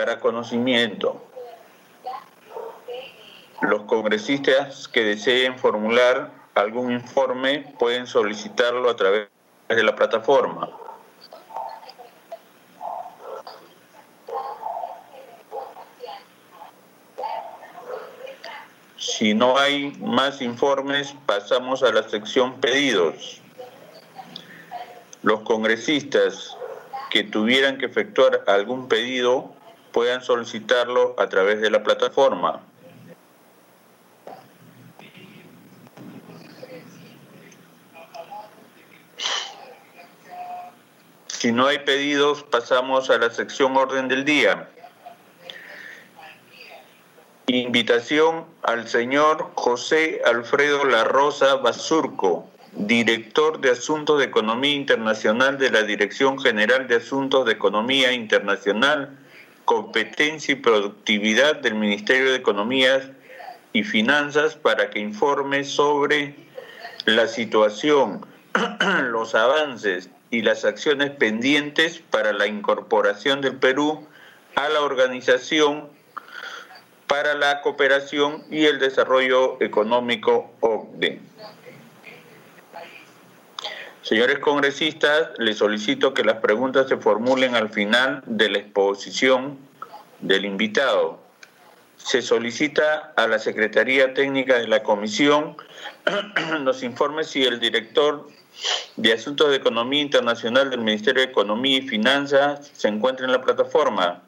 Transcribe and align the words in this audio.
para 0.00 0.18
conocimiento. 0.18 1.22
Los 3.60 3.82
congresistas 3.82 4.88
que 4.88 5.04
deseen 5.04 5.58
formular 5.58 6.30
algún 6.54 6.90
informe 6.90 7.74
pueden 7.78 8.06
solicitarlo 8.06 8.88
a 8.88 8.96
través 8.96 9.28
de 9.68 9.82
la 9.82 9.94
plataforma. 9.94 10.70
Si 18.96 19.34
no 19.34 19.58
hay 19.58 19.90
más 20.00 20.40
informes, 20.40 21.14
pasamos 21.26 21.82
a 21.82 21.92
la 21.92 22.08
sección 22.08 22.58
pedidos. 22.58 23.42
Los 25.22 25.40
congresistas 25.40 26.56
que 27.10 27.22
tuvieran 27.22 27.76
que 27.76 27.84
efectuar 27.84 28.44
algún 28.46 28.88
pedido 28.88 29.59
puedan 29.92 30.22
solicitarlo 30.22 31.14
a 31.18 31.28
través 31.28 31.60
de 31.60 31.70
la 31.70 31.82
plataforma. 31.82 32.60
Si 41.26 41.52
no 41.52 41.66
hay 41.66 41.78
pedidos, 41.78 42.42
pasamos 42.42 43.08
a 43.08 43.16
la 43.16 43.30
sección 43.30 43.74
orden 43.74 44.08
del 44.08 44.26
día. 44.26 44.68
Invitación 47.46 48.44
al 48.62 48.86
señor 48.86 49.50
José 49.54 50.20
Alfredo 50.26 50.84
La 50.84 51.04
Rosa 51.04 51.56
Basurco, 51.56 52.46
director 52.72 53.58
de 53.60 53.70
Asuntos 53.70 54.18
de 54.18 54.26
Economía 54.26 54.74
Internacional 54.74 55.56
de 55.56 55.70
la 55.70 55.82
Dirección 55.82 56.38
General 56.38 56.86
de 56.86 56.96
Asuntos 56.96 57.46
de 57.46 57.52
Economía 57.52 58.12
Internacional, 58.12 59.18
Competencia 59.70 60.54
y 60.54 60.56
Productividad 60.56 61.60
del 61.60 61.76
Ministerio 61.76 62.32
de 62.32 62.38
Economía 62.38 63.14
y 63.72 63.84
Finanzas 63.84 64.56
para 64.56 64.90
que 64.90 64.98
informe 64.98 65.62
sobre 65.62 66.34
la 67.04 67.28
situación, 67.28 68.26
los 69.12 69.36
avances 69.36 70.10
y 70.32 70.42
las 70.42 70.64
acciones 70.64 71.10
pendientes 71.10 72.02
para 72.10 72.32
la 72.32 72.48
incorporación 72.48 73.42
del 73.42 73.58
Perú 73.58 74.08
a 74.56 74.68
la 74.70 74.80
Organización 74.80 75.88
para 77.06 77.34
la 77.34 77.62
Cooperación 77.62 78.42
y 78.50 78.64
el 78.64 78.80
Desarrollo 78.80 79.56
Económico 79.62 80.50
OCDE. 80.58 81.20
Señores 84.02 84.40
congresistas, 84.40 85.28
les 85.38 85.58
solicito 85.58 86.12
que 86.12 86.24
las 86.24 86.38
preguntas 86.38 86.88
se 86.88 86.96
formulen 86.96 87.54
al 87.54 87.68
final 87.68 88.24
de 88.26 88.50
la 88.50 88.58
exposición 88.58 89.69
del 90.20 90.44
invitado. 90.44 91.18
Se 91.96 92.22
solicita 92.22 93.12
a 93.16 93.26
la 93.26 93.38
Secretaría 93.38 94.14
Técnica 94.14 94.58
de 94.58 94.68
la 94.68 94.82
Comisión 94.82 95.56
nos 96.60 96.82
informe 96.82 97.24
si 97.24 97.42
el 97.42 97.60
director 97.60 98.28
de 98.96 99.12
Asuntos 99.12 99.50
de 99.50 99.56
Economía 99.56 100.02
Internacional 100.02 100.70
del 100.70 100.80
Ministerio 100.80 101.22
de 101.22 101.30
Economía 101.30 101.78
y 101.78 101.82
Finanzas 101.82 102.70
se 102.74 102.88
encuentra 102.88 103.26
en 103.26 103.32
la 103.32 103.40
plataforma. 103.40 104.22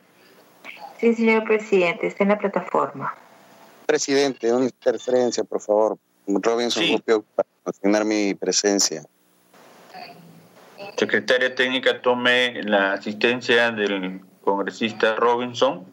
Sí, 0.99 1.15
señor 1.15 1.45
presidente, 1.45 2.07
está 2.07 2.23
en 2.23 2.31
la 2.31 2.39
plataforma. 2.39 3.15
Presidente, 3.87 4.53
una 4.53 4.67
interferencia, 4.67 5.43
por 5.45 5.61
favor. 5.61 5.99
Robinson 6.27 6.83
sí. 6.83 7.03
para 7.05 7.49
confirmar 7.65 8.05
mi 8.05 8.35
presencia. 8.35 9.03
Secretaria 10.97 11.55
técnica, 11.55 12.01
tome 12.01 12.63
la 12.63 12.93
asistencia 12.93 13.73
del 13.73 14.21
congresista 14.45 15.17
Robinson. 15.17 15.85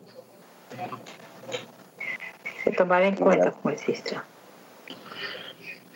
Se 2.64 2.72
tomará 2.72 3.08
en 3.08 3.16
cuenta, 3.16 3.52
congresista. 3.52 4.24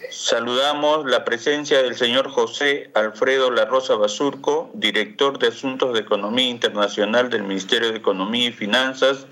Saludamos 0.09 1.05
la 1.05 1.25
presencia 1.25 1.81
del 1.81 1.95
señor 1.95 2.29
José 2.29 2.91
Alfredo 2.93 3.51
La 3.51 3.65
Rosa 3.65 3.95
Basurco, 3.95 4.69
director 4.73 5.39
de 5.39 5.47
Asuntos 5.47 5.93
de 5.93 5.99
Economía 5.99 6.47
Internacional 6.47 7.29
del 7.29 7.43
Ministerio 7.43 7.91
de 7.91 7.97
Economía 7.97 8.49
y 8.49 8.51
Finanzas, 8.51 9.25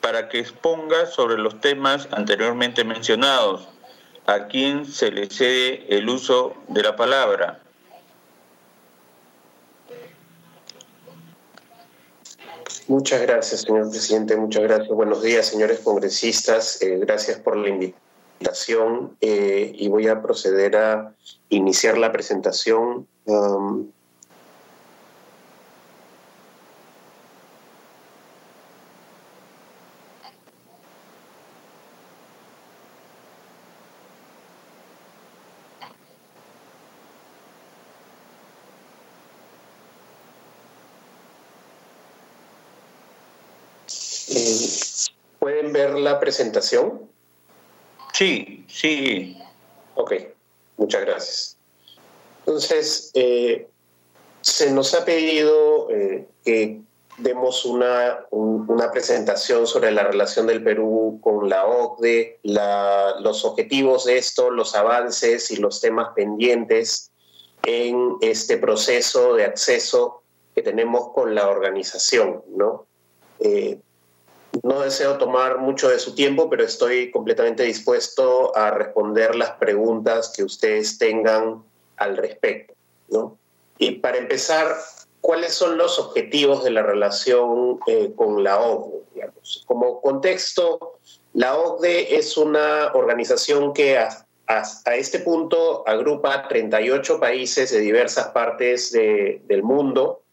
para 0.00 0.28
que 0.28 0.40
exponga 0.40 1.06
sobre 1.06 1.38
los 1.38 1.60
temas 1.60 2.08
anteriormente 2.10 2.84
mencionados, 2.84 3.68
a 4.26 4.48
quien 4.48 4.84
se 4.84 5.10
le 5.10 5.30
cede 5.30 5.86
el 5.88 6.08
uso 6.08 6.54
de 6.68 6.82
la 6.82 6.96
palabra. 6.96 7.63
Muchas 12.86 13.22
gracias, 13.22 13.62
señor 13.62 13.90
presidente. 13.90 14.36
Muchas 14.36 14.62
gracias. 14.62 14.88
Buenos 14.88 15.22
días, 15.22 15.46
señores 15.46 15.80
congresistas. 15.80 16.82
Eh, 16.82 16.98
gracias 16.98 17.38
por 17.38 17.56
la 17.56 17.70
invitación 17.70 19.16
eh, 19.22 19.72
y 19.74 19.88
voy 19.88 20.08
a 20.08 20.20
proceder 20.20 20.76
a 20.76 21.14
iniciar 21.48 21.96
la 21.96 22.12
presentación. 22.12 23.06
Um, 23.24 23.88
eh, 44.28 44.58
¿Pueden 45.38 45.72
ver 45.72 45.93
la 46.04 46.20
presentación? 46.20 47.10
Sí, 48.12 48.64
sí. 48.68 49.36
Ok, 49.96 50.12
muchas 50.76 51.00
gracias. 51.00 51.56
Entonces, 52.46 53.10
eh, 53.14 53.66
se 54.40 54.70
nos 54.70 54.94
ha 54.94 55.04
pedido 55.04 55.90
eh, 55.90 56.26
que 56.44 56.80
demos 57.18 57.64
una, 57.64 58.26
una, 58.30 58.90
presentación 58.90 59.66
sobre 59.66 59.90
la 59.92 60.04
relación 60.04 60.46
del 60.46 60.62
Perú 60.62 61.18
con 61.22 61.48
la 61.48 61.64
OCDE, 61.64 62.40
la, 62.42 63.14
los 63.20 63.44
objetivos 63.44 64.04
de 64.04 64.18
esto, 64.18 64.50
los 64.50 64.74
avances 64.74 65.50
y 65.50 65.56
los 65.56 65.80
temas 65.80 66.08
pendientes 66.14 67.10
en 67.64 68.16
este 68.20 68.58
proceso 68.58 69.34
de 69.34 69.44
acceso 69.44 70.22
que 70.54 70.62
tenemos 70.62 71.10
con 71.14 71.34
la 71.34 71.48
organización, 71.48 72.42
¿no? 72.54 72.86
Eh, 73.40 73.78
no 74.62 74.80
deseo 74.80 75.18
tomar 75.18 75.58
mucho 75.58 75.88
de 75.88 75.98
su 75.98 76.14
tiempo, 76.14 76.48
pero 76.48 76.64
estoy 76.64 77.10
completamente 77.10 77.64
dispuesto 77.64 78.56
a 78.56 78.70
responder 78.70 79.34
las 79.34 79.52
preguntas 79.52 80.32
que 80.34 80.44
ustedes 80.44 80.98
tengan 80.98 81.62
al 81.96 82.16
respecto. 82.16 82.74
Y 83.78 83.92
para 83.92 84.18
empezar, 84.18 84.76
¿cuáles 85.20 85.54
son 85.54 85.76
los 85.76 85.98
objetivos 85.98 86.64
de 86.64 86.70
la 86.70 86.82
relación 86.82 87.78
eh, 87.86 88.12
con 88.14 88.42
la 88.44 88.60
OCDE? 88.60 89.30
Como 89.66 90.00
contexto, 90.00 90.98
la 91.32 91.56
OCDE 91.56 92.16
es 92.16 92.36
una 92.36 92.92
organización 92.94 93.72
que 93.72 93.98
hasta 94.46 94.94
este 94.94 95.20
punto 95.20 95.86
agrupa 95.86 96.48
38 96.48 97.18
países 97.18 97.72
de 97.72 97.80
diversas 97.80 98.28
partes 98.28 98.92
del 98.92 99.62
mundo 99.62 100.23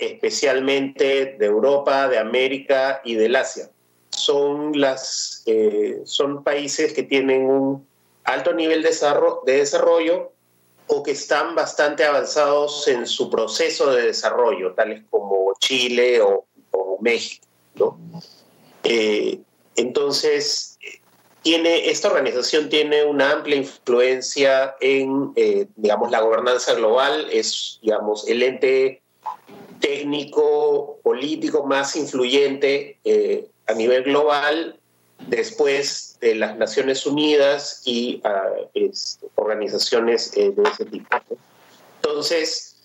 especialmente 0.00 1.36
de 1.38 1.46
Europa, 1.46 2.08
de 2.08 2.18
América 2.18 3.00
y 3.04 3.14
del 3.14 3.36
Asia. 3.36 3.70
Son, 4.10 4.78
las, 4.78 5.42
eh, 5.46 6.00
son 6.04 6.42
países 6.42 6.92
que 6.92 7.02
tienen 7.02 7.46
un 7.46 7.86
alto 8.24 8.52
nivel 8.52 8.82
de 8.82 9.52
desarrollo, 9.52 10.32
o 10.92 11.04
que 11.04 11.12
están 11.12 11.54
bastante 11.54 12.04
avanzados 12.04 12.88
en 12.88 13.06
su 13.06 13.30
proceso 13.30 13.92
de 13.92 14.06
desarrollo, 14.06 14.74
tales 14.74 15.04
como 15.08 15.54
Chile 15.60 16.20
o, 16.20 16.46
México. 17.00 17.96
Eh, 18.84 19.40
entonces, 19.76 20.78
tiene, 21.40 21.88
esta 21.88 22.08
organización 22.08 22.68
tiene 22.68 23.04
una 23.04 23.30
amplia 23.30 23.56
influencia 23.56 24.74
en, 24.80 25.32
eh, 25.36 25.66
digamos, 25.76 26.10
la 26.10 26.20
gobernanza 26.20 26.74
global, 26.74 27.28
es, 27.32 27.78
digamos, 27.80 28.28
el 28.28 28.42
ente 28.42 29.00
técnico, 29.80 30.98
político 31.02 31.66
más 31.66 31.96
influyente 31.96 32.98
eh, 33.04 33.46
a 33.66 33.74
nivel 33.74 34.04
global 34.04 34.78
después 35.28 36.18
de 36.20 36.34
las 36.34 36.56
Naciones 36.56 37.06
Unidas 37.06 37.82
y 37.84 38.22
uh, 38.24 38.90
organizaciones 39.34 40.32
eh, 40.36 40.50
de 40.50 40.62
ese 40.62 40.84
tipo. 40.86 41.08
Entonces, 41.96 42.76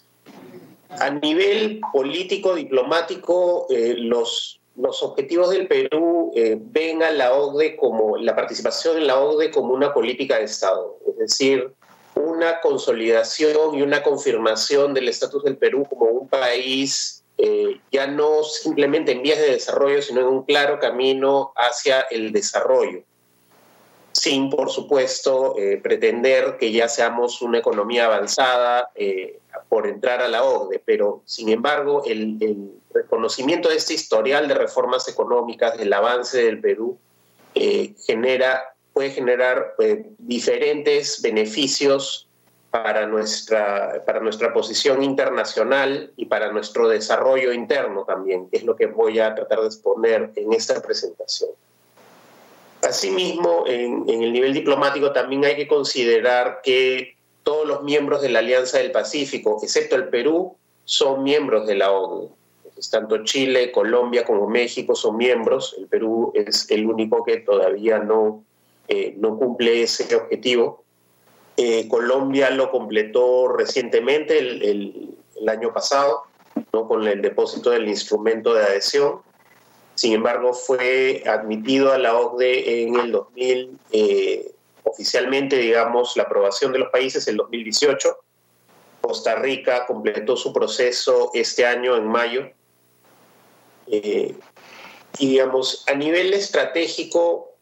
a 0.90 1.10
nivel 1.10 1.80
político, 1.94 2.56
diplomático, 2.56 3.68
eh, 3.70 3.96
los, 3.98 4.60
los 4.76 5.02
objetivos 5.04 5.52
del 5.52 5.68
Perú 5.68 6.34
ven 6.72 7.02
a 7.02 7.12
la 7.12 7.34
OCDE 7.34 7.78
como, 7.78 8.18
la 8.18 8.36
participación 8.36 8.98
en 8.98 9.08
la 9.08 9.20
OCDE 9.20 9.52
como 9.52 9.74
una 9.74 9.94
política 9.94 10.38
de 10.38 10.46
Estado, 10.46 10.98
es 11.08 11.18
decir, 11.18 11.72
una 12.16 12.62
consolidación 12.62 13.76
y 13.76 13.82
una 13.82 14.04
confirmación 14.04 14.94
del 14.94 15.10
estatus 15.10 15.44
del 15.44 15.58
Perú 15.58 15.86
como 15.90 16.06
un 16.06 16.28
país 16.28 17.24
eh, 17.38 17.82
ya 17.92 18.08
no 18.08 18.44
simplemente 18.44 19.12
en 19.12 19.22
vías 19.22 19.40
de 19.40 19.52
desarrollo, 19.52 20.02
sino 20.02 20.22
en 20.22 20.28
un 20.28 20.44
claro 20.44 20.80
camino 20.80 21.52
hacia 21.58 22.02
el 22.02 22.32
desarrollo, 22.32 23.04
sin, 24.14 24.50
por 24.50 24.70
supuesto, 24.70 25.56
eh, 25.58 25.78
pretender 25.84 26.56
que 26.58 26.72
ya 26.72 26.88
seamos 26.88 27.42
una 27.42 27.58
economía 27.58 28.06
avanzada 28.06 28.90
eh, 28.96 29.40
por 29.68 29.86
entrar 29.86 30.22
a 30.22 30.30
la 30.30 30.46
OCDE, 30.46 30.82
pero, 30.86 31.24
sin 31.26 31.50
embargo, 31.50 32.04
el, 32.06 32.38
el, 32.40 32.72
reconocimiento 32.94 33.68
de 33.68 33.76
este 33.76 33.94
historial 33.94 34.48
de 34.48 34.54
reformas 34.54 35.10
económicas, 35.10 35.78
del 35.78 35.92
avance 35.92 36.42
del 36.42 36.62
Perú, 36.62 36.98
genera, 37.54 38.75
puede 38.96 39.12
generar 39.12 39.76
diferentes 40.20 41.22
beneficios 41.22 42.30
para 42.72 43.06
nuestra, 43.06 44.02
para 44.06 44.22
nuestra 44.22 44.54
posición 44.54 45.04
internacional 45.04 46.14
y 46.16 46.28
para 46.28 46.50
nuestro 46.54 46.88
desarrollo 46.88 47.52
interno 47.52 48.06
también, 48.06 48.50
que 48.50 48.56
es 48.56 48.64
lo 48.64 48.78
que 48.78 48.86
voy 48.86 49.20
a 49.20 49.36
tratar 49.36 49.60
de 49.60 49.66
exponer 49.68 50.32
en 50.38 50.54
esta 50.54 50.82
presentación. 50.82 51.50
Asimismo, 52.84 53.66
en, 53.68 54.10
en 54.10 54.24
el 54.24 54.32
nivel 54.32 54.54
diplomático 54.54 55.12
también 55.12 55.44
hay 55.44 55.58
que 55.58 55.68
considerar 55.68 56.62
que 56.64 57.18
todos 57.44 57.68
los 57.68 57.84
miembros 57.84 58.22
de 58.22 58.30
la 58.30 58.40
Alianza 58.40 58.78
del 58.78 58.94
Pacífico, 58.94 59.60
excepto 59.62 59.98
el 59.98 60.08
Perú, 60.08 60.56
son 60.86 61.22
miembros 61.22 61.68
de 61.68 61.76
la 61.76 61.92
ONU. 61.92 62.34
tanto 62.90 63.26
Chile, 63.26 63.74
Colombia 63.74 64.24
como 64.24 64.48
México 64.48 64.96
son 64.96 65.18
miembros. 65.18 65.76
El 65.78 65.88
Perú 65.88 66.32
es 66.34 66.72
el 66.72 66.86
único 66.86 67.26
que 67.26 67.38
todavía 67.38 68.00
no, 68.00 68.45
eh, 68.88 69.16
no 69.18 69.38
cumple 69.38 69.84
ese 69.84 70.16
objetivo. 70.16 70.84
Eh, 71.58 71.88
Colombia 71.88 72.50
lo 72.50 72.70
completó 72.72 73.48
recientemente, 73.48 74.38
el, 74.38 75.12
año 75.48 75.72
pasado, 75.74 76.24
¿no? 76.74 76.88
con 76.88 77.08
el 77.08 77.22
depósito 77.22 77.70
del 77.70 77.88
instrumento 77.88 78.54
de 78.54 78.64
adhesión. 78.64 79.22
Sin 79.94 80.14
embargo, 80.14 80.54
fue 80.54 81.24
admitido 81.26 81.94
a 81.94 81.98
la 81.98 82.18
OCDE 82.18 82.84
en 82.84 82.96
el 82.96 83.12
2000, 83.12 83.80
eh, 83.92 84.52
oficialmente, 84.84 85.58
digamos, 85.58 86.18
la 86.18 86.24
aprobación 86.24 86.74
de 86.74 86.80
los 86.80 86.90
países 86.90 87.28
en 87.28 87.38
2018. 87.38 88.18
Costa 89.02 89.36
Rica 89.36 89.86
completó 89.86 90.36
su 90.36 90.52
proceso 90.52 91.32
este 91.34 91.66
año, 91.66 91.96
en 91.96 92.08
mayo. 92.08 92.50
Eh, 93.88 94.36
y, 95.20 95.30
digamos, 95.30 95.84
a 95.88 95.94
nivel 95.94 96.34
estratégico, 96.34 97.55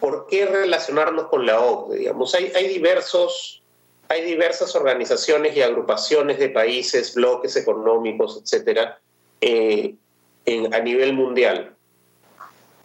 ¿por 0.00 0.26
qué 0.26 0.46
relacionarnos 0.46 1.26
con 1.26 1.46
la 1.46 1.60
OCDE? 1.60 1.98
Digamos, 1.98 2.34
hay, 2.34 2.68
diversos, 2.68 3.62
hay 4.08 4.22
diversas 4.22 4.74
organizaciones 4.74 5.56
y 5.56 5.62
agrupaciones 5.62 6.38
de 6.38 6.50
países, 6.50 7.14
bloques 7.14 7.56
económicos, 7.56 8.40
etcétera, 8.42 9.00
eh, 9.40 9.94
a 10.72 10.78
nivel 10.80 11.12
mundial. 11.12 11.74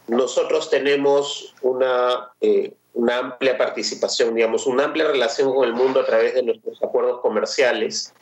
Nosotros 0.06 0.68
tenemos 0.68 1.54
una, 1.62 2.32
eh, 2.40 2.74
una 2.92 3.18
amplia 3.18 3.56
participación, 3.56 4.34
digamos, 4.34 4.66
una 4.66 4.84
amplia 4.84 5.06
relación 5.06 5.54
con 5.54 5.64
el 5.64 5.72
mundo 5.72 6.00
a 6.00 6.06
través 6.06 6.34
de 6.34 6.42
nuestros 6.42 6.82
acuerdos 6.82 7.20
comerciales. 7.20 8.12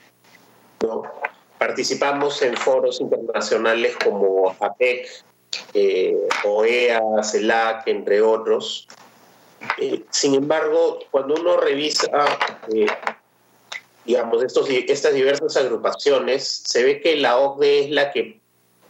¿no? 0.81 1.03
Participamos 1.59 2.41
en 2.43 2.57
foros 2.57 3.01
internacionales 3.01 3.97
como 4.03 4.55
APEC, 4.61 5.09
eh, 5.75 6.17
OEA, 6.45 7.01
CELAC, 7.23 7.87
entre 7.89 8.21
otros. 8.21 8.89
Eh, 9.79 10.05
sin 10.11 10.35
embargo, 10.35 11.01
cuando 11.11 11.35
uno 11.35 11.57
revisa, 11.57 12.11
eh, 12.75 12.87
digamos, 14.05 14.43
estos, 14.43 14.69
estas 14.69 15.15
diversas 15.15 15.57
agrupaciones, 15.57 16.63
se 16.65 16.83
ve 16.83 17.01
que 17.01 17.17
la 17.17 17.39
OCDE 17.39 17.85
es 17.85 17.91
la 17.91 18.13
que 18.13 18.41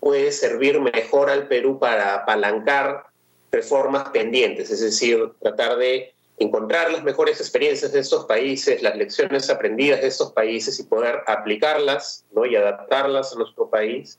puede 0.00 0.32
servir 0.32 0.80
mejor 0.80 1.30
al 1.30 1.46
Perú 1.46 1.78
para 1.78 2.14
apalancar 2.14 3.04
reformas 3.52 4.08
pendientes, 4.08 4.70
es 4.70 4.80
decir, 4.80 5.30
tratar 5.40 5.76
de 5.76 6.12
encontrar 6.38 6.90
las 6.90 7.04
mejores 7.04 7.40
experiencias 7.40 7.92
de 7.92 8.00
estos 8.00 8.24
países, 8.24 8.82
las 8.82 8.96
lecciones 8.96 9.50
aprendidas 9.50 10.00
de 10.00 10.08
estos 10.08 10.32
países 10.32 10.80
y 10.80 10.84
poder 10.84 11.20
aplicarlas 11.26 12.24
¿no? 12.32 12.46
y 12.46 12.56
adaptarlas 12.56 13.32
a 13.32 13.36
nuestro 13.36 13.68
país 13.68 14.18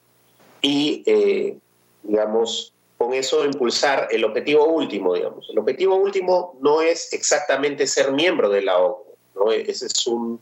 y 0.62 1.04
eh, 1.06 1.58
digamos, 2.04 2.74
con 2.98 3.14
eso 3.14 3.44
impulsar 3.44 4.08
el 4.12 4.24
objetivo 4.24 4.66
último, 4.66 5.14
digamos. 5.14 5.50
El 5.50 5.60
objetivo 5.60 5.96
último 5.96 6.58
no 6.62 6.82
es 6.82 7.12
exactamente 7.14 7.88
ser 7.88 8.12
miembro 8.12 8.50
de 8.50 8.62
la 8.62 8.78
ONU, 8.78 9.04
¿no? 9.36 9.52
Esa 9.52 9.86
es, 9.86 10.08
un, 10.08 10.40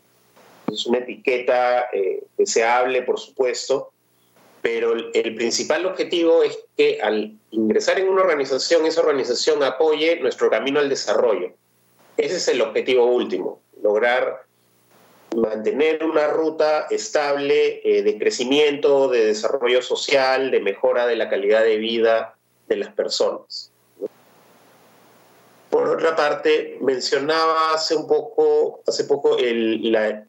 es 0.71 0.85
una 0.85 0.99
etiqueta 0.99 1.89
eh, 1.93 2.23
deseable, 2.37 3.01
por 3.03 3.19
supuesto, 3.19 3.91
pero 4.61 4.93
el, 4.93 5.09
el, 5.13 5.35
principal 5.35 5.85
objetivo 5.87 6.43
es 6.43 6.59
que 6.77 7.01
al 7.01 7.35
ingresar 7.49 7.99
en 7.99 8.09
una 8.09 8.21
organización, 8.21 8.85
esa 8.85 9.01
organización 9.01 9.63
apoye 9.63 10.19
nuestro 10.19 10.49
camino 10.49 10.79
al 10.79 10.89
desarrollo. 10.89 11.53
Ese 12.17 12.35
es 12.35 12.47
el 12.49 12.61
objetivo 12.61 13.05
último, 13.05 13.59
lograr 13.81 14.45
mantener 15.35 16.03
una 16.03 16.27
ruta 16.27 16.87
estable 16.89 17.81
eh, 17.83 18.03
de 18.03 18.17
crecimiento, 18.17 19.07
de 19.07 19.25
desarrollo 19.25 19.81
social, 19.81 20.51
de 20.51 20.59
mejora 20.59 21.07
de 21.07 21.15
la 21.15 21.29
calidad 21.29 21.63
de 21.63 21.77
vida 21.77 22.35
de 22.67 22.75
las 22.77 22.93
personas. 22.93 23.71
Por 25.69 25.87
otra 25.87 26.15
parte, 26.17 26.77
mencionaba 26.81 27.73
hace 27.73 27.95
un 27.95 28.07
poco, 28.07 28.81
hace 28.85 29.05
poco 29.05 29.37
la, 29.39 30.25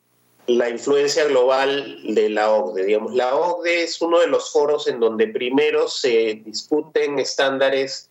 la, 0.46 0.68
influencia 0.68 1.24
global 1.24 2.14
de 2.14 2.30
la 2.30 2.52
OCDE. 2.52 2.84
Digamos, 2.84 3.12
la 3.12 3.34
OCDE 3.34 3.82
es 3.82 4.00
uno 4.00 4.20
de 4.20 4.28
los 4.28 4.52
foros 4.52 4.86
en 4.86 5.00
donde 5.00 5.26
primero 5.26 5.88
se 5.88 6.42
discuten 6.44 7.18
estándares 7.18 8.08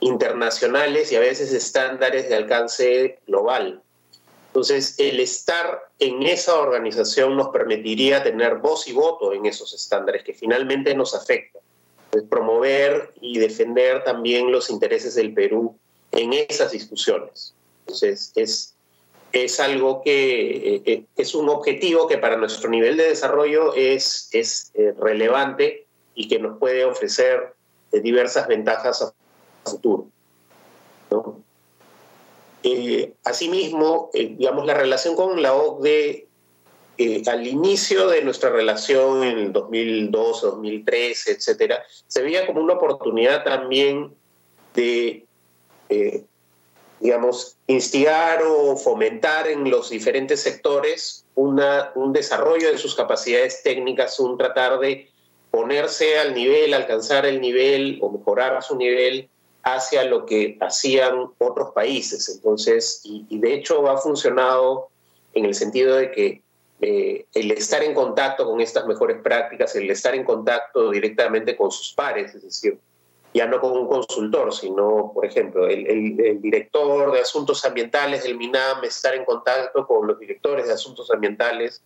internacionales 0.00 1.12
y 1.12 1.16
a 1.16 1.20
veces 1.20 1.52
estándares 1.52 2.28
de 2.28 2.34
alcance 2.34 3.20
global. 3.28 3.82
Entonces, 4.48 4.94
el 4.98 5.20
estar 5.20 5.90
en 5.98 6.22
esa 6.22 6.58
organización 6.58 7.36
nos 7.36 7.48
permitiría 7.50 8.22
tener 8.22 8.56
voz 8.56 8.88
y 8.88 8.92
voto 8.92 9.32
en 9.32 9.46
esos 9.46 9.74
estándares 9.74 10.24
que 10.24 10.34
finalmente 10.34 10.94
nos 10.94 11.14
afectan. 11.14 11.62
promover 12.30 13.12
y 13.20 13.38
defender 13.38 14.02
también 14.02 14.50
los 14.50 14.70
intereses 14.70 15.14
del 15.14 15.34
Perú 15.34 15.76
en 16.10 16.32
esas 16.32 16.72
discusiones. 16.72 17.54
Entonces, 17.80 18.32
es, 18.34 18.74
es 19.32 19.60
algo 19.60 20.02
que 20.02 20.76
eh, 20.76 20.82
eh, 20.86 21.04
es 21.16 21.34
un 21.34 21.50
objetivo 21.50 22.08
que 22.08 22.16
para 22.16 22.38
nuestro 22.38 22.70
nivel 22.70 22.96
de 22.96 23.10
desarrollo 23.10 23.74
es, 23.74 24.30
es 24.32 24.70
eh, 24.74 24.94
relevante 24.98 25.86
y 26.14 26.28
que 26.28 26.38
nos 26.38 26.58
puede 26.58 26.86
ofrecer 26.86 27.54
diversas 27.92 28.48
ventajas 28.48 29.02
a 29.02 29.12
futuro. 29.70 30.08
¿no? 31.10 31.42
Eh, 32.62 33.14
asimismo, 33.24 34.10
eh, 34.12 34.34
digamos, 34.36 34.66
la 34.66 34.74
relación 34.74 35.14
con 35.14 35.40
la 35.40 35.54
OCDE 35.54 36.26
eh, 36.98 37.22
al 37.26 37.46
inicio 37.46 38.08
de 38.08 38.22
nuestra 38.22 38.50
relación 38.50 39.22
en 39.22 39.38
el 39.38 39.52
2002, 39.52 40.42
2013, 40.42 41.32
etcétera, 41.32 41.84
se 42.08 42.22
veía 42.22 42.46
como 42.46 42.60
una 42.60 42.74
oportunidad 42.74 43.44
también 43.44 44.12
de, 44.74 45.24
digamos, 46.98 47.56
instigar 47.68 48.42
o 48.42 48.76
fomentar 48.76 49.46
en 49.46 49.70
los 49.70 49.90
diferentes 49.90 50.40
sectores 50.42 51.24
un 51.36 52.12
desarrollo 52.12 52.72
de 52.72 52.78
sus 52.78 52.96
capacidades 52.96 53.62
técnicas, 53.62 54.18
un 54.18 54.36
tratar 54.36 54.80
de 54.80 55.08
ponerse 55.52 56.18
al 56.18 56.34
nivel, 56.34 56.74
alcanzar 56.74 57.24
el 57.26 57.40
nivel 57.40 57.98
o 58.02 58.10
mejorar 58.10 58.60
su 58.62 58.76
nivel 58.76 59.30
hacia 59.62 60.04
lo 60.04 60.24
que 60.24 60.56
hacían 60.60 61.30
otros 61.38 61.72
países. 61.72 62.28
Entonces, 62.28 63.00
y, 63.04 63.38
de 63.38 63.54
hecho 63.54 63.88
ha 63.88 63.98
funcionado 63.98 64.88
en 65.34 65.44
el 65.44 65.54
sentido 65.54 65.96
de 65.96 66.10
que 66.10 66.42
eh, 66.80 67.26
el 67.34 67.50
estar 67.50 67.82
en 67.82 67.94
contacto 67.94 68.44
con 68.44 68.60
estas 68.60 68.86
mejores 68.86 69.20
prácticas, 69.22 69.74
el 69.76 69.90
estar 69.90 70.14
en 70.14 70.24
contacto 70.24 70.90
directamente 70.90 71.56
con 71.56 71.70
sus 71.70 71.92
pares, 71.92 72.34
es 72.34 72.42
decir, 72.42 72.78
ya 73.34 73.46
no 73.46 73.60
con 73.60 73.72
un 73.72 73.88
consultor, 73.88 74.54
sino, 74.54 75.10
por 75.12 75.26
ejemplo, 75.26 75.68
el, 75.68 76.40
director 76.40 77.12
de 77.12 77.20
asuntos 77.20 77.64
ambientales 77.64 78.22
del 78.22 78.36
MINAM, 78.36 78.84
estar 78.84 79.14
en 79.14 79.24
contacto 79.24 79.86
con 79.86 80.06
los 80.06 80.18
directores 80.18 80.66
de 80.66 80.72
asuntos 80.72 81.10
ambientales 81.10 81.82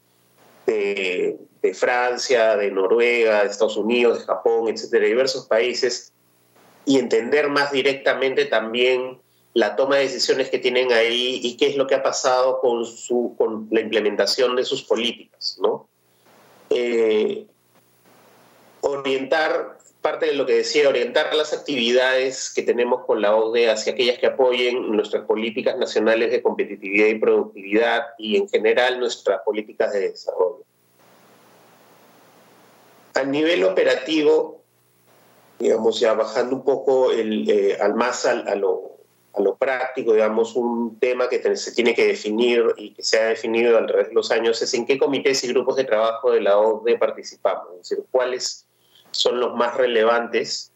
de, 0.66 1.36
de 1.60 1.74
Francia, 1.74 2.56
de 2.56 2.70
Noruega, 2.70 3.42
de 3.42 3.50
Estados 3.50 3.76
Unidos, 3.76 4.20
de 4.20 4.24
Japón, 4.24 4.68
etcétera, 4.68 5.06
diversos 5.06 5.46
países, 5.46 6.12
y 6.84 6.98
entender 6.98 7.48
más 7.48 7.72
directamente 7.72 8.44
también 8.46 9.20
la 9.54 9.76
toma 9.76 9.96
de 9.96 10.04
decisiones 10.04 10.48
que 10.48 10.58
tienen 10.58 10.92
ahí 10.92 11.40
y 11.42 11.56
qué 11.56 11.66
es 11.66 11.76
lo 11.76 11.86
que 11.86 11.94
ha 11.94 12.02
pasado 12.02 12.60
con, 12.60 12.86
su, 12.86 13.34
con 13.36 13.68
la 13.70 13.80
implementación 13.80 14.56
de 14.56 14.64
sus 14.64 14.82
políticas. 14.82 15.58
¿no? 15.60 15.88
Eh, 16.70 17.46
orientar, 18.80 19.78
parte 20.00 20.26
de 20.26 20.34
lo 20.34 20.46
que 20.46 20.54
decía, 20.54 20.88
orientar 20.88 21.34
las 21.34 21.52
actividades 21.52 22.52
que 22.52 22.62
tenemos 22.62 23.04
con 23.04 23.20
la 23.20 23.36
OCDE 23.36 23.70
hacia 23.70 23.92
aquellas 23.92 24.18
que 24.18 24.26
apoyen 24.26 24.90
nuestras 24.90 25.24
políticas 25.24 25.76
nacionales 25.76 26.30
de 26.30 26.42
competitividad 26.42 27.08
y 27.08 27.18
productividad 27.18 28.06
y 28.18 28.36
en 28.36 28.48
general 28.48 28.98
nuestras 28.98 29.42
políticas 29.42 29.92
de 29.92 30.10
desarrollo. 30.10 30.64
A 33.14 33.24
nivel 33.24 33.64
operativo, 33.64 34.61
digamos, 35.62 36.00
ya 36.00 36.14
bajando 36.14 36.56
un 36.56 36.64
poco 36.64 37.12
el, 37.12 37.48
eh, 37.48 37.78
al 37.80 37.94
más 37.94 38.26
a, 38.26 38.54
lo, 38.56 38.98
a 39.32 39.40
lo 39.40 39.54
práctico, 39.54 40.12
digamos, 40.12 40.56
un 40.56 40.98
tema 40.98 41.28
que 41.28 41.56
se 41.56 41.72
tiene 41.72 41.94
que 41.94 42.04
definir 42.04 42.74
y 42.76 42.92
que 42.94 43.04
se 43.04 43.20
ha 43.20 43.26
definido 43.26 43.78
a 43.78 43.86
través 43.86 44.08
de 44.08 44.14
los 44.14 44.32
años 44.32 44.60
es 44.60 44.74
en 44.74 44.84
qué 44.84 44.98
comités 44.98 45.44
y 45.44 45.48
grupos 45.48 45.76
de 45.76 45.84
trabajo 45.84 46.32
de 46.32 46.40
la 46.40 46.58
OCDE 46.58 46.98
participamos, 46.98 47.68
es 47.74 47.88
decir, 47.88 48.04
cuáles 48.10 48.66
son 49.12 49.38
los 49.38 49.54
más 49.54 49.76
relevantes. 49.76 50.72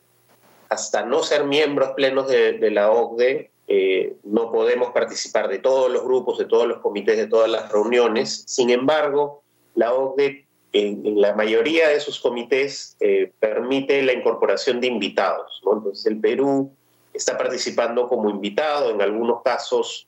Hasta 0.68 1.04
no 1.04 1.22
ser 1.24 1.44
miembros 1.44 1.90
plenos 1.96 2.28
de, 2.28 2.52
de 2.52 2.70
la 2.70 2.92
OCDE, 2.92 3.50
eh, 3.68 4.14
no 4.22 4.52
podemos 4.52 4.92
participar 4.92 5.48
de 5.48 5.58
todos 5.58 5.90
los 5.90 6.04
grupos, 6.04 6.38
de 6.38 6.44
todos 6.44 6.68
los 6.68 6.78
comités, 6.78 7.16
de 7.16 7.26
todas 7.26 7.50
las 7.50 7.72
reuniones. 7.72 8.44
Sin 8.46 8.70
embargo, 8.70 9.42
la 9.74 9.92
OCDE 9.92 10.45
en, 10.80 11.20
la 11.20 11.34
mayoría 11.34 11.88
de 11.88 12.00
sus 12.00 12.20
comités 12.20 12.96
eh, 13.00 13.32
permite 13.38 14.02
la 14.02 14.12
incorporación 14.12 14.80
de 14.80 14.88
invitados. 14.88 15.60
Entonces 15.64 16.06
el 16.06 16.20
Perú 16.20 16.70
está 17.12 17.38
participando 17.38 18.08
como 18.08 18.30
invitado, 18.30 18.90
en 18.90 19.00
algunos 19.00 19.42
casos 19.42 20.06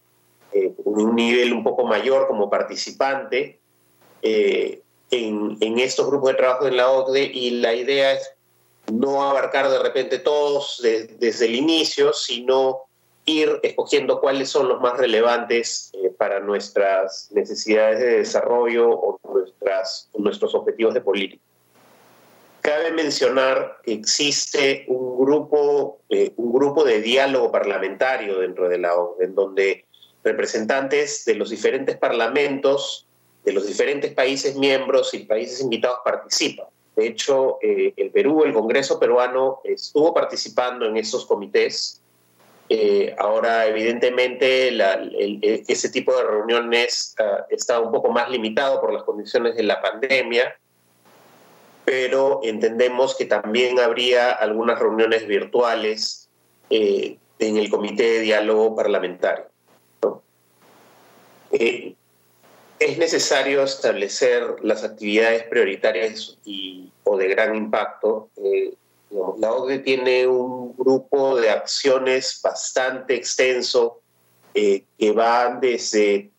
eh, 0.53 0.73
un 0.85 1.15
nivel 1.15 1.53
un 1.53 1.63
poco 1.63 1.85
mayor 1.85 2.27
como 2.27 2.51
participante 2.51 3.59
en, 4.21 4.83
en, 5.11 5.79
estos 5.79 6.09
grupos 6.09 6.31
de 6.31 6.37
trabajo 6.37 6.67
en 6.67 6.77
la 6.77 6.91
OCDE 6.91 7.31
y 7.33 7.51
la 7.51 7.73
idea 7.73 8.13
es 8.13 8.33
no 8.93 9.23
abarcar 9.23 9.71
de 9.71 9.79
repente 9.79 10.19
todos 10.19 10.81
desde 10.83 11.47
el 11.47 11.55
inicio, 11.55 12.13
sino 12.13 12.88
ir 13.29 13.61
escogiendo 13.63 14.21
cuáles 14.21 14.49
son 14.49 14.69
los 14.69 14.81
más 14.81 14.97
relevantes 14.97 15.91
eh, 15.93 16.11
para 16.17 16.41
nuestras 16.41 17.29
necesidades 17.33 18.01
de 18.01 18.19
desarrollo 18.19 18.89
o 18.89 19.21
nuestras, 19.33 20.09
nuestros 20.17 20.55
objetivos 20.55 20.95
de 20.95 21.03
política. 21.03 21.43
Cabe 22.63 22.91
mencionar 22.93 23.79
que 23.83 23.93
existe 23.93 24.85
un 24.89 25.19
grupo, 25.19 26.01
eh, 26.09 26.33
un 26.37 26.53
grupo 26.53 26.85
de 26.85 27.03
diálogo 27.03 27.53
parlamentario 27.53 28.41
dentro 28.41 28.69
de 28.69 28.79
la 28.79 28.97
ONU, 28.97 29.17
en 29.21 29.35
donde 29.35 29.85
representantes 30.25 31.25
de 31.27 31.35
los 31.35 31.51
diferentes 31.51 31.97
parlamentos, 31.97 33.07
de 33.45 33.53
los 33.53 33.67
diferentes 33.67 34.13
países 34.13 34.57
miembros 34.57 35.13
y 35.13 35.21
países 35.21 35.61
invitados 35.61 35.99
participan. 36.05 36.67
De 36.97 37.07
hecho, 37.07 37.59
eh, 37.63 37.93
el 37.97 38.11
Perú, 38.11 38.43
el 38.45 38.53
Congreso 38.53 38.99
peruano, 38.99 39.61
estuvo 39.65 40.13
participando 40.13 40.87
en 40.87 40.97
esos 40.97 41.27
comités 41.27 42.03
eh, 42.71 43.15
ahora, 43.19 43.67
evidentemente, 43.67 44.69
ese 45.67 45.89
tipo 45.89 46.15
de 46.15 46.25
reuniones 46.25 47.15
uh, 47.19 47.45
está 47.49 47.81
un 47.81 47.91
poco 47.91 48.11
más 48.11 48.29
limitado 48.29 48.81
por 48.81 48.93
las 48.93 49.05
condiciones 49.05 49.57
de 49.57 49.63
la 49.63 49.81
pandemia, 49.81 50.55
pero 51.87 52.41
entendemos 52.43 53.17
que 53.17 53.25
también 53.25 53.79
habría 53.81 54.33
algunas 54.33 54.79
reuniones 54.79 55.27
virtuales 55.27 56.29
eh, 56.69 57.17
en 57.39 57.57
el 57.57 57.71
Comité 57.71 58.03
de 58.03 58.21
Diálogo 58.21 58.77
Parlamentario. 58.77 59.47
Eh, 61.51 61.95
es 62.79 62.99
necesario 62.99 63.63
establecer 63.63 64.57
las 64.63 64.85
actividades 64.85 65.45
prioritarias 65.45 66.37
y, 66.45 66.91
o 67.05 67.17
de 67.17 67.29
gran 67.29 67.57
impacto 67.57 68.29
la 69.11 69.53
OCDE 69.53 69.79
tiene 69.81 70.27
un 70.27 70.77
grupo 70.77 71.37
de 71.37 71.51
acciones 71.51 72.41
bastante 72.43 73.15
extenso 73.15 74.01
eh, 74.55 74.85
que 74.99 75.13
van 75.13 75.61
desde, 75.61 76.31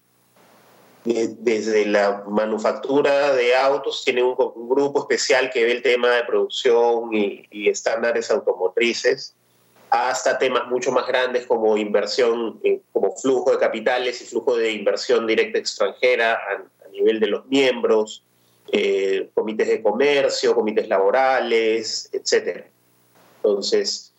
desde 1.04 1.86
la 1.86 2.24
manufactura 2.28 3.34
de 3.34 3.56
autos, 3.56 4.04
tiene 4.06 4.22
un, 4.24 4.36
grupo 4.36 5.00
especial 5.00 5.50
que 5.50 5.66
ve 5.66 5.72
el 5.74 5.82
tema 5.82 6.10
de 6.12 6.24
producción 6.26 7.14
y, 7.14 7.70
estándares 7.70 8.30
automotrices, 8.30 9.36
hasta 9.90 10.38
temas 10.38 10.68
mucho 10.68 10.92
más 10.92 11.08
grandes 11.08 11.48
como 11.48 11.76
inversión, 11.76 12.60
eh, 12.64 12.82
como 12.92 13.16
flujo 13.16 13.52
de 13.52 13.58
capitales 13.58 14.22
y 14.22 14.26
flujo 14.26 14.56
de 14.56 14.72
inversión 14.72 15.26
directa 15.26 15.58
extranjera 15.58 16.34
a, 16.34 16.86
a 16.86 16.90
nivel 16.92 17.20
de 17.20 17.28
los 17.28 17.48
miembros, 17.48 18.24
eh, 18.72 19.30
comités 19.34 19.68
de 19.68 19.82
comercio, 19.82 20.54
comités 20.54 20.88
laborales, 20.88 22.10
etc. 22.14 22.66
Entonces, 23.38 24.14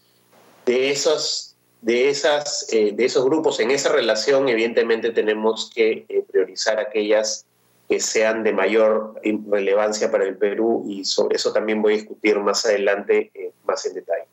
de 0.67 0.91
esos, 0.91 1.57
de, 1.83 2.11
eh, 2.11 2.93
de 2.93 3.05
esos 3.05 3.25
grupos, 3.25 3.61
en 3.61 3.71
esa 3.71 3.93
relación, 3.93 4.49
evidentemente 4.49 5.11
tenemos 5.11 5.71
que 5.73 6.05
eh, 6.09 6.25
priorizar 6.31 6.81
aquellas 6.81 7.47
que 7.89 8.01
sean 8.01 8.43
de 8.43 8.53
mayor 8.53 9.21
relevancia 9.49 10.11
para 10.11 10.25
el 10.25 10.37
Perú 10.37 10.85
y 10.89 11.05
sobre 11.05 11.37
eso 11.37 11.53
también 11.53 11.83
voy 11.83 11.95
a 11.95 11.97
discutir 11.97 12.39
más 12.39 12.65
adelante 12.65 13.33
más 13.65 13.85
en 13.87 13.95
detalle. 13.95 14.27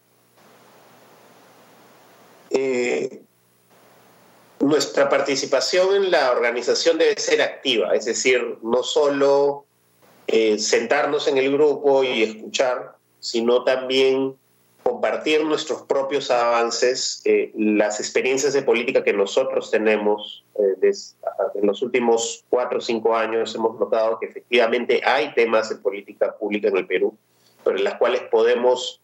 nuestra 4.60 5.10
participación 5.10 5.96
en 5.96 6.12
la 6.12 6.32
organización 6.32 6.98
debe 6.98 7.20
ser 7.20 7.42
activa, 7.42 7.96
es 7.96 8.06
decir, 8.06 8.58
no 8.62 8.84
solo 8.84 9.67
eh, 10.28 10.60
sentarnos 10.60 11.28
en 11.30 11.38
el 11.38 11.54
grupo 11.54 12.04
y 12.04 12.22
escuchar, 12.22 12.96
sino 13.22 13.64
también 13.64 14.36
compartir 14.84 15.44
nuestros 15.44 15.84
propios 15.84 16.30
avances, 16.32 17.22
eh, 17.24 17.52
las 17.56 18.00
experiencias 18.00 18.54
de 18.54 18.62
política 18.62 19.04
que 19.04 19.14
nosotros 19.14 19.72
tenemos. 19.72 20.46
Eh, 20.60 20.92
en 21.56 21.66
los 21.66 21.82
últimos 21.82 22.44
cuatro 22.50 22.80
o 22.80 22.82
cinco 22.82 23.16
años 23.16 23.56
hemos 23.56 23.80
notado 23.80 24.20
que 24.20 24.28
efectivamente 24.28 25.02
hay 25.06 25.34
temas 25.34 25.70
de 25.70 25.76
política 25.76 26.36
pública 26.38 26.68
en 26.68 26.78
el 26.78 26.88
Perú, 26.88 27.18
en 27.66 27.84
las 27.84 27.96
cuales 27.96 28.22
podemos 28.32 29.02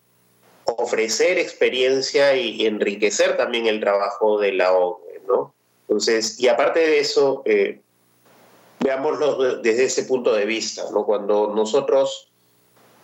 ofrecer 0.66 1.38
experiencia 1.38 2.36
y 2.36 2.66
enriquecer 2.66 3.38
también 3.38 3.68
el 3.68 3.80
trabajo 3.80 4.40
de 4.40 4.54
la 4.54 4.74
ONU. 4.74 5.00
¿no? 5.28 5.54
Entonces, 5.88 6.40
y 6.40 6.48
aparte 6.48 6.80
de 6.80 7.00
eso, 7.00 7.44
veámoslo 8.84 9.62
desde 9.62 9.86
ese 9.86 10.04
punto 10.04 10.34
de 10.34 10.46
vista, 10.46 10.84
¿no? 10.92 11.06
Cuando 11.06 11.54
nosotros 11.56 12.30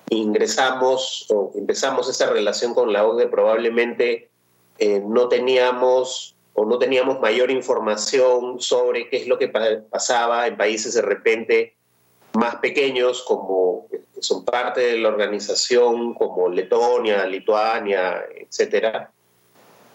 ingresamos 0.09 1.25
o 1.29 1.51
empezamos 1.55 2.09
esa 2.09 2.29
relación 2.29 2.73
con 2.73 2.91
la 2.91 3.05
OCDE, 3.05 3.27
probablemente 3.27 4.29
eh, 4.77 5.01
no 5.05 5.27
teníamos 5.27 6.35
o 6.53 6.65
no 6.65 6.77
teníamos 6.77 7.19
mayor 7.21 7.51
información 7.51 8.59
sobre 8.59 9.09
qué 9.09 9.17
es 9.17 9.27
lo 9.27 9.37
que 9.37 9.47
pasaba 9.47 10.47
en 10.47 10.57
países 10.57 10.93
de 10.93 11.01
repente 11.01 11.75
más 12.33 12.57
pequeños 12.57 13.23
como 13.23 13.87
que 13.89 14.01
son 14.21 14.43
parte 14.43 14.81
de 14.81 14.97
la 14.97 15.07
organización 15.07 16.13
como 16.13 16.49
Letonia, 16.49 17.25
Lituania, 17.25 18.23
etcétera. 18.35 19.11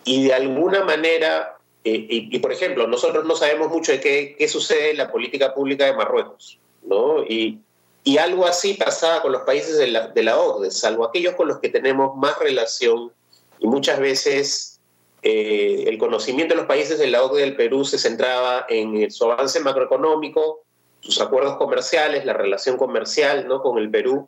Y 0.05 0.25
de 0.25 0.35
alguna 0.35 0.85
manera 0.85 1.59
eh, 1.85 2.07
y, 2.09 2.39
por 2.39 2.51
ejemplo, 2.51 2.87
nosotros 2.87 3.27
no 3.27 3.37
sabemos 3.37 3.69
mucho 3.69 3.93
de 3.93 4.01
qué, 4.01 4.37
qué, 4.39 4.49
sucede 4.49 4.93
en 4.93 4.97
la 4.97 5.13
política 5.13 5.53
pública 5.53 5.85
de 5.85 5.93
Marruecos, 5.93 6.59
¿no? 6.83 7.23
Y, 7.25 7.61
y 8.05 8.17
algo 8.17 8.47
así 8.47 8.75
pasaba 8.75 9.21
con 9.21 9.33
los 9.33 9.43
países 9.43 9.77
de 9.77 9.89
la, 9.89 10.09
de 10.09 10.23
la, 10.23 10.39
OCDE, 10.39 10.71
salvo 10.71 11.05
aquellos 11.05 11.35
con 11.35 11.49
los 11.49 11.59
que 11.59 11.69
tenemos 11.69 12.17
más 12.17 12.39
relación 12.39 13.13
y 13.59 13.67
muchas 13.67 13.99
veces 13.99 14.81
eh, 15.23 15.85
el 15.87 15.99
conocimiento 15.99 16.55
de 16.55 16.59
los 16.59 16.67
países 16.67 16.99
de 16.99 17.07
la 17.07 17.23
OCDE 17.23 17.41
del 17.41 17.57
Perú 17.57 17.85
se 17.85 17.99
centraba 17.99 18.65
en 18.69 19.11
su 19.11 19.31
avance 19.31 19.61
macroeconómico, 19.61 20.63
sus 21.01 21.21
acuerdos 21.21 21.57
comerciales, 21.57 22.25
la 22.25 22.33
relación 22.33 22.79
comercial 22.79 23.47
¿no? 23.47 23.63
con 23.63 23.79
el 23.79 23.91
Perú 23.91 24.27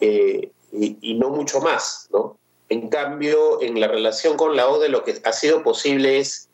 eh, 0.00 0.50
y, 0.72 0.98
y, 1.00 1.14
no 1.14 1.30
mucho 1.30 1.60
más, 1.60 2.08
¿no? 2.10 2.38
En 2.68 2.88
cambio, 2.88 3.62
en 3.62 3.80
la 3.80 3.86
relación 3.86 4.36
con 4.36 4.56
la 4.56 4.68
OCDE 4.68 4.88
lo 4.88 5.04
que 5.04 5.14
ha 5.24 5.32
sido 5.32 5.62
posible 5.62 6.18
es 6.18 6.45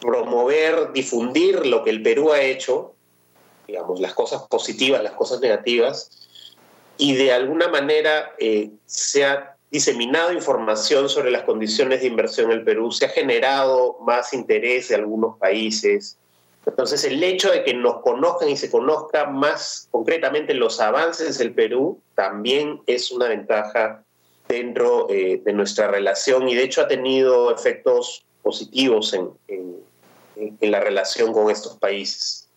promover, 0.00 0.92
difundir 0.92 1.66
lo 1.66 1.82
que 1.84 1.90
el 1.90 2.02
Perú 2.02 2.32
ha 2.32 2.40
hecho, 2.40 2.94
digamos, 3.66 4.00
las 4.00 4.14
cosas 4.14 4.42
positivas, 4.48 5.02
las 5.02 5.12
cosas 5.12 5.40
negativas, 5.40 6.28
y 6.98 7.14
de 7.14 7.32
alguna 7.32 7.68
manera 7.68 8.34
eh, 8.38 8.70
se 8.86 9.24
ha 9.24 9.56
diseminado 9.70 10.32
información 10.32 11.08
sobre 11.08 11.30
las 11.30 11.42
condiciones 11.42 12.00
de 12.00 12.06
inversión 12.06 12.50
en 12.50 12.58
el 12.58 12.64
Perú, 12.64 12.92
se 12.92 13.06
ha 13.06 13.08
generado 13.08 13.98
más 14.00 14.32
interés 14.32 14.88
de 14.88 14.94
algunos 14.94 15.38
países. 15.38 16.16
Entonces, 16.64 17.04
el 17.04 17.22
hecho 17.22 17.50
de 17.50 17.62
que 17.62 17.74
nos 17.74 18.00
conozcan 18.00 18.48
y 18.48 18.56
se 18.56 18.70
conozca 18.70 19.26
más 19.26 19.88
concretamente 19.90 20.54
los 20.54 20.80
avances 20.80 21.38
del 21.38 21.52
Perú 21.52 22.00
también 22.14 22.80
es 22.86 23.10
una 23.12 23.28
ventaja 23.28 24.02
dentro 24.48 25.08
eh, 25.10 25.40
de 25.44 25.52
nuestra 25.52 25.88
relación 25.88 26.48
y 26.48 26.54
de 26.54 26.64
hecho 26.64 26.82
ha 26.82 26.88
tenido 26.88 27.52
efectos 27.52 28.24
positivos 28.42 29.12
en, 29.12 29.30
en, 29.48 29.76
la 30.60 30.80
relación 30.80 31.32
con 31.32 31.50
estos 31.50 31.76
países. 31.78 32.48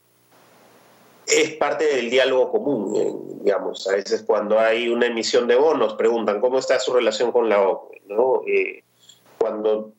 Es 1.27 1.51
parte 1.51 1.85
del 1.85 2.09
diálogo 2.09 2.51
común, 2.51 2.95
eh, 2.95 3.13
digamos. 3.43 3.87
A 3.87 3.93
veces 3.93 4.23
cuando 4.23 4.59
hay 4.59 4.89
una 4.89 5.05
emisión 5.05 5.47
de 5.47 5.55
bonos, 5.55 5.93
preguntan 5.93 6.41
cómo 6.41 6.57
está 6.57 6.79
su 6.79 6.93
relación 6.93 7.31
con 7.31 7.49
la 7.49 7.61
OCDE. 7.61 8.01
¿no? 8.07 8.41
Eh, 8.47 8.83
cuando 9.37 9.93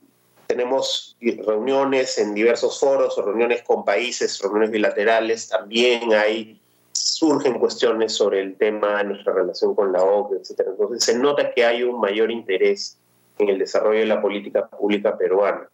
tenemos 0.48 1.16
reuniones 1.20 2.18
en 2.18 2.34
diversos 2.34 2.80
foros 2.80 3.16
reuniones 3.16 3.62
con 3.62 3.84
países, 3.84 4.40
reuniones 4.40 4.72
bilaterales, 4.72 5.48
también 5.48 6.12
hay 6.12 6.60
surgen 6.92 7.58
cuestiones 7.58 8.12
sobre 8.12 8.40
el 8.40 8.56
tema 8.56 8.98
de 8.98 9.04
nuestra 9.04 9.32
relación 9.32 9.74
con 9.74 9.92
la 9.92 10.02
OCDE, 10.02 10.38
etc. 10.38 10.60
Entonces 10.66 11.04
se 11.04 11.16
nota 11.16 11.52
que 11.52 11.64
hay 11.64 11.84
un 11.84 12.00
mayor 12.00 12.30
interés 12.30 12.98
en 13.38 13.48
el 13.48 13.58
desarrollo 13.58 14.00
de 14.00 14.06
la 14.06 14.20
política 14.20 14.66
pública 14.68 15.16
peruana. 15.16 15.68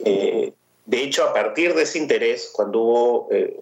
Eh, 0.00 0.52
de 0.88 1.02
hecho, 1.02 1.22
a 1.22 1.34
partir 1.34 1.74
de 1.74 1.82
ese 1.82 1.98
interés, 1.98 2.50
cuando 2.50 2.78
hubo, 2.78 3.28
eh, 3.30 3.60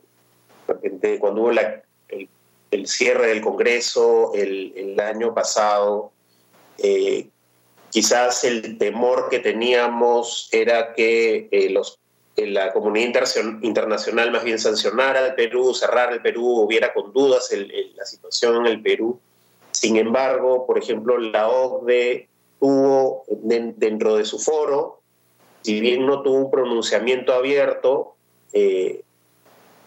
cuando 1.19 1.43
hubo 1.43 1.51
el, 1.51 2.87
cierre 2.87 3.27
del 3.27 3.41
Congreso 3.41 4.33
el, 4.33 4.97
año 5.01 5.35
pasado, 5.35 6.13
eh, 6.79 7.27
quizás 7.91 8.45
el 8.45 8.79
temor 8.79 9.29
que 9.29 9.41
teníamos 9.41 10.49
era 10.53 10.95
que 10.95 11.49
los 11.73 11.99
la 12.37 12.73
comunidad 12.73 13.25
internacional 13.63 14.31
más 14.31 14.45
bien 14.45 14.61
sancionara 14.61 15.25
al 15.25 15.35
Perú, 15.35 15.75
cerrar 15.75 16.13
el 16.13 16.23
Perú, 16.23 16.61
hubiera 16.61 16.93
con 16.93 17.13
dudas 17.13 17.51
la 17.97 18.05
situación 18.05 18.57
en 18.57 18.67
el 18.67 18.83
Perú. 18.83 19.19
Sin 19.73 19.97
embargo, 19.97 20.65
por 20.65 20.79
ejemplo, 20.79 21.19
la 21.19 21.49
OCDE 21.49 22.29
tuvo 22.61 23.25
dentro 23.29 24.17
de 24.17 24.25
su 24.27 24.39
foro, 24.39 25.01
si 25.67 25.81
bien 25.81 26.07
no 26.07 26.23
tuvo 26.23 26.37
un 26.37 26.51
pronunciamiento 26.53 27.33
abierto, 27.33 28.15
eh, 28.53 29.03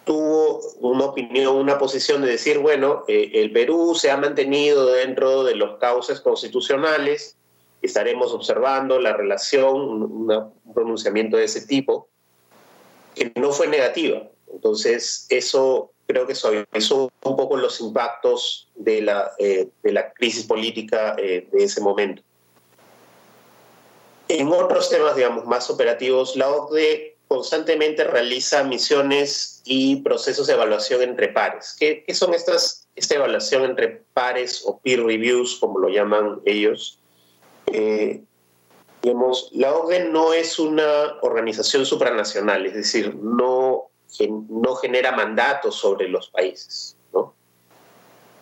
tuvo 0.04 0.60
una 0.82 1.06
opinión, 1.06 1.56
una 1.56 1.78
posición 1.78 2.22
de 2.22 2.32
decir, 2.32 2.60
bueno, 2.60 3.06
eh, 3.08 3.32
el 3.36 3.54
Perú 3.54 3.96
se 3.96 4.12
ha 4.12 4.18
mantenido 4.18 4.92
dentro 4.92 5.46
de 5.46 5.56
los 5.56 5.80
cauces 5.80 6.20
constitucionales, 6.20 7.38
estaremos 7.82 8.34
observando 8.34 9.00
la 9.00 9.14
relación, 9.14 9.74
un 9.78 10.52
pronunciamiento 10.74 11.38
de 11.38 11.46
ese 11.46 11.66
tipo 11.66 12.10
que 13.16 13.32
no 13.38 13.54
fue 13.54 13.70
negativa. 13.70 14.28
Entonces, 14.52 15.28
eso 15.30 15.94
creo 16.08 16.28
que 16.28 16.36
suavizó 16.36 17.10
un 17.24 17.38
poco 17.38 17.56
los 17.56 17.80
impactos 17.80 18.70
de 18.76 19.02
la, 19.02 19.32
eh, 19.40 19.70
de 19.82 19.92
la 19.94 20.12
crisis 20.12 20.46
política 20.46 21.16
de 21.16 21.48
ese 21.54 21.80
momento. 21.80 22.22
En 24.30 24.48
otros 24.52 24.90
temas, 24.90 25.16
digamos, 25.16 25.46
más 25.46 25.70
operativos, 25.70 26.36
la 26.36 26.50
OCDE 26.50 27.18
constantemente 27.28 28.04
realiza 28.04 28.64
misiones 28.64 29.62
y 29.66 29.98
procesos 29.98 30.48
de 30.48 30.54
evaluación 30.54 31.02
entre 31.02 31.28
pares. 31.28 31.76
¿Qué, 31.78 32.04
son 32.14 32.34
estas, 32.34 32.88
esta 32.96 33.16
evaluación 33.16 33.66
entre 33.66 34.04
pares 34.14 34.64
o 34.66 34.80
peer 34.80 35.04
reviews, 35.04 35.58
como 35.60 35.80
lo 35.80 35.90
llaman 35.90 36.42
ellos? 36.46 37.00
Eh, 37.68 38.24
Digamos, 39.02 39.50
la 39.54 39.74
OCDE 39.74 40.10
no 40.10 40.34
es 40.34 40.60
una 40.60 41.18
organización 41.22 41.86
supranacional, 41.86 42.66
es 42.66 42.74
decir, 42.74 43.16
no, 43.16 43.92
no 44.50 44.76
genera 44.76 45.14
mandatos 45.14 45.76
sobre 45.76 46.10
los 46.10 46.30
países, 46.30 46.98
¿no? 47.14 47.34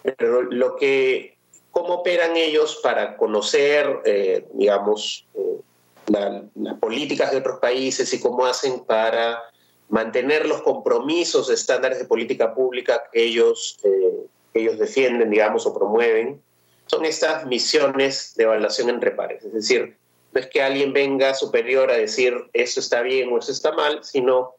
Pero 0.02 0.42
lo 0.42 0.76
que, 0.76 1.38
cómo 1.70 1.96
operan 1.96 2.36
ellos 2.38 2.80
para 2.82 3.18
conocer, 3.18 4.02
eh, 4.06 4.48
digamos, 4.54 5.28
eh, 5.36 5.60
las 6.08 6.80
políticas 6.80 7.32
de 7.32 7.38
otros 7.38 7.60
países 7.60 8.14
y 8.14 8.20
cómo 8.20 8.46
hacen 8.46 8.80
para 8.86 9.44
mantener 9.90 10.46
los 10.46 10.62
compromisos 10.62 11.50
estándares 11.50 12.00
de 12.00 12.06
política 12.06 12.54
pública 12.54 13.04
que 13.12 13.24
ellos, 13.24 13.78
eh, 13.84 14.26
ellos 14.54 14.78
defienden, 14.78 15.30
digamos, 15.30 15.66
o 15.66 15.74
promueven, 15.74 16.42
son 16.88 17.06
estas 17.06 17.46
misiones 17.46 18.34
de 18.36 18.44
evaluación 18.44 18.90
entre 18.90 19.12
pares. 19.12 19.44
Es 19.44 19.54
decir, 19.54 19.98
no 20.32 20.40
es 20.40 20.48
que 20.48 20.62
alguien 20.62 20.94
venga 20.94 21.34
superior 21.34 21.92
a 21.92 21.98
decir 21.98 22.34
eso 22.54 22.80
está 22.80 23.02
bien 23.02 23.32
o 23.32 23.40
eso 23.40 23.52
está 23.52 23.72
mal, 23.74 24.04
sino 24.04 24.56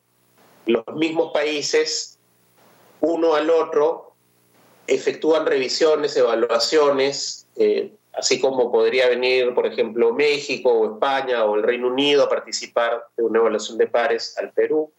los 0.67 0.85
mismos 0.95 1.33
países, 1.33 2.19
uno 3.01 3.35
al 3.35 3.49
otro, 3.51 4.13
efectúan 4.87 5.47
revisiones, 5.47 6.17
evaluaciones, 6.17 7.47
eh, 7.57 7.93
así 8.19 8.41
como 8.41 8.73
podría 8.73 9.09
venir, 9.09 9.55
por 9.55 9.67
ejemplo, 9.67 10.13
México 10.13 10.73
o 10.73 10.95
España 10.95 11.45
o 11.45 11.55
el 11.55 11.63
Reino 11.63 11.87
Unido 11.87 12.25
a 12.25 12.29
participar 12.29 13.05
de 13.17 13.23
una 13.23 13.39
evaluación 13.39 13.79
de 13.79 13.87
pares 13.87 14.37
al 14.39 14.51
Perú. 14.51 14.93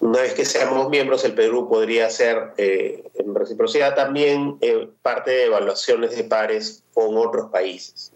Una 0.00 0.22
vez 0.22 0.32
que 0.32 0.46
seamos 0.46 0.88
miembros, 0.88 1.26
el 1.26 1.34
Perú 1.34 1.68
podría 1.68 2.08
ser 2.08 2.54
eh, 2.56 3.04
en 3.14 3.34
reciprocidad 3.34 3.94
también 3.94 4.56
eh, 4.62 4.88
parte 5.02 5.30
de 5.30 5.44
evaluaciones 5.44 6.16
de 6.16 6.24
pares 6.24 6.82
con 6.94 7.18
otros 7.18 7.50
países. 7.50 8.10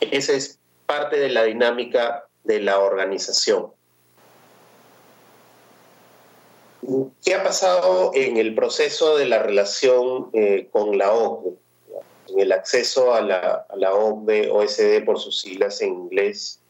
Esa 0.00 0.34
es 0.34 0.58
parte 0.84 1.18
de 1.18 1.30
la 1.30 1.44
dinámica 1.44 2.28
de 2.44 2.60
la 2.60 2.80
organización. 2.80 3.72
¿Qué 7.24 7.34
ha 7.34 7.42
pasado 7.42 8.10
en 8.14 8.36
el 8.36 8.54
proceso 8.54 9.16
de 9.16 9.24
la 9.24 9.38
relación 9.38 10.28
eh, 10.34 10.68
con 10.70 10.98
la 10.98 11.12
OCDE? 11.12 11.65
En 12.28 12.40
el 12.40 12.52
acceso 12.52 13.14
a 13.14 13.20
la, 13.20 13.66
a 13.68 13.94
OSD 13.94 15.04
por 15.04 15.18
sus 15.18 15.40
siglas 15.40 15.80
en 15.80 15.90
inglés. 15.90 16.60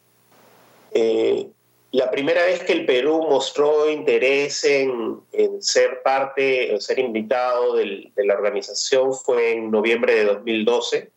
Eh, 0.91 1.47
la 1.91 2.11
primera 2.11 2.43
vez 2.43 2.63
que 2.63 2.73
el 2.73 2.85
Perú 2.85 3.25
mostró 3.29 3.89
interés 3.89 4.63
en, 4.63 5.21
ser 5.59 6.01
parte, 6.03 6.73
en 6.73 6.81
ser 6.81 6.99
invitado 6.99 7.75
de 7.75 8.11
la 8.17 8.33
organización 8.33 9.13
fue 9.13 9.53
en 9.53 9.71
noviembre 9.71 10.13
de 10.13 10.25
2012, 10.25 11.09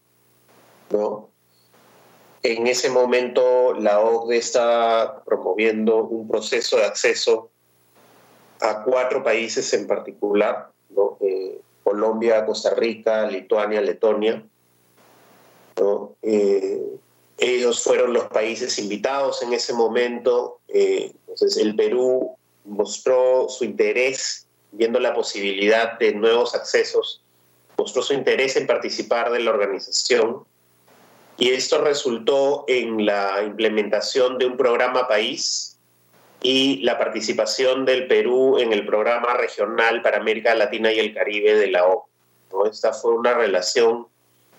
¿no? 0.91 1.31
En 2.43 2.67
ese 2.67 2.89
momento 2.89 3.75
la 3.75 4.01
OCDE 4.01 4.39
está 4.39 5.23
promoviendo 5.27 6.05
un 6.05 6.27
proceso 6.27 6.79
de 6.79 6.85
acceso 6.85 7.51
a 8.61 8.83
cuatro 8.83 9.23
países 9.23 9.73
en 9.75 9.87
particular, 9.87 10.71
eh, 11.21 11.61
Colombia, 11.83 12.45
Costa 12.47 12.75
Rica, 12.75 13.27
Lituania, 13.27 13.81
Letonia. 13.81 14.43
Eh, 16.23 16.83
ellos 17.39 17.83
fueron 17.83 18.13
los 18.13 18.25
países 18.25 18.79
invitados 18.79 19.43
en 19.43 19.53
ese 19.53 19.73
momento. 19.73 20.61
Eh, 20.69 21.13
entonces 21.27 21.57
el 21.57 21.75
Perú 21.75 22.37
mostró 22.65 23.49
su 23.49 23.65
interés 23.65 24.47
viendo 24.73 25.01
la 25.01 25.15
posibilidad 25.15 25.99
de 25.99 26.15
nuevos 26.15 26.55
accesos, 26.55 27.23
mostró 27.77 28.03
su 28.03 28.13
interés 28.13 28.57
en 28.57 28.67
participar 28.67 29.33
de 29.33 29.41
la 29.41 29.51
organización 29.51 30.45
y 31.39 31.49
esto 31.51 31.83
resultó 31.83 32.65
en 32.69 33.07
la 33.07 33.43
implementación 33.43 34.37
de 34.39 34.47
un 34.47 34.57
programa 34.57 35.09
país 35.09 35.70
y 36.43 36.79
la 36.83 36.99
participación 36.99 37.85
del 37.85 38.07
Perú 38.07 38.59
en 38.59 38.73
el 38.73 38.87
programa 38.87 39.35
regional 39.35 40.03
para 40.03 40.19
América 40.19 40.55
Latina 40.55 40.93
y 40.93 40.99
el 40.99 41.15
Caribe 41.15 41.55
de 41.55 41.71
la 41.71 41.85
ONU. 41.85 42.67
Esta 42.67 42.93
fue 42.93 43.15
una 43.15 43.35
relación 43.35 44.07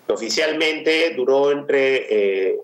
que 0.06 0.12
oficialmente 0.12 1.12
duró 1.14 1.50
entre 1.50 2.50
eh, 2.50 2.58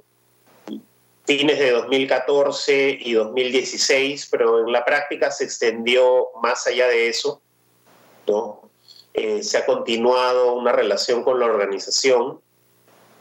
fines 1.27 1.59
de 1.59 1.73
2014 1.73 2.99
y 3.01 3.13
2016, 3.13 4.29
pero 4.31 4.67
en 4.67 4.73
la 4.73 4.85
práctica 4.85 5.31
se 5.31 5.45
extendió 5.45 6.29
más 6.43 6.67
allá 6.67 6.89
de 6.89 7.09
eso. 7.09 7.43
¿no? 8.27 8.71
Eh, 9.15 9.43
se 9.43 9.59
ha 9.59 9.67
continuado 9.67 10.55
una 10.55 10.73
relación 10.73 11.25
con 11.25 11.41
la 11.41 11.47
organización 11.47 12.41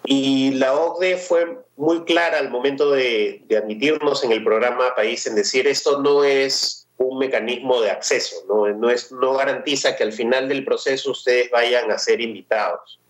y 0.10 0.52
la 0.52 0.74
OCDE 0.74 1.17
fue 1.17 1.58
muy 1.76 2.06
clara 2.06 2.39
al 2.39 2.50
momento 2.50 2.91
de, 2.91 3.43
admitirnos 3.58 4.24
en 4.24 4.32
el 4.32 4.41
programa 4.41 4.96
País 4.96 5.28
en 5.28 5.36
decir 5.36 5.67
esto 5.67 6.02
no 6.02 6.24
es 6.24 6.88
un 6.96 7.20
mecanismo 7.20 7.82
de 7.82 7.91
acceso, 7.91 8.38
¿no? 8.48 8.67
No, 8.70 8.89
es, 8.89 9.12
no 9.12 9.34
garantiza 9.34 9.98
que 9.98 10.04
al 10.04 10.13
final 10.13 10.48
del 10.48 10.63
proceso 10.63 11.12
ustedes 11.12 11.52
vayan 11.52 11.91
a 11.91 11.98
ser 11.98 12.22
invitados. 12.22 13.02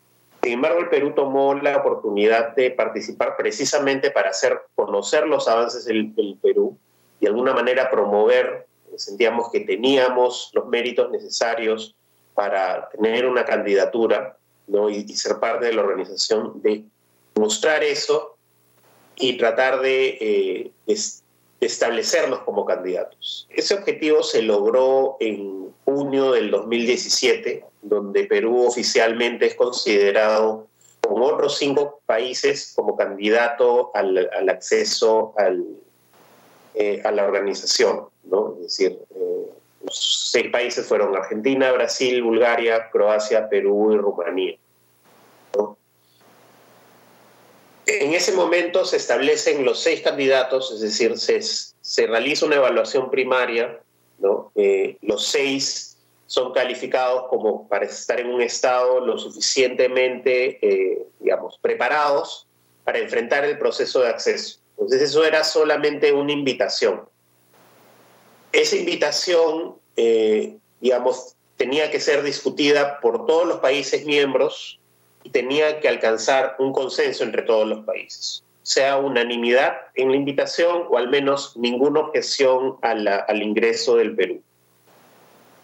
Sin 0.41 0.53
embargo, 0.53 0.79
el 0.79 0.89
Perú 0.89 1.13
tomó 1.13 1.53
la 1.53 1.77
oportunidad 1.77 2.55
de 2.55 2.71
participar 2.71 3.37
precisamente 3.37 4.09
para 4.09 4.31
hacer 4.31 4.59
conocer 4.73 5.27
los 5.27 5.47
avances 5.47 5.85
del, 5.85 6.13
Perú 6.41 6.79
y 7.19 7.25
de 7.25 7.29
alguna 7.29 7.53
manera 7.53 7.91
promover, 7.91 8.65
sentíamos 8.95 9.51
que 9.51 9.59
teníamos 9.59 10.49
los 10.53 10.65
méritos 10.65 11.11
necesarios 11.11 11.95
para 12.33 12.89
tener 12.89 13.27
una 13.27 13.45
candidatura 13.45 14.35
y, 14.89 15.15
ser 15.15 15.39
parte 15.39 15.67
de 15.67 15.73
la 15.73 15.81
organización, 15.81 16.61
de 16.61 16.83
mostrar 17.35 17.83
eso 17.83 18.37
y 19.15 19.37
tratar 19.37 19.81
de, 19.81 20.17
eh, 20.19 20.71
establecernos 21.59 22.39
como 22.39 22.65
candidatos. 22.65 23.47
Ese 23.49 23.73
objetivo 23.73 24.21
se 24.23 24.41
logró 24.41 25.17
en 25.19 25.73
junio 25.85 26.33
del 26.33 26.51
2017, 26.51 27.65
donde 27.81 28.25
Perú 28.25 28.67
oficialmente 28.67 29.47
es 29.47 29.55
considerado 29.55 30.67
con 31.01 31.21
otros 31.21 31.57
cinco 31.57 32.01
países 32.05 32.73
como 32.75 32.95
candidato 32.95 33.91
al, 33.95 34.49
acceso 34.49 35.33
al, 35.37 35.65
eh, 36.75 37.01
a 37.03 37.11
la 37.11 37.23
organización. 37.23 38.07
¿no? 38.25 38.55
Es 38.57 38.63
decir, 38.63 38.99
eh, 39.15 39.36
seis 39.91 40.49
países 40.51 40.85
fueron 40.85 41.15
Argentina, 41.15 41.71
Brasil, 41.71 42.21
Bulgaria, 42.23 42.89
Croacia, 42.91 43.49
Perú 43.49 43.93
y 43.93 43.97
Rumanía. 43.97 44.57
En 47.85 48.13
ese 48.13 48.33
momento 48.33 48.83
se 48.83 48.97
establecen 48.97 49.63
los 49.63 49.79
seis 49.79 50.01
candidatos, 50.01 50.71
es 50.73 50.81
decir, 50.81 51.17
se, 51.17 51.41
se 51.41 52.07
realiza 52.07 52.45
una 52.45 52.57
evaluación 52.57 53.09
primaria. 53.09 53.79
Eh, 54.55 54.97
los 55.01 55.25
seis 55.25 55.97
son 56.25 56.51
calificados 56.51 57.27
como 57.29 57.67
para 57.69 57.85
estar 57.85 58.19
en 58.19 58.27
un 58.27 58.41
estado 58.41 58.99
lo 58.99 59.17
suficientemente, 59.17 60.59
eh, 60.61 61.07
digamos, 61.19 61.57
preparados 61.61 62.45
para 62.83 62.99
enfrentar 62.99 63.45
el 63.45 63.57
proceso 63.57 64.01
de 64.01 64.09
acceso. 64.09 64.59
Entonces 64.71 65.01
eso 65.03 65.23
era 65.23 65.43
solamente 65.45 66.11
una 66.11 66.33
invitación. 66.33 67.07
Esa 68.57 68.75
invitación, 68.75 69.75
eh, 69.97 70.57
digamos, 70.81 71.35
tenía 71.57 71.91
que 71.91 71.99
ser 71.99 72.23
discutida 72.23 72.99
por 73.01 73.27
todos 73.27 73.47
los 73.47 73.59
países 73.59 74.03
miembros 74.03 74.79
y 75.21 75.29
tenía 75.29 75.79
que 75.79 75.87
alcanzar 75.87 76.55
un 76.57 76.73
consenso 76.73 77.23
entre 77.23 77.43
todos 77.43 77.67
los 77.67 77.85
países, 77.85 78.43
sea 78.63 78.97
unanimidad 78.97 79.77
en 79.93 80.09
la 80.09 80.17
invitación 80.17 80.85
o 80.89 80.97
al 80.97 81.07
menos 81.07 81.55
ninguna 81.55 81.99
objeción 81.99 82.77
al 82.81 83.43
ingreso 83.43 83.97
del 83.97 84.15
Perú. 84.15 84.41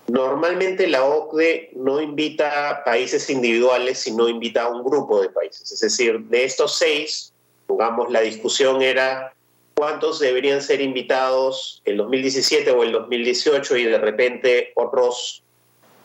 Normalmente 0.05 0.85
la 0.85 1.03
OCDE 1.03 1.71
no 1.75 1.99
invita 1.99 2.69
a 2.69 2.83
países 2.83 3.27
individuales, 3.31 3.97
sino 3.97 4.29
invita 4.29 4.65
a 4.65 4.67
un 4.67 4.83
grupo 4.83 5.19
de 5.19 5.29
países. 5.29 5.71
Es 5.71 5.79
decir, 5.79 6.19
de 6.25 6.43
estos 6.43 6.77
seis, 6.77 7.33
pongamos, 7.65 8.11
la 8.11 8.21
discusión 8.21 8.83
era 8.83 9.32
cuántos 9.75 10.19
deberían 10.19 10.61
ser 10.61 10.81
invitados 10.81 11.81
el 11.85 11.97
2017 11.97 12.71
o 12.71 12.83
el 12.83 12.91
2018 12.91 13.77
y 13.77 13.83
de 13.85 13.97
repente 13.97 14.71
otros 14.75 15.43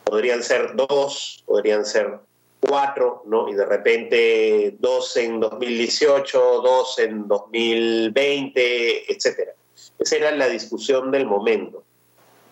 podrían 0.05 0.43
ser 0.43 0.75
dos, 0.75 1.43
podrían 1.47 1.85
ser 1.85 2.19
cuatro, 2.61 3.23
¿no? 3.27 3.49
Y 3.49 3.55
de 3.55 3.67
repente 3.67 4.77
dos 4.79 5.17
en 5.17 5.41
2018, 5.41 6.63
dos 6.63 6.99
en 6.99 7.29
2020, 7.29 9.13
etcétera. 9.13 9.53
Esa 9.99 10.17
era 10.17 10.31
la 10.33 10.49
discusión 10.49 11.11
del 11.11 11.27
momento. 11.27 11.85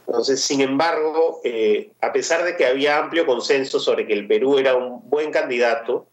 Entonces, 0.07 0.41
sin 0.41 0.61
embargo, 0.61 1.41
eh, 1.43 1.91
a 2.01 2.13
pesar 2.13 2.45
de 2.45 2.57
que 2.57 2.67
había 2.67 2.99
amplio 2.99 3.27
consenso 3.27 3.81
sobre 3.81 4.07
que 4.07 4.13
el 4.13 4.29
Perú 4.29 4.59
era 4.59 4.77
un 4.77 5.09
buen 5.11 5.33
candidato, 5.33 6.07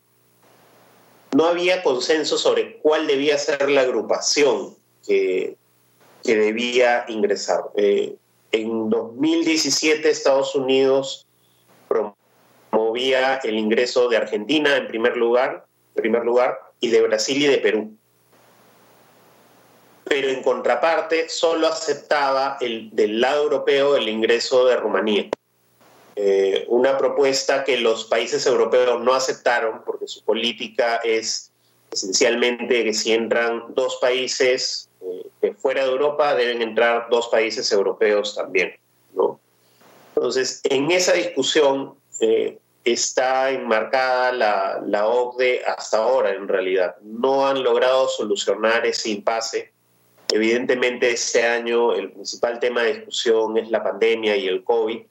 no 1.35 1.45
había 1.45 1.83
consenso 1.83 2.37
sobre 2.37 2.77
cuál 2.77 3.05
debía 3.05 3.37
ser 3.37 3.69
la 3.69 3.81
agrupación 3.81 4.75
que, 5.05 5.57
debía 6.23 7.05
ingresar. 7.09 7.63
Eh, 7.75 8.15
en 8.51 8.89
2017 8.89 10.09
Estados 10.09 10.55
Unidos 10.55 11.27
promovía 11.87 13.41
el 13.43 13.57
ingreso 13.57 14.07
de 14.07 14.17
Argentina 14.17 14.77
en 14.77 14.87
primer 14.87 15.17
lugar, 15.17 15.65
primer 15.95 16.23
lugar 16.23 16.59
y 16.79 16.89
de 16.89 17.01
Brasil 17.01 17.41
y 17.41 17.47
de 17.47 17.57
Perú. 17.57 17.97
Pero 20.05 20.29
en 20.29 20.43
contraparte 20.43 21.29
solo 21.29 21.67
aceptaba 21.67 22.57
el, 22.61 22.89
del 22.93 23.19
lado 23.19 23.43
europeo 23.43 23.95
el 23.95 24.07
ingreso 24.07 24.65
de 24.65 24.75
Rumanía. 24.75 25.29
Eh, 26.15 26.65
una 26.67 26.97
propuesta 26.97 27.63
que 27.63 27.77
los 27.77 28.05
países 28.05 28.45
europeos 28.45 29.01
no 29.01 29.13
aceptaron 29.13 29.81
porque 29.83 30.07
su 30.07 30.23
política 30.23 30.97
es 30.97 31.51
esencialmente 31.91 32.83
que 32.83 32.93
si 32.93 33.13
entran 33.13 33.73
dos 33.73 33.97
países 33.99 34.89
fuera 35.57 35.83
de 35.83 35.91
Europa 35.91 36.35
deben 36.35 36.61
entrar 36.61 37.07
dos 37.09 37.27
países 37.29 37.71
europeos 37.71 38.35
también. 38.35 38.73
¿no? 39.13 39.39
Entonces, 40.15 40.61
en 40.63 40.91
esa 40.91 41.13
discusión 41.13 41.95
eh, 42.19 42.57
está 42.83 43.51
enmarcada 43.51 44.31
la, 44.31 44.81
la, 44.85 45.07
OCDE 45.07 45.63
hasta 45.65 45.97
ahora, 45.97 46.31
en 46.31 46.47
realidad. 46.47 46.95
No 47.01 47.47
han 47.47 47.63
logrado 47.63 48.07
solucionar 48.07 48.85
ese 48.85 49.09
impasse. 49.09 49.71
Evidentemente, 50.31 51.11
este 51.11 51.43
año 51.43 51.93
el 51.93 52.11
principal 52.11 52.59
tema 52.59 52.83
de 52.83 52.95
discusión 52.95 53.57
es 53.57 53.69
la 53.69 53.83
pandemia 53.83 54.35
y 54.35 54.47
el 54.47 54.63
COVID. 54.63 55.01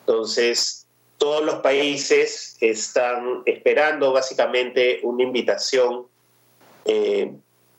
Entonces, 0.00 0.86
todos 1.22 1.44
los 1.44 1.56
países 1.56 2.56
están 2.60 3.42
esperando 3.46 4.12
básicamente 4.12 4.98
una 5.04 5.22
invitación, 5.22 6.06
eh, 6.84 7.32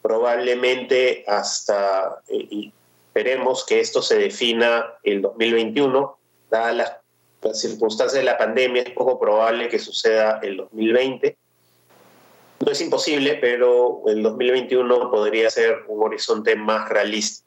probablemente 0.04 1.24
hasta, 1.26 2.22
eh, 2.28 2.48
y 2.52 2.74
esperemos 3.08 3.66
que 3.66 3.80
esto 3.80 4.02
se 4.04 4.18
defina 4.18 4.94
el 5.02 5.22
2021, 5.22 6.18
dadas 6.52 6.76
las 7.42 7.60
circunstancias 7.60 8.20
de 8.20 8.24
la 8.24 8.38
pandemia 8.38 8.84
es 8.84 8.92
poco 8.92 9.20
probable 9.20 9.70
que 9.70 9.80
suceda 9.80 10.40
el 10.44 10.58
2020. 10.58 11.38
No 12.66 12.72
es 12.72 12.82
imposible, 12.82 13.36
pero 13.42 14.04
el 14.08 14.22
2021 14.24 15.10
podría 15.10 15.50
ser 15.50 15.84
un 15.88 16.04
horizonte 16.04 16.56
más 16.56 16.88
realista. 16.90 17.44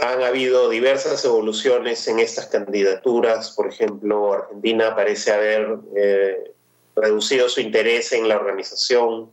Han 0.00 0.22
habido 0.22 0.68
diversas 0.68 1.24
evoluciones 1.24 2.06
en 2.08 2.18
estas 2.18 2.46
candidaturas. 2.46 3.52
Por 3.52 3.68
ejemplo, 3.68 4.32
Argentina 4.32 4.94
parece 4.94 5.32
haber 5.32 5.78
eh, 5.96 6.52
reducido 6.96 7.48
su 7.48 7.60
interés 7.60 8.12
en 8.12 8.28
la 8.28 8.36
organización. 8.36 9.30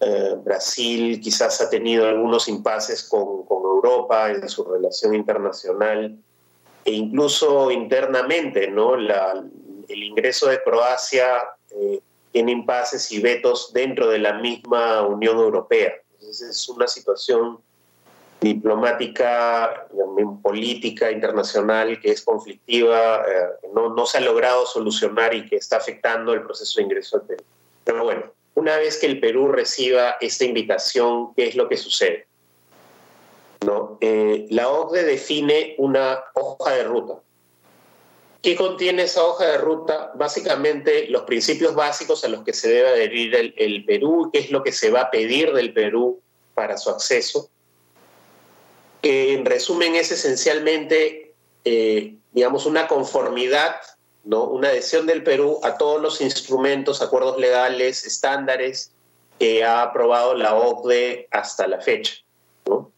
Eh, 0.00 0.36
Brasil 0.44 1.20
quizás 1.20 1.60
ha 1.60 1.68
tenido 1.68 2.08
algunos 2.08 2.48
impases 2.48 3.02
con, 3.04 3.44
con 3.44 3.62
Europa 3.62 4.30
en 4.30 4.48
su 4.48 4.64
relación 4.64 5.14
internacional 5.14 6.16
e 6.84 6.92
incluso 6.92 7.70
internamente, 7.70 8.68
¿no? 8.68 8.96
La, 8.96 9.44
el 9.88 10.02
ingreso 10.02 10.48
de 10.48 10.62
Croacia 10.62 11.42
eh, 11.70 12.00
tiene 12.32 12.52
impases 12.52 13.10
y 13.12 13.20
vetos 13.20 13.72
dentro 13.72 14.08
de 14.08 14.18
la 14.18 14.34
misma 14.34 15.06
Unión 15.06 15.38
Europea. 15.38 15.92
Entonces 16.14 16.50
es 16.50 16.68
una 16.68 16.86
situación 16.86 17.58
diplomática, 18.40 19.86
política 20.42 21.12
internacional 21.12 22.00
que 22.00 22.10
es 22.10 22.22
conflictiva, 22.22 23.22
eh, 23.28 23.68
no, 23.72 23.94
no 23.94 24.04
se 24.04 24.18
ha 24.18 24.20
logrado 24.20 24.66
solucionar 24.66 25.32
y 25.32 25.46
que 25.46 25.56
está 25.56 25.76
afectando 25.76 26.32
el 26.32 26.42
proceso 26.42 26.78
de 26.78 26.84
ingreso 26.84 27.16
al 27.16 27.22
Perú. 27.22 27.44
Pero 27.84 28.02
bueno, 28.02 28.22
una 28.54 28.76
vez 28.76 28.98
que 28.98 29.06
el 29.06 29.20
Perú 29.20 29.48
reciba 29.48 30.16
esta 30.20 30.44
invitación, 30.44 31.34
¿qué 31.34 31.48
es 31.48 31.56
lo 31.56 31.68
que 31.68 31.76
sucede? 31.76 32.26
¿no? 33.64 33.98
Eh, 34.00 34.46
la 34.50 34.68
OCDE 34.68 35.04
define 35.04 35.74
una 35.78 36.22
hoja 36.34 36.72
de 36.72 36.84
ruta. 36.84 37.20
¿Qué 38.42 38.56
contiene 38.56 39.04
esa 39.04 39.24
hoja 39.24 39.46
de 39.46 39.58
ruta? 39.58 40.10
Básicamente 40.16 41.06
los 41.08 41.22
principios 41.22 41.74
básicos 41.74 42.24
a 42.24 42.28
los 42.28 42.42
que 42.42 42.52
se 42.52 42.68
debe 42.68 42.88
adherir 42.88 43.54
el, 43.56 43.84
Perú, 43.84 44.30
qué 44.32 44.40
es 44.40 44.50
lo 44.50 44.64
que 44.64 44.72
se 44.72 44.90
va 44.90 45.02
a 45.02 45.10
pedir 45.10 45.52
del 45.52 45.72
Perú 45.72 46.20
para 46.54 46.76
su 46.76 46.90
acceso. 46.90 47.50
en 49.02 49.44
resumen 49.44 49.94
es 49.94 50.10
esencialmente, 50.10 51.34
eh, 51.64 52.16
digamos, 52.32 52.66
una 52.66 52.88
conformidad, 52.88 53.76
¿no? 54.24 54.44
una 54.44 54.68
adhesión 54.68 55.06
del 55.06 55.22
Perú 55.22 55.60
a 55.62 55.76
todos 55.76 56.00
los 56.00 56.20
instrumentos, 56.20 57.02
acuerdos 57.02 57.38
legales, 57.38 58.04
estándares 58.04 58.92
que 59.38 59.64
ha 59.64 59.82
aprobado 59.82 60.34
la 60.34 60.54
OCDE 60.54 61.28
hasta 61.30 61.66
la 61.66 61.80
fecha. 61.80 62.14
¿no? 62.66 62.90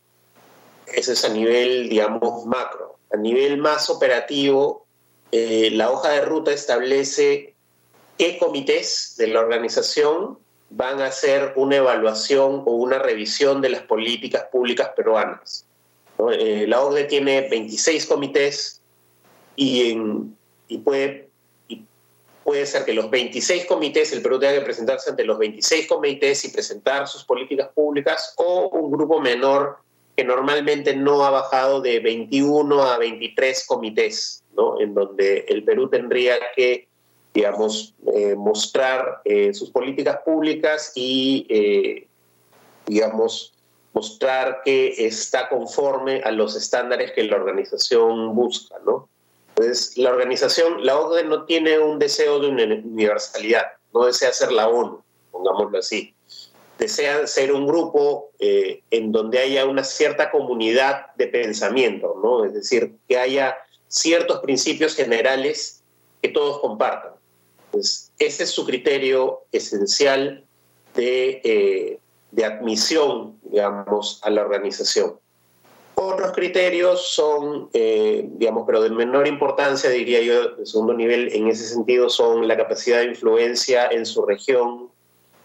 Eso 0.87 1.13
es 1.13 1.25
a 1.25 1.29
nivel, 1.29 1.89
digamos, 1.89 2.45
macro. 2.47 2.99
A 3.13 3.17
nivel 3.17 3.59
más 3.59 3.89
operativo, 3.91 4.87
eh, 5.33 5.71
la 5.73 5.91
hoja 5.91 6.11
de 6.11 6.21
ruta 6.23 6.53
establece 6.53 7.55
qué 8.19 8.39
comités 8.39 9.15
de 9.17 9.29
la 9.29 9.41
organización 9.41 10.39
van 10.71 11.01
a 11.01 11.07
hacer 11.07 11.53
una 11.57 11.77
evaluación 11.77 12.63
o 12.67 12.73
una 12.73 12.99
revisión 12.99 13.61
de 13.61 13.69
las 13.69 13.83
políticas 13.83 14.45
públicas 14.51 14.91
peruanas. 14.97 15.67
Eh, 16.33 16.67
la 16.69 16.81
OCDE 16.81 17.05
tiene 17.05 17.49
26 17.49 18.07
comités 18.07 18.81
y, 19.57 19.91
en, 19.91 20.37
y 20.75 20.79
puede, 20.79 21.29
puede 22.43 22.67
ser 22.67 22.85
que 22.85 22.93
los 22.93 23.09
26 23.09 23.67
comités, 23.67 24.13
el 24.13 24.23
Perú 24.23 24.41
tenga 24.41 24.55
que 24.55 24.65
presentarse 24.65 25.09
ante 25.09 25.25
los 25.25 25.39
26 25.39 25.87
comités 25.87 26.45
y 26.45 26.49
presentar 26.49 27.07
sus 27.07 27.25
políticas 27.25 27.69
públicas 27.73 28.35
o 28.37 28.69
un 28.69 28.91
grupo 28.91 29.21
menor 29.21 29.79
que 30.17 30.25
normalmente 30.25 30.97
no 30.97 31.25
ha 31.25 31.31
bajado 31.31 31.81
de 31.81 32.01
21 32.01 32.83
a 32.83 32.99
23 32.99 33.67
comités, 33.67 34.43
¿no? 34.57 34.81
en 34.81 34.95
donde 34.95 35.45
el 35.49 35.65
Perú 35.65 35.89
tendría 35.89 36.37
que, 36.57 36.89
digamos, 37.33 37.95
eh, 38.15 38.35
mostrar 38.35 39.23
eh, 39.25 39.55
sus 39.55 39.71
políticas 39.71 40.19
públicas 40.25 40.93
y, 40.97 41.47
eh, 41.49 42.09
digamos, 42.87 43.53
mostrar 43.93 44.63
que 44.65 45.07
está 45.07 45.49
conforme 45.49 46.21
a 46.23 46.33
los 46.33 46.57
estándares 46.57 47.13
que 47.13 47.23
la 47.25 47.37
organización 47.37 48.35
busca, 48.35 48.77
¿no? 48.85 49.09
Entonces, 49.57 49.97
la 49.97 50.11
organización, 50.11 50.85
la 50.85 50.99
OCDE 50.99 51.25
no 51.25 51.45
tiene 51.45 51.79
un 51.79 51.99
deseo 51.99 52.41
de 52.41 52.49
universalidad, 52.49 53.65
no 53.93 54.07
desea 54.07 54.33
ser 54.33 54.51
la 54.51 54.69
ONU, 54.69 55.03
pongámoslo 55.31 55.79
así 55.79 56.15
desean 56.79 57.29
ser 57.29 57.53
un 57.53 57.67
grupo 57.67 58.31
eh, 58.39 58.83
en 58.91 59.13
donde 59.13 59.39
haya 59.39 59.67
una 59.67 59.85
cierta 59.85 60.31
comunidad 60.31 61.07
de 61.17 61.29
pensamiento, 61.29 62.19
¿no? 62.23 62.45
Es 62.45 62.55
decir, 62.55 62.95
que 63.09 63.19
haya 63.19 63.57
ciertos 63.89 64.41
principios 64.41 64.95
generales 64.95 65.83
que 66.21 66.29
todos 66.29 66.61
compartan. 66.61 67.13
Pues 67.71 68.13
ese 68.19 68.45
es 68.45 68.51
su 68.51 68.65
criterio 68.65 69.43
esencial 69.53 70.45
de, 70.95 71.41
eh, 71.45 71.99
de 72.31 72.45
admisión, 72.45 73.39
digamos, 73.45 74.21
a 74.23 74.31
la 74.31 74.43
organización. 74.43 75.19
Otros 75.97 76.33
criterios 76.33 77.15
son, 77.15 77.71
eh, 77.73 78.25
digamos, 78.33 78.65
pero 78.67 78.83
de 78.83 78.91
menor 78.91 79.29
importancia, 79.29 79.91
diría 79.91 80.21
yo, 80.21 80.57
de 80.57 80.67
segundo 80.67 80.93
nivel, 80.93 81.33
en 81.33 81.49
ese 81.49 81.67
sentido, 81.67 82.09
son 82.09 82.49
la 82.49 82.57
capacidad 82.57 82.99
de 82.99 83.07
influencia 83.07 83.87
en 83.87 84.05
su 84.05 84.25
región, 84.27 84.91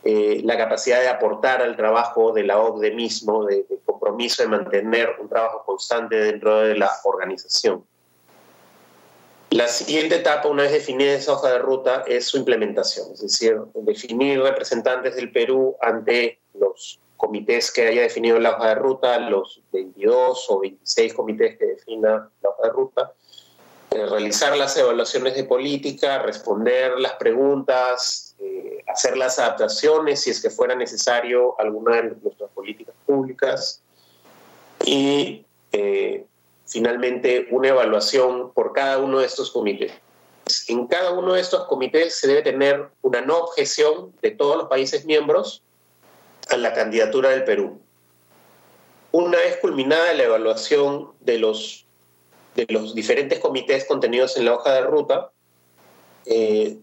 eh, 0.04 0.42
la 0.44 0.58
capacidad 0.58 1.02
de 1.02 1.08
aportar 1.08 1.62
al 1.62 1.76
trabajo 1.76 2.32
de 2.32 2.44
la 2.44 2.60
OCDE 2.60 2.92
mismo, 2.92 3.46
de, 3.46 3.66
de, 3.70 3.80
compromiso 3.86 4.42
de 4.42 4.50
mantener 4.50 5.16
un 5.20 5.30
trabajo 5.30 5.64
constante 5.66 6.16
dentro 6.16 6.62
de 6.62 6.76
la 6.78 6.90
organización. 7.04 7.84
La 9.52 9.68
siguiente 9.68 10.16
etapa, 10.16 10.48
una 10.48 10.64
vez 10.64 10.72
definida 10.72 11.14
esa 11.14 11.34
hoja 11.34 11.52
de 11.52 11.60
ruta, 11.60 12.04
es 12.08 12.26
su 12.26 12.38
implementación, 12.38 13.12
es 13.14 13.22
decir, 13.22 13.58
definir 13.74 14.42
representantes 14.42 15.16
del 15.16 15.32
Perú 15.32 15.76
ante 15.82 16.40
los 16.54 17.00
comités 17.20 17.70
que 17.70 17.86
haya 17.86 18.02
definido 18.04 18.40
la 18.40 18.52
hoja 18.52 18.70
de 18.70 18.76
ruta, 18.76 19.20
los 19.20 19.62
22 19.74 20.46
o 20.50 20.60
26 20.62 21.14
comités 21.14 21.58
que 21.58 21.66
defina 21.66 22.32
la 22.42 22.50
hoja 22.50 22.64
de 22.64 22.70
ruta, 22.70 23.14
eh, 23.92 24.06
realizar 24.06 24.56
las 24.56 24.78
evaluaciones 24.78 25.36
de 25.36 25.44
política, 25.44 26.20
responder 26.20 26.98
las 26.98 27.14
preguntas, 27.14 28.36
eh, 28.40 28.84
hacer 28.88 29.18
las 29.18 29.38
adaptaciones 29.38 30.22
si 30.22 30.30
es 30.30 30.42
que 30.42 30.50
fuera 30.50 30.76
necesario 30.76 31.60
alguna 31.60 31.98
de 31.98 32.16
nuestras 32.24 32.50
políticas 32.52 32.96
públicas 33.06 33.82
y 34.86 35.46
eh, 35.74 36.26
finalmente 36.66 37.50
una 37.52 37.68
evaluación 37.68 38.54
por 38.54 38.72
cada 38.72 38.98
uno 38.98 39.20
de 39.20 39.26
estos 39.26 39.52
comités. 39.52 39.92
En 40.70 40.88
cada 40.88 41.12
uno 41.12 41.34
de 41.34 41.42
estos 41.42 41.66
comités 41.66 42.18
se 42.18 42.28
debe 42.30 42.44
tener 42.44 42.90
una 43.02 43.20
no 43.20 43.40
objeción 43.40 44.14
de 44.22 44.32
todos 44.32 44.56
los 44.56 44.68
países 44.70 45.04
miembros 45.04 45.64
a 46.50 46.58
la 46.58 46.74
candidatura 46.74 47.30
del 47.30 47.44
Perú. 47.44 47.80
Una 49.12 49.38
vez 49.38 49.58
culminada 49.58 50.14
la 50.14 50.24
evaluación 50.24 51.12
de 51.20 51.40
los, 51.40 51.86
de 52.56 52.66
los 52.70 52.94
diferentes 52.94 53.40
comités 53.40 53.86
contenidos 53.86 54.38
en 54.38 54.46
la 54.46 54.54
hoja 54.54 54.74
de 54.74 54.82
ruta, 54.82 55.32
eh, 56.26 56.78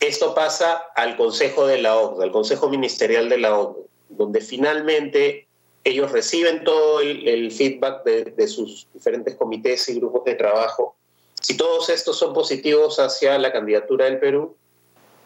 esto 0.00 0.34
pasa 0.34 0.82
al 0.96 1.16
Consejo 1.16 1.66
de 1.66 1.80
la 1.80 1.96
OCDE, 1.96 2.24
al 2.24 2.32
Consejo 2.32 2.68
Ministerial 2.68 3.28
de 3.28 3.38
la 3.38 3.58
OCDE, 3.58 3.82
donde 4.08 4.40
finalmente 4.40 5.46
ellos 5.84 6.10
reciben 6.10 6.64
todo 6.64 7.00
el, 7.00 7.50
feedback 7.52 8.04
de, 8.04 8.48
sus 8.48 8.86
diferentes 8.92 9.36
comités 9.36 9.88
y 9.88 9.94
grupos 9.94 10.24
de 10.24 10.34
trabajo. 10.34 10.96
Si 11.40 11.56
todos 11.56 11.88
estos 11.88 12.18
son 12.18 12.34
positivos 12.34 12.98
hacia 12.98 13.38
la 13.38 13.52
candidatura 13.52 14.06
del 14.06 14.18
Perú, 14.18 14.56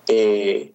eh, 0.07 0.73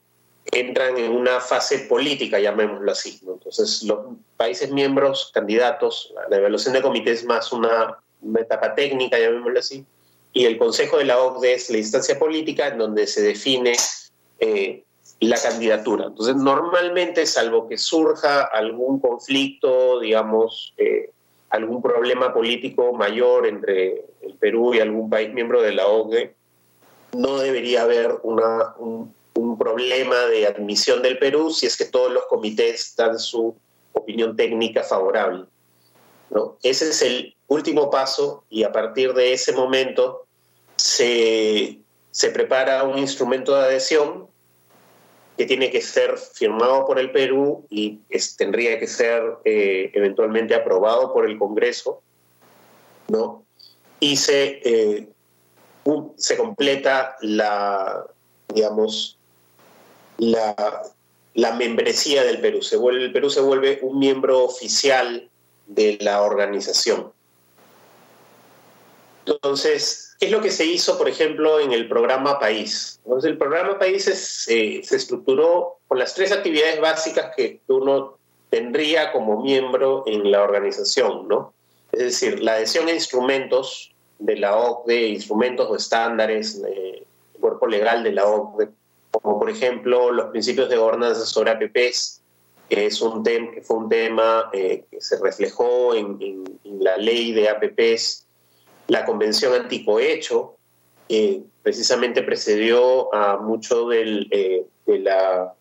entran 0.51 0.97
en 0.97 1.11
una 1.11 1.39
fase 1.39 1.79
política, 1.79 2.39
llamémoslo 2.39 2.91
así. 2.91 3.19
Entonces, 3.25 3.83
los 3.83 3.99
países 4.37 4.71
miembros, 4.71 5.31
candidatos, 5.33 6.13
la 6.29 6.37
evaluación 6.37 6.73
de 6.73 6.81
comités 6.81 7.25
más 7.25 7.51
una, 7.51 7.97
etapa 8.37 8.75
técnica, 8.75 9.17
llamémoslo 9.17 9.59
así, 9.59 9.85
y 10.33 10.45
el 10.45 10.57
Consejo 10.57 10.97
de 10.97 11.05
la 11.05 11.19
OCDE 11.19 11.53
es 11.53 11.69
la 11.69 11.77
instancia 11.77 12.19
política 12.19 12.67
en 12.67 12.77
donde 12.77 13.07
se 13.07 13.21
define 13.21 13.75
eh, 14.39 14.83
la 15.19 15.37
candidatura. 15.41 16.05
Entonces, 16.05 16.35
normalmente, 16.35 17.25
salvo 17.25 17.67
que 17.67 17.77
surja 17.77 18.43
algún 18.43 18.99
conflicto, 18.99 19.99
digamos, 19.99 20.73
eh, 20.77 21.11
algún 21.49 21.81
problema 21.81 22.33
político 22.33 22.93
mayor 22.93 23.47
entre 23.47 24.05
el 24.21 24.35
Perú 24.39 24.73
y 24.73 24.79
algún 24.79 25.09
país 25.09 25.33
miembro 25.33 25.61
de 25.61 25.73
la 25.73 25.87
OCDE, 25.87 26.35
no 27.17 27.39
debería 27.39 27.83
haber 27.83 28.19
una, 28.21 28.75
un, 28.77 29.13
un 29.39 29.57
problema 29.57 30.25
de 30.25 30.47
admisión 30.47 31.01
del 31.01 31.17
Perú 31.17 31.51
si 31.51 31.65
es 31.65 31.77
que 31.77 31.85
todos 31.85 32.11
los 32.11 32.25
comités 32.25 32.93
dan 32.95 33.17
su 33.17 33.55
opinión 33.93 34.35
técnica 34.35 34.83
favorable. 34.83 35.45
¿no? 36.29 36.57
Ese 36.61 36.89
es 36.89 37.01
el 37.01 37.35
último 37.47 37.89
paso 37.89 38.43
y 38.49 38.63
a 38.63 38.71
partir 38.71 39.13
de 39.13 39.33
ese 39.33 39.53
momento 39.53 40.25
se, 40.75 41.79
se 42.11 42.29
prepara 42.31 42.83
un 42.83 42.97
instrumento 42.97 43.55
de 43.55 43.61
adhesión 43.61 44.27
que 45.37 45.45
tiene 45.45 45.71
que 45.71 45.81
ser 45.81 46.17
firmado 46.17 46.85
por 46.85 46.99
el 46.99 47.11
Perú 47.11 47.65
y 47.69 47.99
tendría 48.37 48.77
que 48.77 48.87
ser 48.87 49.23
eh, 49.45 49.89
eventualmente 49.93 50.53
aprobado 50.53 51.13
por 51.13 51.25
el 51.25 51.37
Congreso, 51.39 52.01
¿no? 53.07 53.45
Y 54.01 54.17
se, 54.17 54.59
eh, 54.63 55.07
se 56.17 56.35
completa 56.35 57.15
la, 57.21 58.05
digamos, 58.53 59.18
la, 60.19 60.83
la 61.33 61.53
membresía 61.53 62.23
del 62.23 62.39
Perú. 62.39 62.61
Se 62.61 62.77
vuelve, 62.77 63.05
el 63.05 63.11
Perú 63.11 63.29
se 63.29 63.41
vuelve 63.41 63.79
un 63.81 63.99
miembro 63.99 64.43
oficial 64.43 65.27
de 65.67 65.97
la 66.01 66.21
organización. 66.21 67.11
Entonces, 69.25 70.15
¿qué 70.19 70.27
es 70.27 70.31
lo 70.31 70.41
que 70.41 70.51
se 70.51 70.65
hizo, 70.65 70.97
por 70.97 71.07
ejemplo, 71.07 71.59
en 71.59 71.71
el 71.71 71.87
programa 71.87 72.39
País? 72.39 72.99
Entonces, 73.03 73.31
el 73.31 73.37
programa 73.37 73.77
País 73.77 74.03
se 74.05 74.79
estructuró 74.79 75.77
con 75.87 75.99
las 75.99 76.13
tres 76.13 76.31
actividades 76.31 76.79
básicas 76.79 77.31
que 77.35 77.61
uno 77.67 78.17
tendría 78.49 79.11
como 79.11 79.41
miembro 79.41 80.03
en 80.07 80.31
la 80.31 80.41
organización, 80.41 81.27
¿no? 81.27 81.53
Es 81.91 81.99
decir, 81.99 82.39
la 82.41 82.53
adhesión 82.53 82.87
a 82.87 82.91
instrumentos 82.91 83.91
de 84.19 84.35
la 84.37 84.55
OCDE, 84.55 85.07
instrumentos 85.07 85.67
o 85.69 85.75
estándares, 85.75 86.61
eh, 86.67 87.03
cuerpo 87.39 87.67
legal 87.67 88.03
de 88.03 88.11
la 88.11 88.25
OCDE, 88.25 88.69
como 89.11 89.39
por 89.39 89.49
ejemplo 89.49 90.11
los 90.11 90.27
principios 90.27 90.69
de 90.69 90.77
gobernanza 90.77 91.25
sobre 91.25 91.51
APPs, 91.51 92.21
que, 92.69 92.85
es 92.85 93.01
un 93.01 93.23
tema 93.23 93.51
que 93.51 93.61
fue 93.61 93.77
un 93.77 93.89
tema 93.89 94.49
eh, 94.53 94.85
que 94.89 95.01
se 95.01 95.19
reflejó 95.19 95.95
en, 95.95 96.43
la 96.63 96.97
ley 96.97 97.31
de 97.33 97.49
APPs, 97.49 98.27
la 98.87 99.05
Convención 99.05 99.53
Anticohecho, 99.53 100.55
que 101.07 101.41
precisamente 101.63 102.21
precedió 102.21 103.13
a 103.13 103.37
mucho 103.37 103.89
del, 103.89 104.27
eh, 104.31 104.65
de 104.85 104.99
la, 104.99 105.53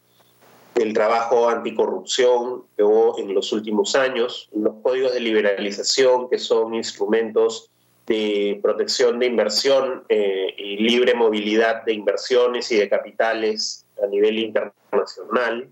del 0.75 0.93
trabajo 0.93 1.49
anticorrupción 1.49 2.65
que 2.77 2.85
hubo 2.85 3.19
en 3.19 3.35
los 3.35 3.53
últimos 3.53 3.97
años, 3.97 4.49
los 4.55 4.75
códigos 4.83 5.13
de 5.13 5.21
liberalización, 5.21 6.29
que 6.29 6.39
son 6.39 6.75
instrumentos 6.75 7.71
de 8.09 8.59
protección 8.63 9.19
de 9.19 9.27
inversión 9.27 10.05
eh, 10.09 10.55
y 10.57 10.79
libre 10.79 11.15
movilidad 11.15 11.85
de 11.85 11.93
inversiones 11.93 12.73
y 12.73 12.77
de 12.77 12.89
capitales 12.89 13.85
a 14.03 14.07
nivel 14.07 14.39
internacional, 14.39 15.69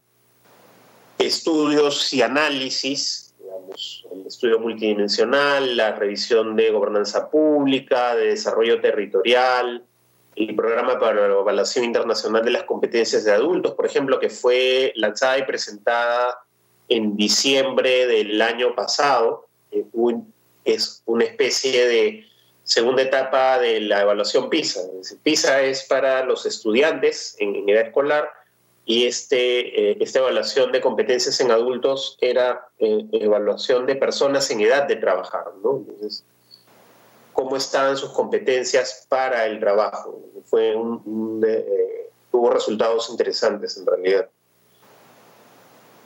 estudios 1.19 2.13
y 2.13 2.21
análisis, 2.21 3.35
digamos, 3.39 4.07
el 4.13 4.27
estudio 4.27 4.59
multidimensional, 4.59 5.77
la 5.79 5.93
revisión 5.93 6.57
de 6.57 6.71
gobernanza 6.71 7.31
pública, 7.31 8.15
de 8.15 8.27
desarrollo 8.27 8.83
territorial, 8.83 9.83
el 10.35 10.55
programa 10.55 10.99
para 10.99 11.29
la 11.29 11.35
evaluación 11.35 11.87
internacional 11.87 12.45
de 12.45 12.51
las 12.51 12.65
competencias 12.65 13.25
de 13.25 13.33
adultos, 13.33 13.73
por 13.73 13.87
ejemplo, 13.87 14.21
que 14.21 14.29
fue 14.29 14.93
lanzada 14.97 15.39
y 15.39 15.45
presentada 15.45 16.39
en 16.91 17.17
diciembre 17.17 18.07
del 18.07 18.43
año 18.43 18.75
pasado, 18.75 19.47
es 20.67 21.03
una 21.07 21.25
especie 21.25 21.87
de 21.87 22.27
segunda 22.65 23.03
etapa 23.03 23.59
de 23.59 23.81
la 23.81 24.03
evaluación 24.03 24.51
PISA. 24.51 24.81
PISA 25.23 25.63
es 25.63 25.85
para 25.85 26.25
los 26.25 26.45
estudiantes 26.45 27.37
en, 27.39 27.69
edad 27.69 27.87
escolar 27.87 28.29
y 28.85 29.07
este, 29.07 29.93
eh, 29.93 29.97
esta 30.01 30.19
evaluación 30.19 30.73
de 30.73 30.81
competencias 30.81 31.41
en 31.41 31.53
adultos 31.53 32.19
era 32.21 32.69
eh, 32.81 33.05
evaluación 33.13 33.87
de 33.87 33.95
personas 33.95 34.51
en 34.51 34.61
edad 34.61 34.89
de 34.89 34.97
trabajar. 34.97 35.45
¿no? 35.63 35.77
Entonces, 35.79 36.25
¿cómo 37.33 37.57
estaban 37.57 37.97
sus 37.97 38.11
competencias 38.11 39.07
para 39.09 39.47
el 39.47 39.61
trabajo? 39.61 40.21
Fue 40.47 40.73
eh, 40.73 42.11
tuvo 42.33 42.51
resultados 42.51 43.09
interesantes 43.11 43.77
en 43.77 43.87
realidad. 43.87 44.29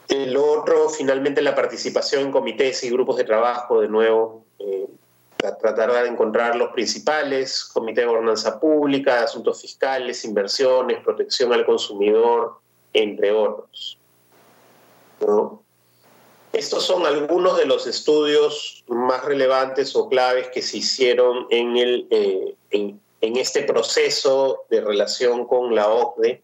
El 0.09 0.37
otro, 0.37 0.89
finalmente, 0.89 1.41
la 1.41 1.55
participación 1.55 2.23
en 2.25 2.33
comités 2.33 2.83
y 2.83 2.91
grupos 2.91 3.17
de 3.17 3.25
trabajo, 3.25 3.81
de 3.81 3.89
nuevo, 3.89 4.45
tratar 5.61 5.93
de 5.93 6.09
encontrar 6.09 6.57
los 6.57 6.71
principales, 6.73 7.65
Comité 7.65 8.03
de 8.03 8.09
Gobernanza 8.09 8.61
Pública, 8.61 9.23
Asuntos 9.23 9.61
Fiscales, 9.61 10.25
Inversiones, 10.25 11.03
Protección 11.03 11.53
al 11.53 11.65
Consumidor, 11.65 12.59
entre 12.93 13.33
otros. 13.33 13.99
Estos 16.53 16.85
son 16.85 17.07
algunos 17.07 17.57
de 17.59 17.67
los 17.67 17.87
estudios 17.87 18.85
más 18.89 19.25
relevantes 19.25 19.95
o 19.95 20.09
claves 20.09 20.49
que 20.49 20.63
se 20.63 20.79
hicieron 20.79 21.47
en, 21.51 21.77
el, 21.77 22.07
eh, 22.11 22.55
en, 22.71 23.01
este 23.21 23.63
proceso 23.63 24.65
de 24.69 24.81
relación 24.81 25.47
con 25.47 25.75
la 25.75 25.89
OCDE. 25.89 26.43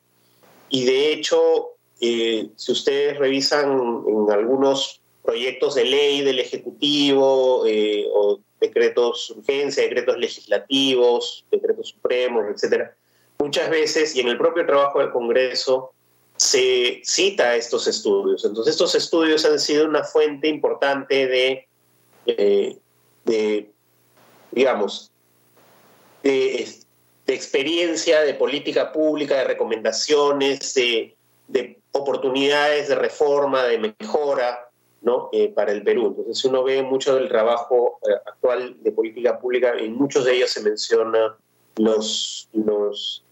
Y 0.69 0.85
de 0.85 1.13
hecho, 1.13 1.71
eh, 2.01 2.49
si 2.55 2.73
ustedes 2.73 3.19
revisan 3.19 4.05
en 4.07 4.31
algunos 4.31 5.01
proyectos 5.27 5.75
de 5.75 5.85
ley 5.85 6.23
del 6.23 6.39
Ejecutivo 6.39 7.67
eh, 7.67 8.07
o 8.15 8.41
decretos 8.61 9.29
de 9.29 9.41
urgencia, 9.41 9.83
decretos 9.83 10.17
legislativos, 10.17 11.45
decretos 11.51 11.91
supremos, 11.91 12.47
etcétera. 12.49 12.97
Muchas 13.39 13.69
veces, 13.69 14.17
y 14.17 14.21
en 14.21 14.29
el 14.29 14.39
propio 14.39 14.65
trabajo 14.65 15.01
del 15.01 15.11
Congreso, 15.11 15.93
se 16.37 17.03
cita 17.05 17.57
estos 17.57 17.87
estudios. 17.87 18.45
Entonces, 18.45 18.73
estos 18.73 18.95
estudios 18.95 19.45
han 19.45 19.59
sido 19.59 19.87
una 19.87 20.05
fuente 20.05 20.49
importante 20.49 21.27
de 21.27 21.67
eh, 22.27 22.77
de, 23.25 23.71
digamos, 24.53 25.11
de, 26.23 26.69
experiencia, 27.27 28.21
de 28.23 28.35
política 28.35 28.93
pública, 28.93 29.37
de 29.37 29.45
recomendaciones, 29.45 30.75
de, 30.75 31.13
oportunidades 31.93 32.89
de 32.89 32.95
reforma, 32.95 33.65
de 33.65 33.95
mejora 33.99 34.66
¿no? 35.07 35.29
Eh, 35.31 35.53
para 35.55 35.71
el 35.71 35.85
Perú. 35.85 36.17
Entonces, 36.19 36.45
uno 36.47 36.65
ve 36.65 36.83
mucho 36.83 37.15
del 37.15 37.29
trabajo 37.29 38.01
eh, 38.03 38.13
actual 38.27 38.77
de 38.83 38.91
política 38.91 39.39
pública, 39.39 39.73
en 39.79 39.95
muchos 39.95 40.25
de 40.25 40.35
ellos 40.35 40.51
se 40.51 40.61
menciona 40.63 41.37
los, 41.77 42.49
los, 42.53 43.25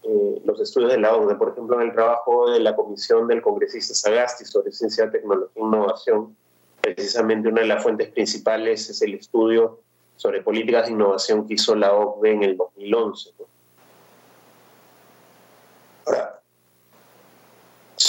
los 0.45 0.61
estudios 0.61 0.91
de 0.93 0.99
la 0.99 1.13
OCDE, 1.13 1.35
por 1.35 1.49
ejemplo, 1.49 1.81
en 1.81 1.89
el 1.89 1.93
trabajo 1.93 2.49
de 2.49 2.61
la 2.61 2.77
Comisión 2.77 3.27
del 3.27 3.41
Congresista 3.41 3.93
Sagasti 3.93 4.45
sobre 4.45 4.71
Ciencia, 4.71 5.11
Tecnología 5.11 5.51
e 5.53 5.59
Innovación, 5.59 6.37
precisamente 6.79 7.49
una 7.49 7.61
de 7.61 7.67
las 7.67 7.83
fuentes 7.83 8.09
principales 8.09 8.89
es 8.89 9.01
el 9.01 9.15
estudio 9.15 9.79
sobre 10.15 10.41
políticas 10.43 10.85
de 10.85 10.93
innovación 10.93 11.45
que 11.45 11.55
hizo 11.55 11.75
la 11.75 11.93
OCDE 11.93 12.31
en 12.31 12.43
el 12.43 12.55
2011. 12.55 13.31
Ahora, 13.31 13.54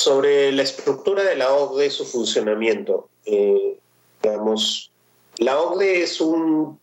sobre 0.07 0.53
la 0.53 0.63
estructura 0.63 1.25
de 1.25 1.35
la 1.35 1.53
OCDE, 1.53 1.91
su 1.91 2.05
funcionamiento, 2.05 3.09
eh, 3.25 3.77
digamos, 4.23 4.93
la 5.39 5.59
OCDE 5.59 6.03
es 6.05 6.21
un 6.21 6.79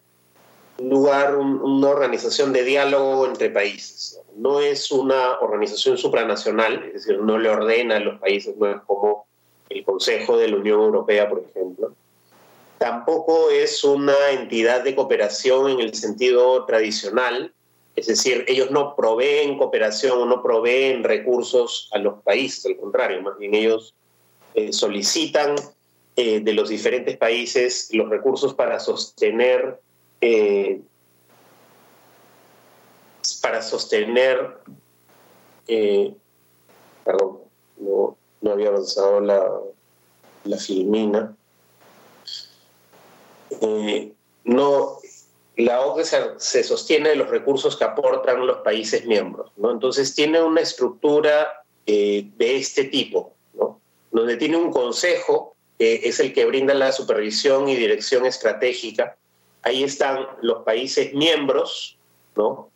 lugar, 0.77 1.37
una 1.37 1.87
organización 1.87 2.51
de 2.51 2.65
diálogo 2.65 3.25
entre 3.25 3.49
países. 3.49 4.19
No 4.35 4.59
es 4.59 4.91
una 4.91 5.39
organización 5.39 5.97
supranacional, 5.97 6.83
es 6.87 7.05
decir, 7.05 7.21
no 7.21 7.37
le 7.37 7.47
ordena 7.47 7.95
a 7.95 8.01
los 8.01 8.19
países, 8.19 8.57
no 8.57 8.69
es 8.69 8.81
como 8.85 9.25
el 9.69 9.85
Consejo 9.85 10.35
de 10.35 10.49
la 10.49 10.57
Unión 10.57 10.81
Europea, 10.81 11.29
por 11.29 11.45
ejemplo. 11.49 11.93
Tampoco 12.77 13.49
es 13.51 13.85
una 13.85 14.31
entidad 14.31 14.83
de 14.83 14.95
cooperación 14.95 15.69
en 15.69 15.79
el 15.79 15.93
sentido 15.93 16.65
tradicional, 16.65 17.53
es 17.95 18.07
decir, 18.07 18.43
ellos 18.47 18.71
no 18.71 18.95
proveen 18.95 19.57
cooperación 19.57 20.19
o 20.19 20.25
no 20.25 20.41
proveen 20.41 21.03
recursos 21.03 21.89
a 21.91 21.99
los 21.99 22.21
países, 22.23 22.65
al 22.65 22.77
contrario, 22.77 23.21
más 23.21 23.37
bien 23.37 23.53
ellos 23.53 23.93
eh, 24.55 24.73
solicitan 24.73 25.55
eh, 26.15 26.39
de 26.39 26.53
los 26.53 26.69
diferentes 26.69 27.17
países 27.17 27.89
los 27.91 28.09
recursos 28.09 28.53
para 28.53 28.79
sostener 28.79 29.79
eh, 30.21 30.81
para 33.41 33.61
sostener 33.61 34.57
perdón, 37.03 37.39
no, 37.77 38.17
no 38.41 38.51
había 38.51 38.69
avanzado 38.69 39.19
la, 39.19 39.49
la 40.43 40.57
filmina. 40.57 41.35
No, 44.45 44.99
la 45.55 45.81
OCDE 45.81 46.05
se, 46.37 46.63
sostiene 46.63 47.09
de 47.09 47.15
los 47.15 47.29
recursos 47.29 47.77
que 47.77 47.83
aportan 47.83 48.45
los 48.45 48.57
países 48.57 49.05
miembros, 49.05 49.51
¿no? 49.57 49.71
Entonces 49.71 50.15
tiene 50.15 50.41
una 50.41 50.61
estructura 50.61 51.63
eh, 51.85 52.27
de 52.37 52.57
este 52.57 52.85
tipo, 52.85 53.33
¿no? 53.53 53.79
Donde 54.11 54.37
tiene 54.37 54.57
un 54.57 54.71
consejo 54.71 55.55
que 55.77 56.01
es 56.07 56.19
el 56.19 56.33
que 56.33 56.45
brinda 56.45 56.73
la 56.73 56.91
supervisión 56.91 57.69
y 57.69 57.75
dirección 57.75 58.25
estratégica. 58.25 59.15
Ahí 59.61 59.83
están 59.83 60.27
los 60.41 60.63
países 60.63 61.13
miembros, 61.13 61.97
¿no? 62.35 62.69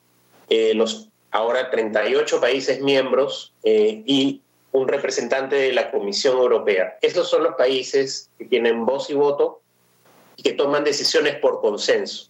Eh, 0.49 0.73
los 0.73 1.09
ahora 1.31 1.69
38 1.69 2.39
países 2.39 2.81
miembros 2.81 3.53
y 3.63 4.41
un 4.71 4.87
representante 4.87 5.55
de 5.55 5.73
la 5.73 5.91
Comisión 5.91 6.37
Europea. 6.37 6.97
Estos 7.01 7.29
son 7.29 7.43
los 7.43 7.55
países 7.55 8.29
que 8.37 8.45
tienen 8.45 8.85
voz 8.85 9.09
y 9.09 9.13
voto 9.13 9.61
y 10.35 10.43
que 10.43 10.53
toman 10.53 10.83
decisiones 10.83 11.35
por 11.35 11.59
consenso. 11.61 12.29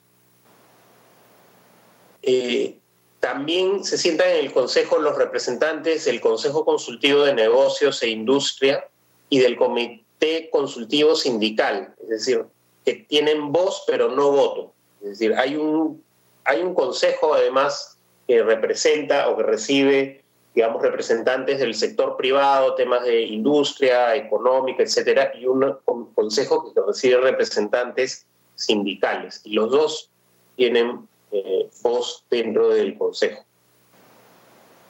Eh, 2.29 2.77
también 3.21 3.85
se 3.85 3.97
sientan 3.97 4.27
en 4.31 4.45
el 4.45 4.51
Consejo 4.51 4.99
los 4.99 5.17
representantes 5.17 6.03
del 6.03 6.19
Consejo 6.19 6.65
Consultivo 6.65 7.23
de 7.23 7.33
Negocios 7.33 8.03
e 8.03 8.09
Industria 8.09 8.85
y 9.29 9.39
del 9.39 9.55
Comité 9.55 10.49
Consultivo 10.51 11.15
Sindical, 11.15 11.95
es 12.03 12.09
decir, 12.09 12.45
que 12.83 13.05
tienen 13.07 13.53
voz 13.53 13.85
pero 13.87 14.09
no 14.09 14.31
voto. 14.31 14.73
Es 15.01 15.11
decir, 15.11 15.33
hay 15.35 15.55
un, 15.55 16.03
hay 16.43 16.61
un 16.61 16.73
consejo 16.73 17.33
además 17.33 17.97
que 18.27 18.43
representa 18.43 19.29
o 19.29 19.37
que 19.37 19.43
recibe 19.43 20.23
digamos, 20.53 20.81
representantes 20.81 21.59
del 21.59 21.75
sector 21.75 22.17
privado, 22.17 22.75
temas 22.75 23.03
de 23.03 23.21
industria, 23.21 24.15
económica, 24.15 24.83
etcétera, 24.83 25.31
y 25.39 25.45
un 25.45 25.77
consejo 26.13 26.73
que 26.73 26.81
recibe 26.81 27.21
representantes 27.21 28.25
sindicales. 28.55 29.39
Y 29.43 29.53
los 29.53 29.69
dos 29.69 30.09
tienen 30.55 31.07
eh, 31.31 31.69
voz 31.81 32.23
dentro 32.29 32.69
del 32.69 32.97
consejo. 32.97 33.43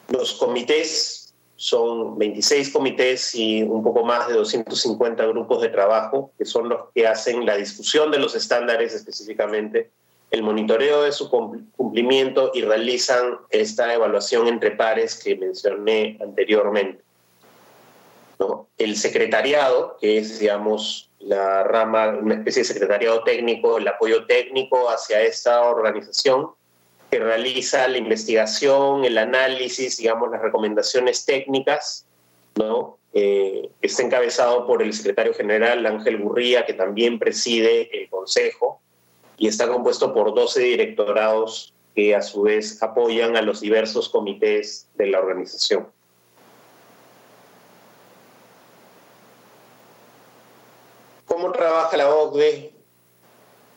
Los 0.09 0.33
comités 0.33 1.33
son 1.55 2.17
26 2.17 2.69
comités 2.71 3.33
y 3.33 3.63
un 3.63 3.83
poco 3.83 4.03
más 4.03 4.27
de 4.27 4.35
250 4.35 5.25
grupos 5.25 5.61
de 5.61 5.69
trabajo, 5.69 6.31
que 6.37 6.45
son 6.45 6.69
los 6.69 6.89
que 6.93 7.07
hacen 7.07 7.45
la 7.45 7.57
discusión 7.57 8.11
de 8.11 8.19
los 8.19 8.35
estándares 8.35 8.93
específicamente 8.93 9.89
el 10.31 10.43
monitoreo 10.43 11.03
de 11.03 11.11
su 11.11 11.29
cumplimiento 11.29 12.51
y 12.53 12.61
realizan 12.61 13.37
esta 13.49 13.93
evaluación 13.93 14.47
entre 14.47 14.71
pares 14.71 15.15
que 15.15 15.35
mencioné 15.35 16.17
anteriormente. 16.21 17.03
El 18.77 18.95
secretariado, 18.95 19.97
que 19.99 20.19
es, 20.19 20.39
digamos, 20.39 21.06
la 21.19 21.63
rama, 21.63 22.09
una 22.09 22.35
especie 22.35 22.61
de 22.61 22.67
secretariado 22.67 23.23
técnico, 23.23 23.77
el 23.77 23.87
apoyo 23.87 24.25
técnico 24.25 24.89
hacia 24.89 25.21
esta 25.21 25.61
organización, 25.63 26.51
que 27.09 27.19
realiza 27.19 27.87
la 27.87 27.97
investigación, 27.97 29.05
el 29.05 29.17
análisis, 29.17 29.97
digamos, 29.97 30.29
las 30.29 30.41
recomendaciones 30.41 31.25
técnicas, 31.25 32.05
¿no? 32.55 32.97
Eh, 33.13 33.69
está 33.81 34.03
encabezado 34.03 34.67
por 34.67 34.83
el 34.83 34.93
secretario 34.93 35.33
general 35.33 35.85
Ángel 35.85 36.21
Gurría, 36.21 36.65
que 36.65 36.73
también 36.73 37.17
preside 37.17 37.89
el 37.97 38.09
Consejo, 38.09 38.81
y 39.37 39.47
está 39.47 39.67
compuesto 39.67 40.13
por 40.13 40.33
12 40.35 40.61
directorados 40.61 41.73
que 41.95 42.15
a 42.15 42.21
su 42.21 42.43
vez 42.43 42.81
apoyan 42.83 43.35
a 43.37 43.41
los 43.41 43.61
diversos 43.61 44.09
comités 44.09 44.87
de 44.95 45.07
la 45.07 45.19
organización. 45.19 45.87
¿Cómo 51.37 51.51
trabaja 51.51 51.95
la 51.97 52.09
OCDE? 52.09 52.73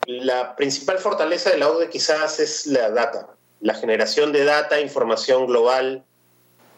La 0.07 0.55
principal 0.55 0.97
fortaleza 0.97 1.51
de 1.51 1.59
la 1.59 1.69
OCDE 1.69 1.91
quizás 1.91 2.39
es 2.39 2.65
la 2.65 2.89
data, 2.89 3.35
la 3.59 3.75
generación 3.75 4.31
de 4.31 4.43
data, 4.43 4.81
información 4.81 5.45
global. 5.45 6.03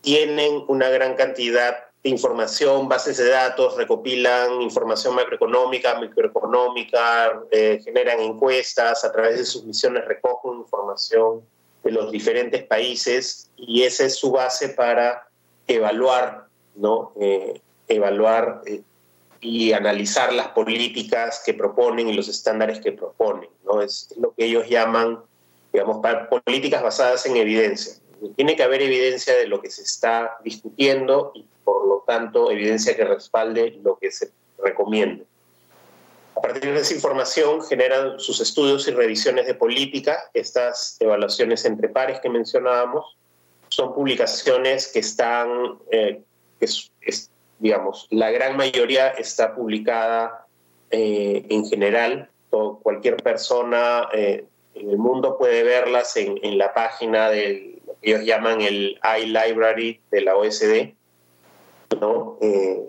Tienen 0.01 0.65
una 0.67 0.89
gran 0.89 1.15
cantidad 1.15 1.85
información, 2.03 2.89
bases 2.89 3.15
de 3.15 3.29
datos, 3.29 3.77
recopilan 3.77 4.61
información 4.61 5.15
macroeconómica, 5.15 5.97
microeconómica, 6.01 7.43
eh, 7.49 7.79
generan 7.81 8.19
encuestas, 8.19 9.05
a 9.05 9.11
través 9.13 9.37
de 9.37 9.45
sus 9.45 9.63
misiones 9.63 10.03
recogen 10.03 10.59
información 10.59 11.43
de 11.81 11.91
los 11.91 12.11
diferentes 12.11 12.61
países 12.65 13.49
y 13.55 13.83
esa 13.83 14.03
es 14.03 14.17
su 14.17 14.31
base 14.31 14.67
para 14.67 15.29
evaluar, 15.65 16.47
¿no? 16.75 17.13
Eh, 17.21 17.61
evaluar 17.87 18.63
eh, 18.65 18.81
y 19.43 19.73
analizar 19.73 20.33
las 20.33 20.47
políticas 20.49 21.43
que 21.45 21.53
proponen 21.53 22.07
y 22.09 22.13
los 22.13 22.27
estándares 22.27 22.79
que 22.79 22.93
proponen. 22.93 23.49
¿no? 23.65 23.81
Es, 23.81 24.07
es 24.11 24.17
lo 24.17 24.33
que 24.33 24.45
ellos 24.45 24.67
llaman, 24.69 25.19
digamos, 25.71 25.97
políticas 26.45 26.81
basadas 26.81 27.25
en 27.25 27.37
evidencia. 27.37 27.95
Tiene 28.35 28.55
que 28.55 28.63
haber 28.63 28.81
evidencia 28.81 29.35
de 29.35 29.47
lo 29.47 29.61
que 29.61 29.69
se 29.69 29.81
está 29.81 30.37
discutiendo 30.43 31.31
y 31.35 31.45
por 31.63 31.85
lo 31.85 32.03
tanto 32.07 32.49
evidencia 32.49 32.95
que 32.95 33.03
respalde 33.03 33.79
lo 33.83 33.97
que 33.97 34.11
se 34.11 34.31
recomienda. 34.63 35.25
A 36.35 36.41
partir 36.41 36.73
de 36.73 36.79
esa 36.79 36.93
información 36.93 37.63
generan 37.63 38.19
sus 38.19 38.39
estudios 38.39 38.87
y 38.87 38.91
revisiones 38.91 39.45
de 39.45 39.53
política, 39.53 40.29
estas 40.33 40.97
evaluaciones 40.99 41.63
entre 41.65 41.89
pares 41.89 42.19
que 42.21 42.29
mencionábamos, 42.29 43.17
son 43.69 43.93
publicaciones 43.93 44.87
que 44.87 44.99
están, 44.99 45.79
eh, 45.91 46.21
digamos, 47.63 48.07
la 48.09 48.29
gran 48.29 48.57
mayoría 48.57 49.07
está 49.11 49.55
publicada 49.55 50.45
eh, 50.91 51.45
en 51.47 51.65
general, 51.65 52.29
o 52.49 52.77
cualquier 52.79 53.15
persona 53.15 54.09
eh, 54.11 54.43
en 54.75 54.89
el 54.89 54.97
mundo 54.97 55.37
puede 55.37 55.63
verlas 55.63 56.17
en, 56.17 56.57
la 56.57 56.73
página 56.73 57.29
de 57.29 57.79
lo 57.87 57.93
que 58.01 58.11
ellos 58.11 58.25
llaman 58.25 58.59
el 58.59 58.99
iLibrary 59.17 60.01
de 60.11 60.21
la 60.21 60.35
OSD, 60.35 60.93
¿no? 62.01 62.37
Eh, 62.41 62.81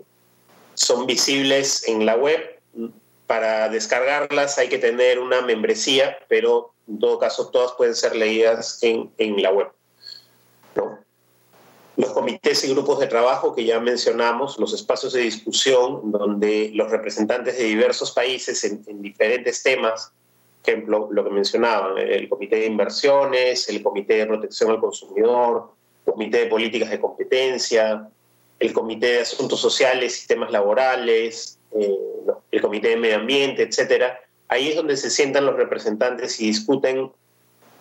son 0.73 1.05
visibles 1.05 1.87
en 1.87 2.05
la 2.05 2.17
web. 2.17 2.59
Para 3.27 3.69
descargarlas 3.69 4.57
hay 4.57 4.67
que 4.67 4.77
tener 4.77 5.19
una 5.19 5.41
membresía, 5.41 6.17
pero 6.27 6.73
en 6.89 6.99
todo 6.99 7.17
caso 7.17 7.49
todas 7.49 7.71
pueden 7.77 7.95
ser 7.95 8.13
leídas 8.13 8.83
en, 8.83 9.09
en 9.19 9.41
la 9.41 9.53
web. 9.53 9.69
Los 11.97 12.11
comités 12.11 12.63
y 12.65 12.73
grupos 12.73 12.99
de 12.99 13.07
trabajo 13.07 13.55
que 13.55 13.63
ya 13.63 13.79
mencionamos, 13.79 14.59
los 14.59 14.73
espacios 14.73 15.13
de 15.13 15.21
discusión 15.21 16.11
donde 16.11 16.71
los 16.73 16.91
representantes 16.91 17.57
de 17.57 17.63
diversos 17.63 18.11
países 18.11 18.63
en, 18.65 19.01
diferentes 19.01 19.63
temas 19.63 20.11
ejemplo, 20.67 21.09
lo 21.11 21.23
que 21.23 21.29
mencionaban, 21.29 21.97
el 21.97 22.27
Comité 22.27 22.57
de 22.57 22.65
Inversiones, 22.65 23.69
el 23.69 23.83
Comité 23.83 24.15
de 24.15 24.25
Protección 24.25 24.71
al 24.71 24.79
Consumidor, 24.79 25.71
el 26.05 26.13
Comité 26.13 26.39
de 26.39 26.45
Políticas 26.47 26.89
de 26.89 26.99
Competencia, 26.99 28.09
el 28.59 28.73
Comité 28.73 29.07
de 29.07 29.21
Asuntos 29.21 29.59
Sociales 29.59 30.23
y 30.23 30.27
Temas 30.27 30.51
Laborales, 30.51 31.59
eh, 31.79 31.97
el 32.51 32.61
Comité 32.61 32.89
de 32.89 32.97
Medio 32.97 33.17
Ambiente, 33.17 33.63
etcétera. 33.63 34.19
Ahí 34.47 34.69
es 34.69 34.75
donde 34.75 34.97
se 34.97 35.09
sientan 35.09 35.45
los 35.45 35.55
representantes 35.55 36.39
y 36.39 36.47
discuten, 36.47 37.11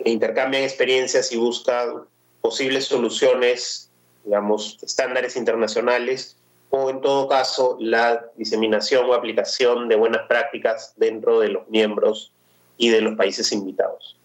e 0.01 0.11
intercambian 0.11 0.65
experiencias 0.65 1.33
y 1.33 1.37
buscan 1.37 2.05
posibles 2.41 2.87
soluciones, 2.87 3.91
digamos, 4.25 4.79
estándares 4.83 5.37
internacionales 5.37 6.37
o 6.71 6.91
en 6.91 7.01
todo 7.01 7.29
caso 7.29 7.77
la 7.81 8.27
diseminación 8.37 9.09
o 9.09 9.15
aplicación 9.15 9.89
de 9.89 9.97
buenas 9.97 10.27
prácticas 10.27 10.93
dentro 10.97 11.41
de 11.41 11.49
los 11.49 11.69
miembros 11.69 12.33
y 12.77 12.89
de 12.89 13.01
los 13.01 13.15
países 13.17 13.53
invitados. 13.53 14.17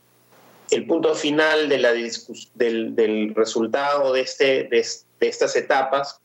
El 0.72 0.88
punto 0.88 1.14
final 1.16 1.70
de 1.70 1.78
la 1.78 1.94
del, 1.94 2.96
del, 2.96 3.36
resultado 3.36 4.14
de, 4.14 4.22
este, 4.22 4.64
de, 4.66 4.86
de 5.20 5.28
estas 5.28 5.56
etapas 5.56 6.22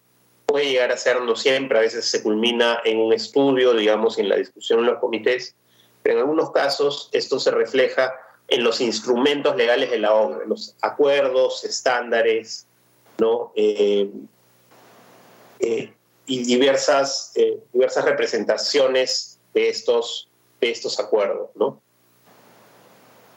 puede 0.47 0.71
llegar 0.71 0.93
a 0.93 0.97
ser 0.97 1.21
no 1.23 1.37
siempre, 1.37 1.79
a 1.79 1.83
veces 1.83 2.05
se 2.05 2.23
culmina 2.23 2.81
en 2.85 2.99
un 2.99 3.13
estudio, 3.13 3.75
digamos, 3.75 4.19
en 4.19 4.29
la 4.29 4.37
discusión 4.37 4.81
en 4.81 4.87
los 4.87 4.99
comités, 4.99 5.55
pero 6.03 6.17
en 6.17 6.21
algunos 6.23 6.53
casos 6.53 7.09
esto 7.13 7.39
se 7.41 7.51
refleja 7.51 8.15
en 8.49 8.63
los 8.63 8.81
instrumentos 8.81 9.57
legales 9.57 9.91
de 9.91 9.99
la 9.99 10.15
obra, 10.15 10.45
los 10.47 10.77
acuerdos, 10.83 11.65
estándares, 11.65 12.67
¿no? 13.19 13.53
Eh, 13.55 14.11
eh, 15.61 15.93
y 16.27 16.45
diversas, 16.45 17.33
eh, 17.35 17.59
diversas 17.73 18.05
representaciones 18.05 19.39
de 19.53 19.69
estos, 19.69 20.29
de 20.61 20.71
estos 20.71 20.99
acuerdos. 20.99 21.51
¿no? 21.55 21.81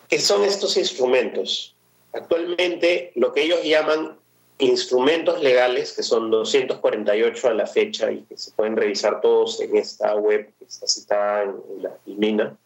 ¿Qué 0.09 0.19
son 0.19 0.43
estos 0.43 0.77
instrumentos? 0.77 1.75
Actualmente 2.13 3.11
lo 3.15 3.33
que 3.33 3.43
ellos 3.43 3.63
llaman 3.63 4.17
instrumentos 4.59 5.41
legales, 5.41 5.93
que 5.93 6.03
son 6.03 6.31
248 6.31 7.47
a 7.47 7.53
la 7.53 7.67
fecha 7.67 8.11
y 8.11 8.21
que 8.23 8.37
se 8.37 8.51
pueden 8.51 8.75
revisar 8.75 9.21
todos 9.21 9.59
en 9.61 9.75
esta 9.75 10.15
web 10.15 10.51
que 10.57 10.65
está 10.65 10.87
citada 10.87 11.43
en, 11.43 11.83
la 11.83 11.91
FIMINA, 12.05 12.57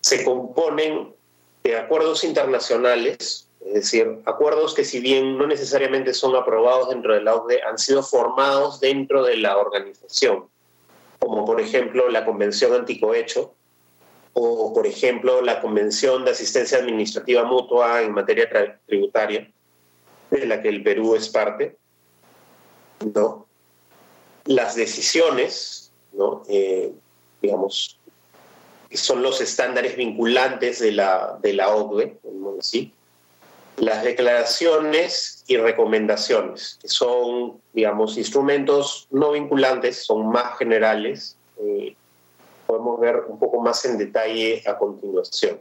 se 0.00 0.24
componen 0.24 1.14
de 1.62 1.76
acuerdos 1.76 2.24
internacionales 2.24 3.45
es 3.66 3.74
decir, 3.74 4.20
acuerdos 4.26 4.74
que 4.74 4.84
si 4.84 5.00
bien 5.00 5.36
no 5.36 5.46
necesariamente 5.46 6.14
son 6.14 6.36
aprobados 6.36 6.88
dentro 6.90 7.14
de 7.14 7.22
la 7.22 7.34
OCDE, 7.34 7.62
han 7.62 7.78
sido 7.78 8.02
formados 8.02 8.80
dentro 8.80 9.24
de 9.24 9.36
la 9.36 9.58
organización, 9.58 10.46
como 11.18 11.44
por 11.44 11.60
ejemplo 11.60 12.08
la 12.08 12.24
Convención 12.24 12.72
Anticohecho 12.74 13.54
o 14.34 14.72
por 14.72 14.86
ejemplo 14.86 15.40
la 15.40 15.60
Convención 15.60 16.24
de 16.24 16.30
Asistencia 16.30 16.78
Administrativa 16.78 17.44
Mutua 17.44 18.02
en 18.02 18.12
materia 18.12 18.48
tributaria, 18.86 19.50
de 20.30 20.46
la 20.46 20.62
que 20.62 20.68
el 20.68 20.82
Perú 20.82 21.14
es 21.14 21.28
parte. 21.28 21.76
¿no? 23.14 23.46
Las 24.44 24.76
decisiones, 24.76 25.90
¿no? 26.12 26.42
Eh, 26.48 26.92
digamos, 27.42 27.98
son 28.92 29.22
los 29.22 29.40
estándares 29.40 29.96
vinculantes 29.96 30.78
de 30.78 30.92
la, 30.92 31.38
de 31.42 31.52
la 31.52 31.74
OCDE, 31.74 32.18
así, 32.58 32.92
las 33.76 34.02
declaraciones 34.02 35.44
y 35.46 35.56
recomendaciones, 35.56 36.78
que 36.80 36.88
son, 36.88 37.60
digamos, 37.72 38.16
instrumentos 38.16 39.06
no 39.10 39.32
vinculantes, 39.32 40.04
son 40.04 40.28
más 40.28 40.56
generales. 40.58 41.36
Eh, 41.60 41.94
podemos 42.66 42.98
ver 42.98 43.24
un 43.28 43.38
poco 43.38 43.60
más 43.60 43.84
en 43.84 43.98
detalle 43.98 44.62
a 44.66 44.76
continuación. 44.78 45.60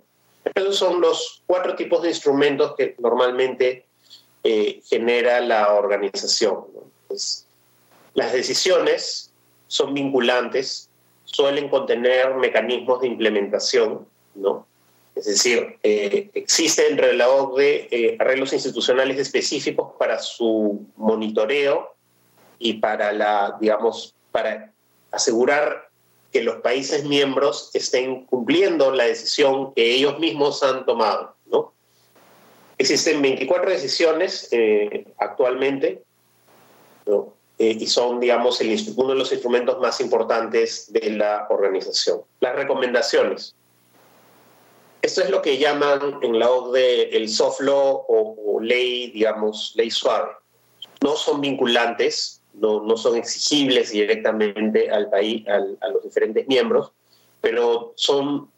Esos 0.53 0.77
son 0.77 1.01
los 1.01 1.43
cuatro 1.45 1.75
tipos 1.75 2.03
de 2.03 2.09
instrumentos 2.09 2.75
que 2.75 2.95
normalmente 2.99 3.85
eh, 4.43 4.81
genera 4.85 5.39
la 5.41 5.73
organización. 5.73 6.65
las 8.13 8.31
decisiones 8.31 9.31
son 9.67 9.93
vinculantes, 9.93 10.89
suelen 11.25 11.69
contener 11.69 12.35
mecanismos 12.35 13.01
de 13.01 13.07
implementación, 13.07 14.07
¿no? 14.35 14.65
Es 15.15 15.25
decir, 15.25 15.77
eh, 15.81 16.29
existe 16.33 16.83
dentro 16.83 17.07
de 17.07 17.13
la 17.13 17.29
OCDE 17.29 17.87
eh, 17.89 18.17
arreglos 18.19 18.51
institucionales 18.51 19.17
específicos 19.17 19.93
para 19.97 20.19
su 20.19 20.85
monitoreo 20.97 21.95
y 22.59 22.73
para 22.73 23.13
la, 23.13 23.57
digamos, 23.61 24.13
para 24.31 24.73
asegurar 25.11 25.89
que 26.33 26.43
los 26.43 26.57
países 26.57 27.05
miembros 27.05 27.71
estén 27.73 28.25
cumpliendo 28.25 28.91
la 28.91 29.05
decisión 29.05 29.73
que 29.73 29.95
ellos 29.95 30.19
mismos 30.19 30.61
han 30.63 30.85
tomado. 30.85 31.33
¿no? 31.45 31.73
Existen 32.77 33.21
24 33.21 33.69
decisiones 33.71 34.49
eh, 34.51 35.07
actualmente 35.17 36.03
y 37.57 37.87
son, 37.87 38.19
digamos, 38.19 38.59
el, 38.59 38.77
uno 38.97 39.09
de 39.13 39.15
los 39.15 39.31
instrumentos 39.31 39.79
más 39.79 40.01
importantes 40.01 40.91
de 40.91 41.11
la 41.11 41.47
organización. 41.49 42.21
Las 42.41 42.55
recomendaciones. 42.55 43.55
Esto 45.05 45.21
es 45.21 45.29
lo 45.29 45.39
que 45.39 45.59
llaman 45.59 46.17
en 46.23 46.39
la 46.39 46.49
OCDE 46.49 47.15
el 47.15 47.29
soft 47.29 47.61
law 47.61 48.05
o, 48.07 48.59
ley, 48.59 49.11
digamos, 49.11 49.73
ley 49.75 49.91
suave. 49.91 50.31
No 51.03 51.15
son 51.15 51.41
vinculantes, 51.41 52.41
no, 52.55 52.81
no 52.81 52.97
son 52.97 53.15
exigibles 53.15 53.91
directamente 53.91 54.89
al 54.89 55.07
país, 55.11 55.47
a 55.47 55.89
los 55.89 56.03
diferentes 56.03 56.47
miembros, 56.47 56.91
pero 57.39 57.93
son 57.95 58.49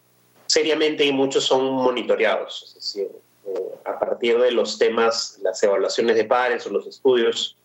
seriamente 0.46 1.04
y 1.04 1.12
muchos 1.12 1.44
son 1.44 1.66
monitoreados. 1.66 2.64
Es 2.66 2.76
decir, 2.76 3.10
eh, 3.46 3.80
a 3.84 4.00
partir 4.00 4.40
de 4.40 4.54
los 4.54 4.78
temas, 4.78 5.40
las 5.42 5.62
evaluaciones 5.64 6.16
de 6.16 6.24
pares 6.24 6.66
o 6.66 6.70
los 6.70 6.88
estudios 6.88 7.58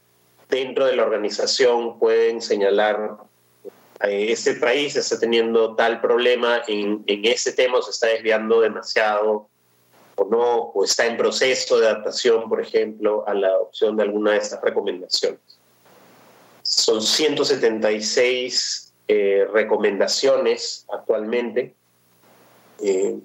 dentro 0.49 0.87
de 0.87 0.97
la 0.97 1.05
organización 1.05 2.01
pueden 2.01 2.43
señalar 2.43 3.18
este 4.11 4.55
país 4.55 4.96
está 4.96 5.18
teniendo 5.18 5.76
tal 5.76 6.00
problema 6.00 6.62
en, 6.66 7.05
en 7.07 7.24
este 7.24 7.53
tema 7.53 7.78
o 7.78 7.82
se 7.82 7.92
está 7.92 8.09
desviando 8.09 8.61
demasiado 8.61 9.48
o 10.16 10.24
no, 10.24 10.59
o 10.74 10.84
está 10.84 11.07
en 11.07 11.16
proceso 11.16 11.78
de 11.78 11.88
adaptación, 11.88 12.48
por 12.48 12.61
ejemplo, 12.61 13.24
a 13.26 13.34
la 13.34 13.48
adopción 13.48 13.96
de 13.96 14.03
alguna 14.03 14.32
de 14.32 14.38
estas 14.38 14.61
recomendaciones. 14.61 15.40
Son 16.62 17.00
176 17.00 18.92
eh, 19.09 19.46
recomendaciones 19.53 20.86
actualmente 20.92 21.74
eh, 22.82 23.18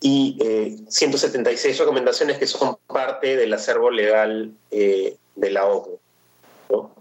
y 0.00 0.38
176 0.88 1.78
recomendaciones 1.78 2.38
que 2.38 2.46
son 2.46 2.76
parte 2.86 3.36
del 3.36 3.52
acervo 3.52 3.90
legal 3.90 4.52
de 4.70 5.50
la 5.50 5.66
OCDE. 5.66 5.98
¿no? 6.70 6.97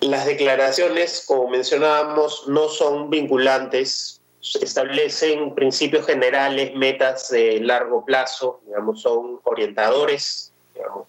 Las 0.00 0.26
declaraciones, 0.26 1.24
como 1.26 1.48
mencionábamos, 1.48 2.46
no 2.46 2.68
son 2.68 3.10
vinculantes, 3.10 4.20
establecen 4.60 5.54
principios 5.54 6.06
generales, 6.06 6.74
metas 6.74 7.28
de 7.30 7.60
largo 7.60 8.04
plazo, 8.04 8.60
digamos, 8.66 9.02
son 9.02 9.40
orientadores 9.44 10.52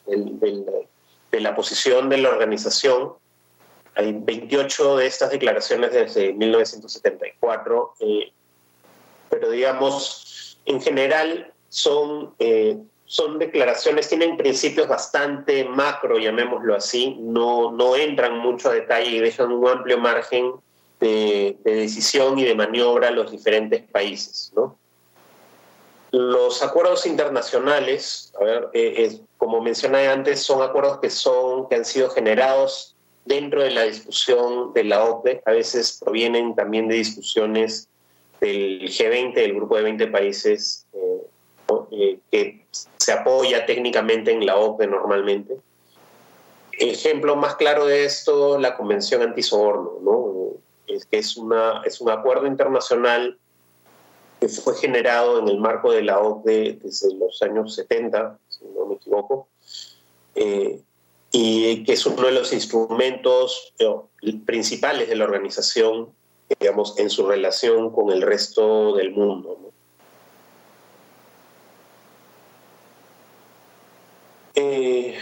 de 0.05 1.39
la 1.39 1.55
posición 1.55 2.09
de 2.09 2.17
la 2.17 2.29
organización. 2.29 3.13
Hay 3.93 4.13
28 4.13 4.97
de 4.97 5.05
estas 5.05 5.29
declaraciones 5.29 5.91
desde 5.91 6.33
1974, 6.33 7.93
eh, 7.99 8.31
pero 9.29 9.51
digamos, 9.51 10.57
en 10.65 10.81
general 10.81 11.53
son 11.69 12.33
eh, 12.39 12.77
son 13.09 13.39
declaraciones, 13.39 14.07
tienen 14.07 14.37
principios 14.37 14.87
bastante 14.87 15.63
macro, 15.65 16.19
llamémoslo 16.19 16.75
así, 16.75 17.17
no, 17.19 17.71
no 17.71 17.95
entran 17.95 18.37
mucho 18.37 18.69
a 18.69 18.73
detalle 18.73 19.09
y 19.09 19.19
dejan 19.19 19.51
un 19.51 19.67
amplio 19.67 19.97
margen 19.97 20.51
de, 20.99 21.57
decisión 21.63 22.37
y 22.37 22.43
de 22.43 22.53
maniobra 22.53 23.07
a 23.07 23.11
los 23.11 23.31
diferentes 23.31 23.81
países. 23.81 24.53
Los 26.11 26.61
acuerdos 26.61 27.07
internacionales, 27.07 28.31
a 28.39 28.43
ver, 28.43 28.69
eh, 28.73 29.17
como 29.37 29.59
mencioné 29.59 30.07
antes, 30.07 30.43
son 30.43 30.61
acuerdos 30.61 30.99
que, 30.99 31.09
son, 31.09 31.67
que 31.67 31.77
han 31.77 31.85
sido 31.85 32.11
generados 32.11 32.95
dentro 33.25 33.63
de 33.63 33.71
la 33.71 33.85
discusión 33.85 34.71
de 34.73 34.83
la 34.83 35.03
OPE, 35.03 35.41
a 35.47 35.51
veces 35.53 35.99
provienen 35.99 36.53
también 36.53 36.87
de 36.87 36.97
discusiones 36.97 37.89
del 38.39 38.83
G20, 38.83 39.33
del 39.33 39.55
grupo 39.55 39.77
de 39.77 39.81
20 39.81 40.07
países 40.07 40.85
eh, 40.93 41.21
eh, 41.91 42.19
que 42.31 42.65
se 42.97 43.11
apoya 43.11 43.65
técnicamente 43.65 44.31
en 44.31 44.45
la 44.45 44.57
OCDE 44.57 44.87
normalmente. 44.87 45.57
Ejemplo 46.73 47.35
más 47.35 47.55
claro 47.55 47.85
de 47.85 48.05
esto, 48.05 48.57
la 48.57 48.77
Convención 48.77 49.21
Antisoborno, 49.21 49.97
¿no? 50.01 50.59
es 50.87 51.05
que 51.05 51.17
es, 51.17 51.37
una, 51.37 51.81
es 51.85 52.01
un 52.01 52.09
acuerdo 52.09 52.47
internacional 52.47 53.37
que 54.39 54.47
fue 54.47 54.75
generado 54.75 55.39
en 55.39 55.49
el 55.49 55.59
marco 55.59 55.91
de 55.91 56.01
la 56.01 56.19
OCDE 56.19 56.79
desde 56.81 57.13
los 57.15 57.41
años 57.41 57.75
70, 57.75 58.39
si 58.47 58.65
no 58.65 58.85
me 58.85 58.95
equivoco, 58.95 59.47
eh, 60.35 60.81
y 61.31 61.83
que 61.83 61.93
es 61.93 62.05
uno 62.05 62.25
de 62.25 62.31
los 62.31 62.53
instrumentos 62.53 63.73
eh, 63.77 63.87
principales 64.45 65.09
de 65.09 65.15
la 65.15 65.25
organización 65.25 66.09
digamos, 66.57 66.97
en 66.97 67.09
su 67.09 67.27
relación 67.27 67.91
con 67.91 68.11
el 68.11 68.21
resto 68.21 68.95
del 68.95 69.11
mundo. 69.11 69.71
Eh, 74.61 75.15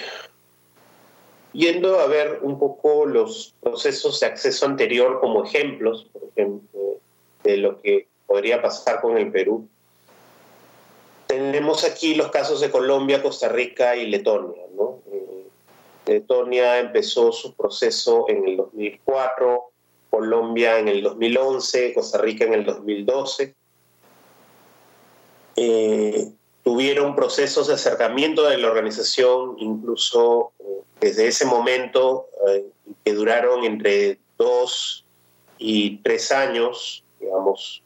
yendo 1.54 2.00
a 2.00 2.08
ver 2.08 2.40
un 2.42 2.58
poco 2.58 3.06
los 3.06 3.54
procesos 3.62 4.20
de 4.20 4.26
acceso 4.26 4.66
anterior 4.66 5.20
como 5.20 5.44
ejemplos, 5.44 6.08
por 6.12 6.24
ejemplo, 6.24 6.98
de 7.44 7.58
lo 7.58 7.80
que 7.80 8.08
podría 8.26 8.64
pasar 8.64 9.00
con 9.00 9.16
el 9.16 9.32
Perú, 9.32 9.68
tenemos 11.28 11.84
aquí 11.84 12.16
los 12.16 12.32
casos 12.32 12.62
de 12.62 12.72
Colombia, 12.72 13.22
Costa 13.22 13.48
Rica 13.48 13.96
y 13.96 14.08
Letonia. 14.08 14.64
Eh, 15.12 15.48
Letonia 16.08 16.80
empezó 16.80 17.32
su 17.32 17.54
proceso 17.54 18.26
en 18.30 18.48
el 18.48 18.58
2004, 18.58 19.66
Colombia 20.10 20.80
en 20.80 20.88
el 20.88 21.04
2011, 21.04 21.94
Costa 21.94 22.18
Rica 22.18 22.46
en 22.46 22.54
el 22.56 22.66
2012. 22.66 23.54
Eh, 25.58 26.32
tuvieron 26.68 27.16
procesos 27.16 27.68
de 27.68 27.76
acercamiento 27.76 28.44
de 28.44 28.58
la 28.58 28.68
organización, 28.68 29.56
incluso 29.58 30.52
eh, 30.60 30.64
desde 31.00 31.28
ese 31.28 31.46
momento, 31.46 32.28
que 33.06 33.14
duraron 33.14 33.64
entre 33.64 34.20
dos 34.38 35.06
y 35.58 36.00
tres 36.00 36.30
años, 36.34 37.06
digamos, 37.22 37.82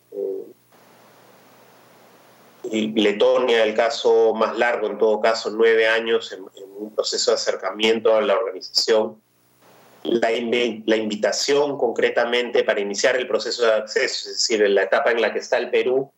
y 2.64 2.88
Letonia, 3.00 3.64
el 3.64 3.76
caso 3.76 4.34
más 4.34 4.58
largo, 4.58 4.88
en 4.88 4.98
todo 4.98 5.22
caso, 5.22 5.52
nueve 5.52 5.88
años 5.88 6.32
en, 6.32 6.44
un 6.76 6.96
proceso 6.96 7.30
de 7.30 7.36
acercamiento 7.36 8.16
a 8.16 8.22
la 8.22 8.36
organización. 8.36 9.22
La, 10.02 10.32
invitación 10.32 11.78
concretamente 11.78 12.64
para 12.64 12.80
iniciar 12.80 13.16
el 13.16 13.28
proceso 13.28 13.64
de 13.64 13.74
acceso, 13.74 14.28
es 14.28 14.38
decir, 14.38 14.64
en 14.64 14.74
la 14.74 14.82
etapa 14.82 15.12
en 15.12 15.22
la 15.22 15.32
que 15.32 15.38
está 15.38 15.60
el 15.60 15.70
Perú, 15.70 16.12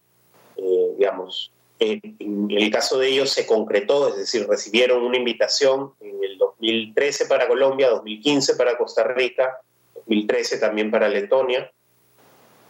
eh, 0.55 0.93
digamos, 0.97 1.51
en 1.91 2.47
el 2.49 2.71
caso 2.71 2.97
de 2.97 3.09
ellos 3.09 3.29
se 3.29 3.45
concretó, 3.45 4.09
es 4.09 4.17
decir, 4.17 4.47
recibieron 4.47 5.03
una 5.03 5.17
invitación 5.17 5.93
en 5.99 6.23
el 6.23 6.37
2013 6.37 7.25
para 7.25 7.47
Colombia, 7.47 7.89
2015 7.89 8.55
para 8.55 8.77
Costa 8.77 9.03
Rica, 9.03 9.59
2013 9.95 10.57
también 10.57 10.91
para 10.91 11.09
Letonia 11.09 11.71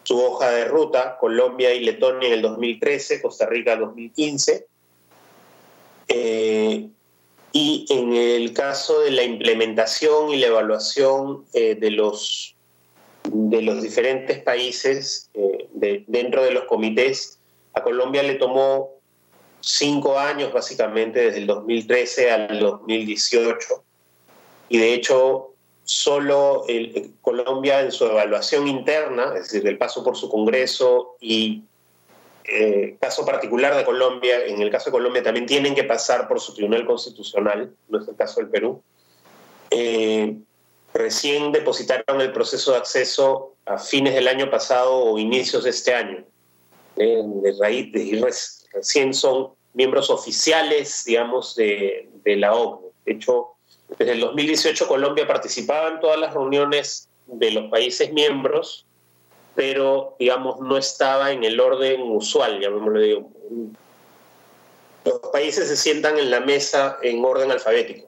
su 0.04 0.20
hoja 0.20 0.52
de 0.52 0.66
ruta, 0.66 1.18
Colombia 1.18 1.74
y 1.74 1.80
Letonia 1.80 2.28
en 2.28 2.34
el 2.34 2.42
2013, 2.42 3.22
Costa 3.22 3.46
Rica 3.46 3.74
en 3.74 3.80
2015. 3.80 4.68
Eh, 6.10 6.88
y 7.54 7.86
en 7.90 8.14
el 8.14 8.54
caso 8.54 9.02
de 9.02 9.12
la 9.12 9.24
implementación 9.24 10.32
y 10.32 10.38
la 10.38 10.48
evaluación 10.48 11.46
eh, 11.54 11.76
de, 11.76 11.92
los, 11.92 12.56
de 13.24 13.62
los 13.62 13.82
diferentes 13.82 14.40
países 14.40 15.30
eh, 15.34 15.70
dentro 16.08 16.44
de 16.44 16.52
los 16.52 16.66
comités, 16.66 17.40
a 17.74 17.82
Colombia 17.82 18.24
le 18.24 18.36
tomó 18.36 18.93
cinco 19.64 20.20
años 20.20 20.52
básicamente, 20.52 21.22
desde 21.22 21.40
el 21.40 21.48
2013 21.48 22.32
al 22.32 22.60
2018. 22.60 23.84
Y 24.70 24.78
de 24.78 24.94
hecho, 24.94 25.54
solo 25.86 26.66
el, 26.68 27.14
Colombia 27.22 27.82
en 27.82 27.92
su 27.92 28.06
evaluación 28.06 28.68
interna, 28.68 29.34
es 29.36 29.52
decir, 29.52 29.68
el 29.68 29.78
paso 29.78 30.04
por 30.04 30.18
su 30.18 30.30
Congreso 30.30 31.16
y 31.22 31.64
eh, 32.46 32.98
caso 33.00 33.26
particular 33.26 33.76
de 33.76 33.86
Colombia, 33.86 34.46
en 34.46 34.62
el 34.62 34.70
caso 34.70 34.86
de 34.86 34.92
Colombia 34.92 35.24
también 35.24 35.46
tienen 35.46 35.76
que 35.76 35.86
pasar 35.86 36.28
por 36.28 36.42
su 36.42 36.54
Tribunal 36.54 36.86
Constitucional, 36.86 37.74
no 37.88 38.02
es 38.02 38.08
el 38.08 38.16
caso 38.16 38.42
del 38.42 38.50
Perú. 38.50 38.82
Eh, 39.72 40.36
recién 40.94 41.54
depositaron 41.54 42.20
el 42.20 42.34
proceso 42.34 42.72
de 42.72 42.78
acceso 42.78 43.56
a 43.66 43.78
fines 43.78 44.14
del 44.14 44.28
año 44.28 44.52
pasado 44.52 44.94
o 44.94 45.18
inicios 45.18 45.64
de 45.64 45.70
este 45.70 45.94
año. 45.94 46.26
De 46.96 47.56
raíz, 47.60 47.92
de, 47.92 48.34
recién 48.74 49.14
son 49.14 49.54
miembros 49.74 50.10
oficiales, 50.10 51.04
digamos, 51.06 51.56
de, 51.56 52.10
la 52.26 52.54
ONU. 52.54 52.92
De 53.06 53.14
hecho, 53.14 53.50
desde 53.98 54.14
el 54.14 54.22
2018 54.22 54.88
Colombia 54.88 55.28
participaba 55.28 55.90
en 55.90 56.00
todas 56.00 56.20
las 56.20 56.34
reuniones 56.34 57.10
de 57.28 57.52
los 57.52 57.70
países 57.70 58.12
miembros, 58.14 58.86
pero 59.56 60.16
digamos 60.20 60.60
no 60.62 60.78
estaba 60.78 61.32
en 61.32 61.44
el 61.44 61.60
orden 61.60 62.02
usual, 62.02 62.60
llamémoslo 62.60 63.00
digo. 63.00 63.30
Los 65.06 65.20
países 65.32 65.68
se 65.68 65.76
sientan 65.76 66.18
en 66.18 66.32
la 66.32 66.40
mesa 66.40 66.98
en 67.02 67.24
orden 67.24 67.52
alfabético. 67.52 68.08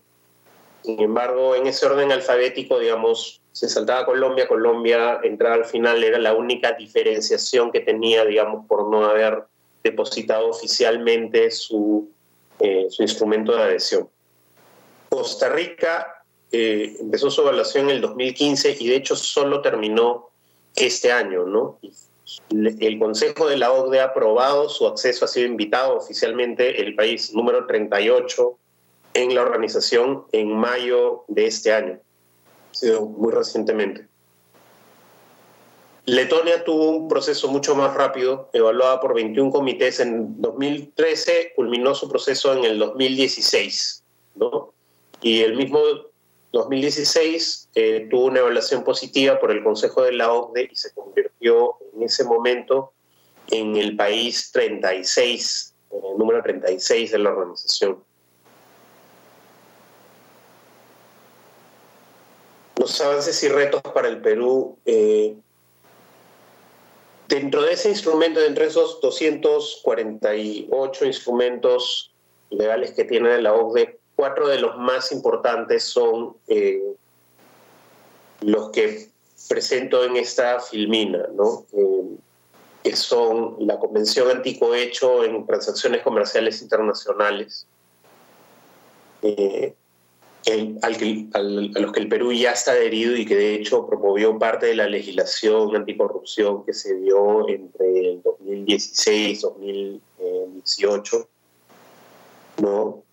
Sin 0.83 1.01
embargo, 1.01 1.55
en 1.55 1.67
ese 1.67 1.85
orden 1.85 2.11
alfabético, 2.11 2.79
digamos, 2.79 3.41
se 3.55 3.69
saltaba 3.69 4.05
Colombia, 4.05 4.49
Colombia 4.49 5.21
entraba 5.23 5.55
al 5.55 5.63
final, 5.63 6.03
era 6.03 6.19
la 6.19 6.33
única 6.33 6.73
diferenciación 6.73 7.71
que 7.71 7.79
tenía, 7.79 8.25
digamos, 8.25 8.65
por 8.67 8.89
no 8.89 9.05
haber 9.05 9.45
depositado 9.81 10.49
oficialmente 10.49 11.49
su, 11.51 12.09
eh, 12.59 12.89
instrumento 12.99 13.55
de 13.55 13.63
adhesión. 13.63 14.09
Costa 15.07 15.47
Rica 15.47 16.25
eh, 16.51 16.97
empezó 16.99 17.31
su 17.31 17.43
evaluación 17.43 17.85
en 17.85 17.91
el 17.91 18.01
2015 18.01 18.75
y 18.77 18.89
de 18.89 18.97
hecho 18.97 19.15
solo 19.15 19.61
terminó 19.61 20.31
este 20.75 21.13
año, 21.13 21.45
¿no? 21.45 21.79
El 22.49 22.99
Consejo 22.99 23.47
de 23.47 23.55
la 23.55 23.71
OCDE 23.71 24.01
ha 24.01 24.05
aprobado 24.05 24.67
su 24.67 24.85
acceso, 24.85 25.23
ha 25.23 25.29
sido 25.29 25.47
invitado 25.47 25.95
oficialmente 25.95 26.81
el 26.81 26.93
país 26.93 27.33
número 27.33 27.65
38 27.67 28.57
en 29.13 29.33
la 29.33 29.43
organización 29.43 30.25
en 30.33 30.53
mayo 30.53 31.23
de 31.29 31.45
este 31.45 31.71
año, 31.71 32.01
sido 32.75 33.05
muy 33.05 33.31
recientemente. 33.31 34.07
Letonia 36.05 36.63
tuvo 36.63 36.89
un 36.89 37.07
proceso 37.07 37.47
mucho 37.47 37.75
más 37.75 37.95
rápido, 37.95 38.49
evaluada 38.53 38.99
por 39.01 39.15
21 39.15 39.51
comités 39.51 39.99
en 39.99 40.39
2013, 40.39 41.53
culminó 41.55 41.95
su 41.95 42.07
proceso 42.07 42.53
en 42.53 42.63
el 42.63 42.77
2016, 42.77 44.03
¿no? 44.35 44.71
Y 45.21 45.41
el 45.41 45.55
mismo 45.55 45.79
2016 46.51 47.69
eh, 47.73 48.07
tuvo 48.11 48.25
una 48.25 48.39
evaluación 48.39 48.83
positiva 48.83 49.39
por 49.39 49.51
el 49.51 49.63
Consejo 49.63 50.03
de 50.03 50.13
la 50.13 50.31
OCDE 50.31 50.69
y 50.71 50.75
se 50.75 50.93
convirtió 50.93 51.75
en 51.95 52.03
ese 52.03 52.23
momento 52.23 52.93
en 53.49 53.75
el 53.75 53.95
país 53.95 54.51
36, 54.51 55.73
en 55.91 56.05
el 56.11 56.17
número 56.17 56.43
36 56.43 57.11
de 57.11 57.19
la 57.19 57.31
organización. 57.31 58.03
Los 62.85 63.01
avances 63.01 63.41
y 63.41 63.47
retos 63.47 63.81
para 63.81 64.07
el 64.07 64.21
Perú. 64.21 64.77
Eh, 64.85 65.35
dentro 67.27 67.63
de 67.63 67.73
ese 67.73 67.89
instrumento, 67.89 68.39
dentro 68.39 68.63
de 68.63 68.69
esos 68.69 69.01
248 69.01 71.05
instrumentos 71.05 72.13
legales 72.51 72.91
que 72.91 73.05
tiene 73.05 73.41
la 73.41 73.55
OCDE, 73.55 73.97
cuatro 74.15 74.47
de 74.47 74.59
los 74.59 74.77
más 74.77 75.11
importantes 75.11 75.83
son 75.83 76.37
eh, 76.47 76.83
los 78.41 78.69
que 78.69 79.09
presento 79.49 80.05
en 80.05 80.17
esta 80.17 80.59
filmina, 80.59 81.25
¿no? 81.33 81.65
Eh, 81.73 82.17
que 82.83 82.95
son 82.95 83.55
la 83.61 83.79
Convención 83.79 84.29
Anticohecho 84.29 85.23
en 85.23 85.43
Transacciones 85.47 86.03
Comerciales 86.03 86.61
Internacionales, 86.61 87.65
a 90.51 91.39
los 91.39 91.91
que 91.91 91.99
el 91.99 92.07
Perú 92.07 92.31
ya 92.31 92.51
está 92.51 92.71
adherido 92.71 93.15
y 93.15 93.25
que 93.25 93.35
de 93.35 93.55
hecho 93.55 93.87
promovió 93.87 94.37
parte 94.37 94.67
de 94.67 94.75
la 94.75 94.87
legislación 94.87 95.75
anticorrupción 95.75 96.63
que 96.65 96.73
se 96.73 96.95
dio 96.99 97.49
entre 97.49 98.11
el 98.11 98.21
2016 98.21 99.39
y 99.39 99.41
2018. 99.41 101.29
¿no? 102.61 103.03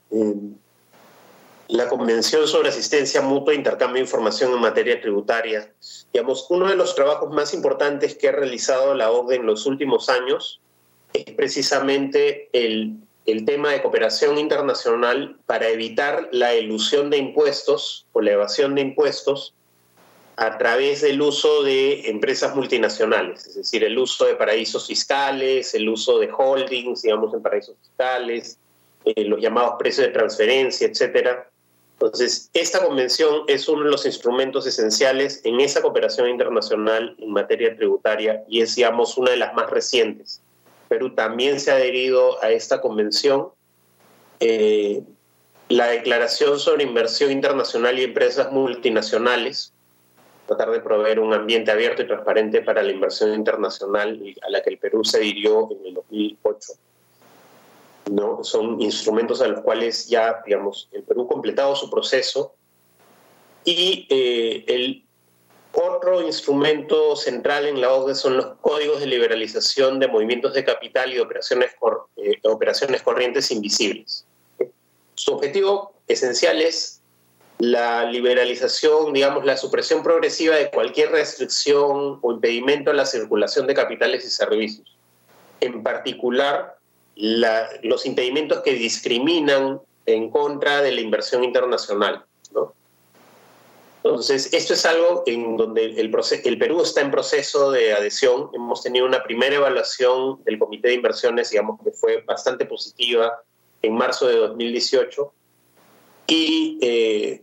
la 1.68 1.88
Convención 1.88 2.46
sobre 2.46 2.68
Asistencia 2.68 3.22
Mutua 3.22 3.54
e 3.54 3.56
Intercambio 3.56 3.94
de 3.94 4.00
Información 4.00 4.52
en 4.52 4.60
Materia 4.60 5.00
Tributaria. 5.00 5.72
Digamos, 6.12 6.46
uno 6.50 6.68
de 6.68 6.76
los 6.76 6.94
trabajos 6.94 7.32
más 7.32 7.54
importantes 7.54 8.14
que 8.14 8.28
ha 8.28 8.32
realizado 8.32 8.94
la 8.94 9.10
OCDE 9.10 9.36
en 9.36 9.46
los 9.46 9.64
últimos 9.64 10.10
años 10.10 10.60
es 11.14 11.24
precisamente 11.34 12.50
el, 12.52 12.96
el 13.26 13.44
tema 13.44 13.70
de 13.70 13.82
cooperación 13.82 14.38
internacional 14.38 15.36
para 15.46 15.68
evitar 15.68 16.28
la 16.32 16.52
elusión 16.52 17.10
de 17.10 17.18
impuestos 17.18 18.06
o 18.12 18.20
la 18.20 18.32
evasión 18.32 18.74
de 18.74 18.80
impuestos 18.82 19.54
a 20.36 20.58
través 20.58 21.02
del 21.02 21.20
uso 21.20 21.62
de 21.62 22.08
empresas 22.08 22.54
multinacionales, 22.56 23.46
es 23.46 23.54
decir, 23.54 23.84
el 23.84 23.98
uso 23.98 24.24
de 24.24 24.34
paraísos 24.34 24.86
fiscales, 24.86 25.74
el 25.74 25.88
uso 25.88 26.18
de 26.18 26.30
holdings, 26.36 27.02
digamos, 27.02 27.32
en 27.34 27.42
paraísos 27.42 27.76
fiscales, 27.80 28.58
eh, 29.04 29.24
los 29.24 29.40
llamados 29.40 29.74
precios 29.78 30.06
de 30.06 30.12
transferencia, 30.12 30.88
etcétera, 30.88 31.48
entonces, 32.02 32.50
esta 32.52 32.84
convención 32.84 33.44
es 33.46 33.68
uno 33.68 33.84
de 33.84 33.90
los 33.90 34.04
instrumentos 34.06 34.66
esenciales 34.66 35.40
en 35.44 35.60
esa 35.60 35.80
cooperación 35.80 36.28
internacional 36.28 37.14
en 37.20 37.30
materia 37.30 37.76
tributaria 37.76 38.42
y 38.48 38.60
es, 38.60 38.74
digamos, 38.74 39.16
una 39.16 39.30
de 39.30 39.36
las 39.36 39.54
más 39.54 39.70
recientes. 39.70 40.41
Perú 40.92 41.14
también 41.14 41.58
se 41.58 41.70
ha 41.70 41.76
adherido 41.76 42.36
a 42.44 42.50
esta 42.50 42.82
convención. 42.82 43.48
Eh, 44.40 45.02
la 45.70 45.86
Declaración 45.86 46.58
sobre 46.58 46.84
Inversión 46.84 47.32
Internacional 47.32 47.98
y 47.98 48.04
Empresas 48.04 48.52
Multinacionales 48.52 49.72
tratar 50.46 50.70
de 50.70 50.80
proveer 50.80 51.18
un 51.18 51.32
ambiente 51.32 51.70
abierto 51.70 52.02
y 52.02 52.06
transparente 52.06 52.60
para 52.60 52.82
la 52.82 52.92
inversión 52.92 53.32
internacional 53.32 54.20
a 54.42 54.50
la 54.50 54.62
que 54.62 54.68
el 54.68 54.76
Perú 54.76 55.02
se 55.02 55.16
adhirió 55.16 55.70
en 55.70 55.86
el 55.86 55.94
2008. 55.94 56.72
¿no? 58.10 58.44
Son 58.44 58.78
instrumentos 58.82 59.40
a 59.40 59.48
los 59.48 59.62
cuales 59.62 60.08
ya, 60.08 60.42
digamos, 60.44 60.90
el 60.92 61.04
Perú 61.04 61.26
completado 61.26 61.74
su 61.74 61.88
proceso 61.88 62.54
y 63.64 64.06
eh, 64.10 64.64
el 64.66 65.06
otro 65.72 66.22
instrumento 66.22 67.16
central 67.16 67.66
en 67.66 67.80
la 67.80 67.92
OCDE 67.92 68.14
son 68.14 68.36
los 68.36 68.46
códigos 68.60 69.00
de 69.00 69.06
liberalización 69.06 69.98
de 69.98 70.08
movimientos 70.08 70.54
de 70.54 70.64
capital 70.64 71.12
y 71.12 71.18
operaciones, 71.18 71.70
eh, 72.16 72.38
operaciones 72.44 73.02
corrientes 73.02 73.50
invisibles. 73.50 74.24
Su 75.14 75.34
objetivo 75.34 75.94
esencial 76.08 76.60
es 76.60 77.00
la 77.58 78.04
liberalización, 78.04 79.12
digamos, 79.12 79.44
la 79.44 79.56
supresión 79.56 80.02
progresiva 80.02 80.56
de 80.56 80.70
cualquier 80.70 81.12
restricción 81.12 82.18
o 82.20 82.32
impedimento 82.32 82.90
a 82.90 82.94
la 82.94 83.06
circulación 83.06 83.66
de 83.66 83.74
capitales 83.74 84.24
y 84.24 84.30
servicios. 84.30 84.96
En 85.60 85.82
particular, 85.82 86.76
los 87.14 88.04
impedimentos 88.04 88.62
que 88.62 88.72
discriminan 88.72 89.80
en 90.06 90.30
contra 90.30 90.82
de 90.82 90.92
la 90.92 91.00
inversión 91.00 91.44
internacional. 91.44 92.24
Entonces, 94.04 94.52
esto 94.52 94.74
es 94.74 94.84
algo 94.84 95.22
en 95.26 95.56
donde 95.56 95.84
el, 95.84 96.10
Perú 96.58 96.82
está 96.82 97.02
en 97.02 97.12
proceso 97.12 97.70
de 97.70 97.92
adhesión. 97.92 98.50
Hemos 98.52 98.82
tenido 98.82 99.06
una 99.06 99.22
primera 99.22 99.54
evaluación 99.54 100.42
del 100.42 100.58
Comité 100.58 100.88
de 100.88 100.94
Inversiones, 100.94 101.50
digamos 101.50 101.80
que 101.84 101.92
fue 101.92 102.20
bastante 102.22 102.66
positiva 102.66 103.40
en 103.80 103.94
marzo 103.94 104.26
de 104.26 104.36
2018 104.36 105.32
y 106.26 106.78
eh, 106.82 107.42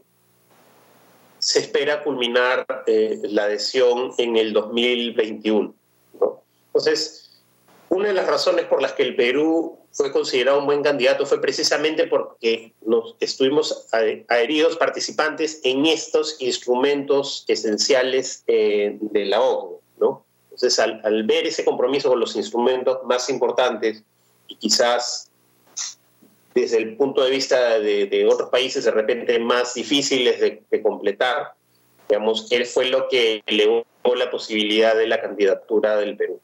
se 1.37 1.59
espera 1.59 2.03
culminar 2.03 2.65
eh, 2.87 3.19
la 3.23 3.43
adhesión 3.43 4.11
en 4.17 4.35
el 4.35 4.51
2021. 4.51 5.73
Entonces, 6.67 7.41
una 7.87 8.09
de 8.09 8.13
las 8.13 8.27
razones 8.27 8.65
por 8.65 8.81
las 8.81 8.91
que 8.93 9.03
el 9.03 9.15
Perú 9.15 9.78
fue 9.91 10.11
considerado 10.11 10.59
un 10.59 10.65
buen 10.65 10.83
candidato 10.83 11.25
fue 11.25 11.41
precisamente 11.41 12.07
porque 12.07 12.73
nos 12.85 13.15
estuvimos 13.19 13.87
adheridos 13.91 14.77
participantes 14.77 15.61
en 15.63 15.85
estos 15.85 16.37
instrumentos 16.39 17.43
esenciales 17.47 18.43
eh, 18.47 18.97
de 19.01 19.25
la 19.25 19.41
OCDE. 19.41 19.79
¿no? 19.99 20.25
Entonces, 20.45 20.79
al, 20.79 21.01
al, 21.03 21.23
ver 21.23 21.47
ese 21.47 21.65
compromiso 21.65 22.09
con 22.09 22.19
los 22.19 22.35
instrumentos 22.35 22.99
más 23.05 23.29
importantes 23.29 24.03
y 24.47 24.55
quizás 24.55 25.29
desde 26.53 26.77
el 26.77 26.97
punto 26.97 27.23
de 27.23 27.31
vista 27.31 27.79
de, 27.79 28.27
otros 28.29 28.49
países 28.49 28.83
de 28.83 28.91
repente 28.91 29.39
más 29.39 29.73
difíciles 29.73 30.39
de, 30.39 30.63
de, 30.69 30.81
completar, 30.81 31.53
digamos, 32.07 32.51
él 32.51 32.65
fue 32.65 32.85
lo 32.85 33.07
que 33.07 33.43
elevó 33.45 33.85
la 34.15 34.31
posibilidad 34.31 34.95
de 34.95 35.07
la 35.07 35.21
candidatura 35.21 35.97
del 35.97 36.17
Perú. 36.17 36.39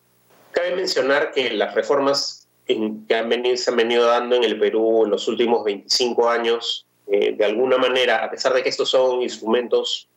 Cabe 0.52 0.76
mencionar 0.76 1.32
que 1.32 1.52
las 1.52 1.74
reformas 1.74 2.45
que 2.66 3.16
han 3.16 3.30
venido, 3.30 3.56
se 3.58 3.70
han 3.70 3.78
venido 3.78 4.06
dando 4.06 4.36
en 4.36 4.44
el 4.44 4.60
Perú 4.60 5.06
en 5.06 5.12
los 5.12 5.28
últimos 5.28 5.64
25 5.64 6.30
años, 6.30 6.86
eh, 7.08 7.34
de 7.34 7.46
alguna 7.46 7.78
manera, 7.78 8.24
a 8.24 8.32
pesar 8.32 8.54
de 8.54 8.64
que 8.64 8.70
estos 8.70 8.90
son 8.90 9.22
instrumentos 9.22 10.08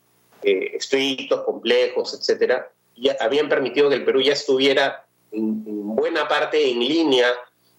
eh, 0.42 0.70
estrictos, 0.74 1.42
complejos, 1.42 2.14
etcétera, 2.14 2.70
ya 2.96 3.16
habían 3.20 3.48
permitido 3.48 3.90
que 3.90 3.96
el 3.96 4.04
Perú 4.04 4.22
ya 4.22 4.32
estuviera 4.32 5.04
en, 5.30 5.62
buena 5.94 6.26
parte 6.26 6.70
en 6.70 6.80
línea 6.80 7.28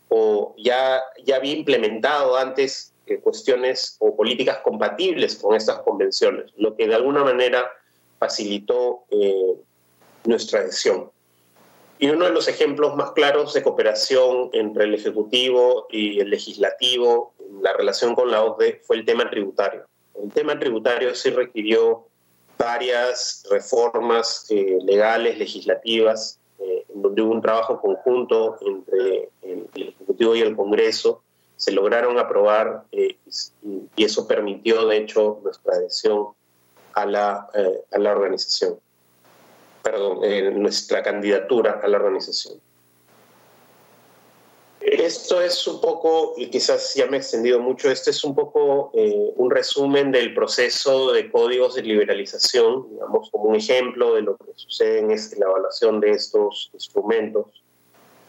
o 0.09 0.53
ya, 0.57 1.01
ya 1.25 1.37
había 1.37 1.53
implementado 1.53 2.37
antes 2.37 2.93
eh, 3.07 3.17
cuestiones 3.17 3.97
o 3.99 4.15
políticas 4.15 4.59
compatibles 4.59 5.35
con 5.37 5.55
estas 5.55 5.79
convenciones, 5.79 6.51
lo 6.57 6.75
que 6.75 6.87
de 6.87 6.95
alguna 6.95 7.23
manera 7.23 7.71
facilitó 8.19 9.05
nuestra 10.25 10.59
adhesión. 10.59 11.09
Y 12.01 12.09
uno 12.09 12.25
de 12.25 12.31
los 12.31 12.47
ejemplos 12.47 12.95
más 12.95 13.11
claros 13.11 13.53
de 13.53 13.61
cooperación 13.61 14.49
entre 14.53 14.85
el 14.85 14.95
Ejecutivo 14.95 15.85
y 15.89 16.21
el 16.21 16.29
Legislativo 16.29 17.33
en 17.41 17.61
la 17.61 17.73
relación 17.73 18.15
con 18.15 18.31
la 18.31 18.41
OCDE 18.41 18.81
fue 18.85 18.95
el 18.95 19.05
tema 19.05 19.29
tributario. 19.29 19.85
El 20.23 20.31
tema 20.31 20.57
tributario 20.57 21.13
sí 21.13 21.29
requirió 21.29 22.05
varias 22.57 23.45
reformas 23.51 24.45
eh, 24.49 24.77
legales, 24.81 25.37
legislativas, 25.37 26.39
eh, 26.59 26.85
en 26.87 27.01
donde 27.01 27.21
hubo 27.21 27.33
un 27.33 27.41
trabajo 27.41 27.81
conjunto 27.81 28.57
entre 28.61 29.29
el, 29.41 29.67
Ejecutivo 29.75 30.37
y 30.37 30.41
el 30.41 30.55
Congreso. 30.55 31.21
Se 31.57 31.73
lograron 31.73 32.17
aprobar 32.17 32.83
eh, 32.93 33.17
y 33.97 34.03
eso 34.05 34.25
permitió, 34.25 34.85
de 34.87 34.97
hecho, 34.97 35.41
nuestra 35.43 35.75
adhesión 35.75 36.29
a 36.93 37.05
la, 37.05 37.49
a 37.91 37.97
la 37.97 38.11
organización 38.11 38.79
perdón, 39.81 40.19
nuestra 40.61 41.01
candidatura 41.03 41.79
a 41.81 41.87
la 41.87 41.97
organización. 41.97 42.59
Esto 44.81 45.41
es 45.41 45.67
un 45.67 45.81
poco, 45.81 46.35
y 46.37 46.49
quizás 46.49 46.93
ya 46.95 47.05
me 47.07 47.17
he 47.17 47.19
extendido 47.19 47.59
mucho, 47.59 47.91
este 47.91 48.11
es 48.11 48.23
un 48.23 48.33
poco 48.33 48.91
eh, 48.93 49.31
un 49.35 49.51
resumen 49.51 50.11
del 50.11 50.33
proceso 50.33 51.11
de 51.11 51.29
códigos 51.29 51.75
de 51.75 51.83
liberalización, 51.83 52.89
digamos, 52.89 53.29
como 53.29 53.45
un 53.45 53.55
ejemplo 53.55 54.15
de 54.15 54.21
lo 54.21 54.37
que 54.37 54.51
sucede 54.55 54.99
en 54.99 55.11
este, 55.11 55.37
la 55.37 55.47
evaluación 55.47 55.99
de 55.99 56.11
estos 56.11 56.69
instrumentos. 56.73 57.61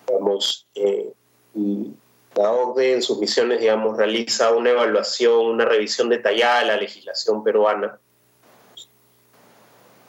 Digamos, 0.09 0.67
eh, 0.75 1.13
y 1.55 1.93
la 2.35 2.53
OCDE 2.53 2.95
en 2.95 3.03
sus 3.03 3.19
misiones, 3.19 3.61
digamos, 3.61 3.97
realiza 3.97 4.51
una 4.53 4.71
evaluación, 4.71 5.47
una 5.47 5.65
revisión 5.65 6.09
detallada 6.09 6.61
de 6.61 6.67
la 6.67 6.77
legislación 6.77 7.45
peruana 7.45 7.99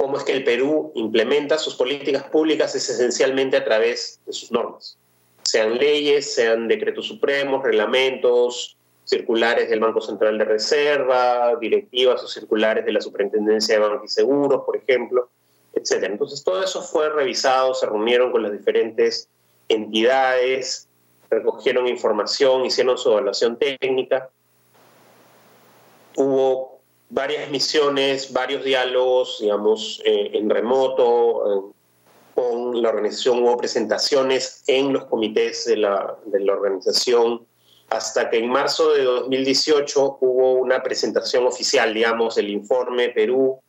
cómo 0.01 0.17
es 0.17 0.23
que 0.23 0.31
el 0.31 0.43
Perú 0.43 0.91
implementa 0.95 1.59
sus 1.59 1.75
políticas 1.75 2.23
públicas 2.23 2.73
es 2.73 2.89
esencialmente 2.89 3.55
a 3.55 3.63
través 3.63 4.19
de 4.25 4.33
sus 4.33 4.51
normas, 4.51 4.97
sean 5.43 5.77
leyes, 5.77 6.33
sean 6.33 6.67
decretos 6.67 7.05
supremos, 7.05 7.61
reglamentos, 7.61 8.77
circulares 9.03 9.69
del 9.69 9.79
Banco 9.79 10.01
Central 10.01 10.39
de 10.39 10.45
Reserva, 10.45 11.55
directivas 11.61 12.23
o 12.23 12.27
circulares 12.27 12.83
de 12.83 12.93
la 12.93 12.99
Superintendencia 12.99 13.75
de 13.75 13.81
Bancos 13.81 14.05
y 14.05 14.15
Seguros, 14.15 14.63
por 14.65 14.75
ejemplo, 14.75 15.29
etc. 15.75 16.05
Entonces 16.05 16.43
todo 16.43 16.63
eso 16.63 16.81
fue 16.81 17.07
revisado, 17.09 17.75
se 17.75 17.85
reunieron 17.85 18.31
con 18.31 18.41
las 18.41 18.53
diferentes 18.53 19.29
entidades, 19.69 20.87
recogieron 21.29 21.85
información, 21.85 22.65
hicieron 22.65 22.97
su 22.97 23.11
evaluación 23.11 23.55
técnica. 23.55 24.31
Hubo 26.15 26.70
varias 27.11 27.51
misiones, 27.51 28.31
varios 28.31 28.63
diálogos, 28.63 29.37
digamos, 29.41 30.01
eh, 30.05 30.31
en 30.33 30.49
remoto, 30.49 31.73
con 32.33 32.81
la 32.81 32.89
organización, 32.89 33.43
hubo 33.43 33.57
presentaciones 33.57 34.63
en 34.67 34.93
los 34.93 35.05
comités 35.05 35.65
de 35.65 35.77
la, 35.77 36.17
de 36.25 36.39
la, 36.39 36.53
organización, 36.53 37.45
hasta 37.89 38.29
que 38.29 38.37
en 38.37 38.49
marzo 38.49 38.93
de 38.93 39.03
2018 39.03 40.17
hubo 40.21 40.53
una 40.53 40.81
presentación 40.81 41.45
oficial, 41.45 41.93
digamos, 41.93 42.35
del 42.35 42.49
informe 42.49 43.09
Perú, 43.09 43.59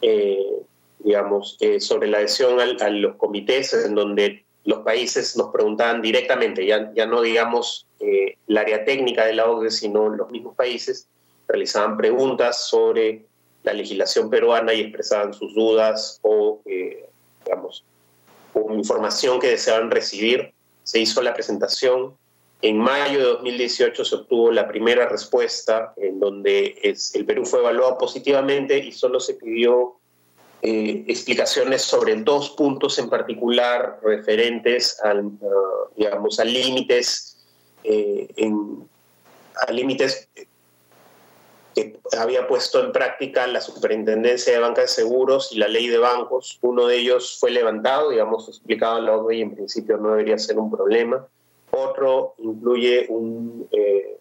eh, 0.00 0.62
digamos, 1.00 1.56
eh, 1.60 1.80
sobre 1.80 2.06
la 2.06 2.18
adhesión 2.18 2.60
a 2.60 2.88
los 2.90 3.16
comités, 3.16 3.74
en 3.74 3.96
donde 3.96 4.44
los 4.62 4.78
países 4.84 5.36
nos 5.36 5.48
preguntaban 5.52 6.00
directamente, 6.00 6.64
ya, 6.64 6.92
ya 6.94 7.06
no 7.06 7.20
digamos 7.20 7.86
el 7.98 8.56
área 8.56 8.84
técnica 8.84 9.24
de 9.26 9.32
la 9.32 9.50
OCDE, 9.50 9.70
sino 9.70 10.08
los 10.08 10.30
mismos 10.30 10.54
países, 10.54 11.08
realizaban 11.48 11.96
preguntas 11.96 12.68
sobre 12.68 13.24
la 13.62 13.72
legislación 13.72 14.30
peruana 14.30 14.74
y 14.74 14.80
expresaban 14.80 15.32
sus 15.32 15.54
dudas 15.54 16.18
o, 16.22 16.60
eh, 16.66 17.08
digamos, 17.44 17.84
información 18.72 19.40
que 19.40 19.48
deseaban 19.48 19.90
recibir. 19.90 20.52
Se 20.82 20.98
hizo 20.98 21.22
la 21.22 21.34
presentación. 21.34 22.14
En 22.62 22.78
mayo 22.78 23.18
de 23.18 23.24
2018 23.24 24.04
se 24.04 24.14
obtuvo 24.14 24.50
la 24.50 24.68
primera 24.68 25.08
respuesta 25.08 25.92
en 25.96 26.20
donde 26.20 26.78
es, 26.82 27.14
el 27.14 27.24
Perú 27.24 27.44
fue 27.44 27.60
evaluado 27.60 27.98
positivamente 27.98 28.78
y 28.78 28.92
solo 28.92 29.20
se 29.20 29.34
pidió 29.34 29.96
eh, 30.62 31.04
explicaciones 31.08 31.82
sobre 31.82 32.14
dos 32.16 32.50
puntos 32.50 32.98
en 32.98 33.10
particular 33.10 33.98
referentes 34.02 34.98
al, 35.02 35.32
digamos, 35.96 36.40
a 36.40 36.44
límites 36.44 37.34
eh, 37.84 38.28
a 39.66 39.72
límites 39.72 40.28
que 41.74 41.98
había 42.16 42.46
puesto 42.46 42.82
en 42.82 42.92
práctica 42.92 43.46
la 43.46 43.60
Superintendencia 43.60 44.52
de 44.52 44.58
Banca 44.60 44.82
de 44.82 44.88
Seguros 44.88 45.50
y 45.52 45.58
la 45.58 45.68
Ley 45.68 45.88
de 45.88 45.98
Bancos. 45.98 46.58
Uno 46.62 46.86
de 46.86 46.98
ellos 46.98 47.36
fue 47.38 47.50
levantado, 47.50 48.10
digamos, 48.10 48.48
explicado 48.48 48.98
en 48.98 49.06
la 49.06 49.16
OCDE 49.16 49.36
y 49.36 49.42
en 49.42 49.54
principio 49.54 49.96
no 49.96 50.10
debería 50.10 50.38
ser 50.38 50.58
un 50.58 50.70
problema. 50.70 51.26
Otro 51.70 52.34
incluye 52.38 53.08
eh, 53.72 54.18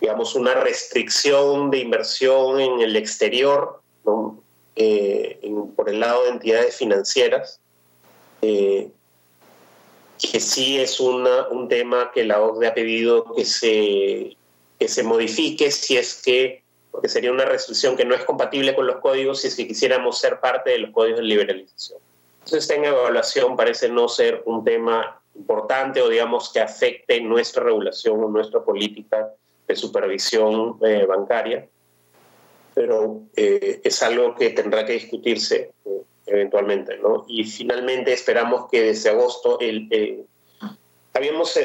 digamos, 0.00 0.34
una 0.34 0.54
restricción 0.54 1.70
de 1.70 1.78
inversión 1.78 2.60
en 2.60 2.80
el 2.80 2.94
exterior 2.96 3.80
eh, 4.76 5.40
por 5.76 5.88
el 5.88 6.00
lado 6.00 6.24
de 6.24 6.30
entidades 6.30 6.76
financieras, 6.76 7.60
eh, 8.42 8.90
que 10.18 10.40
sí 10.40 10.78
es 10.78 11.00
un 11.00 11.68
tema 11.68 12.10
que 12.12 12.24
la 12.24 12.40
OCDE 12.40 12.66
ha 12.66 12.74
pedido 12.74 13.32
que 13.34 13.44
se, 13.44 14.36
que 14.78 14.88
se 14.88 15.02
modifique 15.02 15.70
si 15.70 15.96
es 15.96 16.20
que 16.22 16.63
porque 16.94 17.08
sería 17.08 17.32
una 17.32 17.44
restricción 17.44 17.96
que 17.96 18.04
no 18.04 18.14
es 18.14 18.24
compatible 18.24 18.72
con 18.72 18.86
los 18.86 18.98
códigos 18.98 19.40
si 19.40 19.48
es 19.48 19.56
que 19.56 19.66
quisiéramos 19.66 20.16
ser 20.16 20.38
parte 20.38 20.70
de 20.70 20.78
los 20.78 20.92
códigos 20.92 21.18
de 21.18 21.24
liberalización. 21.24 21.98
Entonces, 22.34 22.70
esta 22.70 22.76
evaluación 22.76 23.56
parece 23.56 23.88
no 23.88 24.06
ser 24.06 24.42
un 24.44 24.62
tema 24.62 25.20
importante 25.34 26.00
o 26.00 26.08
digamos 26.08 26.52
que 26.52 26.60
afecte 26.60 27.20
nuestra 27.20 27.64
regulación 27.64 28.22
o 28.22 28.28
nuestra 28.28 28.62
política 28.62 29.28
de 29.66 29.74
supervisión 29.74 30.78
eh, 30.86 31.04
bancaria, 31.04 31.66
pero 32.74 33.22
eh, 33.34 33.80
es 33.82 34.00
algo 34.04 34.36
que 34.36 34.50
tendrá 34.50 34.86
que 34.86 34.92
discutirse 34.92 35.72
eh, 35.84 36.02
eventualmente. 36.26 36.96
¿no? 36.98 37.24
Y 37.26 37.42
finalmente 37.42 38.12
esperamos 38.12 38.70
que 38.70 38.82
desde 38.82 39.10
agosto, 39.10 39.58
el, 39.58 40.24
habíamos 41.12 41.58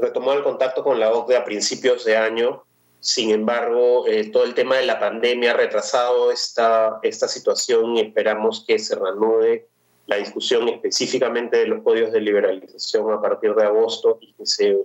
retomado 0.00 0.38
el 0.38 0.42
contacto 0.42 0.82
con 0.82 0.98
la 0.98 1.12
OCDE 1.12 1.36
a 1.36 1.44
principios 1.44 2.04
de 2.04 2.16
año, 2.16 2.65
sin 3.06 3.30
embargo, 3.30 4.04
todo 4.32 4.42
el 4.42 4.54
tema 4.54 4.76
de 4.76 4.84
la 4.84 4.98
pandemia 4.98 5.52
ha 5.52 5.56
retrasado 5.56 6.32
esta, 6.32 6.98
esta 7.04 7.28
situación 7.28 7.96
y 7.96 8.00
esperamos 8.00 8.64
que 8.66 8.80
se 8.80 8.96
reanude 8.96 9.68
la 10.08 10.16
discusión 10.16 10.68
específicamente 10.68 11.58
de 11.58 11.68
los 11.68 11.84
códigos 11.84 12.10
de 12.10 12.20
liberalización 12.20 13.12
a 13.12 13.20
partir 13.20 13.54
de 13.54 13.64
agosto 13.64 14.18
y 14.20 14.32
que 14.32 14.44
se 14.44 14.76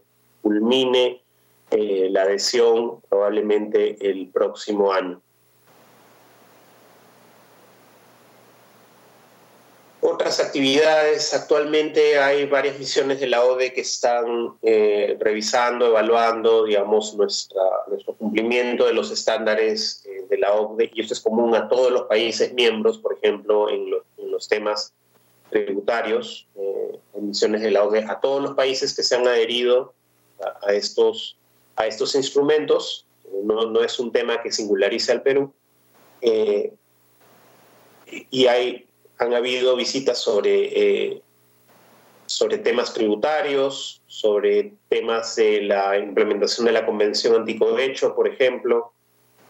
culmine 0.44 1.24
eh, 1.72 2.10
la 2.12 2.22
adhesión 2.22 3.02
probablemente 3.10 3.98
el 4.08 4.28
próximo 4.28 4.94
año. 4.94 5.20
Otras 10.14 10.42
actividades, 10.42 11.34
actualmente 11.34 12.20
hay 12.20 12.46
varias 12.46 12.78
misiones 12.78 13.22
de 13.22 13.28
la 13.28 13.46
ODE 13.46 13.72
que 13.72 13.80
están 13.80 14.56
eh, 14.62 15.16
revisando, 15.18 15.88
evaluando, 15.88 16.66
digamos, 16.66 17.16
nuestra, 17.16 17.62
nuestro 17.88 18.16
cumplimiento 18.16 18.86
de 18.86 18.94
los 18.94 19.10
estándares 19.10 20.04
eh, 20.06 20.26
de 20.30 20.38
la 20.38 20.52
ODE, 20.52 20.92
y 20.94 21.00
esto 21.00 21.14
es 21.14 21.22
común 21.22 21.56
a 21.56 21.70
todos 21.70 21.94
los 21.94 22.04
países 22.04 22.54
miembros, 22.54 22.98
por 22.98 23.18
ejemplo, 23.18 23.70
en, 23.70 23.86
en 24.18 24.32
los 24.32 24.50
temas 24.50 24.94
tributarios, 25.50 26.46
eh, 26.56 27.00
emisiones 27.14 27.62
de 27.62 27.72
la 27.72 27.86
ODE 27.86 28.04
a 28.04 28.20
todos 28.20 28.42
los 28.42 28.54
países 28.54 28.94
que 28.94 29.04
se 29.04 29.16
han 29.16 29.26
adherido 29.26 29.94
a, 30.62 30.74
estos, 30.74 31.38
a 31.78 31.88
estos 31.88 32.16
instrumentos. 32.16 33.06
No, 33.46 33.72
no, 33.72 33.82
es 33.82 33.98
un 33.98 34.12
tema 34.12 34.42
que 34.42 34.52
singularice 34.52 35.14
al 35.14 35.22
Perú. 35.22 35.54
Y 38.30 38.48
hay, 38.48 38.88
han 39.22 39.34
habido 39.34 39.76
visitas 39.76 40.20
sobre, 40.20 41.12
eh, 41.12 41.22
sobre 42.26 42.58
temas 42.58 42.94
tributarios, 42.94 44.02
sobre 44.08 44.74
temas 44.90 45.36
de 45.36 45.62
la 45.62 45.98
implementación 45.98 46.66
de 46.66 46.74
la 46.74 46.86
Convención 46.86 47.36
Anticohecho, 47.36 48.16
por 48.16 48.28
ejemplo. 48.28 48.94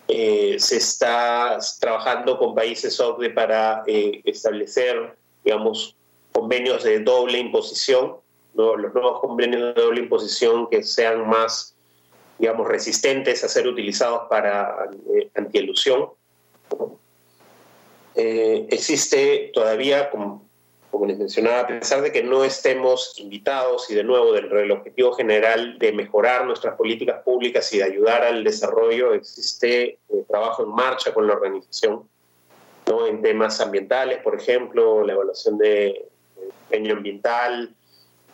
se 0.07 0.75
está 0.75 1.57
trabajando 1.79 2.37
con 2.37 2.53
países 2.53 2.99
OCDE 2.99 3.29
para 3.29 3.83
establecer 3.87 5.15
digamos, 5.43 5.95
convenios 6.31 6.83
de 6.83 6.99
doble 6.99 7.39
imposición, 7.39 8.17
los 8.53 8.93
nuevos 8.93 9.21
convenios 9.21 9.75
de 9.75 9.81
doble 9.81 10.01
imposición 10.01 10.69
que 10.69 10.83
sean 10.83 11.27
más, 11.27 11.75
digamos, 12.37 12.67
resistentes 12.67 13.43
a 13.43 13.47
ser 13.47 13.67
utilizados 13.67 14.23
para 14.29 14.89
eh, 15.15 15.29
antielusión. 15.35 16.09
Eh, 18.15 18.67
existe 18.69 19.51
todavía, 19.53 20.09
como, 20.09 20.45
como, 20.89 21.05
les 21.05 21.17
mencionaba, 21.17 21.61
a 21.61 21.67
pesar 21.67 22.01
de 22.01 22.11
que 22.11 22.23
no 22.23 22.43
estemos 22.43 23.15
invitados 23.17 23.89
y 23.89 23.95
de 23.95 24.03
nuevo 24.03 24.33
dentro 24.33 24.57
del 24.57 24.71
objetivo 24.71 25.13
general 25.13 25.79
de 25.79 25.93
mejorar 25.93 26.45
nuestras 26.45 26.75
políticas 26.75 27.23
públicas 27.23 27.71
y 27.73 27.77
de 27.77 27.85
ayudar 27.85 28.23
al 28.23 28.43
desarrollo, 28.43 29.13
existe 29.13 29.83
eh, 29.83 29.99
trabajo 30.27 30.63
en 30.63 30.69
marcha 30.69 31.13
con 31.13 31.27
la 31.27 31.33
organización 31.33 32.09
en 33.07 33.21
temas 33.21 33.61
ambientales, 33.61 34.19
por 34.19 34.35
ejemplo, 34.35 35.05
la 35.05 35.13
evaluación 35.13 35.57
de 35.57 36.05
diseño 36.69 36.95
ambiental, 36.95 37.73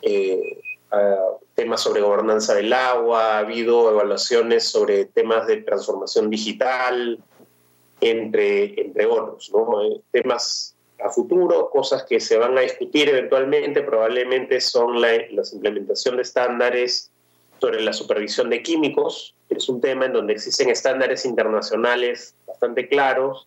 eh, 0.02 0.58
temas 1.54 1.80
sobre 1.80 2.00
gobernanza 2.00 2.54
del 2.54 2.72
agua, 2.72 3.36
ha 3.36 3.38
habido 3.38 3.90
evaluaciones 3.90 4.68
sobre 4.68 5.04
temas 5.04 5.46
de 5.46 5.58
transformación 5.58 6.30
digital, 6.30 7.18
entre, 8.00 8.80
entre 8.80 9.06
otros, 9.06 9.50
¿no? 9.52 9.82
Eh, 9.82 10.00
temas 10.10 10.74
a 11.04 11.10
futuro, 11.10 11.70
cosas 11.70 12.04
que 12.04 12.20
se 12.20 12.36
van 12.36 12.58
a 12.58 12.62
discutir 12.62 13.08
eventualmente, 13.08 13.82
probablemente 13.82 14.60
son 14.60 15.00
la, 15.00 15.12
la 15.12 15.42
implementación 15.52 16.16
de 16.16 16.22
estándares 16.22 17.10
sobre 17.60 17.80
la 17.80 17.92
supervisión 17.92 18.50
de 18.50 18.62
químicos, 18.62 19.34
que 19.48 19.56
es 19.56 19.68
un 19.68 19.80
tema 19.80 20.06
en 20.06 20.12
donde 20.12 20.32
existen 20.32 20.70
estándares 20.70 21.24
internacionales 21.24 22.34
bastante 22.46 22.88
claros, 22.88 23.46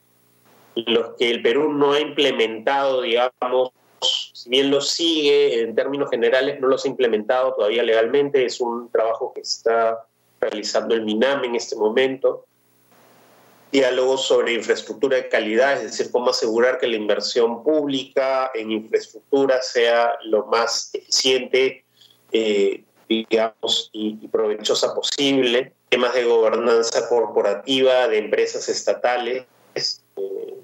los 0.76 1.16
que 1.18 1.30
el 1.30 1.42
Perú 1.42 1.72
no 1.74 1.94
ha 1.94 2.00
implementado, 2.00 3.02
digamos, 3.02 3.72
si 4.02 4.50
bien 4.50 4.72
lo 4.72 4.82
sigue 4.82 5.62
en 5.62 5.76
términos 5.76 6.10
generales, 6.10 6.60
no 6.60 6.68
los 6.68 6.86
ha 6.86 6.88
implementado 6.88 7.54
todavía 7.54 7.84
legalmente, 7.84 8.46
es 8.46 8.60
un 8.62 8.90
trabajo 8.90 9.32
que 9.34 9.42
está 9.42 10.06
realizando 10.40 10.96
el 10.96 11.04
MINAM 11.04 11.44
en 11.44 11.56
este 11.56 11.76
momento. 11.76 12.46
Diálogos 13.72 14.28
sobre 14.28 14.54
infraestructura 14.54 15.18
de 15.18 15.30
calidad, 15.30 15.78
es 15.78 15.84
decir, 15.84 16.12
cómo 16.12 16.32
asegurar 16.32 16.78
que 16.78 16.88
la 16.88 16.98
inversión 16.98 17.64
pública 17.64 18.52
en 18.54 18.72
infraestructura 18.72 19.62
sea 19.62 20.12
lo 20.26 20.46
más 20.48 20.90
eficiente, 20.94 21.86
eh, 22.32 22.84
digamos, 23.08 23.90
y, 23.94 24.28
provechosa 24.28 24.94
posible. 24.94 25.74
Temas 25.90 26.14
de 26.14 26.26
gobernanza 26.26 27.08
corporativa 27.08 28.08
de 28.08 28.18
empresas 28.18 28.68
estatales, 28.68 29.46
eh, 29.76 30.56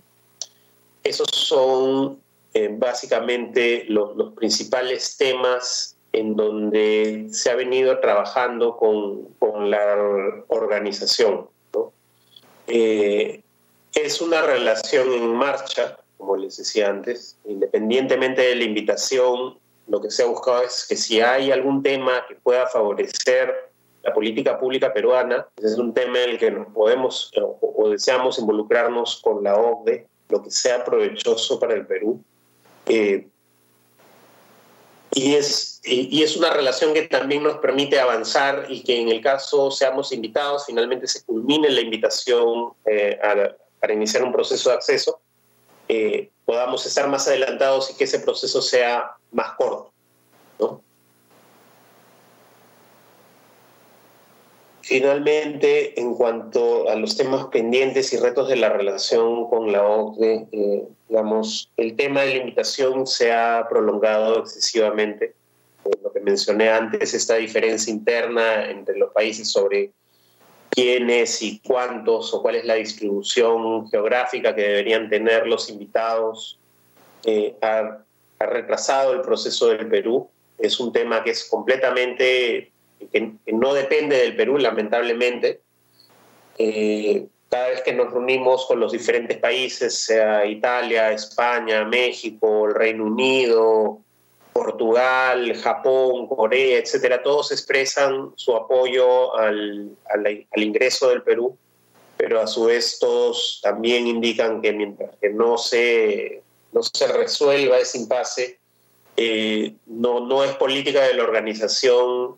esos 1.03 1.28
son 1.32 2.20
eh, 2.53 2.70
básicamente 2.72 3.86
los, 3.88 4.34
principales 4.34 5.16
temas 5.16 5.95
en 6.12 6.36
donde 6.36 7.28
se 7.32 7.51
ha 7.51 7.55
venido 7.55 7.99
trabajando 7.99 8.78
con, 8.78 9.28
la 9.70 10.43
organización. 10.47 11.47
Eh, 12.68 13.41
es 13.93 14.22
una 14.22 14.41
relación 14.41 15.11
en 15.11 15.34
marcha, 15.34 15.97
como 16.18 16.36
les 16.36 16.57
decía 16.57 16.89
antes, 16.89 17.38
independientemente 17.45 18.41
de 18.41 18.55
la 18.55 18.63
invitación, 18.63 19.57
lo 19.88 20.01
que 20.01 20.11
se 20.11 20.24
ha 20.24 20.26
buscado 20.26 20.63
es 20.63 20.86
que 20.88 20.95
si 20.95 21.22
hay 21.22 21.51
algún 21.51 21.82
tema 21.82 22.26
que 22.28 22.36
pueda 22.36 22.68
favorecer 22.68 23.72
la 24.03 24.13
política 24.13 24.59
pública 24.59 24.93
peruana, 24.93 25.47
es 25.61 25.78
un 25.78 25.93
tema 25.93 26.22
en 26.24 26.32
el 26.32 26.38
que 26.38 26.51
nos 26.51 26.68
podemos 26.68 27.32
o 27.61 27.89
deseamos 27.89 28.39
involucrarnos 28.39 29.22
con 29.22 29.43
la 29.43 29.55
OCDE 29.55 30.07
lo 30.30 30.43
que 30.43 30.51
sea 30.51 30.84
provechoso 30.84 31.59
para 31.59 31.74
el 31.74 31.86
Perú. 31.86 32.22
Eh, 32.88 33.28
y, 35.18 35.34
es, 35.34 35.82
y, 35.84 36.22
es 36.22 36.38
una 36.38 36.51
relación 36.51 36.93
que 36.93 37.07
también 37.07 37.41
nos 37.41 37.57
permite 37.57 37.99
avanzar 37.99 38.68
y 38.70 38.84
que 38.84 39.01
en 39.01 39.09
el 39.09 39.20
caso 39.20 39.72
seamos 39.72 40.11
invitados, 40.11 40.65
finalmente 40.68 41.07
se 41.07 41.24
culmine 41.24 41.72
la 41.72 41.82
invitación 41.82 42.74
eh, 42.86 43.20
para 43.80 43.93
iniciar 43.93 44.24
un 44.24 44.32
proceso 44.32 44.70
de 44.70 44.76
acceso, 44.76 45.20
eh, 45.89 46.30
podamos 46.45 46.86
estar 46.86 47.07
más 47.07 47.28
adelantados 47.28 47.89
y 47.89 47.95
que 47.95 48.03
ese 48.03 48.20
proceso 48.20 48.61
sea 48.61 49.15
más 49.32 49.53
corto. 49.53 49.91
¿no? 50.59 50.84
Finalmente, 54.88 56.00
en 56.00 56.16
cuanto 56.16 56.90
a 56.90 56.96
los 56.96 57.18
temas 57.18 57.48
pendientes 57.48 58.14
y 58.14 58.18
retos 58.18 58.48
de 58.48 58.56
la 58.56 58.70
relación 58.70 59.50
con 59.50 59.70
la 59.70 59.86
OCDE, 59.86 60.48
eh, 60.54 60.84
digamos, 61.10 61.70
el 61.76 61.98
tema 61.98 62.22
de 62.22 62.30
la 62.30 62.38
invitación 62.38 63.06
se 63.06 63.34
ha 63.34 63.68
prolongado 63.70 64.40
excesivamente. 64.40 65.36
Eh, 65.84 65.90
lo 66.02 66.14
que 66.14 66.22
mencioné 66.22 66.70
antes, 66.70 67.14
esta 67.14 67.36
diferencia 67.36 67.92
interna 67.92 68.70
entre 68.70 68.98
los 68.98 69.12
países 69.12 69.50
sobre 69.50 69.92
quiénes 70.70 71.42
y 71.42 71.60
cuántos 71.60 72.34
o 72.34 72.42
cuál 72.42 72.56
es 72.56 72.64
la 72.64 72.76
distribución 72.76 73.90
geográfica 73.90 74.56
que 74.56 74.62
deberían 74.62 75.10
tener 75.10 75.48
los 75.48 75.70
invitados, 75.70 76.60
eh, 77.26 77.58
ha, 77.62 78.06
ha 78.40 78.46
retrasado 78.46 79.12
el 79.12 79.20
proceso 79.20 79.68
del 79.68 79.90
Perú. 79.90 80.30
Es 80.58 80.80
un 80.80 80.94
tema 80.94 81.26
que 81.26 81.32
es 81.32 81.44
completamente 81.44 82.72
que, 83.12 83.34
no 83.54 83.74
depende 83.74 84.18
del 84.18 84.36
Perú, 84.36 84.58
lamentablemente. 84.58 85.62
Eh, 86.58 87.28
cada 87.50 87.70
vez 87.70 87.82
que 87.82 87.93
nos 87.93 88.12
reunimos 88.12 88.66
con 88.66 88.80
los 88.80 88.91
diferentes 88.91 89.38
países, 89.38 89.98
sea 89.98 90.45
Italia, 90.45 91.12
España, 91.12 91.86
México, 91.86 92.68
el 92.68 92.76
Reino 92.76 93.06
Unido, 93.06 94.02
Portugal, 94.58 95.54
Japón, 95.56 96.28
Corea, 96.28 96.80
etcétera, 96.80 97.22
todos 97.22 97.52
expresan 97.52 98.32
su 98.36 98.56
apoyo 98.56 99.36
al, 99.38 99.91
al, 100.10 100.64
ingreso 100.64 101.10
del 101.10 101.22
Perú, 101.22 101.56
pero 102.18 102.41
a 102.41 102.48
su 102.48 102.66
vez 102.66 102.98
todos 103.00 103.60
también 103.62 104.08
indican 104.08 104.62
que 104.62 104.74
mientras 104.74 105.12
que 105.22 105.30
no 105.30 105.58
se, 105.58 106.41
no 106.74 106.82
se 106.82 107.08
resuelva 107.08 107.78
ese 107.78 108.00
impasse, 108.00 108.60
eh, 109.16 109.74
no, 109.86 110.22
no 110.22 110.43
es 110.43 110.54
política 110.56 111.04
de 111.04 111.14
la 111.14 111.24
organización 111.24 112.36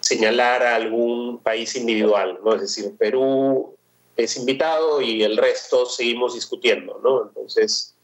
señalar 0.00 0.62
a 0.62 0.76
algún 0.76 1.38
país 1.38 1.74
individual, 1.76 2.38
¿no? 2.44 2.54
Es 2.54 2.60
decir, 2.62 2.94
Perú 2.96 3.74
es 4.16 4.36
invitado 4.36 5.00
y 5.00 5.22
el 5.22 5.36
resto 5.36 5.86
seguimos 5.86 6.34
discutiendo, 6.34 7.00
¿no? 7.02 7.24
Entonces, 7.28 7.94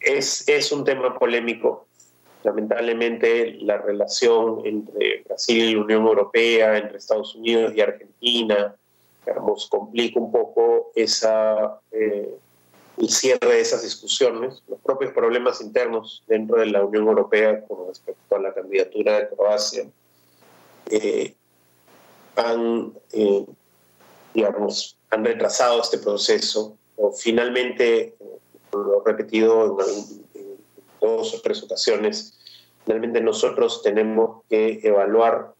es, 0.00 0.46
es 0.48 0.72
un 0.72 0.84
tema 0.84 1.18
polémico. 1.18 1.86
Lamentablemente, 2.44 3.56
la 3.60 3.78
relación 3.78 4.66
entre 4.66 5.22
Brasil 5.22 5.64
y 5.64 5.74
la 5.74 5.80
Unión 5.80 6.06
Europea, 6.06 6.76
entre 6.76 6.98
Estados 6.98 7.34
Unidos 7.34 7.72
y 7.74 7.80
Argentina, 7.80 8.74
digamos, 9.24 9.68
complica 9.68 10.18
un 10.18 10.32
poco 10.32 10.90
esa, 10.94 11.80
eh, 11.92 12.34
el 12.98 13.08
cierre 13.08 13.54
de 13.54 13.60
esas 13.60 13.82
discusiones, 13.82 14.62
los 14.68 14.80
propios 14.80 15.12
problemas 15.12 15.60
internos 15.60 16.24
dentro 16.26 16.58
de 16.58 16.66
la 16.66 16.84
Unión 16.84 17.06
Europea 17.06 17.64
con 17.66 17.88
respecto 17.88 18.36
a 18.36 18.40
la 18.40 18.52
candidatura 18.52 19.20
de 19.20 19.28
Croacia. 19.28 19.84
Eh, 20.94 21.34
han, 22.36 22.92
eh, 23.12 23.46
digamos, 24.34 24.98
han 25.08 25.24
retrasado 25.24 25.80
este 25.80 25.96
proceso 25.96 26.76
o 26.96 27.12
finalmente, 27.12 28.14
lo 28.72 29.00
he 29.00 29.10
repetido 29.10 29.78
en, 29.80 30.52
dos 31.00 31.34
o 31.34 31.40
tres 31.40 31.62
ocasiones, 31.62 32.38
finalmente 32.84 33.22
nosotros 33.22 33.82
tenemos 33.82 34.44
que 34.50 34.80
evaluar 34.82 35.54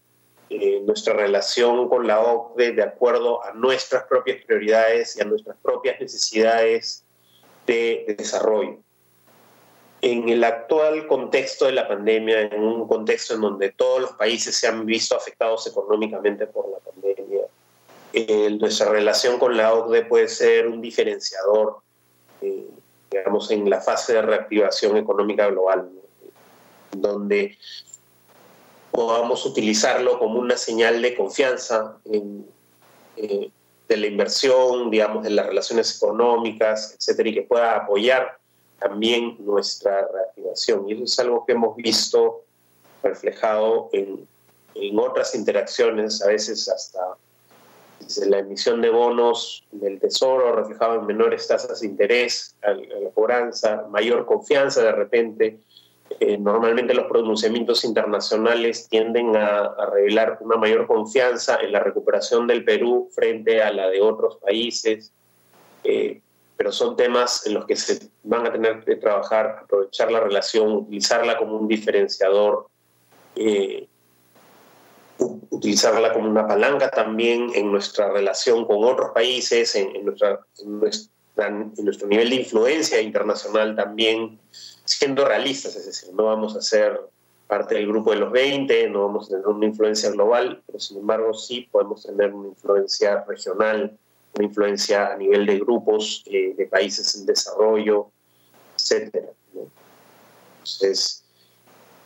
eh, 0.51 0.81
nuestra 0.85 1.13
relación 1.13 1.89
con 1.89 2.05
la 2.05 2.21
OCDE 2.21 2.73
de 2.73 2.83
acuerdo 2.83 3.43
a 3.43 3.53
nuestras 3.53 4.03
propias 4.03 4.45
prioridades 4.45 5.17
y 5.17 5.21
a 5.21 5.25
nuestras 5.25 5.57
propias 5.63 5.99
necesidades 5.99 7.03
de 7.65 8.15
desarrollo 8.19 8.83
en 10.03 10.27
el 10.27 10.43
actual 10.43 11.07
contexto 11.07 11.63
de 11.65 11.71
la 11.71 11.87
pandemia, 11.87 12.41
en 12.41 12.61
un 12.61 12.85
contexto 12.89 13.35
en 13.35 13.41
donde 13.41 13.71
todos 13.71 14.01
los 14.01 14.11
países 14.11 14.53
se 14.53 14.67
han 14.67 14.85
visto 14.85 15.15
afectados 15.15 15.65
económicamente 15.65 16.45
por 16.45 16.69
la 16.69 16.77
pandemia, 16.79 17.43
eh, 18.11 18.49
nuestra 18.59 18.89
relación 18.89 19.39
con 19.39 19.55
la 19.55 19.73
OCDE 19.73 20.03
puede 20.03 20.27
ser 20.27 20.67
un 20.67 20.81
diferenciador, 20.81 21.77
eh, 22.41 22.67
digamos, 23.11 23.49
en 23.49 23.69
la 23.69 23.79
fase 23.79 24.11
de 24.11 24.23
reactivación 24.23 24.97
económica 24.97 25.47
global, 25.47 25.89
donde 26.91 27.57
podamos 28.91 29.45
utilizarlo 29.45 30.19
como 30.19 30.37
una 30.37 30.57
señal 30.57 31.01
de 31.01 31.15
confianza 31.15 31.95
eh, 32.11 33.49
de 33.87 33.97
la 33.97 34.07
inversión, 34.07 34.91
digamos, 34.91 35.23
de 35.23 35.29
las 35.29 35.45
relaciones 35.45 35.95
económicas, 35.95 36.93
etcétera, 36.99 37.29
y 37.29 37.33
que 37.35 37.43
pueda 37.43 37.77
apoyar 37.77 38.42
también 38.83 39.37
nuestra 39.39 40.07
reactivación. 40.07 40.89
Y 40.89 40.93
eso 40.93 41.03
es 41.03 41.19
algo 41.19 41.45
que 41.45 41.53
hemos 41.53 41.75
visto 41.75 42.43
reflejado 43.01 43.89
en, 43.93 44.27
en 44.75 44.99
otras 44.99 45.35
interacciones, 45.35 46.21
a 46.21 46.27
veces 46.27 46.67
hasta 46.69 47.17
desde 47.99 48.29
la 48.29 48.39
emisión 48.39 48.81
de 48.81 48.89
bonos 48.89 49.65
del 49.71 49.99
Tesoro, 49.99 50.53
reflejado 50.53 50.99
en 50.99 51.05
menores 51.05 51.47
tasas 51.47 51.79
de 51.79 51.87
interés, 51.87 52.55
a 52.61 52.71
la 52.71 53.09
cobranza, 53.13 53.85
mayor 53.89 54.25
confianza 54.25 54.81
de 54.81 54.91
repente. 54.91 55.59
Eh, 56.19 56.37
normalmente 56.37 56.93
los 56.93 57.05
pronunciamientos 57.05 57.85
internacionales 57.85 58.87
tienden 58.89 59.35
a, 59.35 59.61
a, 59.61 59.89
revelar 59.89 60.37
una 60.41 60.57
mayor 60.57 60.85
confianza 60.85 61.57
en 61.61 61.71
la 61.71 61.79
recuperación 61.79 62.45
del 62.45 62.63
Perú 62.63 63.09
frente 63.15 63.63
a 63.63 63.71
la 63.71 63.87
de 63.89 64.01
otros 64.01 64.37
países. 64.37 65.13
Eh, 65.83 66.21
pero 66.57 66.71
son 66.71 66.95
temas 66.95 67.45
en 67.47 67.55
los 67.55 67.65
que 67.65 67.75
se 67.75 68.09
van 68.23 68.45
a 68.45 68.51
tener 68.51 68.83
que 68.83 68.95
trabajar, 68.95 69.61
aprovechar 69.63 70.11
la 70.11 70.19
relación, 70.19 70.71
utilizarla 70.71 71.37
como 71.37 71.57
un 71.57 71.67
diferenciador, 71.67 72.67
eh, 73.35 73.87
utilizarla 75.49 76.13
como 76.13 76.29
una 76.29 76.47
palanca 76.47 76.89
también 76.89 77.51
en 77.55 77.71
nuestra 77.71 78.11
relación 78.11 78.65
con 78.65 78.83
otros 78.83 79.11
países, 79.11 79.75
en, 79.75 79.95
en, 79.95 80.05
nuestro 80.05 82.07
nivel 82.07 82.29
de 82.29 82.35
influencia 82.35 83.01
internacional 83.01 83.75
también, 83.75 84.39
siendo 84.85 85.25
realistas, 85.25 85.75
es 85.75 85.85
decir, 85.85 86.13
no 86.13 86.25
vamos 86.25 86.55
a 86.55 86.61
ser 86.61 86.99
parte 87.47 87.75
del 87.75 87.87
grupo 87.87 88.11
de 88.11 88.17
los 88.17 88.31
20, 88.31 88.89
no 88.89 89.07
vamos 89.07 89.27
a 89.27 89.31
tener 89.31 89.47
una 89.47 89.65
influencia 89.65 90.09
global, 90.11 90.61
pero 90.65 90.79
sin 90.79 90.97
embargo 90.97 91.33
sí 91.33 91.67
podemos 91.71 92.03
tener 92.03 92.33
una 92.33 92.49
influencia 92.49 93.23
regional 93.27 93.97
una 94.33 94.45
influencia 94.45 95.13
a 95.13 95.17
nivel 95.17 95.45
de 95.45 95.59
grupos 95.59 96.23
eh, 96.25 96.53
de 96.57 96.65
países 96.65 97.15
en 97.15 97.25
desarrollo, 97.25 98.09
etc. 98.75 99.15
Entonces, 100.63 101.23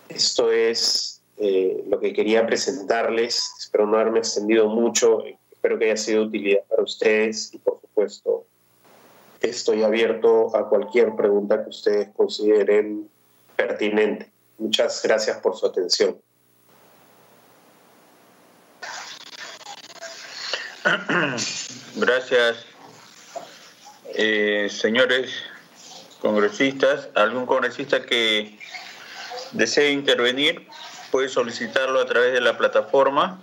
esto 0.09 0.51
es 0.51 1.21
eh, 1.37 1.83
lo 1.87 1.99
que 1.99 2.13
quería 2.13 2.45
presentarles. 2.45 3.51
Espero 3.59 3.85
no 3.85 3.97
haberme 3.97 4.19
extendido 4.19 4.67
mucho. 4.67 5.23
Espero 5.51 5.77
que 5.77 5.85
haya 5.85 5.97
sido 5.97 6.21
de 6.21 6.27
utilidad 6.27 6.63
para 6.69 6.83
ustedes 6.83 7.53
y, 7.53 7.59
por 7.59 7.79
supuesto, 7.81 8.45
estoy 9.41 9.83
abierto 9.83 10.55
a 10.55 10.67
cualquier 10.67 11.15
pregunta 11.15 11.63
que 11.63 11.69
ustedes 11.69 12.09
consideren 12.15 13.09
pertinente. 13.55 14.31
Muchas 14.57 15.01
gracias 15.03 15.37
por 15.37 15.55
su 15.55 15.65
atención. 15.65 16.17
Gracias, 21.95 22.65
eh, 24.15 24.69
señores 24.71 25.31
congresistas. 26.21 27.09
¿Algún 27.15 27.45
congresista 27.45 28.03
que 28.03 28.57
desee 29.51 29.91
intervenir 29.91 30.67
puede 31.11 31.29
solicitarlo 31.29 31.99
a 31.99 32.05
través 32.05 32.31
de 32.33 32.41
la 32.41 32.57
plataforma? 32.57 33.41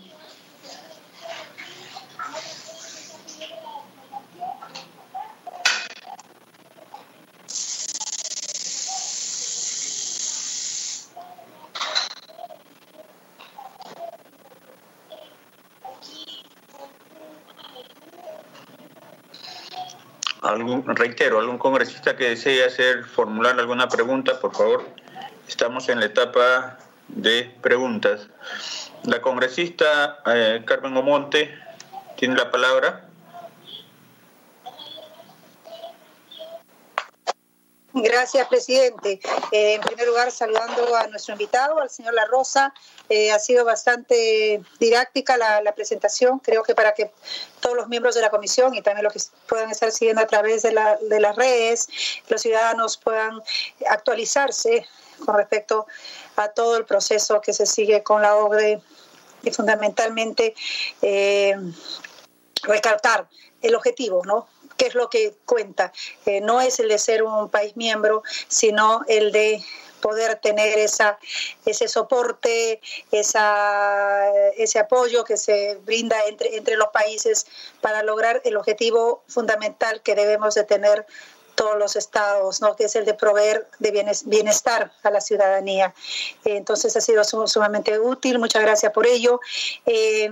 Reitero, 21.24 21.40
algún 21.40 21.56
congresista 21.56 22.16
que 22.16 22.28
desee 22.28 22.64
hacer, 22.64 23.04
formular 23.04 23.58
alguna 23.58 23.88
pregunta, 23.88 24.38
por 24.40 24.54
favor, 24.54 24.84
estamos 25.48 25.88
en 25.88 26.00
la 26.00 26.06
etapa 26.06 26.76
de 27.08 27.50
preguntas. 27.62 28.28
La 29.04 29.22
congresista 29.22 30.18
eh, 30.26 30.62
Carmen 30.66 30.94
Omonte 30.94 31.50
tiene 32.16 32.36
la 32.36 32.50
palabra. 32.50 33.03
Gracias, 37.96 38.48
presidente. 38.48 39.20
Eh, 39.52 39.74
en 39.74 39.80
primer 39.80 40.08
lugar, 40.08 40.32
saludando 40.32 40.96
a 40.96 41.06
nuestro 41.06 41.34
invitado, 41.34 41.78
al 41.78 41.88
señor 41.88 42.12
La 42.14 42.24
Rosa. 42.24 42.74
Eh, 43.08 43.30
ha 43.30 43.38
sido 43.38 43.64
bastante 43.64 44.60
didáctica 44.80 45.36
la, 45.36 45.72
presentación. 45.76 46.40
Creo 46.40 46.64
que 46.64 46.74
para 46.74 46.92
que 46.92 47.12
todos 47.60 47.76
los 47.76 47.86
miembros 47.86 48.16
de 48.16 48.20
la 48.20 48.30
comisión 48.30 48.74
y 48.74 48.82
también 48.82 49.04
los 49.04 49.12
que 49.12 49.20
puedan 49.46 49.70
estar 49.70 49.92
siguiendo 49.92 50.22
a 50.22 50.26
través 50.26 50.62
de, 50.62 50.76
de 51.02 51.20
las 51.20 51.36
redes, 51.36 51.88
los 52.28 52.42
ciudadanos 52.42 52.96
puedan 52.96 53.40
actualizarse 53.88 54.88
con 55.24 55.36
respecto 55.36 55.86
a 56.34 56.48
todo 56.48 56.76
el 56.76 56.86
proceso 56.86 57.40
que 57.40 57.52
se 57.52 57.64
sigue 57.64 58.02
con 58.02 58.22
la 58.22 58.34
OCDE 58.34 58.82
y 59.44 59.50
fundamentalmente 59.52 60.54
eh, 61.00 61.54
recalcar 62.64 63.28
el 63.62 63.74
objetivo, 63.76 64.22
¿no? 64.24 64.48
Qué 64.76 64.86
es 64.86 64.94
lo 64.94 65.08
que 65.10 65.34
cuenta. 65.46 65.92
Eh, 66.26 66.40
no 66.40 66.60
es 66.60 66.80
el 66.80 66.88
de 66.88 66.98
ser 66.98 67.22
un 67.22 67.48
país 67.48 67.76
miembro, 67.76 68.22
sino 68.48 69.02
el 69.08 69.32
de 69.32 69.62
poder 70.00 70.36
tener 70.36 70.78
esa, 70.78 71.18
ese 71.64 71.88
soporte, 71.88 72.78
esa, 73.10 74.28
ese 74.58 74.78
apoyo 74.78 75.24
que 75.24 75.38
se 75.38 75.76
brinda 75.76 76.16
entre, 76.28 76.56
entre 76.58 76.76
los 76.76 76.88
países 76.88 77.46
para 77.80 78.02
lograr 78.02 78.42
el 78.44 78.58
objetivo 78.58 79.22
fundamental 79.28 80.02
que 80.02 80.14
debemos 80.14 80.54
de 80.54 80.64
tener 80.64 81.06
todos 81.54 81.78
los 81.78 81.96
estados, 81.96 82.60
¿no? 82.60 82.76
que 82.76 82.84
es 82.84 82.96
el 82.96 83.06
de 83.06 83.14
proveer 83.14 83.66
de 83.78 84.20
bienestar 84.26 84.92
a 85.02 85.10
la 85.10 85.22
ciudadanía. 85.22 85.94
Entonces 86.44 86.94
ha 86.96 87.00
sido 87.00 87.24
sumamente 87.24 87.98
útil, 87.98 88.38
muchas 88.38 88.60
gracias 88.60 88.92
por 88.92 89.06
ello. 89.06 89.40
Eh, 89.86 90.28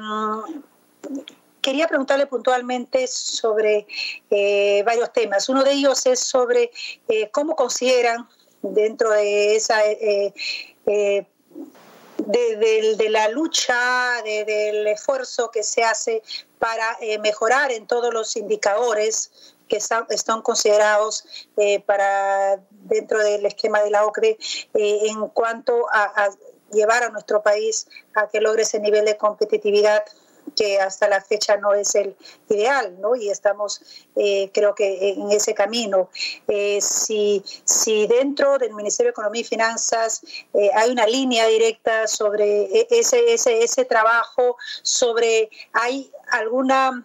quería 1.62 1.88
preguntarle 1.88 2.26
puntualmente 2.26 3.06
sobre 3.06 3.86
eh, 4.30 4.82
varios 4.84 5.12
temas. 5.12 5.48
Uno 5.48 5.62
de 5.64 5.72
ellos 5.72 6.04
es 6.04 6.20
sobre 6.20 6.70
eh, 7.08 7.30
cómo 7.30 7.56
consideran 7.56 8.28
dentro 8.60 9.10
de 9.10 9.56
esa... 9.56 9.82
Eh, 9.86 10.34
de, 12.24 13.08
la 13.10 13.28
lucha, 13.28 14.22
del 14.22 14.86
esfuerzo 14.86 15.50
que 15.50 15.64
se 15.64 15.82
hace 15.82 16.22
para 16.60 16.96
mejorar 17.20 17.72
en 17.72 17.86
todos 17.86 18.14
los 18.14 18.36
indicadores 18.36 19.32
que 19.68 19.76
están, 19.76 20.42
considerados 20.42 21.24
para 21.84 22.60
dentro 22.70 23.18
del 23.18 23.44
esquema 23.44 23.82
de 23.82 23.90
la 23.90 24.06
OCDE 24.06 24.38
en 24.72 25.28
cuanto 25.30 25.86
a 25.92 26.30
llevar 26.72 27.02
a 27.02 27.10
nuestro 27.10 27.42
país 27.42 27.88
a 28.14 28.28
que 28.28 28.40
logre 28.40 28.62
ese 28.62 28.78
nivel 28.78 29.04
de 29.04 29.16
competitividad 29.16 30.04
hasta 30.80 31.08
la 31.08 31.20
fecha 31.20 31.56
no 31.56 31.74
es 31.74 31.94
el 31.94 32.16
ideal, 32.48 32.96
¿no? 33.00 33.16
Y 33.16 33.30
estamos, 33.30 33.82
eh, 34.16 34.50
creo 34.52 34.74
que, 34.74 35.10
en 35.10 35.30
ese 35.30 35.54
camino. 35.54 36.10
Eh, 36.48 36.80
si, 36.80 37.42
si 37.64 38.06
dentro 38.06 38.58
del 38.58 38.74
Ministerio 38.74 39.08
de 39.08 39.12
Economía 39.12 39.40
y 39.42 39.44
Finanzas 39.44 40.22
eh, 40.54 40.70
hay 40.74 40.90
una 40.90 41.06
línea 41.06 41.46
directa 41.46 42.06
sobre 42.06 42.64
e, 42.64 42.86
ese, 42.90 43.32
ese, 43.32 43.62
ese 43.62 43.84
trabajo, 43.84 44.56
sobre 44.82 45.50
hay 45.72 46.10
alguna 46.30 47.04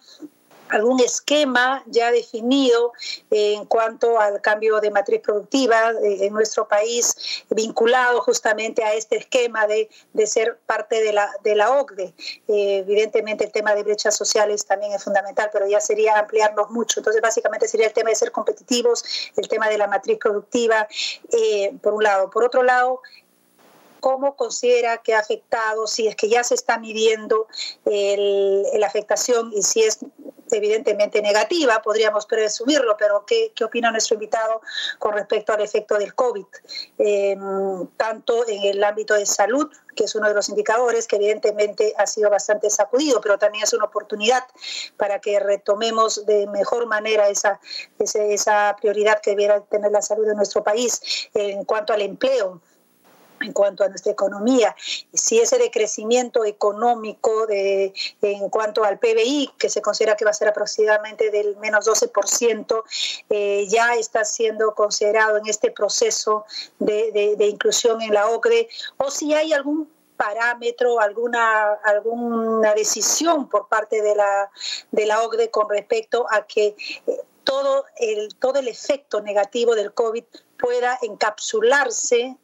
algún 0.70 1.00
esquema 1.00 1.84
ya 1.88 2.12
definido 2.12 2.94
en 3.30 3.66
cuanto 3.66 4.20
al 4.20 4.42
cambio 4.42 4.80
de 4.80 4.92
matriz 4.92 5.22
productiva 5.22 5.92
en 6.02 6.34
nuestro 6.34 6.68
país, 6.68 7.16
vinculado 7.50 8.22
justamente 8.22 8.84
a 8.84 8.94
este 8.94 9.18
esquema 9.18 9.68
de, 9.68 9.90
de 10.14 10.28
ser 10.28 10.60
parte 10.66 11.02
de 11.02 11.14
la, 11.14 11.30
de 11.44 11.56
la 11.56 11.72
OCDE. 11.80 12.14
Eh, 12.48 12.78
evidentemente 12.80 13.46
el 13.46 13.52
tema 13.52 13.76
de 13.76 13.84
brechas 13.84 14.16
sociales 14.16 14.66
también 14.66 14.94
es 14.94 15.04
fundamental, 15.04 15.50
pero 15.52 15.68
ya 15.68 15.80
sería 15.80 16.18
ampliarnos 16.18 16.70
mucho. 16.70 17.00
Entonces 17.00 17.22
básicamente 17.22 17.68
sería 17.68 17.88
el 17.88 17.94
tema 17.94 18.10
de 18.10 18.16
ser 18.16 18.32
competitivos, 18.32 19.04
el 19.36 19.48
tema 19.48 19.70
de 19.70 19.78
la 19.78 19.88
matriz 19.88 20.18
productiva, 20.20 20.88
eh, 21.32 21.74
por 21.82 21.94
un 21.94 22.04
lado. 22.04 22.30
Por 22.30 22.44
otro 22.44 22.64
lado, 22.64 23.02
cómo 24.00 24.36
considera 24.36 24.98
que 24.98 25.14
ha 25.14 25.20
afectado, 25.20 25.88
si 25.88 26.08
es 26.08 26.16
que 26.16 26.30
ya 26.30 26.44
se 26.44 26.56
está 26.56 26.78
midiendo 26.78 27.48
la 27.86 28.88
afectación 28.88 29.52
y 29.54 29.64
si 29.64 29.84
es 29.84 30.00
evidentemente 30.52 31.22
negativa, 31.22 31.82
podríamos 31.82 32.26
presumirlo, 32.26 32.96
pero 32.98 33.26
¿qué, 33.26 33.52
qué 33.56 33.64
opina 33.64 33.92
nuestro 33.92 34.16
invitado 34.16 34.62
con 35.00 35.14
respecto 35.14 35.54
al 35.54 35.62
efecto 35.62 35.98
del 35.98 36.14
COVID? 36.14 36.46
Em, 36.98 37.88
tanto 37.98 38.48
en 38.48 38.64
el 38.64 38.84
ámbito 38.84 39.14
de 39.14 39.26
salud, 39.26 39.70
que 39.96 40.06
es 40.06 40.16
uno 40.16 40.28
de 40.28 40.34
los 40.34 40.50
indicadores 40.50 41.08
que 41.08 41.16
evidentemente 41.16 41.94
ha 41.98 42.06
sido 42.06 42.30
bastante 42.30 42.70
sacudido, 42.70 43.20
pero 43.20 43.38
también 43.38 43.64
es 43.64 43.74
una 43.74 43.86
oportunidad 43.86 44.44
para 44.96 45.20
que 45.20 45.40
retomemos 45.40 46.26
de 46.26 46.48
mejor 46.48 46.86
manera 46.86 47.28
esa, 47.30 47.60
esa, 48.00 48.24
esa 48.24 48.76
prioridad 48.80 49.20
que 49.22 49.32
debiera 49.32 49.62
tener 49.62 49.92
la 49.92 50.02
salud 50.02 50.28
de 50.28 50.36
nuestro 50.36 50.64
país 50.64 51.30
en 51.34 51.66
cuanto 51.66 51.94
al 51.94 52.02
empleo 52.02 52.62
en 53.42 53.54
cuanto 53.54 53.84
a 53.84 53.90
nuestra 53.90 54.12
economía. 54.12 54.76
Si 55.14 55.40
ese 55.40 55.58
decrecimiento 55.58 56.46
económico 56.46 57.48
de, 57.48 57.94
en 58.22 58.50
cuanto 58.50 58.84
al 58.84 59.00
PBI, 59.00 59.52
que 59.58 59.70
se 59.70 59.82
considera 59.82 60.16
que 60.16 60.26
va 60.26 60.32
a 60.32 60.34
ser 60.34 60.48
aproximadamente 60.48 61.32
del 61.32 61.58
menos 61.58 61.88
12%, 61.88 62.84
eh, 63.30 63.66
ya 63.70 63.96
está 63.96 64.26
siendo 64.26 64.74
considerado 64.74 65.38
en 65.38 65.48
este 65.48 65.72
proceso 65.72 66.46
de, 66.80 67.36
inclusión 67.40 68.02
en 68.02 68.14
la 68.14 68.28
OCDE, 68.30 68.68
o 68.98 69.12
si 69.12 69.34
hay 69.34 69.54
algún 69.54 69.90
parámetro, 70.18 71.00
alguna, 71.00 71.74
alguna 71.84 72.74
decisión 72.74 73.48
por 73.48 73.68
parte 73.68 74.02
de 74.02 74.16
la, 74.16 74.50
de 74.92 75.06
la 75.06 75.22
OCDE 75.22 75.52
con 75.52 75.70
respecto 75.70 76.26
a 76.32 76.48
que 76.48 76.76
eh, 77.06 77.22
todo 77.44 77.86
el, 77.98 78.36
todo 78.36 78.60
el 78.60 78.68
efecto 78.68 79.22
negativo 79.22 79.76
del 79.76 79.94
COVID 79.94 80.24
pueda 80.58 80.98
encapsularse 81.02 82.36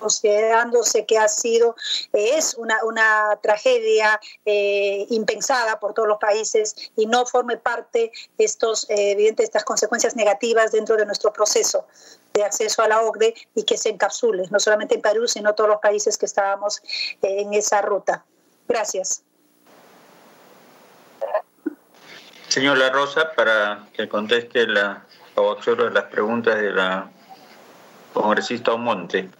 considerándose 0.00 1.06
que 1.06 1.18
ha 1.18 1.28
sido, 1.28 1.76
es 2.12 2.54
una, 2.54 2.82
una 2.84 3.38
tragedia 3.42 4.20
eh, 4.44 5.06
impensada 5.10 5.78
por 5.78 5.94
todos 5.94 6.08
los 6.08 6.18
países 6.18 6.74
y 6.96 7.06
no 7.06 7.26
forme 7.26 7.56
parte 7.56 8.10
estos, 8.38 8.88
eh, 8.90 9.12
evidente, 9.12 9.44
estas 9.44 9.64
consecuencias 9.64 10.16
negativas 10.16 10.72
dentro 10.72 10.96
de 10.96 11.06
nuestro 11.06 11.32
proceso 11.32 11.86
de 12.32 12.44
acceso 12.44 12.82
a 12.82 12.88
la 12.88 13.00
OCDE 13.02 13.34
y 13.54 13.64
que 13.64 13.76
se 13.76 13.90
encapsule, 13.90 14.48
no 14.50 14.58
solamente 14.58 14.94
en 14.94 15.02
Perú, 15.02 15.28
sino 15.28 15.54
todos 15.54 15.70
los 15.70 15.80
países 15.80 16.16
que 16.16 16.26
estábamos 16.26 16.82
en 17.22 17.54
esa 17.54 17.82
ruta. 17.82 18.24
Gracias. 18.68 19.22
Señor 22.48 22.78
La 22.78 22.90
Rosa, 22.90 23.30
para 23.36 23.86
que 23.92 24.08
conteste 24.08 24.66
la, 24.66 25.04
o 25.36 25.56
las 25.90 26.04
preguntas 26.04 26.56
de 26.56 26.72
la 26.72 27.08
congresista 28.12 28.72
Omonte. 28.72 29.30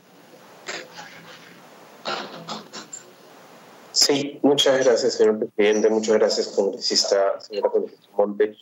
Sí, 3.93 4.39
muchas 4.43 4.85
gracias, 4.85 5.15
señor 5.15 5.39
presidente. 5.39 5.91
Muchas 5.91 6.15
gracias, 6.15 6.49
congresista, 6.49 7.41
señora 7.41 7.71
congresista 7.71 8.09
Monte. 8.17 8.57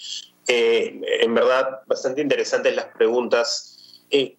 Eh, 0.47 1.01
en 1.21 1.35
verdad, 1.35 1.81
bastante 1.87 2.23
interesantes 2.23 2.75
las 2.75 2.87
preguntas. 2.87 4.03
Eh, 4.11 4.37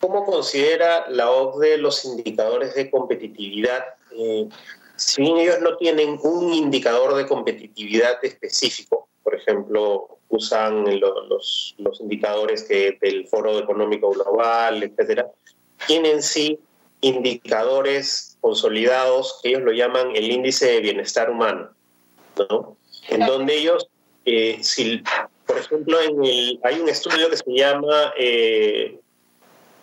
¿Cómo 0.00 0.24
considera 0.24 1.08
la 1.10 1.30
OCDE 1.30 1.78
los 1.78 2.04
indicadores 2.04 2.74
de 2.74 2.88
competitividad? 2.90 3.84
Eh, 4.12 4.48
si 4.94 5.22
bien 5.22 5.38
ellos 5.38 5.60
no 5.60 5.76
tienen 5.76 6.18
un 6.22 6.52
indicador 6.52 7.14
de 7.14 7.26
competitividad 7.26 8.24
específico, 8.24 9.08
por 9.24 9.34
ejemplo, 9.34 10.18
usan 10.28 11.00
los, 11.00 11.74
indicadores 12.00 12.62
que 12.64 12.96
del 13.00 13.26
Foro 13.26 13.58
Económico 13.58 14.10
Global, 14.10 14.82
etcétera, 14.82 15.30
tienen 15.86 16.22
sí 16.22 16.58
indicadores 17.00 18.36
consolidados 18.40 19.40
que 19.42 19.50
ellos 19.50 19.62
lo 19.62 19.72
llaman 19.72 20.14
el 20.16 20.30
índice 20.30 20.66
de 20.66 20.80
bienestar 20.80 21.30
humano, 21.30 21.70
¿no? 22.38 22.76
En 23.08 23.26
donde 23.26 23.56
ellos, 23.56 23.88
eh, 24.24 24.58
si, 24.62 25.02
por 25.46 25.58
ejemplo, 25.58 26.00
en 26.00 26.24
el, 26.24 26.60
hay 26.64 26.80
un 26.80 26.88
estudio 26.88 27.30
que 27.30 27.36
se 27.36 27.50
llama 27.52 28.12
eh, 28.18 28.98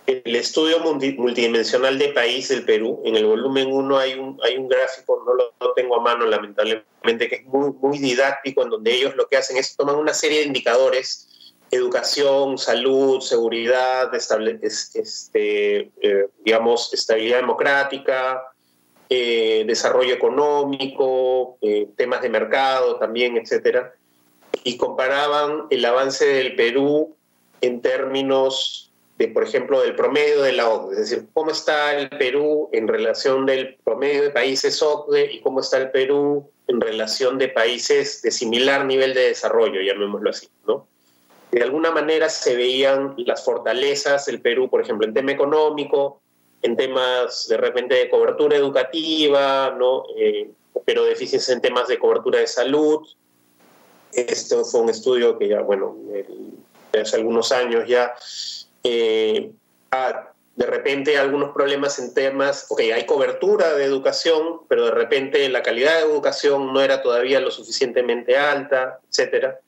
el 0.07 0.36
estudio 0.36 0.80
multidimensional 0.80 1.97
de 1.97 2.09
país 2.09 2.49
del 2.49 2.63
Perú. 2.63 3.01
En 3.05 3.16
el 3.16 3.26
volumen 3.26 3.72
1 3.72 3.97
hay 3.97 4.13
un, 4.13 4.39
hay 4.43 4.57
un 4.57 4.68
gráfico, 4.68 5.24
no 5.26 5.34
lo, 5.34 5.74
tengo 5.74 5.97
a 5.97 6.01
mano 6.01 6.26
lamentablemente, 6.26 7.28
que 7.28 7.36
es 7.36 7.45
muy, 7.45 7.72
muy 7.82 7.97
didáctico, 7.97 8.63
en 8.63 8.70
donde 8.70 8.93
ellos 8.93 9.16
lo 9.16 9.28
que 9.28 9.38
hacen 9.38 9.57
es 9.57 9.76
tomar 9.76 9.95
una 9.95 10.13
serie 10.13 10.39
de 10.39 10.45
indicadores 10.45 11.34
educación, 11.76 12.57
salud, 12.57 13.21
seguridad, 13.21 14.13
este, 14.13 15.91
eh, 16.01 16.28
digamos, 16.43 16.93
estabilidad 16.93 17.38
democrática, 17.38 18.41
eh, 19.09 19.63
desarrollo 19.67 20.13
económico, 20.13 21.57
eh, 21.61 21.88
temas 21.95 22.21
de 22.21 22.30
mercado 22.30 22.97
también, 22.97 23.38
etcétera, 23.38 23.93
y 24.63 24.78
comparaban 24.78 25.67
el 25.69 25.86
avance 25.86 26.26
del 26.26 26.55
Perú 26.55 27.15
en 27.61 27.82
términos 27.82 28.91
de, 29.17 29.28
por 29.28 29.43
ejemplo, 29.43 29.82
del 29.82 29.95
promedio 29.95 30.41
de 30.41 30.53
la 30.53 30.69
OCDE, 30.69 30.93
es 30.93 31.09
decir, 31.09 31.28
cómo 31.34 31.51
está 31.51 31.95
el 31.95 32.09
Perú 32.09 32.69
en 32.73 32.88
relación 32.88 33.45
del 33.45 33.78
promedio 33.84 34.23
de 34.23 34.32
países 34.32 34.82
OCDE 34.82 35.34
y 35.34 35.41
cómo 35.41 35.61
está 35.61 35.78
el 35.78 35.91
Perú 35.91 36.49
en 36.67 36.82
relación 36.82 37.38
de 37.38 37.47
países 37.47 38.21
de 38.21 38.32
similar 38.32 38.86
nivel 38.86 39.13
de 39.13 39.28
desarrollo, 39.28 39.82
llamémoslo 39.82 40.32
así, 40.32 40.49
¿no? 40.67 40.88
De 41.60 41.64
alguna 41.64 41.89
manera 41.89 42.28
se 42.28 42.53
veían 42.53 43.16
las 43.18 43.45
fortalezas 43.45 44.26
del 44.26 44.41
Perú, 44.41 44.70
por 44.70 44.82
ejemplo, 44.82 45.08
en 45.08 45.14
tema 45.14 45.32
económico, 45.32 46.20
en 46.62 46.76
temas 46.76 47.47
de 47.47 47.56
repente 47.56 47.95
de 47.95 48.10
cobertura 48.10 48.58
educativa, 48.58 49.74
¿no? 49.78 50.03
Eh, 50.18 50.51
pero 50.84 51.06
deficiencias 51.06 51.56
en 51.56 51.62
temas 51.62 51.88
de 51.88 51.97
cobertura 51.97 52.39
de 52.39 52.47
salud. 52.47 53.08
Esto 54.12 54.66
fue 54.66 54.82
un 54.82 54.89
estudio 54.89 55.38
que 55.38 55.47
ya, 55.47 55.62
bueno, 55.62 55.95
hace 57.01 57.16
algunos 57.16 57.53
años 57.53 57.88
ya. 57.88 58.14
Eh, 58.84 59.49
de 60.58 60.66
repente 60.66 61.18
algunos 61.18 61.53
problemas 61.53 61.99
en 61.99 62.14
temas, 62.14 62.66
ok, 62.68 62.82
hay 62.93 63.06
cobertura 63.06 63.76
de 63.76 63.86
educación, 63.86 64.60
pero 64.68 64.86
de 64.86 64.91
repente 64.91 65.47
la 65.47 65.64
calidad 65.64 65.95
de 65.99 66.12
educación 66.12 66.74
no 66.74 66.82
era 66.82 67.01
todavía 67.01 67.39
lo 67.39 67.49
suficientemente 67.49 68.38
alta, 68.38 68.99
etcétera 69.10 69.62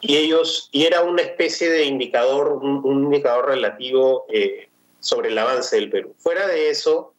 y 0.00 0.16
ellos, 0.16 0.68
y 0.72 0.84
era 0.84 1.02
una 1.02 1.22
especie 1.22 1.70
de 1.70 1.84
indicador, 1.84 2.52
un, 2.52 3.04
indicador 3.04 3.46
relativo 3.46 4.24
eh, 4.32 4.68
sobre 5.00 5.28
el 5.28 5.38
avance 5.38 5.76
del 5.76 5.90
Perú. 5.90 6.14
Fuera 6.18 6.46
de 6.46 6.70
eso, 6.70 7.14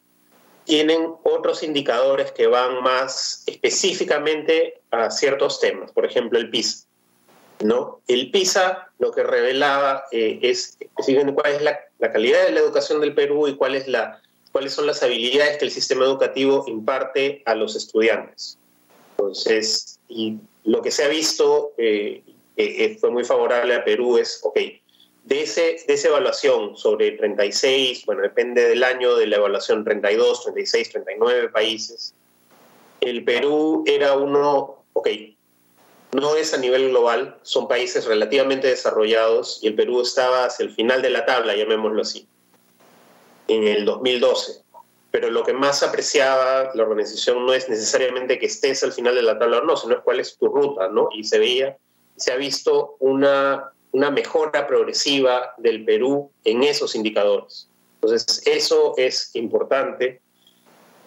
tienen 0.64 1.14
otros 1.24 1.62
indicadores 1.62 2.32
que 2.32 2.46
van 2.46 2.82
más 2.82 3.44
específicamente 3.46 4.80
a 4.90 5.10
ciertos 5.10 5.60
temas, 5.60 5.92
por 5.92 6.04
ejemplo 6.04 6.38
el 6.38 6.50
PISA. 6.50 6.86
¿no? 7.60 8.00
El 8.08 8.30
PISA 8.30 8.90
lo 8.98 9.12
que 9.12 9.22
revelaba 9.22 10.04
eh, 10.10 10.38
es 10.42 10.78
cuál 10.94 11.52
es 11.52 11.62
la, 11.62 11.80
la, 11.98 12.12
calidad 12.12 12.44
de 12.44 12.52
la 12.52 12.60
educación 12.60 13.00
del 13.00 13.14
Perú 13.14 13.46
y 13.48 13.56
cuál 13.56 13.74
es 13.74 13.86
la, 13.86 14.20
cuáles 14.50 14.72
son 14.72 14.86
las 14.86 15.02
habilidades 15.02 15.58
que 15.58 15.64
el 15.64 15.70
sistema 15.70 16.04
educativo 16.04 16.64
imparte 16.66 17.42
a 17.46 17.54
los 17.54 17.76
estudiantes. 17.76 18.58
Entonces, 19.12 19.98
y 20.08 20.38
lo 20.64 20.82
que 20.82 20.90
se 20.90 21.04
ha 21.04 21.08
visto, 21.08 21.72
eh, 21.78 22.22
eh, 22.56 22.96
fue 23.00 23.10
muy 23.10 23.24
favorable 23.24 23.74
a 23.74 23.84
Perú 23.84 24.18
es, 24.18 24.40
ok, 24.42 24.58
de, 25.24 25.42
ese, 25.42 25.78
de 25.86 25.94
esa 25.94 26.08
evaluación 26.08 26.76
sobre 26.76 27.12
36, 27.12 28.04
bueno, 28.06 28.22
depende 28.22 28.68
del 28.68 28.84
año 28.84 29.16
de 29.16 29.26
la 29.26 29.36
evaluación, 29.36 29.84
32, 29.84 30.44
36, 30.44 30.90
39 30.90 31.48
países, 31.48 32.14
el 33.00 33.24
Perú 33.24 33.84
era 33.86 34.16
uno, 34.16 34.84
ok, 34.92 35.08
no 36.12 36.36
es 36.36 36.52
a 36.52 36.58
nivel 36.58 36.90
global, 36.90 37.38
son 37.42 37.68
países 37.68 38.04
relativamente 38.04 38.68
desarrollados 38.68 39.60
y 39.62 39.68
el 39.68 39.74
Perú 39.74 40.02
estaba 40.02 40.44
hacia 40.44 40.64
el 40.64 40.74
final 40.74 41.02
de 41.02 41.10
la 41.10 41.24
tabla, 41.24 41.56
llamémoslo 41.56 42.02
así, 42.02 42.28
en 43.48 43.66
el 43.66 43.84
2012. 43.84 44.62
pero 45.10 45.30
lo 45.30 45.44
que 45.44 45.52
más 45.52 45.82
apreciaba 45.82 46.70
la 46.74 46.82
organización 46.82 47.44
no 47.44 47.52
es 47.52 47.68
necesariamente 47.68 48.38
que 48.38 48.46
estés 48.46 48.82
al 48.82 48.92
final 48.92 49.14
de 49.14 49.22
la 49.22 49.38
tabla 49.38 49.58
o 49.58 49.64
no, 49.64 49.76
sino 49.76 50.02
cuál 50.02 50.20
es 50.20 50.38
tu 50.38 50.48
ruta, 50.48 50.88
¿no? 50.88 51.10
Y 51.12 51.24
se 51.24 51.38
veía, 51.38 51.76
se 52.16 52.32
ha 52.32 52.36
visto 52.36 52.96
una, 53.00 53.72
una 53.92 54.10
mejora 54.10 54.66
progresiva 54.66 55.54
del 55.58 55.84
Perú 55.84 56.30
en 56.44 56.62
esos 56.62 56.94
indicadores. 56.94 57.68
Entonces, 58.00 58.42
eso 58.46 58.94
es 58.96 59.30
importante 59.34 60.20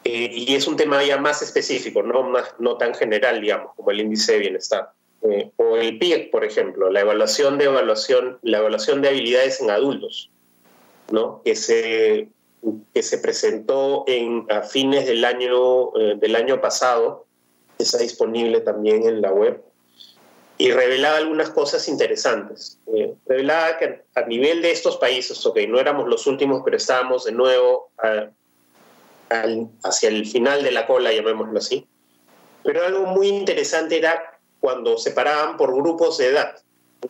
eh, 0.06 0.30
y 0.32 0.54
es 0.54 0.68
un 0.68 0.76
tema 0.76 1.04
ya 1.04 1.18
más 1.18 1.42
específico, 1.42 2.04
no, 2.04 2.32
no 2.60 2.78
tan 2.78 2.94
general, 2.94 3.42
digamos, 3.42 3.74
como 3.76 3.90
el 3.90 4.02
índice 4.02 4.34
de 4.34 4.40
bienestar. 4.40 4.92
Eh, 5.24 5.50
o 5.58 5.78
el 5.78 5.98
PIEC, 5.98 6.30
por 6.30 6.46
ejemplo, 6.46 6.92
la 6.92 7.02
evaluación 7.02 7.58
de 7.58 7.66
evaluación, 7.66 8.38
la 8.44 8.60
evaluación 8.60 9.02
de 9.02 9.10
habilidades 9.10 9.60
en 9.62 9.72
adultos, 9.72 10.30
¿no? 11.12 11.42
que, 11.44 11.56
se, 11.56 12.30
que 12.94 13.02
se 13.02 13.18
presentó 13.18 14.04
en, 14.06 14.46
a 14.52 14.62
fines 14.62 15.08
del 15.08 15.26
año, 15.26 15.98
eh, 15.98 16.16
del 16.18 16.36
año 16.36 16.62
pasado, 16.62 17.26
está 17.80 17.98
disponible 17.98 18.62
también 18.62 19.08
en 19.08 19.22
la 19.22 19.32
web, 19.32 19.64
y 20.58 20.72
revelaba 20.72 21.18
algunas 21.18 21.50
cosas 21.50 21.88
interesantes. 21.88 22.80
revelaba 23.26 23.78
que 23.78 24.04
a 24.16 24.22
nivel 24.22 24.62
de 24.62 24.72
estos 24.72 24.98
países, 24.98 25.46
ok, 25.46 25.60
no 25.68 25.80
éramos 25.80 26.08
los 26.08 26.28
últimos, 26.28 26.62
pero 26.64 26.78
estábamos 26.78 27.26
de 27.26 27.34
nuevo 27.34 27.92
hacia 29.84 30.10
el 30.10 30.26
final 30.26 30.64
de 30.64 30.72
la 30.72 30.88
cola, 30.88 31.12
llamémoslo 31.12 31.58
así. 31.58 31.88
Pero 32.64 32.86
algo 32.86 33.06
muy 33.06 33.28
interesante 33.28 33.98
era 33.98 34.40
cuando 34.60 34.98
separaban 34.98 35.58
por 35.58 35.76
grupos 35.76 36.18
de 36.18 36.28
edad. 36.28 36.56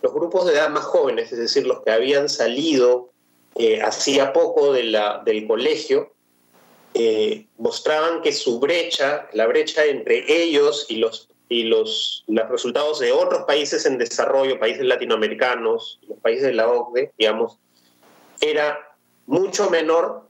Los 0.02 0.14
grupos 0.14 0.46
de 0.46 0.54
edad 0.54 0.70
más 0.70 0.84
jóvenes, 0.84 1.32
es 1.32 1.40
decir, 1.40 1.66
los 1.66 1.82
que 1.84 1.92
habían 1.92 2.28
salido 2.28 3.12
eh, 3.56 3.82
hacía 3.82 4.34
poco 4.34 4.74
de 4.74 4.84
la, 4.84 5.22
del 5.24 5.48
colegio, 5.48 6.12
eh, 6.94 7.46
mostraban 7.58 8.22
que 8.22 8.34
su 8.34 8.60
brecha, 8.60 9.30
la 9.34 9.48
brecha 9.48 9.86
entre 9.86 10.26
ellos 10.28 10.86
y 10.90 10.98
los 10.98 11.30
y 11.50 11.64
los, 11.64 12.24
los 12.28 12.50
resultados 12.50 13.00
de 13.00 13.12
otros 13.12 13.44
países 13.44 13.86
en 13.86 13.98
desarrollo, 13.98 14.60
países 14.60 14.84
latinoamericanos, 14.84 16.00
los 16.08 16.20
países 16.20 16.44
de 16.44 16.54
la 16.54 16.68
OCDE, 16.68 17.12
digamos, 17.18 17.60
era 18.42 18.96
mucho 19.28 19.70
menor, 19.70 20.28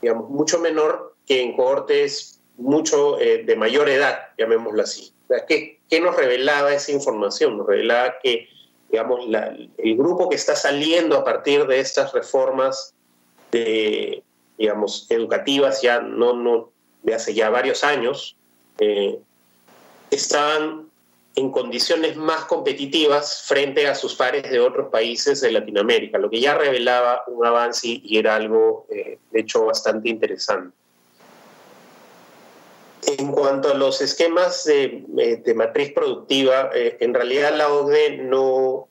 digamos, 0.00 0.30
mucho 0.30 0.58
menor 0.58 1.14
que 1.26 1.42
en 1.42 1.56
cohortes 1.56 2.40
mucho 2.56 3.20
eh, 3.20 3.44
de 3.44 3.56
mayor 3.56 3.88
edad, 3.88 4.28
llamémoslo 4.38 4.82
así. 4.82 5.12
¿qué, 5.48 5.80
¿qué, 5.88 6.00
nos 6.00 6.16
revelaba 6.16 6.72
esa 6.72 6.92
información? 6.92 7.56
Nos 7.58 7.66
revelaba 7.66 8.14
que 8.22 8.48
digamos, 8.94 9.26
el 9.78 9.96
grupo 9.96 10.28
que 10.28 10.36
está 10.36 10.54
saliendo 10.54 11.16
a 11.16 11.24
partir 11.24 11.66
de 11.66 11.80
estas 11.80 12.12
reformas 12.12 12.94
de, 13.50 14.22
digamos, 14.56 15.06
educativas, 15.10 15.82
ya 15.82 16.00
no, 16.00 16.34
no 16.34 16.70
de 17.02 17.14
hace 17.14 17.34
ya 17.34 17.50
varios 17.50 17.82
años, 17.82 18.36
eh, 18.78 19.18
estaban 20.14 20.88
en 21.36 21.50
condiciones 21.50 22.16
más 22.16 22.44
competitivas 22.44 23.42
frente 23.46 23.88
a 23.88 23.94
sus 23.94 24.14
pares 24.14 24.48
de 24.50 24.60
otros 24.60 24.88
países 24.90 25.40
de 25.40 25.50
Latinoamérica, 25.50 26.18
lo 26.18 26.30
que 26.30 26.40
ya 26.40 26.54
revelaba 26.54 27.24
un 27.26 27.44
avance 27.44 28.00
y 28.02 28.18
era 28.18 28.36
algo, 28.36 28.86
eh, 28.88 29.18
de 29.30 29.40
hecho, 29.40 29.64
bastante 29.64 30.08
interesante. 30.08 30.76
En 33.18 33.32
cuanto 33.32 33.70
a 33.70 33.74
los 33.74 34.00
esquemas 34.00 34.64
de, 34.64 35.04
eh, 35.18 35.54
matriz 35.54 35.92
productiva, 35.92 36.70
eh, 36.72 36.96
en 37.00 37.12
realidad 37.12 37.54
la 37.56 37.68
OCDE 37.68 38.18
no, 38.18 38.88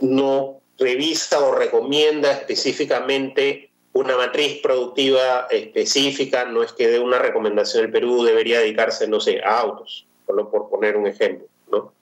no 0.00 0.60
revisa 0.78 1.40
o 1.40 1.54
recomienda 1.54 2.32
específicamente 2.32 3.70
una 3.94 4.16
matriz 4.16 4.60
productiva 4.60 5.46
específica, 5.50 6.44
no 6.44 6.62
es 6.62 6.72
que 6.72 6.88
dé 6.88 6.98
una 6.98 7.18
recomendación, 7.18 7.84
el 7.84 7.90
Perú 7.90 8.24
debería 8.24 8.60
dedicarse, 8.60 9.08
no 9.08 9.20
sé, 9.20 9.40
a 9.40 9.60
autos, 9.60 10.06
solo 10.26 10.50
por 10.50 10.68
poner 10.68 10.96
un 10.96 11.06
ejemplo, 11.06 11.46
¿no? 11.70 11.92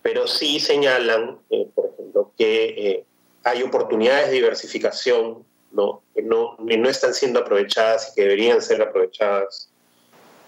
pero 0.00 0.26
sí 0.26 0.58
señalan, 0.60 1.38
por 1.74 1.90
ejemplo, 1.92 2.32
que 2.38 3.04
hay 3.42 3.62
oportunidades 3.62 4.28
de 4.28 4.34
diversificación 4.34 5.44
¿no? 5.74 6.02
Que 6.14 6.22
no, 6.22 6.56
no 6.58 6.88
están 6.88 7.12
siendo 7.12 7.40
aprovechadas 7.40 8.10
y 8.10 8.14
que 8.14 8.22
deberían 8.22 8.62
ser 8.62 8.80
aprovechadas. 8.80 9.68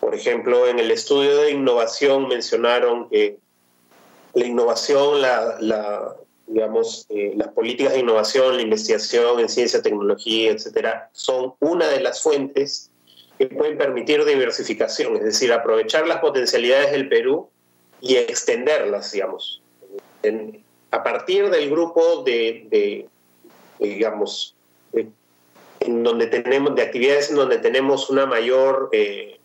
Por 0.00 0.14
ejemplo, 0.14 0.68
en 0.68 0.78
el 0.78 0.90
estudio 0.90 1.36
de 1.38 1.50
innovación 1.50 2.28
mencionaron 2.28 3.08
que 3.10 3.38
la 4.34 4.46
innovación, 4.46 5.20
la, 5.20 6.16
digamos, 6.46 7.06
eh, 7.08 7.32
las 7.36 7.48
políticas 7.48 7.92
de 7.92 8.00
innovación, 8.00 8.56
la 8.56 8.62
investigación 8.62 9.40
en 9.40 9.48
ciencia, 9.48 9.82
tecnología, 9.82 10.52
etcétera, 10.52 11.10
son 11.12 11.54
una 11.60 11.88
de 11.88 12.00
las 12.00 12.22
fuentes 12.22 12.90
que 13.38 13.46
pueden 13.46 13.76
permitir 13.76 14.24
diversificación, 14.24 15.16
es 15.16 15.24
decir, 15.24 15.52
aprovechar 15.52 16.06
las 16.06 16.18
potencialidades 16.18 16.92
del 16.92 17.08
Perú 17.08 17.48
y 18.00 18.16
extenderlas, 18.16 19.12
digamos. 19.12 19.60
a 20.90 21.02
partir 21.02 21.50
del 21.50 21.70
grupo 21.70 22.22
de 22.24 23.08
digamos, 23.78 24.54
en 25.80 26.02
donde 26.02 26.26
tenemos, 26.26 26.74
de 26.74 26.82
actividades 26.82 27.30
en 27.30 27.36
donde 27.36 27.58
tenemos 27.58 28.10
una 28.10 28.26
mayor 28.26 28.88
eh, 28.92 29.38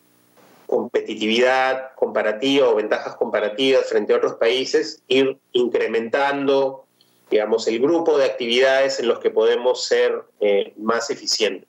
competitividad 0.65 1.93
comparativa 1.95 2.69
o 2.69 2.75
ventajas 2.75 3.15
comparativas 3.15 3.89
frente 3.89 4.13
a 4.13 4.17
otros 4.17 4.35
países, 4.35 5.01
ir 5.07 5.37
incrementando, 5.51 6.85
digamos, 7.31 7.67
el 7.67 7.79
grupo 7.79 8.17
de 8.17 8.25
actividades 8.25 8.99
en 8.99 9.07
los 9.07 9.19
que 9.19 9.31
podemos 9.31 9.85
ser 9.85 10.21
eh, 10.41 10.73
más 10.77 11.09
eficientes. 11.09 11.67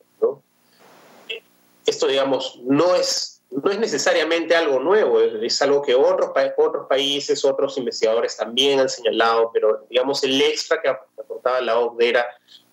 Esto, 1.87 2.07
digamos, 2.07 2.61
no 2.63 2.95
es, 2.95 3.43
no 3.51 3.71
es 3.71 3.79
necesariamente 3.79 4.55
algo 4.55 4.79
nuevo, 4.79 5.21
es, 5.21 5.63
algo 5.63 5.83
que 5.83 5.95
otros, 5.95 6.31
otros 6.57 6.87
países, 6.87 7.45
otros 7.45 7.77
investigadores 7.77 8.37
también 8.37 8.79
han 8.79 8.89
señalado, 8.89 9.51
pero, 9.53 9.85
digamos, 9.91 10.23
el 10.23 10.41
extra 10.41 10.81
que 10.81 10.89
aportaba 10.89 11.61
la 11.61 11.79
OCDE 11.79 12.09
era 12.09 12.27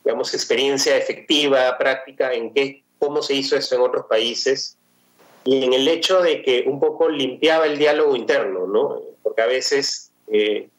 digamos, 0.04 0.34
experiencia 0.34 0.96
efectiva, 0.96 1.78
práctica, 1.78 2.34
en 2.34 2.54
qué, 2.54 2.84
cómo 3.00 3.22
se 3.22 3.36
hizo 3.36 3.56
eso 3.56 3.76
en 3.76 3.82
otros 3.82 4.06
países 4.06 4.78
y 5.44 5.64
en 5.64 5.74
el 5.74 5.88
hecho 5.88 6.22
de 6.22 6.42
que 6.42 6.66
un 6.68 6.80
poco 6.80 7.10
limpiaba 7.10 7.66
el 7.66 7.78
diálogo 7.78 8.16
interno, 8.16 8.68
¿no? 8.68 9.02
Porque 9.24 9.42
a 9.42 9.48
veces 9.48 10.12
eh, 10.32 10.70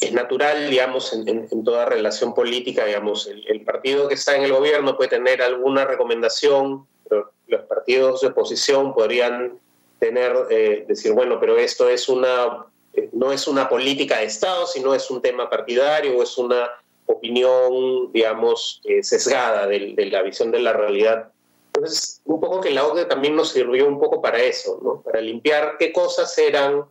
es 0.00 0.12
natural, 0.12 0.70
digamos, 0.70 1.12
en, 1.12 1.64
toda 1.64 1.86
relación 1.86 2.34
política, 2.34 2.84
digamos, 2.84 3.26
el, 3.26 3.62
partido 3.62 4.08
que 4.08 4.14
está 4.14 4.36
en 4.36 4.42
el 4.42 4.52
gobierno 4.52 4.96
puede 4.96 5.10
tener 5.10 5.42
alguna 5.42 5.84
recomendación, 5.84 6.86
pero 7.08 7.32
los 7.46 7.62
partidos 7.62 8.20
de 8.20 8.28
oposición 8.28 8.94
podrían 8.94 9.58
tener, 9.98 10.34
eh, 10.50 10.84
decir, 10.86 11.12
bueno, 11.12 11.38
pero 11.40 11.56
esto 11.56 11.88
es 11.88 12.08
una, 12.08 12.66
eh, 12.92 13.08
no 13.12 13.32
es 13.32 13.46
una 13.46 13.68
política 13.68 14.18
de 14.18 14.24
Estado, 14.24 14.66
sino 14.66 14.94
es 14.94 15.10
un 15.10 15.22
tema 15.22 15.48
partidario 15.48 16.18
o 16.18 16.22
es 16.22 16.36
una 16.36 16.70
opinión, 17.06 18.12
digamos, 18.12 18.80
eh, 18.84 19.02
sesgada 19.02 19.66
de, 19.66 19.94
la 20.10 20.22
visión 20.22 20.50
de 20.50 20.60
la 20.60 20.72
realidad. 20.72 21.30
Entonces, 21.74 22.20
un 22.24 22.40
poco 22.40 22.60
que 22.60 22.70
la 22.70 22.86
OCDE 22.86 23.06
también 23.06 23.34
nos 23.34 23.50
sirvió 23.50 23.86
un 23.86 23.98
poco 23.98 24.22
para 24.22 24.38
eso, 24.38 24.80
¿no? 24.82 25.02
Para 25.02 25.20
limpiar 25.20 25.76
qué 25.78 25.92
cosas 25.92 26.36
eran, 26.38 26.84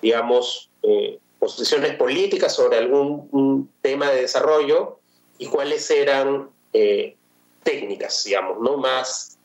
digamos, 0.00 0.70
eh, 0.82 1.18
posiciones 1.42 1.96
políticas 1.96 2.54
sobre 2.54 2.78
algún 2.78 3.68
tema 3.82 4.08
de 4.10 4.22
desarrollo 4.22 5.00
y 5.38 5.46
cuáles 5.46 5.90
eran 5.90 6.50
eh, 6.72 7.16
técnicas, 7.64 8.22
digamos, 8.22 8.60
¿no? 8.60 8.76
Más, 8.76 9.38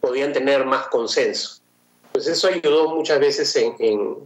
podían 0.00 0.32
tener 0.32 0.64
más 0.64 0.86
consenso. 0.86 1.60
Pues 2.12 2.28
eso 2.28 2.46
ayudó 2.46 2.94
muchas 2.94 3.18
veces 3.18 3.56
en, 3.56 3.74
en, 3.80 4.16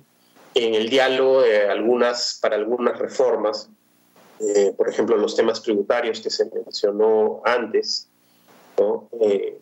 en 0.55 0.75
el 0.75 0.91
diálogo 0.91 1.41
de 1.41 1.67
algunas, 1.67 2.39
para 2.43 2.57
algunas 2.57 2.99
reformas 2.99 3.71
eh, 4.41 4.75
por 4.77 4.89
ejemplo, 4.89 5.17
los 5.17 5.35
temas 5.35 5.63
tributarios 5.63 6.21
que 6.21 6.29
se 6.29 6.45
mencionó 6.51 7.41
antes. 7.45 8.09
Eh, 9.21 9.59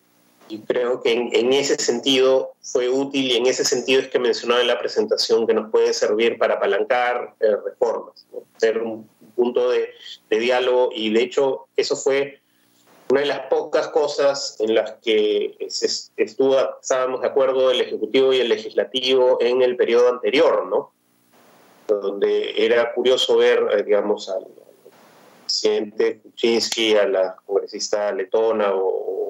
y 0.52 0.60
creo 0.60 1.00
que 1.00 1.12
en, 1.12 1.52
ese 1.54 1.76
sentido 1.76 2.52
fue 2.60 2.90
útil 2.90 3.32
y 3.32 3.36
en 3.36 3.46
ese 3.46 3.64
sentido 3.64 4.02
es 4.02 4.08
que 4.08 4.18
mencionaba 4.18 4.60
en 4.60 4.66
la 4.66 4.78
presentación 4.78 5.46
que 5.46 5.54
nos 5.54 5.70
puede 5.70 5.94
servir 5.94 6.36
para 6.36 6.54
apalancar 6.54 7.34
eh, 7.40 7.56
reformas, 7.64 8.26
ser 8.58 8.82
un 8.82 9.08
punto 9.34 9.70
de, 9.70 9.88
diálogo 10.28 10.90
y 10.94 11.10
de 11.10 11.22
hecho 11.22 11.68
eso 11.74 11.96
fue 11.96 12.42
una 13.08 13.20
de 13.20 13.26
las 13.26 13.40
pocas 13.46 13.88
cosas 13.88 14.56
en 14.60 14.74
las 14.74 14.92
que 15.02 15.56
estuvo, 16.16 16.58
estábamos 16.80 17.22
de 17.22 17.28
acuerdo 17.28 17.70
el 17.70 17.80
Ejecutivo 17.80 18.34
y 18.34 18.40
el 18.40 18.50
Legislativo 18.50 19.38
en 19.40 19.62
el 19.62 19.76
periodo 19.76 20.10
anterior, 20.10 20.66
¿no? 20.66 20.92
donde 21.88 22.64
era 22.64 22.92
curioso 22.92 23.38
ver, 23.38 23.84
digamos, 23.84 24.28
al, 24.28 24.46
presidente 25.44 26.20
Kuczynski, 26.20 26.96
a 26.96 27.06
la 27.06 27.36
congresista 27.44 28.12
letona 28.12 28.72
o, 28.74 29.21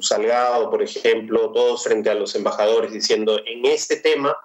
Salgado, 0.00 0.70
por 0.70 0.82
ejemplo, 0.82 1.50
todos 1.52 1.84
frente 1.84 2.10
a 2.10 2.14
los 2.14 2.34
embajadores 2.34 2.92
diciendo 2.92 3.38
en 3.46 3.64
este 3.66 3.96
tema, 3.96 4.36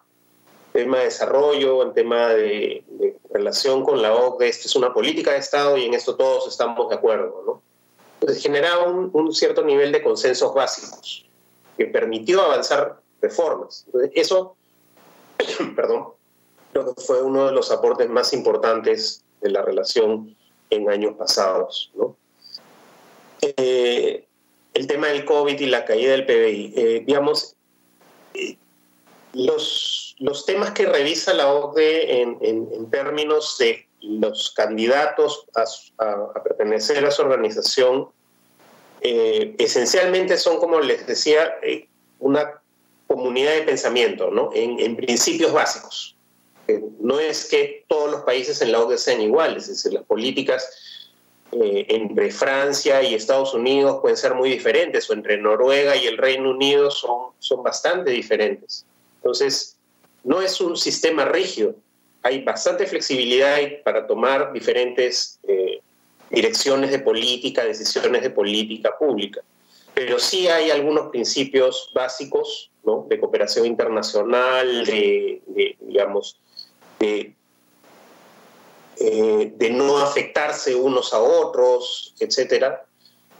tema 0.74 1.00
de 1.00 1.06
desarrollo, 1.06 1.84
en 1.84 1.94
tema 1.94 2.30
de, 2.30 2.84
relación 3.32 3.84
con 3.84 4.02
la 4.02 4.14
OCDE, 4.14 4.48
esto 4.48 4.68
es 4.68 4.76
una 4.76 4.94
política 4.94 5.32
de 5.32 5.38
Estado 5.38 5.78
y 5.78 5.86
en 5.86 5.94
esto 5.94 6.16
todos 6.16 6.48
estamos 6.48 6.90
de 6.90 6.96
acuerdo, 6.96 7.44
¿no? 7.46 7.62
Entonces 8.20 8.42
generaba 8.42 8.86
un, 8.86 9.12
un 9.14 9.34
cierto 9.34 9.64
nivel 9.64 9.92
de 9.92 10.02
consensos 10.02 10.54
básicos 10.54 11.28
que 11.78 11.86
permitió 11.86 12.42
avanzar 12.42 13.00
reformas. 13.22 13.84
Entonces, 13.86 14.12
eso, 14.16 14.56
perdón, 15.76 16.08
creo 16.72 16.94
que 16.94 17.02
fue 17.02 17.22
uno 17.22 17.46
de 17.46 17.52
los 17.52 17.72
aportes 17.72 18.10
más 18.10 18.34
importantes 18.34 19.24
de 19.42 19.50
la 19.52 19.62
relación 19.62 20.36
en 20.70 20.90
años 20.90 21.16
pasados. 21.16 21.92
¿no? 21.96 22.16
Eh, 23.42 24.27
el 24.74 24.88
tema 24.88 25.08
del 25.08 25.26
COVID 25.26 25.60
y 25.60 25.66
la 25.66 25.86
caída 25.86 26.12
del 26.12 26.26
PBI. 26.26 26.74
Eh, 26.76 27.04
digamos, 27.06 27.56
eh, 28.34 28.58
los, 29.34 30.16
los 30.20 30.46
temas 30.46 30.72
que 30.72 30.86
revisa 30.86 31.34
la 31.34 31.52
OCDE 31.52 32.22
en, 32.22 32.38
en, 32.42 32.90
términos 32.90 33.58
de 33.60 33.88
los 34.02 34.52
candidatos 34.52 35.46
a, 35.56 36.04
a, 36.04 36.44
pertenecer 36.44 37.06
a 37.06 37.12
su 37.12 37.22
organización, 37.22 38.10
esencialmente 39.02 40.38
son, 40.38 40.58
como 40.58 40.80
les 40.80 41.06
decía, 41.06 41.56
una 42.20 42.62
comunidad 43.08 43.54
de 43.54 43.62
pensamiento, 43.62 44.32
¿no? 44.32 44.50
En, 44.54 44.80
en 44.80 44.96
principios 44.96 45.54
básicos. 45.54 46.16
no 47.00 47.20
es 47.20 47.46
que 47.46 47.86
todos 47.88 48.12
los 48.12 48.22
países 48.22 48.62
en 48.62 48.72
la 48.72 48.82
OCDE 48.82 48.98
sean 48.98 49.22
iguales, 49.22 49.64
es 49.64 49.84
decir, 49.84 49.94
las 49.94 50.04
políticas 50.04 50.70
eh, 51.52 51.86
entre 51.90 52.32
Francia 52.32 53.02
y 53.02 53.16
Estados 53.16 53.54
Unidos 53.54 54.00
pueden 54.02 54.18
ser 54.18 54.36
muy 54.36 54.50
diferentes, 54.50 55.10
o 55.10 55.14
entre 55.14 55.38
Noruega 55.38 55.96
y 55.96 56.06
el 56.06 56.18
Reino 56.18 56.52
Unido 56.52 56.92
son, 56.92 57.32
son 57.40 57.64
bastante 57.64 58.12
diferentes. 58.12 58.86
Entonces, 59.18 59.78
no 60.24 60.42
es 60.42 60.60
un 60.60 60.76
sistema 60.76 61.26
rígido, 61.26 61.76
hay 62.22 62.44
bastante 62.44 62.86
flexibilidad 62.86 63.58
para 63.86 64.06
tomar 64.06 64.52
diferentes 64.52 65.40
eh, 65.48 65.80
direcciones 66.30 66.92
de 66.92 67.00
política, 67.00 67.64
decisiones 67.64 68.22
de 68.22 68.30
política 68.30 68.98
pública. 68.98 69.42
Pero 69.94 70.20
sí 70.20 70.48
hay 70.48 70.70
algunos 70.70 71.08
principios 71.10 71.90
básicos 71.94 72.70
¿no? 72.84 73.06
de 73.10 73.20
cooperación 73.20 73.66
internacional, 73.66 74.86
de, 74.86 75.42
de 75.48 75.78
digamos, 75.80 76.38
de 77.00 77.37
eh, 79.00 79.52
de 79.56 79.70
no 79.70 80.00
afectarse 80.00 80.76
unos 80.76 81.14
a 81.14 81.20
otros, 81.20 82.16
etcétera, 82.20 82.86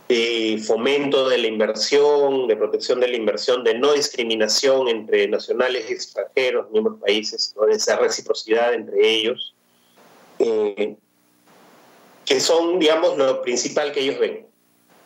de 0.08 0.62
fomento 0.66 1.28
de 1.28 1.38
la 1.38 1.48
inversión, 1.48 2.48
de 2.48 2.56
protección 2.56 3.00
de 3.00 3.10
la 3.10 3.18
inversión, 3.18 3.64
de 3.64 3.74
no 3.74 3.94
discriminación 3.94 4.88
entre 4.88 5.28
nacionales 5.28 5.90
y 5.90 5.94
extranjeros, 5.94 6.70
miembros 6.72 7.00
países, 7.00 7.54
de 7.68 7.74
esa 7.74 7.98
reciprocidad 7.98 8.74
entre 8.74 9.06
ellos, 9.06 9.54
eh, 10.40 10.96
que 12.26 12.40
son, 12.40 12.80
digamos, 12.80 13.18
lo 13.18 13.42
principal 13.42 13.92
que 13.92 14.02
ellos 14.02 14.20
ven. 14.20 14.46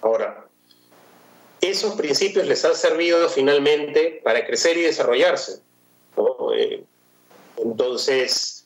Ahora, 0.02 0.46
esos 1.62 1.96
principios 1.96 2.48
les 2.48 2.66
han 2.66 2.76
servido 2.76 3.30
finalmente 3.30 4.20
para 4.24 4.46
crecer 4.46 4.78
y 4.78 4.82
desarrollarse. 4.82 5.62
Eh, 6.56 6.84
entonces, 7.58 8.61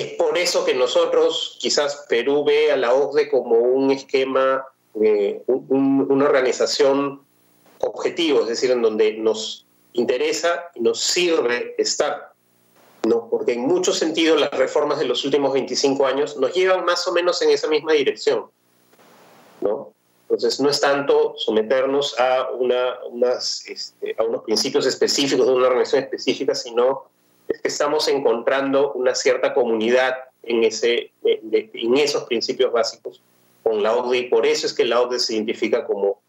es 0.00 0.12
por 0.14 0.36
eso 0.38 0.64
que 0.64 0.74
nosotros, 0.74 1.56
quizás 1.60 2.06
Perú 2.08 2.44
ve 2.44 2.72
a 2.72 2.76
la 2.76 2.92
OCDE 2.94 3.28
como 3.28 3.58
un 3.58 3.90
esquema, 3.90 4.66
una 4.94 6.24
organización 6.24 7.22
objetivo, 7.80 8.40
es 8.42 8.48
decir, 8.48 8.70
en 8.70 8.82
donde 8.82 9.14
nos 9.14 9.66
interesa 9.92 10.70
y 10.74 10.80
nos 10.80 11.00
sirve 11.00 11.74
estar. 11.78 12.32
¿no? 13.04 13.28
Porque 13.28 13.52
en 13.52 13.60
muchos 13.60 13.98
sentidos 13.98 14.40
las 14.40 14.50
reformas 14.50 14.98
de 14.98 15.04
los 15.04 15.24
últimos 15.24 15.52
25 15.52 16.06
años 16.06 16.36
nos 16.38 16.54
llevan 16.54 16.84
más 16.84 17.06
o 17.06 17.12
menos 17.12 17.40
en 17.42 17.50
esa 17.50 17.68
misma 17.68 17.92
dirección. 17.92 18.46
¿no? 19.60 19.92
Entonces 20.22 20.58
no 20.60 20.70
es 20.70 20.80
tanto 20.80 21.34
someternos 21.36 22.18
a, 22.18 22.50
una, 22.50 22.98
unas, 23.10 23.66
este, 23.68 24.16
a 24.18 24.24
unos 24.24 24.42
principios 24.44 24.86
específicos 24.86 25.46
de 25.46 25.52
una 25.52 25.66
organización 25.66 26.04
específica, 26.04 26.54
sino 26.54 27.04
es 27.48 27.60
que 27.60 27.68
estamos 27.68 28.08
encontrando 28.08 28.92
una 28.92 29.14
cierta 29.14 29.54
comunidad 29.54 30.14
en, 30.42 30.64
ese, 30.64 31.12
en 31.24 31.96
esos 31.96 32.24
principios 32.24 32.72
básicos 32.72 33.20
con 33.62 33.82
la 33.82 33.96
OCDE 33.96 34.18
y 34.18 34.28
por 34.28 34.46
eso 34.46 34.66
es 34.66 34.74
que 34.74 34.84
la 34.84 35.00
OCDE 35.00 35.18
se 35.18 35.34
identifica 35.34 35.86
como 35.86 36.20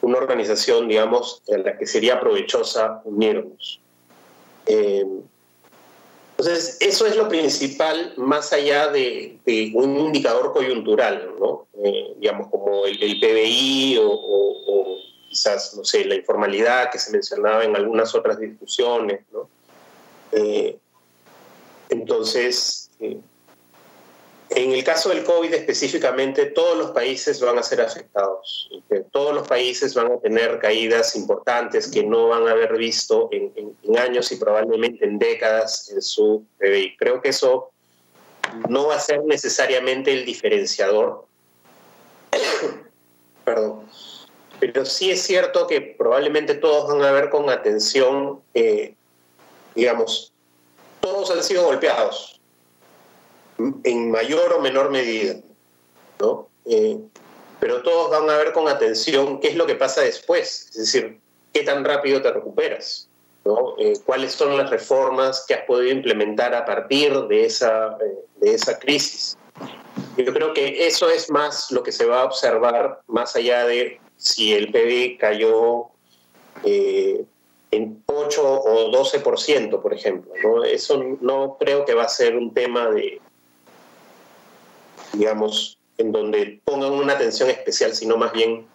una 0.00 0.18
organización, 0.18 0.88
digamos, 0.88 1.42
a 1.52 1.58
la 1.58 1.78
que 1.78 1.86
sería 1.86 2.20
provechosa 2.20 3.00
unirnos. 3.04 3.80
Eh, 4.66 5.04
entonces, 6.36 6.78
eso 6.80 7.06
es 7.06 7.16
lo 7.16 7.28
principal 7.28 8.12
más 8.16 8.52
allá 8.52 8.88
de, 8.88 9.38
un 9.74 9.98
indicador 9.98 10.52
coyuntural, 10.52 11.30
¿no? 11.38 11.66
Eh, 11.82 12.14
digamos, 12.18 12.48
como 12.48 12.86
el, 12.86 13.20
PBI 13.20 13.98
o, 13.98 14.10
o, 14.10 14.98
quizás, 15.28 15.74
no 15.76 15.84
sé, 15.84 16.04
la 16.04 16.16
informalidad 16.16 16.90
que 16.90 16.98
se 16.98 17.12
mencionaba 17.12 17.64
en 17.64 17.76
algunas 17.76 18.14
otras 18.14 18.38
discusiones, 18.38 19.20
¿no? 19.32 19.48
Eh, 20.34 20.78
entonces, 21.88 22.90
eh, 23.00 23.18
en 24.50 24.72
el 24.72 24.84
caso 24.84 25.08
del 25.08 25.24
COVID 25.24 25.52
específicamente, 25.52 26.46
todos 26.46 26.76
los 26.76 26.90
países 26.92 27.40
van 27.40 27.58
a 27.58 27.62
ser 27.62 27.80
afectados. 27.80 28.70
Todos 29.10 29.34
los 29.34 29.48
países 29.48 29.94
van 29.94 30.12
a 30.12 30.18
tener 30.18 30.58
caídas 30.58 31.16
importantes 31.16 31.90
que 31.90 32.04
no 32.04 32.28
van 32.28 32.46
a 32.46 32.52
haber 32.52 32.76
visto 32.76 33.28
en, 33.32 33.52
años 33.98 34.30
y 34.32 34.36
probablemente 34.36 35.04
en 35.04 35.18
décadas 35.18 35.90
en 35.90 36.02
su 36.02 36.44
PBI. 36.58 36.96
Creo 36.96 37.20
que 37.20 37.30
eso 37.30 37.70
no 38.68 38.88
va 38.88 38.96
a 38.96 39.00
ser 39.00 39.24
necesariamente 39.24 40.12
el 40.12 40.24
diferenciador. 40.24 41.26
Perdón. 43.44 43.88
Pero 44.60 44.84
sí 44.84 45.10
es 45.10 45.22
cierto 45.22 45.66
que 45.66 45.80
probablemente 45.80 46.54
todos 46.54 46.88
van 46.88 47.02
a 47.02 47.10
ver 47.10 47.28
con 47.28 47.50
atención 47.50 48.40
eh, 48.54 48.94
digamos, 49.74 50.32
todos 51.00 51.30
han 51.30 51.42
sido 51.42 51.64
golpeados 51.64 52.40
en 53.58 54.10
mayor 54.10 54.52
o 54.54 54.60
menor 54.60 54.90
medida, 54.90 55.36
¿no? 56.20 56.48
Eh, 56.66 56.98
pero 57.60 57.82
todos 57.82 58.10
van 58.10 58.28
a 58.28 58.36
ver 58.36 58.52
con 58.52 58.68
atención 58.68 59.40
qué 59.40 59.48
es 59.48 59.56
lo 59.56 59.66
que 59.66 59.74
pasa 59.74 60.00
después, 60.00 60.68
es 60.70 60.76
decir, 60.76 61.20
qué 61.52 61.62
tan 61.62 61.84
rápido 61.84 62.20
te 62.20 62.32
recuperas, 62.32 63.08
¿no? 63.44 63.74
Eh, 63.78 63.94
cuáles 64.04 64.32
son 64.32 64.56
las 64.56 64.70
reformas 64.70 65.44
que 65.46 65.54
has 65.54 65.64
podido 65.66 65.92
implementar 65.92 66.54
a 66.54 66.64
partir 66.64 67.14
de 67.26 67.44
esa, 67.44 67.96
eh, 68.00 68.18
de 68.36 68.54
esa 68.54 68.78
crisis. 68.78 69.36
Yo 70.16 70.32
creo 70.32 70.52
que 70.52 70.86
eso 70.86 71.08
es 71.10 71.30
más 71.30 71.70
lo 71.70 71.82
que 71.82 71.92
se 71.92 72.06
va 72.06 72.22
a 72.22 72.24
observar 72.24 73.00
más 73.06 73.36
allá 73.36 73.66
de 73.66 74.00
si 74.16 74.52
el 74.52 74.72
PIB 74.72 75.18
cayó 75.18 75.90
en 77.74 78.02
8 78.06 78.42
o 78.42 78.90
12%, 78.90 79.82
por 79.82 79.92
ejemplo. 79.92 80.32
¿no? 80.42 80.64
Eso 80.64 81.02
no 81.20 81.56
creo 81.58 81.84
que 81.84 81.94
va 81.94 82.04
a 82.04 82.08
ser 82.08 82.36
un 82.36 82.52
tema 82.54 82.88
de, 82.90 83.20
digamos, 85.12 85.78
en 85.98 86.12
donde 86.12 86.60
pongan 86.64 86.92
una 86.92 87.14
atención 87.14 87.50
especial, 87.50 87.94
sino 87.94 88.16
más 88.16 88.32
bien 88.32 88.66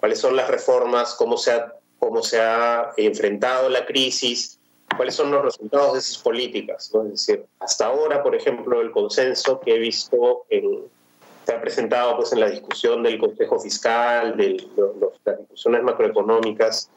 cuáles 0.00 0.18
son 0.20 0.36
las 0.36 0.48
reformas, 0.48 1.14
cómo 1.14 1.36
se 1.36 1.52
ha, 1.52 1.74
cómo 1.98 2.22
se 2.22 2.40
ha 2.40 2.92
enfrentado 2.96 3.68
la 3.68 3.86
crisis, 3.86 4.58
cuáles 4.96 5.14
son 5.14 5.30
los 5.30 5.44
resultados 5.44 5.94
de 5.94 5.98
esas 5.98 6.18
políticas. 6.18 6.90
¿no? 6.94 7.04
Es 7.04 7.10
decir, 7.12 7.44
hasta 7.60 7.86
ahora, 7.86 8.22
por 8.22 8.34
ejemplo, 8.34 8.80
el 8.80 8.90
consenso 8.90 9.60
que 9.60 9.74
he 9.74 9.78
visto 9.78 10.44
en, 10.50 10.84
se 11.46 11.54
ha 11.54 11.60
presentado 11.60 12.16
pues, 12.16 12.32
en 12.32 12.40
la 12.40 12.50
discusión 12.50 13.02
del 13.02 13.18
Consejo 13.18 13.58
Fiscal, 13.58 14.36
de 14.36 14.66
las 15.24 15.38
discusiones 15.38 15.82
macroeconómicas, 15.82 16.90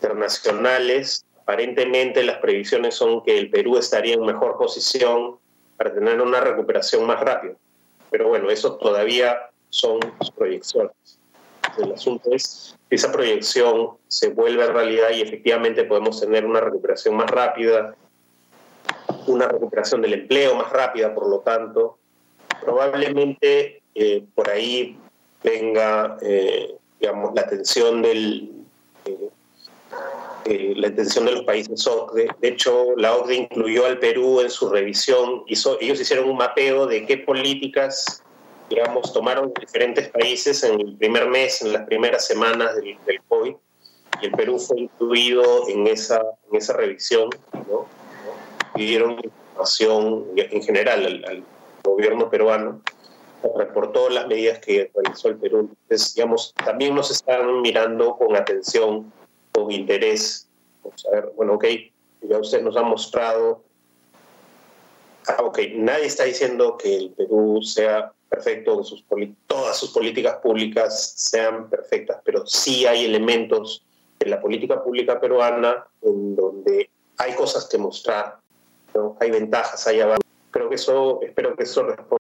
internacionales, 0.00 1.24
aparentemente 1.42 2.22
las 2.22 2.38
previsiones 2.38 2.94
son 2.94 3.22
que 3.24 3.38
el 3.38 3.50
Perú 3.50 3.78
estaría 3.78 4.14
en 4.14 4.24
mejor 4.24 4.56
posición 4.56 5.38
para 5.76 5.92
tener 5.94 6.20
una 6.20 6.40
recuperación 6.40 7.06
más 7.06 7.20
rápida. 7.20 7.54
Pero 8.10 8.28
bueno, 8.28 8.50
eso 8.50 8.76
todavía 8.76 9.50
son 9.70 10.00
proyecciones. 10.36 10.92
El 11.78 11.92
asunto 11.92 12.30
es 12.32 12.76
que 12.88 12.96
esa 12.96 13.12
proyección 13.12 13.96
se 14.08 14.30
vuelve 14.30 14.66
realidad 14.66 15.10
y 15.10 15.20
efectivamente 15.20 15.84
podemos 15.84 16.20
tener 16.20 16.44
una 16.44 16.60
recuperación 16.60 17.16
más 17.16 17.30
rápida, 17.30 17.94
una 19.26 19.46
recuperación 19.46 20.00
del 20.02 20.14
empleo 20.14 20.54
más 20.54 20.72
rápida, 20.72 21.14
por 21.14 21.28
lo 21.28 21.40
tanto, 21.40 21.98
probablemente 22.60 23.82
eh, 23.94 24.24
por 24.34 24.48
ahí 24.48 24.98
venga, 25.42 26.16
eh, 26.22 26.76
digamos, 26.98 27.34
la 27.34 27.42
atención 27.42 28.02
del, 28.02 28.57
eh, 30.44 30.72
la 30.76 30.88
intención 30.88 31.24
de 31.26 31.32
los 31.32 31.44
países 31.44 31.86
OCDE. 31.86 32.28
De 32.40 32.48
hecho, 32.48 32.94
la 32.96 33.14
OCDE 33.16 33.34
incluyó 33.34 33.86
al 33.86 33.98
Perú 33.98 34.40
en 34.40 34.50
su 34.50 34.68
revisión. 34.68 35.42
Hizo, 35.46 35.78
ellos 35.80 36.00
hicieron 36.00 36.28
un 36.30 36.36
mapeo 36.36 36.86
de 36.86 37.04
qué 37.06 37.18
políticas, 37.18 38.22
digamos, 38.70 39.12
tomaron 39.12 39.52
diferentes 39.58 40.08
países 40.08 40.62
en 40.62 40.80
el 40.80 40.96
primer 40.96 41.28
mes, 41.28 41.62
en 41.62 41.72
las 41.72 41.82
primeras 41.86 42.26
semanas 42.26 42.76
del, 42.76 42.96
del 43.06 43.20
COVID. 43.28 43.54
Y 44.22 44.26
el 44.26 44.32
Perú 44.32 44.58
fue 44.58 44.80
incluido 44.80 45.68
en 45.68 45.86
esa, 45.86 46.22
en 46.50 46.56
esa 46.56 46.72
revisión. 46.72 47.30
¿no? 47.68 47.86
Pidieron 48.74 49.20
información 49.22 50.26
en 50.36 50.62
general 50.62 51.24
al, 51.26 51.44
gobierno 51.82 52.28
peruano 52.28 52.82
por 53.72 53.92
todas 53.92 54.12
las 54.12 54.26
medidas 54.26 54.58
que 54.58 54.90
realizó 54.94 55.28
el 55.28 55.36
Perú. 55.36 55.70
Entonces, 55.82 56.14
digamos, 56.14 56.52
también 56.64 56.94
nos 56.94 57.10
están 57.10 57.62
mirando 57.62 58.16
con 58.16 58.36
atención, 58.36 59.12
con 59.58 59.72
interés. 59.72 60.48
Vamos 60.82 61.06
a 61.06 61.10
ver, 61.10 61.32
bueno, 61.36 61.54
ok, 61.54 61.64
ya 62.22 62.38
usted 62.38 62.62
nos 62.62 62.76
ha 62.76 62.82
mostrado. 62.82 63.64
Ah, 65.26 65.42
ok, 65.42 65.58
nadie 65.74 66.06
está 66.06 66.24
diciendo 66.24 66.76
que 66.76 66.96
el 66.96 67.10
Perú 67.10 67.60
sea 67.62 68.12
perfecto, 68.28 68.78
que 68.78 68.84
sus 68.84 69.04
todas 69.46 69.76
sus 69.76 69.90
políticas 69.90 70.36
públicas 70.36 71.14
sean 71.16 71.68
perfectas, 71.68 72.20
pero 72.24 72.46
sí 72.46 72.86
hay 72.86 73.04
elementos 73.04 73.84
de 74.18 74.26
la 74.26 74.40
política 74.40 74.82
pública 74.82 75.20
peruana 75.20 75.86
en 76.02 76.36
donde 76.36 76.90
hay 77.18 77.34
cosas 77.34 77.66
que 77.66 77.78
mostrar, 77.78 78.38
¿no? 78.94 79.16
hay 79.20 79.30
ventajas, 79.30 79.86
hay 79.86 80.00
avances. 80.00 80.26
Creo 80.50 80.68
que 80.68 80.76
eso, 80.76 81.20
espero 81.22 81.56
que 81.56 81.64
eso 81.64 81.82
responda. 81.82 82.18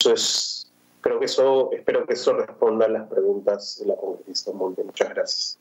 Eso 0.00 0.12
es, 0.14 0.69
creo 1.00 1.18
que 1.18 1.26
eso, 1.26 1.70
espero 1.72 2.06
que 2.06 2.14
eso 2.14 2.32
responda 2.34 2.86
a 2.86 2.88
las 2.88 3.08
preguntas 3.08 3.78
de 3.78 3.86
la 3.86 3.96
congresista 3.96 4.52
Monte. 4.52 4.84
Muchas 4.84 5.08
gracias. 5.10 5.58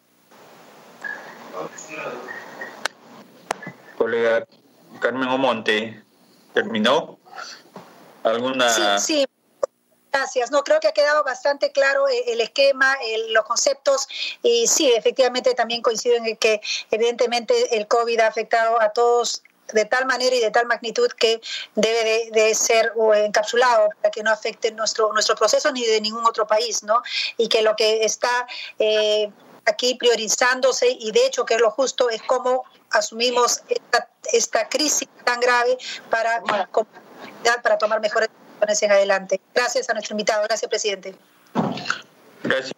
Colega 3.97 4.45
Carmen 4.99 5.27
Omonte, 5.29 6.03
¿terminó? 6.53 7.19
¿Alguna? 8.23 8.69
Sí, 8.69 8.83
sí. 8.99 9.25
Gracias. 10.11 10.49
No, 10.49 10.63
creo 10.63 10.79
que 10.79 10.87
ha 10.87 10.91
quedado 10.91 11.23
bastante 11.23 11.71
claro 11.71 12.07
eh, 12.07 12.23
el 12.33 12.41
esquema, 12.41 12.97
los 13.29 13.45
conceptos 13.45 14.07
y 14.41 14.65
sí, 14.67 14.91
efectivamente 14.91 15.53
también 15.53 15.81
coincido 15.81 16.15
en 16.15 16.35
que 16.37 16.61
evidentemente 16.89 17.77
el 17.77 17.87
COVID 17.87 18.19
ha 18.21 18.27
afectado 18.27 18.81
a 18.81 18.89
todos 18.89 19.43
de 19.73 19.85
tal 19.85 20.05
manera 20.05 20.35
y 20.35 20.39
de 20.39 20.51
tal 20.51 20.65
magnitud 20.65 21.09
que 21.11 21.41
debe 21.75 22.29
de, 22.31 22.55
ser 22.55 22.93
encapsulado 23.15 23.89
para 24.01 24.11
que 24.11 24.23
no 24.23 24.31
afecte 24.31 24.71
nuestro, 24.71 25.11
nuestro 25.13 25.35
proceso 25.35 25.71
ni 25.71 25.85
de 25.85 26.01
ningún 26.01 26.25
otro 26.25 26.47
país, 26.47 26.83
¿no? 26.83 27.01
Y 27.37 27.47
que 27.47 27.61
lo 27.61 27.75
que 27.75 28.03
está 28.03 28.47
eh, 28.79 29.31
aquí 29.65 29.95
priorizándose 29.95 30.87
y 30.89 31.11
de 31.11 31.25
hecho 31.25 31.45
que 31.45 31.55
es 31.55 31.61
lo 31.61 31.71
justo 31.71 32.09
es 32.09 32.21
cómo 32.23 32.63
asumimos 32.91 33.61
esta, 33.69 34.09
esta 34.33 34.69
crisis 34.69 35.07
tan 35.23 35.39
grave 35.39 35.77
para, 36.09 36.41
para 37.63 37.77
tomar 37.77 37.99
mejores 38.01 38.29
decisiones 38.29 38.83
en 38.83 38.91
adelante. 38.91 39.41
Gracias 39.53 39.89
a 39.89 39.93
nuestro 39.93 40.13
invitado. 40.13 40.43
Gracias, 40.43 40.69
presidente. 40.69 41.15
Gracias. 42.43 42.73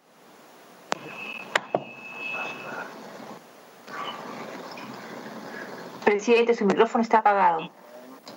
Presidente, 6.04 6.54
su 6.54 6.64
micrófono 6.64 7.02
está 7.02 7.18
apagado. 7.18 7.70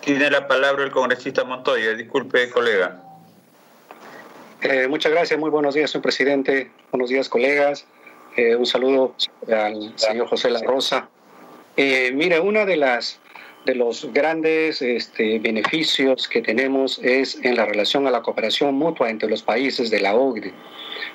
Tiene 0.02 0.30
la 0.30 0.48
palabra 0.48 0.84
el 0.84 0.92
congresista 0.92 1.44
Montoya. 1.44 1.94
Disculpe, 1.94 2.50
colega. 2.50 3.02
Eh, 4.62 4.88
muchas 4.88 5.12
gracias. 5.12 5.40
Muy 5.40 5.50
buenos 5.50 5.76
días, 5.76 5.92
señor 5.92 6.04
presidente. 6.04 6.72
Buenos 6.92 7.10
días, 7.10 7.30
colegas. 7.30 7.86
Eh, 8.36 8.56
un 8.56 8.66
saludo 8.66 9.16
al 9.52 9.94
señor 9.96 10.28
José 10.28 10.50
La 10.50 10.62
Rosa. 10.62 11.08
Eh, 11.78 12.12
mire, 12.14 12.40
una 12.40 12.66
de 12.66 12.78
las 12.78 13.20
de 13.66 13.74
los 13.74 14.14
grandes 14.14 14.84
este, 14.84 15.40
beneficios 15.40 16.28
que 16.28 16.42
tenemos 16.42 17.00
es 17.04 17.40
en 17.44 17.56
la 17.56 17.66
relación 17.66 18.06
a 18.06 18.12
la 18.12 18.22
cooperación 18.22 18.76
mutua 18.76 19.10
entre 19.10 19.28
los 19.28 19.42
países 19.42 19.90
de 19.90 20.02
la 20.02 20.16
OCDE. 20.16 20.54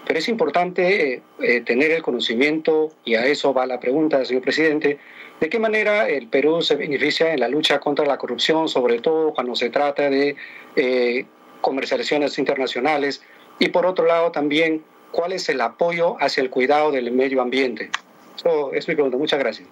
Pero 0.04 0.18
es 0.18 0.28
importante 0.28 1.22
tener 1.64 1.92
el 1.92 2.02
conocimiento, 2.02 2.92
y 3.04 3.14
a 3.14 3.26
eso 3.26 3.54
va 3.54 3.66
la 3.66 3.78
pregunta, 3.78 4.24
señor 4.24 4.42
presidente, 4.42 4.98
¿De 5.40 5.48
qué 5.48 5.58
manera 5.58 6.06
el 6.06 6.28
Perú 6.28 6.60
se 6.60 6.76
beneficia 6.76 7.32
en 7.32 7.40
la 7.40 7.48
lucha 7.48 7.80
contra 7.80 8.04
la 8.04 8.18
corrupción, 8.18 8.68
sobre 8.68 9.00
todo 9.00 9.32
cuando 9.32 9.56
se 9.56 9.70
trata 9.70 10.10
de 10.10 10.36
eh, 10.76 11.26
comercializaciones 11.62 12.38
internacionales? 12.38 13.22
Y 13.58 13.68
por 13.68 13.86
otro 13.86 14.04
lado 14.04 14.32
también, 14.32 14.84
¿cuál 15.12 15.32
es 15.32 15.48
el 15.48 15.62
apoyo 15.62 16.16
hacia 16.20 16.42
el 16.42 16.50
cuidado 16.50 16.92
del 16.92 17.10
medio 17.10 17.40
ambiente? 17.40 17.90
Eso 18.36 18.72
es 18.74 18.86
mi 18.86 18.94
pregunta. 18.94 19.16
Muchas 19.16 19.38
gracias. 19.38 19.66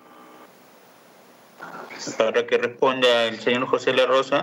Para 2.17 2.47
que 2.47 2.57
responda 2.57 3.27
el 3.27 3.39
señor 3.39 3.67
José 3.67 3.93
La 3.93 4.07
Rosa. 4.07 4.43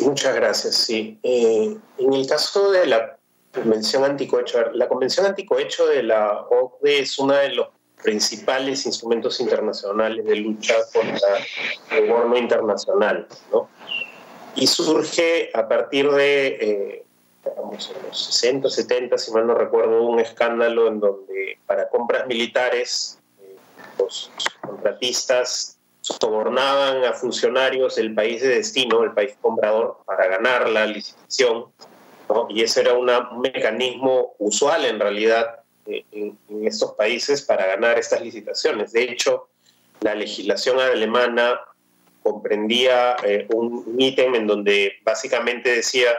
Muchas 0.00 0.34
gracias, 0.34 0.74
sí. 0.74 1.18
Eh, 1.22 1.76
en 1.98 2.12
el 2.14 2.26
caso 2.26 2.70
de 2.70 2.86
la 2.86 3.18
Convención 3.52 4.04
Anticohecho. 4.04 4.70
La 4.72 4.88
Convención 4.88 5.26
Anticohecho 5.26 5.86
de 5.86 6.02
la 6.02 6.46
OCDE 6.48 7.00
es 7.00 7.18
uno 7.18 7.34
de 7.34 7.50
los 7.50 7.68
principales 8.02 8.86
instrumentos 8.86 9.40
internacionales 9.40 10.24
de 10.24 10.36
lucha 10.36 10.74
contra 10.92 11.28
el 11.90 12.08
gobierno 12.08 12.36
internacional, 12.36 13.28
¿no? 13.52 13.68
Y 14.56 14.66
surge 14.66 15.50
a 15.54 15.68
partir 15.68 16.10
de, 16.10 16.46
eh, 16.46 17.04
digamos, 17.44 17.92
en 17.94 18.08
los 18.08 18.24
60, 18.24 18.68
70, 18.68 19.18
si 19.18 19.32
mal 19.32 19.46
no 19.46 19.54
recuerdo, 19.54 20.02
un 20.02 20.18
escándalo 20.18 20.88
en 20.88 21.00
donde 21.00 21.58
para 21.66 21.88
compras 21.88 22.26
militares 22.26 23.18
eh, 23.40 23.56
los 23.98 24.30
contratistas 24.60 25.78
sobornaban 26.00 27.04
a 27.04 27.12
funcionarios 27.12 27.94
del 27.94 28.14
país 28.14 28.42
de 28.42 28.48
destino, 28.48 29.04
el 29.04 29.12
país 29.12 29.36
comprador, 29.40 29.98
para 30.04 30.26
ganar 30.26 30.68
la 30.68 30.86
licitación 30.86 31.66
y 32.48 32.62
ese 32.62 32.80
era 32.80 32.94
un 32.94 33.10
mecanismo 33.40 34.34
usual 34.38 34.84
en 34.84 34.98
realidad 35.00 35.60
eh, 35.86 36.04
en, 36.12 36.38
estos 36.66 36.92
países 36.92 37.42
para 37.42 37.66
ganar 37.66 37.98
estas 37.98 38.20
licitaciones. 38.20 38.92
De 38.92 39.02
hecho, 39.02 39.48
la 40.00 40.14
legislación 40.14 40.78
alemana 40.78 41.60
comprendía 42.22 43.16
eh, 43.24 43.46
un 43.52 43.96
ítem 43.98 44.34
en 44.34 44.46
donde 44.46 44.94
básicamente 45.04 45.70
decía 45.70 46.10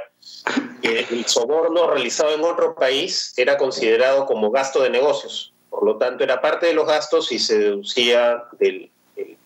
que 0.82 1.08
el 1.10 1.26
soborno 1.26 1.90
realizado 1.90 2.34
en 2.34 2.44
otro 2.44 2.76
país 2.76 3.34
era 3.38 3.58
considerado 3.58 4.26
como 4.26 4.52
gasto 4.52 4.82
de 4.82 4.90
negocios. 4.90 5.54
Por 5.70 5.86
lo 5.86 5.98
tanto, 5.98 6.24
era 6.24 6.42
parte 6.42 6.68
de 6.68 6.74
los 6.74 6.86
gastos 6.86 7.32
y 7.32 7.40
se 7.40 7.58
deducía 7.58 8.44
del, 8.60 8.92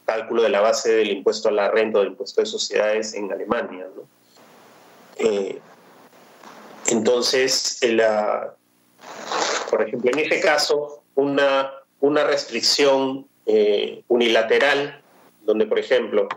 cálculo 0.06 0.42
de 0.42 0.50
la 0.50 0.62
base 0.62 0.92
del 0.94 1.12
impuesto 1.12 1.50
a 1.50 1.52
la 1.52 1.70
renta 1.70 2.00
o 2.00 2.02
del 2.02 2.12
impuesto 2.12 2.42
de 2.42 2.48
sociedades 2.48 3.14
en 3.14 3.32
Alemania. 3.32 3.88
¿no? 3.96 4.04
Eh, 5.18 5.60
entonces, 6.90 7.80
la, 7.82 8.56
por 9.70 9.82
ejemplo, 9.82 10.12
en 10.12 10.20
este 10.20 10.40
caso, 10.40 11.04
una, 11.16 11.74
una 12.00 12.24
restricción 12.24 13.28
eh, 13.46 14.04
unilateral, 14.08 15.02
donde, 15.44 15.66
por 15.66 15.80
ejemplo, 15.80 16.28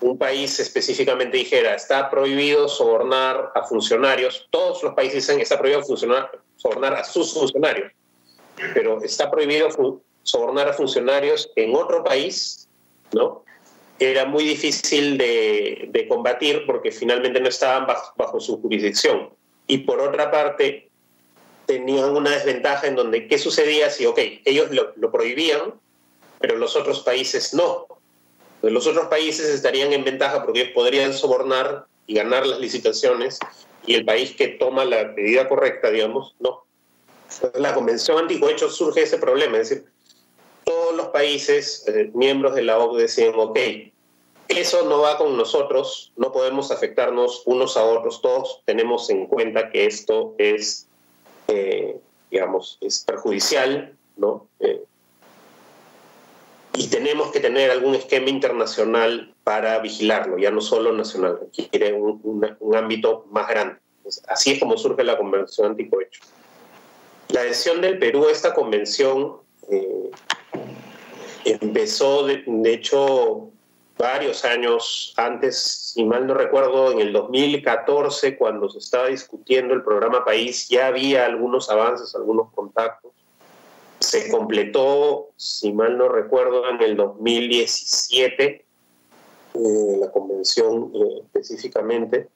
un 0.00 0.18
país 0.18 0.58
específicamente 0.58 1.36
dijera, 1.36 1.74
está 1.74 2.10
prohibido 2.10 2.68
sobornar 2.68 3.52
a 3.54 3.62
funcionarios, 3.64 4.48
todos 4.50 4.82
los 4.82 4.94
países 4.94 5.26
dicen, 5.26 5.40
está 5.40 5.58
prohibido 5.58 5.84
sobornar 5.84 6.94
a 6.94 7.04
sus 7.04 7.32
funcionarios, 7.34 7.92
pero 8.74 9.02
está 9.02 9.30
prohibido 9.30 9.68
sobornar 10.22 10.68
a 10.68 10.72
funcionarios 10.72 11.50
en 11.54 11.74
otro 11.76 12.02
país, 12.02 12.68
¿no? 13.12 13.44
Era 14.00 14.24
muy 14.24 14.42
difícil 14.42 15.16
de, 15.16 16.06
combatir 16.08 16.66
porque 16.66 16.90
finalmente 16.90 17.40
no 17.40 17.48
estaban 17.48 17.86
bajo 18.16 18.40
su 18.40 18.60
jurisdicción 18.60 19.30
y 19.72 19.78
por 19.78 20.02
otra 20.02 20.30
parte 20.30 20.90
tenían 21.64 22.14
una 22.14 22.28
desventaja 22.28 22.88
en 22.88 22.94
donde, 22.94 23.26
¿qué 23.26 23.38
sucedía 23.38 23.88
si, 23.88 24.04
ok, 24.04 24.18
ellos 24.44 24.68
lo, 24.70 25.10
prohibían, 25.10 25.80
pero 26.38 26.58
los 26.58 26.76
otros 26.76 27.00
países 27.00 27.54
no? 27.54 27.86
los 28.60 28.86
otros 28.86 29.06
países 29.06 29.48
estarían 29.48 29.94
en 29.94 30.04
ventaja 30.04 30.44
porque 30.44 30.60
ellos 30.60 30.74
podrían 30.74 31.14
sobornar 31.14 31.86
y 32.06 32.12
ganar 32.12 32.46
las 32.46 32.60
licitaciones 32.60 33.38
y 33.86 33.94
el 33.94 34.04
país 34.04 34.36
que 34.36 34.48
toma 34.48 34.84
la 34.84 35.04
medida 35.04 35.48
correcta, 35.48 35.90
digamos, 35.90 36.36
no. 36.38 36.66
La 37.54 37.72
Convención 37.72 38.18
Anticohecho 38.18 38.68
surge 38.68 39.04
ese 39.04 39.16
problema, 39.16 39.56
es 39.56 39.70
decir, 39.70 39.86
todos 40.64 40.94
los 40.94 41.06
países 41.08 41.88
eh, 41.88 42.10
miembros 42.12 42.54
de 42.54 42.62
la 42.62 42.78
OCDE 42.78 43.02
decían, 43.02 43.32
ok, 43.36 43.58
eso 44.58 44.88
no 44.88 45.00
va 45.00 45.18
con 45.18 45.36
nosotros, 45.36 46.12
no 46.16 46.32
podemos 46.32 46.70
afectarnos 46.70 47.42
unos 47.46 47.76
a 47.76 47.84
otros, 47.84 48.20
todos 48.20 48.62
tenemos 48.64 49.08
en 49.10 49.26
cuenta 49.26 49.70
que 49.70 49.86
esto 49.86 50.34
es, 50.38 50.88
eh, 51.48 51.96
digamos, 52.30 52.78
es 52.80 53.04
perjudicial, 53.04 53.96
¿no? 54.16 54.48
Eh, 54.60 54.82
y 56.74 56.88
tenemos 56.88 57.30
que 57.30 57.40
tener 57.40 57.70
algún 57.70 57.94
esquema 57.94 58.30
internacional 58.30 59.34
para 59.44 59.78
vigilarlo, 59.80 60.38
ya 60.38 60.50
no 60.50 60.60
solo 60.60 60.92
nacional, 60.92 61.38
requiere 61.40 61.92
un, 61.92 62.74
ámbito 62.74 63.26
más 63.30 63.46
grande. 63.48 63.76
así 64.28 64.52
es 64.52 64.58
como 64.58 64.76
surge 64.76 65.04
la 65.04 65.18
Convención 65.18 65.68
Anticohecho. 65.68 66.20
La 67.28 67.40
adhesión 67.40 67.80
del 67.80 67.98
Perú 67.98 68.26
a 68.26 68.32
esta 68.32 68.54
convención 68.54 69.38
eh, 69.70 70.10
empezó, 71.44 72.26
de 72.26 72.72
hecho, 72.72 73.51
varios 74.02 74.44
años 74.44 75.14
antes, 75.16 75.92
si 75.94 76.04
mal 76.04 76.26
no 76.26 76.34
recuerdo, 76.34 76.90
en 76.90 76.98
el 76.98 77.12
2014, 77.12 78.36
cuando 78.36 78.68
se 78.68 78.78
estaba 78.78 79.06
discutiendo 79.06 79.74
el 79.74 79.84
programa 79.84 80.24
País, 80.24 80.68
ya 80.68 80.88
había 80.88 81.24
algunos 81.24 81.70
avances, 81.70 82.12
algunos 82.16 82.52
contactos. 82.52 83.12
se 84.00 84.28
completó, 84.28 85.30
si 85.36 85.72
mal 85.72 85.96
no 85.96 86.08
recuerdo, 86.08 86.68
en 86.68 86.82
el 86.82 86.96
2017, 86.96 88.44
eh, 88.44 89.96
la 90.00 90.10
convención 90.10 90.90
eh, 90.92 91.20
específicamente. 91.22 92.28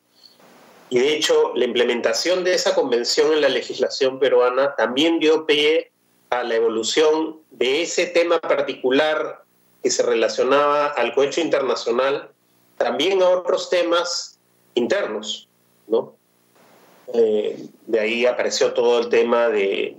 Y 0.89 1.01
de 1.01 1.17
hecho, 1.17 1.51
la 1.57 1.65
implementación 1.65 2.45
de 2.45 2.55
esa 2.55 2.77
convención 2.77 3.33
en 3.33 3.41
la 3.41 3.49
legislación 3.49 4.21
peruana 4.21 4.77
también 4.77 5.19
dio 5.19 5.45
pie 5.47 5.91
a 6.31 6.45
la 6.45 6.55
evolución 6.55 7.41
de 7.51 7.83
ese 7.83 8.07
tema 8.07 8.39
particular 8.39 9.46
que 9.87 9.91
se 9.93 10.03
relacionaba 10.03 10.89
al 10.89 11.15
cohecho 11.15 11.41
internacional, 11.41 12.33
también 12.77 13.23
a 13.23 13.29
otros 13.29 13.71
temas 13.71 14.37
internos, 14.75 15.49
¿no? 15.87 16.17
Eh, 17.15 17.69
de 17.87 18.01
ahí 18.01 18.27
apareció 18.27 18.73
todo 18.75 18.99
el 18.99 19.09
tema 19.11 19.49
de, 19.49 19.97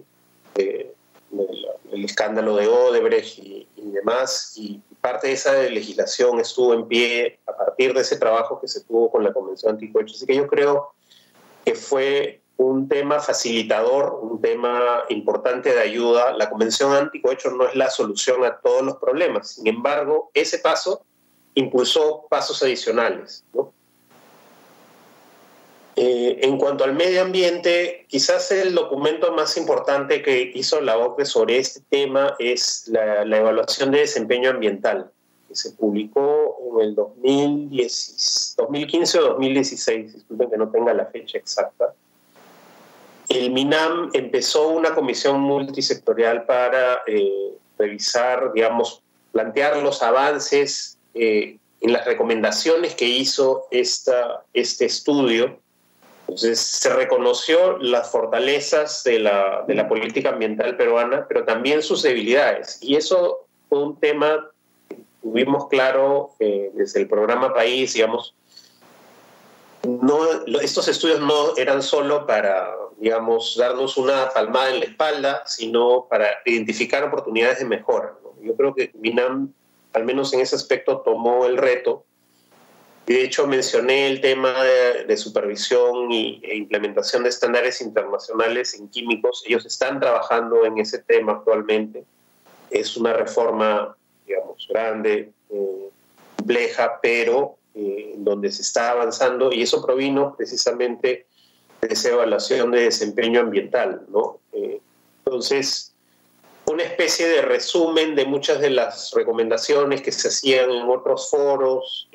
del 0.55 2.03
escándalo 2.03 2.57
de 2.57 2.67
Odebrecht 2.67 3.39
y, 3.39 3.65
demás, 3.77 4.55
y 4.57 4.81
parte 4.99 5.27
de 5.27 5.33
esa 5.35 5.53
legislación 5.53 6.41
estuvo 6.41 6.73
en 6.73 6.85
pie 6.85 7.39
a 7.47 7.55
partir 7.55 7.93
de 7.93 8.01
ese 8.01 8.17
trabajo 8.17 8.59
que 8.59 8.67
se 8.67 8.81
tuvo 8.81 9.09
con 9.09 9.23
la 9.23 9.31
Convención 9.31 9.71
Anticohecho. 9.71 10.15
Así 10.15 10.25
que 10.25 10.35
yo 10.35 10.47
creo 10.47 10.91
que 11.63 11.75
fue 11.75 12.41
un 12.57 12.89
tema 12.89 13.19
facilitador, 13.19 14.19
un 14.21 14.41
tema 14.41 15.03
importante 15.09 15.73
de 15.73 15.79
ayuda. 15.79 16.33
La 16.33 16.49
Convención 16.49 16.93
Anticohecho 16.93 17.51
no 17.51 17.67
es 17.67 17.75
la 17.75 17.89
solución 17.89 18.43
a 18.43 18.57
todos 18.57 18.81
los 18.81 18.97
problemas. 18.97 19.51
Sin 19.51 19.67
embargo, 19.67 20.31
ese 20.33 20.59
paso 20.59 21.01
impulsó 21.53 22.25
pasos 22.29 22.61
adicionales. 22.63 23.43
¿no? 23.53 23.71
Eh, 25.99 26.45
en 26.45 26.59
cuanto 26.59 26.83
al 26.83 26.93
medio 26.93 27.23
ambiente, 27.23 28.05
quizás 28.07 28.51
el 28.51 28.75
documento 28.75 29.33
más 29.33 29.57
importante 29.57 30.21
que 30.21 30.51
hizo 30.53 30.79
la 30.79 30.95
OCDE 30.95 31.25
sobre 31.25 31.57
este 31.57 31.79
tema 31.89 32.35
es 32.37 32.87
la, 32.87 33.23
evaluación 33.23 33.89
de 33.89 34.01
desempeño 34.01 34.51
ambiental, 34.51 35.09
que 35.47 35.55
se 35.55 35.71
publicó 35.71 36.55
en 36.75 36.81
el 36.81 36.93
2015 36.93 39.19
o 39.19 39.29
2016, 39.29 40.13
disculpen 40.13 40.51
que 40.51 40.57
no 40.57 40.69
tenga 40.69 40.93
la 40.93 41.07
fecha 41.07 41.39
exacta. 41.39 41.95
El 43.29 43.51
MINAM 43.51 44.11
empezó 44.13 44.69
una 44.69 44.95
comisión 44.95 45.39
multisectorial 45.41 46.45
para 46.45 47.01
eh, 47.07 47.53
revisar, 47.77 48.53
digamos, 48.53 49.01
plantear 49.31 49.77
los 49.77 50.01
avances 50.01 50.97
eh, 51.13 51.57
en 51.81 51.93
las 51.93 52.05
recomendaciones 52.05 52.95
que 52.95 53.05
hizo 53.05 53.67
esta, 53.71 54.43
este 54.53 54.85
estudio 54.85 55.59
entonces 56.27 56.59
se 56.59 56.93
reconoció 56.93 57.77
las 57.77 58.11
fortalezas 58.11 59.03
de 59.05 59.19
la, 59.19 59.63
de 59.65 59.75
la 59.75 59.87
política 59.87 60.29
ambiental 60.29 60.75
peruana, 60.75 61.25
pero 61.27 61.45
también 61.45 61.81
sus 61.81 62.03
debilidades. 62.03 62.79
Y 62.81 62.97
eso 62.97 63.47
fue 63.69 63.81
un 63.81 63.97
tema 63.97 64.49
que 64.89 64.97
tuvimos 65.21 65.67
claro 65.69 66.31
eh, 66.39 66.69
desde 66.73 66.99
el 66.99 67.07
programa 67.07 67.53
País, 67.53 67.93
digamos, 67.93 68.35
no, 69.83 70.19
estos 70.59 70.89
estudios 70.89 71.21
no 71.21 71.55
eran 71.55 71.81
solo 71.81 72.27
para, 72.27 72.75
digamos, 72.99 73.55
darnos 73.57 73.97
una 73.97 74.29
palmada 74.29 74.71
en 74.71 74.79
la 74.79 74.85
espalda, 74.85 75.43
sino 75.45 76.07
para 76.09 76.27
identificar 76.45 77.03
oportunidades 77.03 77.59
de 77.59 77.65
mejora. 77.65 78.13
Yo 78.41 78.55
creo 78.55 78.73
que 78.73 78.91
MINAM, 78.95 79.53
al 79.93 80.05
menos 80.05 80.33
en 80.33 80.41
ese 80.41 80.55
aspecto, 80.55 81.01
tomó 81.01 81.45
el 81.45 81.57
reto 81.57 82.05
de 83.07 83.23
hecho, 83.23 83.47
mencioné 83.47 84.07
el 84.07 84.19
tema 84.19 84.53
de, 84.61 85.15
supervisión 85.15 86.11
y, 86.11 86.41
e 86.43 86.57
implementación 86.57 87.23
de 87.23 87.29
estándares 87.29 87.79
internacionales 87.79 88.73
en 88.73 88.89
químicos. 88.89 89.43
Ellos 89.47 89.65
están 89.65 90.01
trabajando 90.01 90.65
en 90.65 90.77
ese 90.77 90.99
tema 90.99 91.31
actualmente. 91.31 92.03
Es 92.69 92.97
una 92.97 93.13
reforma, 93.13 93.95
digamos, 94.25 94.67
grande, 94.69 95.31
eh, 95.49 95.89
compleja, 96.35 96.99
pero 97.01 97.55
eh, 97.73 98.13
donde 98.17 98.51
se 98.51 98.61
está 98.61 98.91
avanzando 98.91 99.53
y 99.53 99.61
eso 99.61 99.81
provino 99.81 100.35
precisamente 100.35 101.07
de 101.07 101.26
esa 101.89 102.09
evaluación 102.09 102.71
de 102.71 102.81
desempeño 102.83 103.41
ambiental. 103.41 104.01
¿no? 104.09 104.39
Eh, 104.53 104.79
entonces, 105.25 105.93
una 106.65 106.83
especie 106.83 107.27
de 107.27 107.41
resumen 107.41 108.15
de 108.15 108.25
muchas 108.25 108.59
de 108.59 108.69
las 108.69 109.11
recomendaciones 109.13 110.01
que 110.01 110.11
se 110.11 110.27
hacían 110.27 110.69
en 110.71 110.89
otros 110.89 111.29
foros 111.29 112.07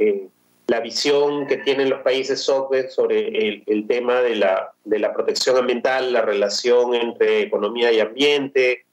la 0.73 0.81
visión 0.81 1.47
que 1.47 1.59
tienen 1.59 1.91
los 1.91 2.01
países 2.01 2.41
SOCDE 2.41 2.89
sobre 2.89 3.63
el, 3.67 3.87
tema 3.87 4.21
de 4.23 4.37
la, 4.37 4.73
de 4.85 4.99
la, 4.99 5.13
protección 5.13 5.57
ambiental, 5.57 6.13
la 6.13 6.23
relación 6.23 6.95
entre 6.95 7.43
economía 7.43 7.93
y 7.93 8.01
ambiente, 8.01 8.87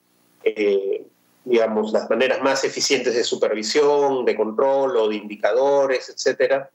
eh, 0.43 1.05
digamos, 1.45 1.93
las 1.93 2.09
maneras 2.09 2.41
más 2.41 2.63
eficientes 2.63 3.15
de 3.15 3.23
supervisión, 3.23 4.25
de 4.25 4.35
control 4.35 4.97
o 4.97 5.07
de 5.07 5.15
indicadores, 5.15 6.09
etc. 6.09 6.65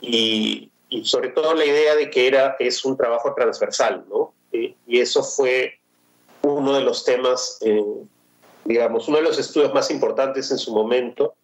Y, 0.00 0.70
sobre 1.02 1.30
todo 1.30 1.54
la 1.54 1.64
idea 1.64 1.96
de 1.96 2.10
que 2.10 2.28
era, 2.28 2.56
es 2.58 2.84
un 2.84 2.96
trabajo 2.96 3.34
transversal, 3.34 4.04
¿no? 4.08 4.34
Eh, 4.52 4.74
y 4.86 5.00
eso 5.00 5.22
fue 5.22 5.80
uno 6.42 6.74
de 6.74 6.82
los 6.82 7.04
temas, 7.04 7.58
eh, 7.62 7.82
digamos, 8.64 9.08
uno 9.08 9.16
de 9.16 9.24
los 9.24 9.38
estudios 9.38 9.74
más 9.74 9.90
importantes 9.90 10.50
en 10.50 10.58
su 10.58 10.72
momento. 10.72 11.34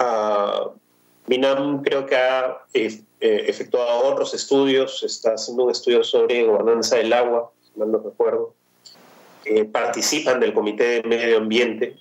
Uh, 0.00 0.70
Minam 1.26 1.82
creo 1.82 2.06
que 2.06 2.16
ha 2.16 2.64
eh, 2.74 3.04
efectuado 3.20 4.04
otros 4.06 4.34
estudios, 4.34 5.02
está 5.04 5.34
haciendo 5.34 5.64
un 5.64 5.70
estudio 5.70 6.02
sobre 6.02 6.44
gobernanza 6.44 6.96
del 6.96 7.12
agua, 7.12 7.52
si 7.62 7.78
mal 7.78 7.92
no 7.92 7.98
recuerdo. 7.98 8.54
participan 9.70 10.40
del 10.40 10.54
Comité 10.54 10.84
de 10.84 11.02
Medio 11.02 11.38
Ambiente, 11.38 11.96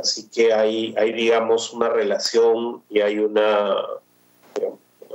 así 0.00 0.28
que 0.28 0.52
hay, 0.52 0.94
hay 0.96 1.12
digamos, 1.12 1.72
una 1.72 1.88
relación 1.88 2.82
y 2.88 3.00
hay, 3.00 3.18
una, 3.18 3.76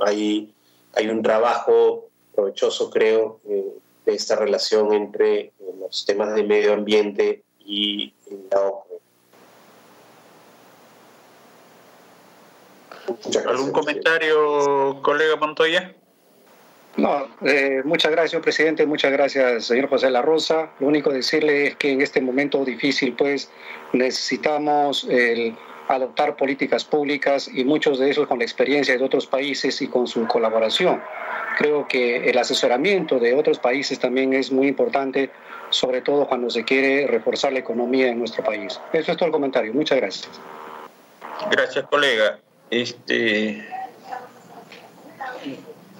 hay, 0.00 0.52
hay 0.94 1.08
un 1.08 1.22
trabajo 1.22 2.08
provechoso, 2.34 2.90
creo, 2.90 3.40
eh, 3.48 3.64
de 4.06 4.14
esta 4.14 4.36
relación 4.36 4.92
entre 4.92 5.40
eh, 5.40 5.52
los 5.78 6.04
temas 6.04 6.34
de 6.34 6.42
medio 6.42 6.72
ambiente 6.72 7.42
y 7.60 8.12
la 8.50 8.60
OCDE. 8.60 8.92
¿Algún 13.46 13.72
comentario, 13.72 15.00
colega 15.02 15.36
Montoya? 15.36 15.94
No, 16.96 17.26
eh, 17.42 17.80
muchas 17.84 18.12
gracias, 18.12 18.42
presidente. 18.42 18.84
Muchas 18.86 19.12
gracias, 19.12 19.64
señor 19.64 19.88
José 19.88 20.10
La 20.10 20.20
Rosa. 20.20 20.72
Lo 20.78 20.88
único 20.88 21.10
decirle 21.10 21.68
es 21.68 21.76
que 21.76 21.90
en 21.90 22.02
este 22.02 22.20
momento 22.20 22.64
difícil, 22.64 23.14
pues, 23.14 23.50
necesitamos 23.92 25.04
el 25.08 25.56
adoptar 25.96 26.36
políticas 26.36 26.84
públicas 26.84 27.48
y 27.52 27.64
muchos 27.64 27.98
de 27.98 28.10
esos 28.10 28.26
con 28.26 28.38
la 28.38 28.44
experiencia 28.44 28.96
de 28.96 29.04
otros 29.04 29.26
países 29.26 29.80
y 29.82 29.88
con 29.88 30.06
su 30.06 30.26
colaboración. 30.26 31.02
Creo 31.58 31.86
que 31.86 32.30
el 32.30 32.38
asesoramiento 32.38 33.18
de 33.18 33.34
otros 33.34 33.58
países 33.58 33.98
también 33.98 34.32
es 34.32 34.50
muy 34.50 34.68
importante, 34.68 35.30
sobre 35.70 36.00
todo 36.00 36.26
cuando 36.26 36.50
se 36.50 36.64
quiere 36.64 37.06
reforzar 37.06 37.52
la 37.52 37.58
economía 37.58 38.08
en 38.08 38.18
nuestro 38.18 38.42
país. 38.42 38.80
Eso 38.92 39.12
es 39.12 39.16
todo 39.16 39.26
el 39.26 39.32
comentario. 39.32 39.72
Muchas 39.74 39.98
gracias. 39.98 40.40
Gracias, 41.50 41.84
colega 41.88 42.38
este, 42.72 43.62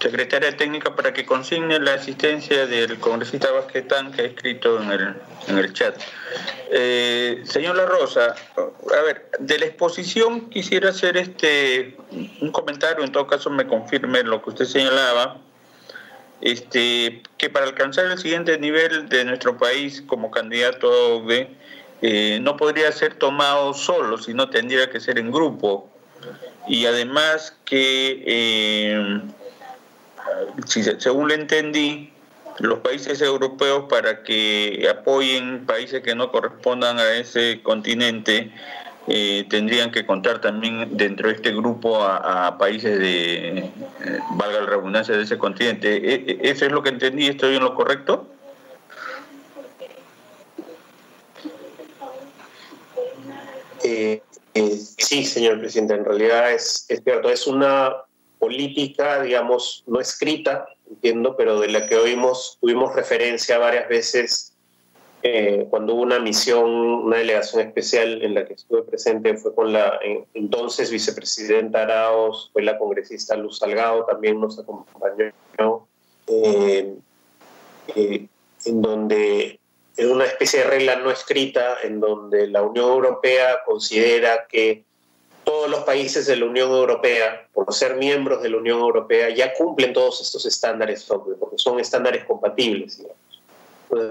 secretaria 0.02 0.56
técnica 0.56 0.94
para 0.96 1.12
que 1.12 1.24
consigne 1.24 1.78
la 1.78 1.94
asistencia 1.94 2.66
del 2.66 2.98
congresista 2.98 3.50
Basquetán 3.52 4.10
que 4.12 4.22
ha 4.22 4.24
escrito 4.26 4.82
en 4.82 4.90
el, 4.90 5.14
en 5.46 5.58
el 5.58 5.72
chat. 5.72 5.94
Eh, 6.70 7.42
señor 7.44 7.76
La 7.76 7.86
Rosa, 7.86 8.34
a 8.56 9.02
ver, 9.02 9.30
de 9.38 9.58
la 9.58 9.66
exposición 9.66 10.50
quisiera 10.50 10.90
hacer 10.90 11.16
este 11.16 11.96
un 12.40 12.50
comentario, 12.50 13.04
en 13.04 13.12
todo 13.12 13.26
caso 13.26 13.48
me 13.50 13.66
confirme 13.66 14.22
lo 14.24 14.42
que 14.42 14.50
usted 14.50 14.64
señalaba, 14.64 15.38
este, 16.40 17.22
que 17.38 17.48
para 17.50 17.66
alcanzar 17.66 18.06
el 18.06 18.18
siguiente 18.18 18.58
nivel 18.58 19.08
de 19.08 19.24
nuestro 19.24 19.56
país 19.56 20.02
como 20.06 20.30
candidato 20.32 20.92
a 20.92 20.96
OVE, 21.14 21.48
eh, 22.02 22.40
no 22.42 22.56
podría 22.56 22.90
ser 22.90 23.14
tomado 23.14 23.72
solo, 23.74 24.18
sino 24.18 24.50
tendría 24.50 24.90
que 24.90 24.98
ser 24.98 25.18
en 25.18 25.30
grupo 25.30 25.88
y 26.66 26.86
además 26.86 27.56
que, 27.64 28.22
eh, 28.26 29.20
según 30.98 31.28
le 31.28 31.34
entendí, 31.34 32.12
los 32.58 32.80
países 32.80 33.20
europeos 33.20 33.86
para 33.88 34.22
que 34.22 34.86
apoyen 34.90 35.66
países 35.66 36.02
que 36.02 36.14
no 36.14 36.30
correspondan 36.30 36.98
a 36.98 37.14
ese 37.14 37.62
continente, 37.62 38.52
eh, 39.08 39.46
tendrían 39.48 39.90
que 39.90 40.06
contar 40.06 40.40
también 40.40 40.96
dentro 40.96 41.28
de 41.28 41.34
este 41.34 41.50
grupo 41.52 42.02
a, 42.02 42.56
países 42.58 42.98
de, 42.98 43.58
eh, 43.58 43.70
valga 44.32 44.60
la 44.60 44.66
redundancia, 44.66 45.16
de 45.16 45.24
ese 45.24 45.38
continente. 45.38 45.96
¿E, 45.96 46.14
e, 46.14 46.50
¿Eso 46.50 46.66
es 46.66 46.72
lo 46.72 46.82
que 46.82 46.90
entendí? 46.90 47.26
¿Estoy 47.26 47.56
en 47.56 47.64
lo 47.64 47.74
correcto? 47.74 48.28
Eh, 53.82 54.22
sí, 54.98 55.24
señor 55.24 55.58
presidente, 55.58 55.94
en 55.94 56.04
realidad 56.04 56.52
es 56.52 56.86
cierto, 56.86 57.28
es 57.30 57.48
una 57.48 57.92
política, 58.42 59.22
digamos, 59.22 59.84
no 59.86 60.00
escrita, 60.00 60.66
entiendo, 60.90 61.36
pero 61.36 61.60
de 61.60 61.68
la 61.68 61.86
que 61.86 61.94
oímos, 61.94 62.58
tuvimos 62.60 62.92
referencia 62.92 63.56
varias 63.56 63.88
veces 63.88 64.52
eh, 65.22 65.68
cuando 65.70 65.94
hubo 65.94 66.02
una 66.02 66.18
misión, 66.18 66.68
una 66.68 67.18
delegación 67.18 67.64
especial 67.64 68.20
en 68.20 68.34
la 68.34 68.44
que 68.44 68.54
estuve 68.54 68.82
presente 68.82 69.36
fue 69.36 69.54
con 69.54 69.72
la 69.72 69.96
entonces 70.34 70.90
vicepresidenta 70.90 71.82
Araos, 71.82 72.50
fue 72.52 72.62
la 72.62 72.76
congresista 72.78 73.36
Luz 73.36 73.58
Salgado, 73.58 74.06
también 74.06 74.40
nos 74.40 74.58
acompañó, 74.58 75.86
eh, 76.26 76.94
eh, 77.94 78.26
en 78.64 78.82
donde 78.82 79.60
es 79.96 80.06
una 80.06 80.24
especie 80.24 80.64
de 80.64 80.66
regla 80.66 80.96
no 80.96 81.12
escrita 81.12 81.76
en 81.84 82.00
donde 82.00 82.48
la 82.48 82.62
Unión 82.62 82.90
Europea 82.90 83.58
considera 83.64 84.48
que 84.48 84.82
todos 85.52 85.68
los 85.68 85.80
países 85.80 86.24
de 86.26 86.36
la 86.36 86.46
Unión 86.46 86.70
Europea, 86.70 87.46
por 87.52 87.74
ser 87.74 87.96
miembros 87.96 88.42
de 88.42 88.48
la 88.48 88.56
Unión 88.56 88.78
Europea, 88.80 89.28
ya 89.28 89.52
cumplen 89.52 89.92
todos 89.92 90.22
estos 90.22 90.46
estándares 90.46 91.04
porque 91.04 91.58
son 91.58 91.78
estándares 91.78 92.24
compatibles. 92.24 93.02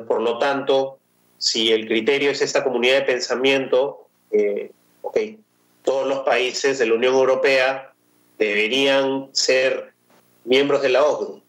por 0.07 0.21
lo 0.21 0.37
tanto, 0.37 0.99
si 1.39 1.71
el 1.71 1.87
criterio 1.87 2.29
es 2.29 2.43
esta 2.43 2.63
comunidad 2.63 2.97
de 2.97 3.01
pensamiento, 3.13 4.05
eh, 4.29 4.69
ok, 5.01 5.17
todos 5.83 6.07
los 6.07 6.19
países 6.19 6.77
de 6.77 6.85
la 6.85 6.93
Unión 6.93 7.15
Europea 7.15 7.91
deberían 8.37 9.29
ser 9.31 9.93
miembros 10.45 10.83
de 10.83 10.89
la 10.89 11.03
OCDE, 11.03 11.41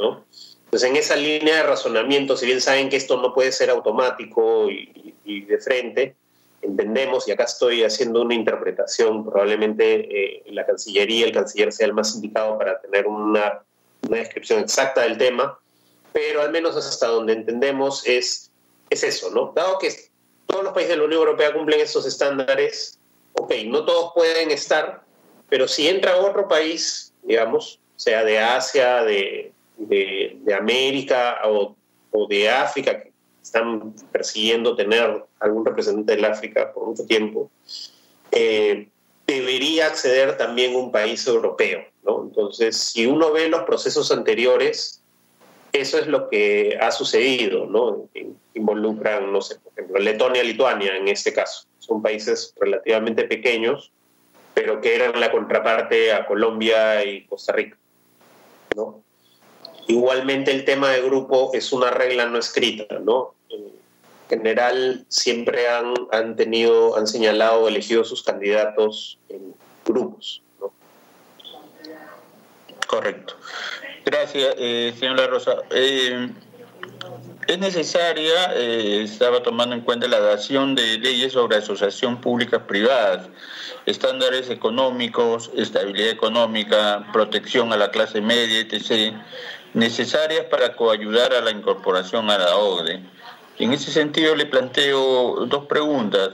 ¿no? 0.00 0.24
Entonces, 0.64 0.90
en 0.90 0.96
esa 0.96 1.14
línea 1.14 1.58
de 1.58 1.62
razonamiento, 1.62 2.36
si 2.36 2.46
bien 2.46 2.60
saben 2.60 2.88
que 2.88 2.96
esto 2.96 3.22
no 3.22 3.32
puede 3.32 3.52
ser 3.52 3.70
automático 3.70 4.68
y, 4.68 5.40
de 5.42 5.58
frente, 5.58 6.16
entendemos, 6.62 7.28
y 7.28 7.32
acá 7.32 7.44
estoy 7.44 7.84
haciendo 7.84 8.22
una 8.22 8.34
interpretación, 8.34 9.24
probablemente 9.24 10.38
eh, 10.38 10.42
la 10.46 10.66
Cancillería, 10.66 11.26
el 11.26 11.32
canciller 11.32 11.72
sea 11.72 11.86
el 11.86 11.92
más 11.94 12.14
indicado 12.14 12.58
para 12.58 12.80
tener 12.80 13.06
una, 13.06 13.62
una 14.08 14.16
descripción 14.16 14.60
exacta 14.60 15.02
del 15.02 15.18
tema, 15.18 15.58
pero 16.12 16.42
al 16.42 16.50
menos 16.50 16.76
hasta 16.76 17.06
donde 17.08 17.34
entendemos 17.34 18.06
es 18.06 18.50
es 18.90 19.02
eso, 19.02 19.30
¿no? 19.30 19.52
Dado 19.54 19.78
que 19.78 19.92
todos 20.46 20.64
los 20.64 20.72
países 20.72 20.90
de 20.90 20.98
la 20.98 21.04
Unión 21.04 21.20
Europea 21.20 21.52
cumplen 21.52 21.80
esos 21.80 22.06
estándares, 22.06 22.98
ok, 23.32 23.52
no 23.66 23.84
todos 23.84 24.12
pueden 24.14 24.50
estar, 24.50 25.02
pero 25.48 25.66
si 25.68 25.88
entra 25.88 26.16
otro 26.16 26.48
país, 26.48 27.12
digamos, 27.22 27.80
sea 27.96 28.24
de 28.24 28.38
Asia, 28.38 29.02
de, 29.02 29.52
de, 29.76 30.54
América 30.54 31.40
o, 31.44 31.76
o, 32.12 32.26
de 32.28 32.48
África, 32.48 33.02
que 33.02 33.12
están 33.46 33.94
persiguiendo 34.10 34.74
tener 34.74 35.24
algún 35.38 35.64
representante 35.64 36.16
del 36.16 36.24
África 36.24 36.72
por 36.72 36.88
mucho 36.88 37.06
tiempo, 37.06 37.50
eh, 38.32 38.88
debería 39.26 39.86
acceder 39.86 40.36
también 40.36 40.74
un 40.74 40.90
país 40.90 41.26
europeo, 41.26 41.84
¿no? 42.04 42.24
Entonces, 42.24 42.76
si 42.76 43.06
uno 43.06 43.32
ve 43.32 43.48
los 43.48 43.62
procesos 43.62 44.10
anteriores, 44.10 45.00
eso 45.72 45.98
es 45.98 46.06
lo 46.08 46.28
que 46.28 46.76
ha 46.80 46.90
sucedido, 46.90 47.66
¿no? 47.66 48.08
Involucran, 48.54 49.32
no 49.32 49.40
sé, 49.40 49.56
por 49.60 49.72
ejemplo, 49.72 49.98
Letonia 50.00 50.42
Lituania 50.42 50.96
en 50.96 51.08
este 51.08 51.32
caso. 51.32 51.66
Son 51.78 52.02
países 52.02 52.52
relativamente 52.58 53.24
pequeños, 53.24 53.92
pero 54.54 54.80
que 54.80 54.94
eran 54.96 55.20
la 55.20 55.30
contraparte 55.30 56.12
a 56.12 56.26
Colombia 56.26 57.04
y 57.04 57.26
Costa 57.26 57.52
Rica, 57.52 57.76
¿no? 58.74 59.04
Igualmente 59.88 60.50
el 60.50 60.64
tema 60.64 60.90
de 60.90 61.02
grupo 61.02 61.52
es 61.54 61.72
una 61.72 61.90
regla 61.90 62.26
no 62.26 62.38
escrita, 62.38 62.98
¿no? 62.98 63.35
En 63.50 63.72
general 64.28 65.04
siempre 65.08 65.68
han, 65.68 65.94
han 66.12 66.36
tenido, 66.36 66.96
han 66.96 67.06
señalado, 67.06 67.68
elegido 67.68 68.04
sus 68.04 68.22
candidatos 68.22 69.18
en 69.28 69.54
grupos, 69.84 70.42
¿no? 70.60 70.72
Correcto. 72.86 73.34
Gracias, 74.04 74.54
eh, 74.58 74.94
señora 74.98 75.26
Rosa. 75.26 75.56
Eh, 75.70 76.28
es 77.46 77.58
necesaria, 77.58 78.52
eh, 78.54 79.02
estaba 79.04 79.42
tomando 79.42 79.76
en 79.76 79.82
cuenta 79.82 80.08
la 80.08 80.18
dación 80.18 80.74
de 80.74 80.98
leyes 80.98 81.32
sobre 81.32 81.56
asociación 81.56 82.20
públicas 82.20 82.62
privadas, 82.66 83.28
estándares 83.86 84.50
económicos, 84.50 85.50
estabilidad 85.56 86.10
económica, 86.10 87.06
protección 87.12 87.72
a 87.72 87.76
la 87.76 87.90
clase 87.90 88.20
media, 88.20 88.60
etc., 88.60 89.14
necesarias 89.74 90.46
para 90.46 90.74
coayudar 90.74 91.34
a 91.34 91.40
la 91.40 91.52
incorporación 91.52 92.30
a 92.30 92.38
la 92.38 92.56
OCDE. 92.56 93.00
En 93.58 93.72
ese 93.72 93.90
sentido 93.90 94.34
le 94.34 94.46
planteo 94.46 95.46
dos 95.46 95.64
preguntas. 95.66 96.30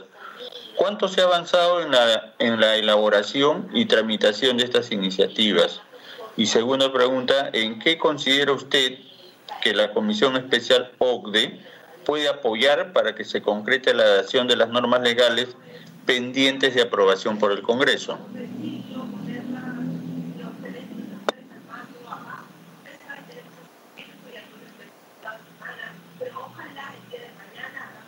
¿Cuánto 0.75 1.07
se 1.07 1.21
ha 1.21 1.25
avanzado 1.25 1.81
en 1.81 1.91
la, 1.91 2.33
en 2.39 2.59
la 2.59 2.75
elaboración 2.75 3.69
y 3.73 3.85
tramitación 3.85 4.57
de 4.57 4.65
estas 4.65 4.91
iniciativas? 4.91 5.81
Y 6.35 6.47
segunda 6.47 6.91
pregunta, 6.91 7.49
¿en 7.53 7.79
qué 7.79 7.97
considera 7.97 8.51
usted 8.51 8.97
que 9.61 9.73
la 9.73 9.93
Comisión 9.93 10.35
Especial 10.35 10.91
OCDE 10.97 11.59
puede 12.05 12.27
apoyar 12.27 12.91
para 12.91 13.15
que 13.15 13.23
se 13.23 13.41
concrete 13.41 13.93
la 13.93 14.03
adaptación 14.03 14.47
de 14.47 14.57
las 14.57 14.69
normas 14.69 15.01
legales 15.01 15.55
pendientes 16.05 16.75
de 16.75 16.81
aprobación 16.81 17.39
por 17.39 17.51
el 17.51 17.61
Congreso? 17.61 18.17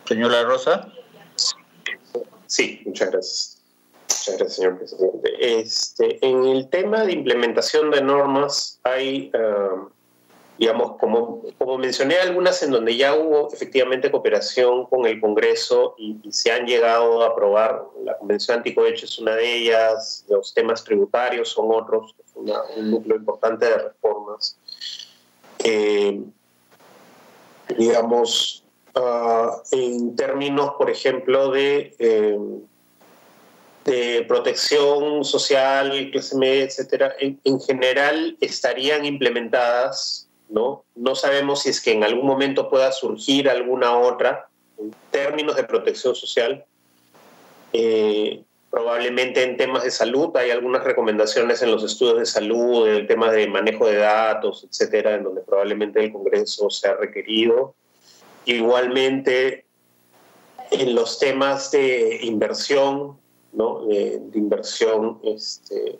Señora 0.06 0.44
Rosa. 0.44 0.92
Sí, 2.46 2.80
muchas 2.86 3.10
gracias. 3.10 3.62
Muchas 4.08 4.38
gracias, 4.38 4.54
señor 4.54 4.78
presidente. 4.78 5.60
Este, 5.60 6.26
en 6.26 6.44
el 6.44 6.68
tema 6.68 7.04
de 7.04 7.12
implementación 7.12 7.90
de 7.90 8.02
normas 8.02 8.78
hay, 8.84 9.32
um, 9.34 9.88
digamos, 10.58 10.96
como, 10.98 11.42
como 11.58 11.78
mencioné, 11.78 12.18
algunas 12.18 12.62
en 12.62 12.70
donde 12.70 12.96
ya 12.96 13.14
hubo 13.14 13.52
efectivamente 13.52 14.10
cooperación 14.10 14.86
con 14.86 15.06
el 15.06 15.20
Congreso 15.20 15.96
y, 15.98 16.18
se 16.30 16.52
han 16.52 16.66
llegado 16.66 17.22
a 17.22 17.28
aprobar. 17.28 17.82
La 18.04 18.16
Convención 18.18 18.58
Anticohecho 18.58 19.06
es 19.06 19.18
una 19.18 19.34
de 19.34 19.56
ellas, 19.56 20.24
los 20.28 20.54
temas 20.54 20.84
tributarios 20.84 21.48
son 21.48 21.66
otros, 21.72 22.14
es 22.24 22.32
un 22.36 22.90
núcleo 22.90 23.16
importante 23.16 23.66
de 23.66 23.78
reformas. 23.78 24.56
Digamos, 27.76 28.65
uh, 28.96 29.62
en 29.72 30.16
términos, 30.16 30.72
por 30.78 30.90
ejemplo, 30.90 31.50
de... 31.50 31.94
Eh, 33.88 34.24
protección 34.26 35.24
social, 35.24 36.10
clase 36.10 36.36
media, 36.36 36.64
etcétera, 36.64 37.14
en, 37.20 37.60
general 37.60 38.36
estarían 38.40 39.04
implementadas, 39.04 40.28
¿no? 40.48 40.84
No 40.96 41.14
sabemos 41.14 41.62
si 41.62 41.68
es 41.68 41.80
que 41.80 41.92
en 41.92 42.02
algún 42.02 42.26
momento 42.26 42.68
pueda 42.68 42.90
surgir 42.90 43.48
alguna 43.48 43.96
otra 43.96 44.48
en 44.76 44.92
términos 45.12 45.54
de 45.54 45.62
protección 45.62 46.16
social. 46.16 46.64
Eh, 47.72 48.42
probablemente 48.70 49.44
en 49.44 49.56
temas 49.56 49.84
de 49.84 49.92
salud 49.92 50.36
hay 50.36 50.50
algunas 50.50 50.82
recomendaciones 50.82 51.62
en 51.62 51.70
los 51.70 51.84
estudios 51.84 52.18
de 52.18 52.26
salud, 52.26 52.88
en 52.88 52.94
el 52.96 53.06
tema 53.06 53.30
de 53.30 53.46
manejo 53.46 53.86
de 53.86 53.98
datos, 53.98 54.66
etcétera, 54.68 55.14
en 55.14 55.22
donde 55.22 55.42
probablemente 55.42 56.02
el 56.02 56.12
Congreso 56.12 56.70
sea 56.70 56.94
requerido. 56.94 57.76
Igualmente, 58.46 59.66
en 60.70 60.94
los 60.94 61.18
temas 61.18 61.70
de 61.72 62.20
inversión, 62.22 63.18
de, 63.52 64.22
inversión 64.34 65.18
este, 65.24 65.98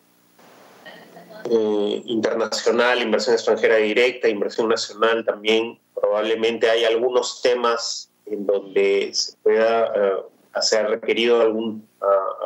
eh, 1.51 2.02
internacional, 2.06 3.02
inversión 3.02 3.35
extranjera 3.35 3.77
directa, 3.77 4.28
inversión 4.28 4.68
nacional 4.68 5.24
también. 5.24 5.78
Probablemente 5.94 6.70
hay 6.70 6.85
algunos 6.85 7.43
temas 7.43 8.10
en 8.27 8.47
donde 8.47 9.10
se 9.12 9.36
pueda 9.43 9.93
uh, 9.93 10.27
hacer 10.52 10.89
requerido 10.89 11.40
algún, 11.40 11.89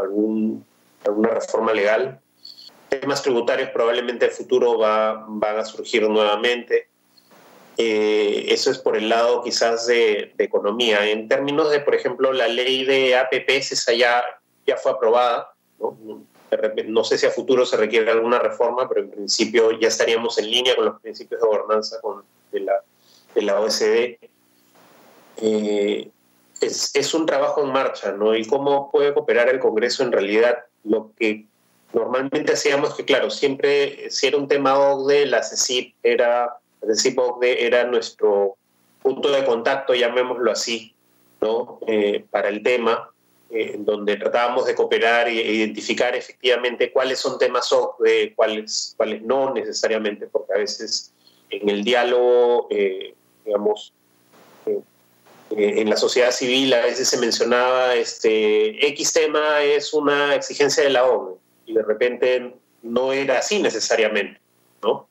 algún, 0.01 0.64
alguna 1.05 1.31
reforma 1.31 1.72
legal. 1.72 2.20
Temas 2.89 3.22
tributarios 3.22 3.70
probablemente 3.70 4.24
en 4.24 4.31
el 4.31 4.36
futuro 4.36 4.78
va, 4.78 5.24
van 5.28 5.59
a 5.59 5.64
surgir 5.64 6.09
nuevamente. 6.09 6.89
Eh, 7.82 8.52
eso 8.52 8.70
es 8.70 8.78
por 8.78 8.97
el 8.97 9.09
lado 9.09 9.43
quizás 9.43 9.86
de, 9.86 10.32
de, 10.36 10.44
economía. 10.44 11.09
En 11.09 11.28
términos 11.28 11.70
de, 11.70 11.81
por 11.81 11.94
ejemplo, 11.94 12.32
la 12.32 12.47
ley 12.47 12.85
de 12.85 13.16
APPs, 13.16 13.73
esa 13.73 13.94
ya 13.94 14.23
ya 14.66 14.77
fue 14.77 14.93
aprobada. 14.93 15.52
¿no? 15.78 17.05
sé 17.05 17.16
si 17.16 17.27
a 17.27 17.31
futuro 17.31 17.65
se 17.65 17.77
requiere 17.77 18.11
alguna 18.11 18.39
reforma, 18.39 18.89
pero 18.89 19.02
en 19.02 19.11
principio 19.11 19.73
ya 19.78 19.89
estaríamos 19.89 20.39
en 20.39 20.51
línea 20.51 20.77
con 20.77 20.85
los 20.85 21.01
principios 21.01 21.40
de 21.40 21.47
gobernanza 21.47 22.01
con, 22.01 22.24
de, 22.52 22.61
la, 22.61 22.73
de 23.35 23.43
la 23.43 23.61
OSD. 23.61 24.19
Eh, 25.43 26.11
es, 26.61 26.90
es, 26.94 27.15
un 27.15 27.24
trabajo 27.24 27.62
en 27.62 27.73
marcha, 27.73 28.12
¿no? 28.12 28.35
Y 28.36 28.44
cómo 28.47 28.90
puede 28.90 29.15
cooperar 29.15 29.48
el 29.48 29.59
Congreso 29.59 30.02
en 30.02 30.12
realidad. 30.12 30.65
Lo 30.85 31.12
que 31.16 31.47
normalmente 31.94 32.52
hacíamos 32.52 32.94
que, 32.94 33.05
claro, 33.05 33.31
siempre, 33.31 34.11
si 34.11 34.27
era 34.27 34.36
un 34.36 34.48
tema 34.48 34.78
OCDE, 34.78 35.27
la 35.27 35.43
CECIP 35.43 35.94
era, 36.02 36.59
la 36.81 36.94
CECIP 36.94 37.19
OCDE 37.19 37.66
era 37.66 37.85
nuestro 37.85 38.57
punto 39.02 39.31
de 39.31 39.44
contacto, 39.44 39.94
llamémoslo 39.94 40.51
así, 40.51 40.94
¿no? 41.40 41.78
Eh, 41.86 42.24
para 42.31 42.48
el 42.48 42.62
tema. 42.62 43.11
Eh, 43.52 43.74
donde 43.81 44.16
tratábamos 44.16 44.65
de 44.66 44.77
cooperar 44.77 45.27
e 45.27 45.32
identificar 45.32 46.15
efectivamente 46.15 46.93
cuáles 46.93 47.19
son 47.19 47.36
temas 47.36 47.73
OCDE, 47.73 48.32
cuáles, 48.36 48.94
cuáles 48.97 49.23
no 49.23 49.52
necesariamente, 49.52 50.28
porque 50.28 50.52
a 50.55 50.59
veces 50.59 51.12
en 51.51 51.69
el 51.69 51.82
diálogo, 51.82 52.69
eh, 52.70 53.12
digamos, 53.44 53.93
eh, 54.66 54.81
en 55.51 55.90
la 55.90 55.97
sociedad 55.97 56.31
civil 56.31 56.73
a 56.74 56.82
veces 56.82 57.09
se 57.09 57.19
mencionaba 57.19 57.97
este 57.97 58.86
X 58.86 59.12
tema 59.12 59.62
es 59.62 59.93
una 59.93 60.36
exigencia 60.36 60.85
de 60.85 60.90
la 60.90 61.05
ONU 61.05 61.36
y 61.66 61.74
de 61.74 61.82
repente 61.82 62.55
no 62.82 63.12
era 63.12 63.39
así 63.39 63.61
necesariamente, 63.61 64.40
¿no? 64.81 65.09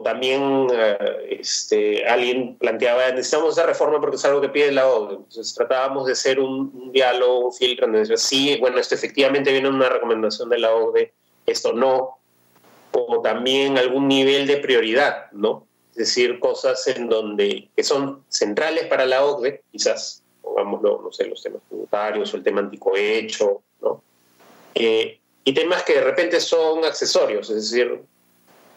También 0.00 0.68
eh, 0.72 1.38
este, 1.40 2.06
alguien 2.06 2.56
planteaba, 2.56 3.10
necesitamos 3.10 3.56
esa 3.56 3.66
reforma 3.66 4.00
porque 4.00 4.16
es 4.16 4.24
algo 4.24 4.40
que 4.40 4.48
pide 4.48 4.72
la 4.72 4.88
ONU. 4.88 5.10
Entonces 5.10 5.54
tratábamos 5.54 6.06
de 6.06 6.12
hacer 6.12 6.40
un, 6.40 6.92
diálogo, 6.92 7.46
un 7.46 7.52
filtro, 7.52 7.86
donde 7.86 8.00
decía, 8.00 8.16
sí, 8.16 8.56
bueno, 8.60 8.78
esto 8.78 8.94
efectivamente 8.94 9.52
viene 9.52 9.68
una 9.68 9.88
recomendación 9.88 10.48
de 10.48 10.58
la 10.58 10.74
ONU, 10.74 10.92
esto 11.46 11.72
no, 11.72 12.18
o 12.92 13.20
también 13.22 13.78
algún 13.78 14.08
nivel 14.08 14.46
de 14.46 14.58
prioridad, 14.58 15.30
¿no? 15.32 15.66
Es 15.90 15.96
decir, 15.96 16.38
cosas 16.40 16.86
en 16.88 17.08
donde, 17.08 17.68
que 17.76 17.82
son 17.82 18.24
centrales 18.28 18.86
para 18.86 19.04
la 19.04 19.24
OCDE, 19.24 19.62
quizás, 19.70 20.22
pongámoslo, 20.40 21.02
no 21.02 21.12
sé, 21.12 21.26
los 21.26 21.42
temas 21.42 21.60
tributarios 21.68 22.32
o 22.32 22.36
el 22.36 22.42
tema 22.42 22.60
anticohecho, 22.60 23.62
¿no? 23.80 24.02
Eh, 24.74 25.18
y 25.44 25.52
temas 25.52 25.82
que 25.82 25.94
de 25.94 26.02
repente 26.02 26.40
son 26.40 26.84
accesorios, 26.84 27.50
es 27.50 27.70
decir, 27.70 28.02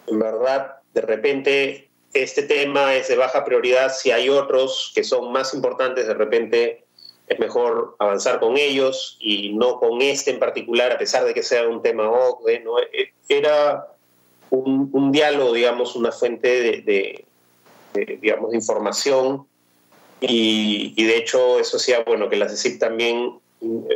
en 0.07 0.19
verdad, 0.19 0.75
de 0.95 1.01
repente 1.01 1.89
este 2.13 2.43
tema 2.43 2.95
es 2.95 3.09
de 3.09 3.17
baja 3.17 3.43
prioridad, 3.43 3.93
si 3.93 4.11
hay 4.11 4.29
otros 4.29 4.93
que 4.95 5.03
son 5.03 5.31
más 5.33 5.53
importantes, 5.53 6.07
de 6.07 6.13
repente 6.13 6.85
es 7.27 7.37
mejor 7.39 7.97
avanzar 7.99 8.39
con 8.39 8.57
ellos 8.57 9.17
y 9.19 9.53
no 9.53 9.77
con 9.79 10.01
este 10.01 10.31
en 10.31 10.39
particular, 10.39 10.93
a 10.93 10.97
pesar 10.97 11.25
de 11.25 11.33
que 11.33 11.43
sea 11.43 11.67
un 11.67 11.81
tema 11.81 12.09
OCDE. 12.09 12.63
E, 12.93 13.13
era 13.27 13.87
un, 14.51 15.11
diálogo, 15.11 15.51
digamos, 15.51 15.97
una 15.97 16.13
fuente 16.13 16.81
de, 16.81 17.25
digamos, 18.21 18.51
de 18.51 18.55
información 18.55 19.45
y, 20.21 21.03
de 21.03 21.17
hecho 21.17 21.59
eso 21.59 21.75
hacía, 21.75 22.03
bueno, 22.03 22.29
que 22.29 22.37
la 22.37 22.47
CECIP 22.47 22.79
también, 22.79 23.39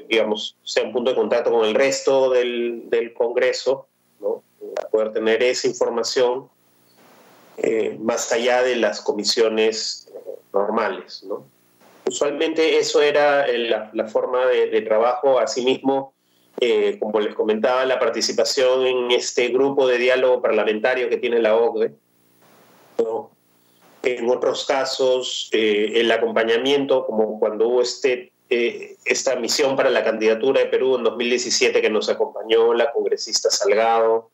digamos, 0.10 0.58
sea 0.64 0.84
un 0.84 0.92
punto 0.92 1.12
de 1.12 1.16
contacto 1.16 1.52
con 1.52 1.66
el 1.66 1.76
resto 1.76 2.30
del, 2.32 2.90
del 2.90 3.14
Congreso, 3.14 3.88
¿no? 4.20 4.44
Poder 4.92 5.14
tener 5.14 5.42
esa 5.42 5.68
información 5.68 6.50
eh, 7.64 7.98
más 8.00 8.32
allá 8.32 8.64
de 8.64 8.76
las 8.76 9.02
comisiones 9.02 10.12
normales, 10.54 11.24
¿no? 11.24 11.46
Usualmente 12.10 12.80
eso 12.80 13.02
era 13.02 13.46
la, 13.48 13.92
la 13.94 14.08
forma 14.08 14.48
de, 14.48 14.82
trabajo, 14.82 15.38
asimismo, 15.38 16.14
eh, 16.60 16.98
como 17.00 17.20
les 17.20 17.36
comentaba, 17.36 17.86
la 17.86 18.00
participación 18.00 18.88
en 18.88 19.12
este 19.12 19.50
grupo 19.50 19.88
de 19.88 20.00
diálogo 20.00 20.42
parlamentario 20.42 21.08
que 21.08 21.18
tiene 21.18 21.40
la 21.40 21.56
OCDE. 21.56 21.94
En 24.02 24.30
otros 24.30 24.66
casos, 24.66 25.50
eh, 25.52 25.92
el 25.96 26.12
acompañamiento, 26.12 27.06
como 27.06 27.40
cuando 27.40 27.68
hubo 27.68 27.82
este, 27.82 28.32
eh, 28.50 28.96
esta 29.06 29.36
misión 29.36 29.76
para 29.76 29.90
la 29.90 30.04
candidatura 30.04 30.62
de 30.62 30.68
Perú 30.68 30.96
en 30.96 31.04
2017 31.04 31.80
que 31.82 31.90
nos 31.90 32.10
acompañó 32.10 32.74
la 32.74 32.92
congresista 32.92 33.52
Salgado. 33.52 34.32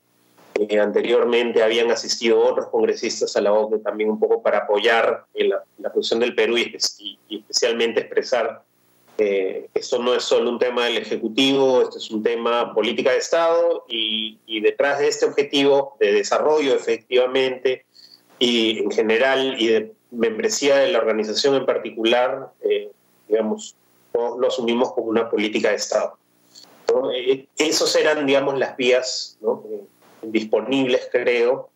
Anteriormente 0.79 1.61
habían 1.61 1.91
asistido 1.91 2.39
otros 2.39 2.67
congresistas 2.67 3.35
a 3.35 3.41
la 3.41 3.53
OCDE 3.53 3.79
también 3.79 4.09
un 4.09 4.19
poco 4.19 4.41
para 4.41 4.59
apoyar 4.59 5.25
la, 5.33 5.63
la 5.79 5.91
posición 5.91 6.21
del 6.21 6.33
Perú 6.33 6.57
y, 6.57 6.77
y 7.27 7.39
especialmente 7.39 7.99
expresar 7.99 8.63
eh, 9.17 9.69
esto 9.73 9.99
no 9.99 10.13
es 10.13 10.23
solo 10.23 10.49
un 10.49 10.59
tema 10.59 10.85
del 10.85 10.97
Ejecutivo, 10.97 11.81
esto 11.81 11.97
es 11.97 12.11
un 12.11 12.21
tema 12.21 12.73
política 12.73 13.11
de 13.11 13.17
Estado 13.17 13.85
y, 13.87 14.37
detrás 14.61 14.99
de 14.99 15.07
este 15.07 15.25
objetivo 15.25 15.95
de 15.99 16.11
desarrollo 16.11 16.73
efectivamente 16.75 17.85
y 18.39 18.79
en 18.79 18.91
general 18.91 19.55
y 19.61 19.67
de 19.67 19.91
membresía 20.11 20.77
de 20.77 20.91
la 20.91 20.97
organización 20.97 21.55
en 21.55 21.65
particular, 21.65 22.51
eh, 22.61 22.89
digamos, 23.27 23.75
lo 24.13 24.47
asumimos 24.47 24.91
como 24.93 25.07
una 25.07 25.29
política 25.29 25.69
de 25.69 25.75
Estado. 25.75 26.17
¿no? 26.91 27.11
Eh, 27.11 27.47
esos 27.57 27.95
eran, 27.95 28.25
digamos, 28.25 28.57
las 28.57 28.75
vías 28.75 29.37
disponibles, 30.31 31.07
creo, 31.11 31.69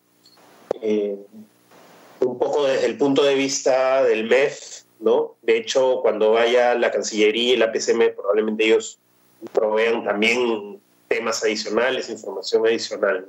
un 2.20 2.38
poco 2.38 2.66
desde 2.66 2.86
el 2.86 2.98
punto 2.98 3.22
de 3.22 3.34
vista 3.34 4.02
del 4.04 4.24
MEF, 4.28 4.82
¿no? 5.00 5.36
De 5.42 5.56
hecho, 5.56 6.00
cuando 6.02 6.32
vaya 6.32 6.74
la 6.74 6.90
Cancillería 6.90 7.54
y 7.54 7.56
la 7.56 7.72
PCM, 7.72 8.14
probablemente 8.14 8.64
ellos 8.64 8.98
provean 9.52 10.04
también 10.04 10.80
temas 11.08 11.42
adicionales, 11.42 12.08
información 12.08 12.66
adicional, 12.66 13.26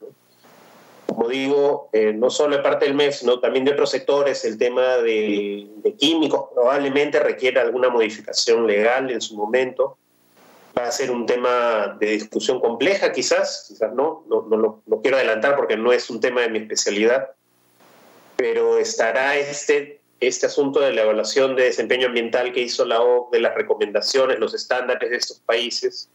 Como 1.07 1.27
digo, 1.27 1.89
eh, 1.93 2.14
no 2.14 2.30
solo 2.30 2.57
de 2.57 2.64
parte 2.64 2.85
del 2.85 2.93
MEF, 2.93 3.15
sino 3.15 3.39
también 3.39 3.65
de 3.65 3.72
otros 3.72 3.89
sectores, 3.89 4.45
el 4.45 4.57
tema 4.57 4.98
de, 4.98 5.68
químicos 5.98 6.49
probablemente 6.53 7.19
requiera 7.19 7.61
alguna 7.61 7.89
modificación 7.89 8.68
legal 8.68 9.10
en 9.10 9.22
su 9.22 9.35
momento. 9.35 9.98
Va 10.77 10.85
a 10.88 10.91
ser 10.91 11.11
un 11.11 11.26
tema 11.26 11.98
de 11.99 12.11
discusión 12.11 12.60
compleja, 12.60 13.11
quizás, 13.11 13.65
quizás 13.68 13.93
no, 13.93 14.23
no, 14.30 14.48
no 14.49 14.81
lo 14.85 15.02
quiero 15.02 15.18
adelantar 15.18 15.56
porque 15.56 15.76
no 15.76 15.91
es 15.91 16.10
un 16.10 16.19
tema 16.19 16.41
de 16.41 16.49
mi 16.49 16.60
especialidad, 16.60 17.31
pero 18.38 18.77
estará 18.77 19.35
este 19.35 20.02
este 20.22 20.45
asunto 20.45 20.80
de 20.80 20.93
la 20.93 21.02
evaluación 21.02 21.56
de 21.56 21.64
desempeño 21.64 22.07
ambiental 22.07 22.53
que 22.53 22.61
hizo 22.61 22.85
la 22.85 23.02
OCDE, 23.02 23.39
las 23.39 23.56
recomendaciones, 23.56 24.39
los 24.39 24.53
estándares 24.53 25.10
de 25.10 25.18
estos 25.18 25.39
países, 25.39 26.10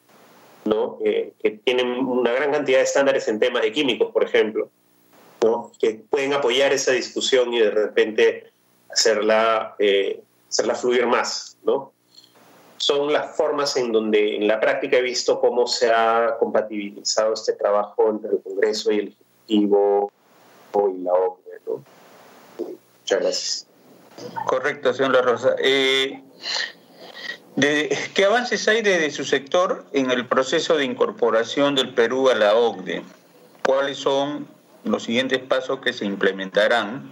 ¿no? 0.64 0.98
Eh, 1.04 1.32
que 1.42 1.50
tienen 1.50 1.88
una 1.88 2.32
gran 2.32 2.52
cantidad 2.52 2.78
de 2.78 2.84
estándares 2.84 3.26
en 3.26 3.40
temas 3.40 3.62
de 3.62 3.72
químicos, 3.72 4.12
por 4.12 4.22
ejemplo, 4.22 4.70
¿no? 5.42 5.72
que 5.80 6.00
pueden 6.08 6.32
apoyar 6.32 6.72
esa 6.72 6.92
discusión 6.92 7.52
y 7.52 7.58
de 7.58 7.70
repente 7.70 8.52
hacerla, 8.88 9.74
eh, 9.80 10.22
hacerla 10.48 10.76
fluir 10.76 11.06
más. 11.06 11.58
¿no? 11.64 11.92
Son 12.78 13.12
las 13.12 13.36
formas 13.36 13.76
en 13.76 13.92
donde 13.92 14.36
en 14.36 14.46
la 14.46 14.60
práctica 14.60 14.98
he 14.98 15.02
visto 15.02 15.40
cómo 15.40 15.66
se 15.66 15.90
ha 15.90 16.36
compatibilizado 16.38 17.34
este 17.34 17.54
trabajo 17.54 18.10
entre 18.10 18.30
el 18.32 18.42
Congreso 18.42 18.92
y 18.92 18.98
el 18.98 19.06
Ejecutivo 19.08 20.12
y 20.74 21.02
la 21.02 21.12
OCDE. 21.12 21.60
¿no? 21.66 21.84
Muchas 23.00 23.20
gracias. 23.20 23.66
Correcto, 24.46 24.92
señor 24.92 25.12
La 25.12 25.22
Rosa. 25.22 25.56
Eh, 25.58 26.22
¿Qué 28.14 28.24
avances 28.24 28.68
hay 28.68 28.82
desde 28.82 29.10
su 29.10 29.24
sector 29.24 29.86
en 29.92 30.10
el 30.10 30.26
proceso 30.26 30.76
de 30.76 30.84
incorporación 30.84 31.74
del 31.74 31.94
Perú 31.94 32.28
a 32.28 32.34
la 32.34 32.54
OCDE? 32.54 33.02
¿Cuáles 33.64 33.96
son 33.96 34.46
los 34.84 35.04
siguientes 35.04 35.38
pasos 35.38 35.80
que 35.80 35.92
se 35.92 36.04
implementarán 36.04 37.10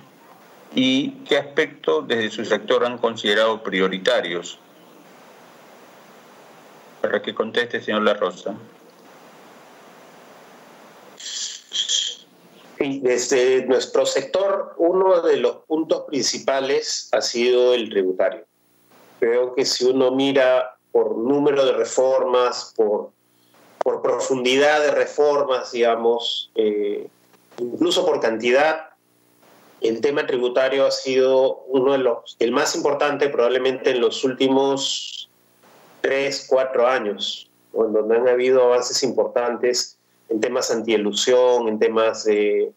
y 0.74 1.12
qué 1.26 1.38
aspectos 1.38 2.06
desde 2.06 2.30
su 2.30 2.44
sector 2.44 2.84
han 2.84 2.98
considerado 2.98 3.62
prioritarios? 3.62 4.58
Para 7.04 7.20
que 7.20 7.34
conteste, 7.34 7.82
señor 7.82 8.00
La 8.00 8.14
Rosa. 8.14 8.54
desde 12.78 13.66
nuestro 13.66 14.06
sector, 14.06 14.74
uno 14.78 15.20
de 15.20 15.36
los 15.36 15.56
puntos 15.66 16.04
principales 16.04 17.10
ha 17.12 17.20
sido 17.20 17.74
el 17.74 17.90
tributario. 17.90 18.46
Creo 19.20 19.54
que 19.54 19.66
si 19.66 19.84
uno 19.84 20.12
mira 20.12 20.78
por 20.92 21.16
número 21.16 21.66
de 21.66 21.72
reformas, 21.72 22.72
por, 22.74 23.10
por 23.78 24.00
profundidad 24.00 24.80
de 24.80 24.90
reformas, 24.90 25.72
digamos, 25.72 26.50
eh, 26.54 27.06
incluso 27.58 28.06
por 28.06 28.20
cantidad, 28.20 28.90
el 29.82 30.00
tema 30.00 30.26
tributario 30.26 30.86
ha 30.86 30.90
sido 30.90 31.64
uno 31.68 31.92
de 31.92 31.98
los, 31.98 32.36
el 32.38 32.52
más 32.52 32.74
importante 32.74 33.28
probablemente 33.28 33.90
en 33.90 34.00
los 34.00 34.24
últimos 34.24 35.23
tres, 36.04 36.44
cuatro 36.46 36.86
años, 36.86 37.50
donde 37.72 38.14
han 38.14 38.28
habido 38.28 38.62
avances 38.62 39.02
importantes 39.02 39.96
en 40.28 40.38
temas 40.38 40.70
antielusión, 40.70 41.66
en 41.66 41.78
temas 41.78 42.24
de 42.24 42.72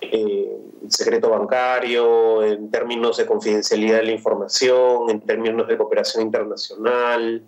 eh, 0.00 0.56
secreto 0.88 1.28
bancario, 1.28 2.42
en 2.42 2.70
términos 2.70 3.18
de 3.18 3.26
confidencialidad 3.26 3.98
de 3.98 4.04
la 4.04 4.12
información, 4.12 5.10
en 5.10 5.20
términos 5.20 5.68
de 5.68 5.76
cooperación 5.76 6.22
internacional, 6.22 7.42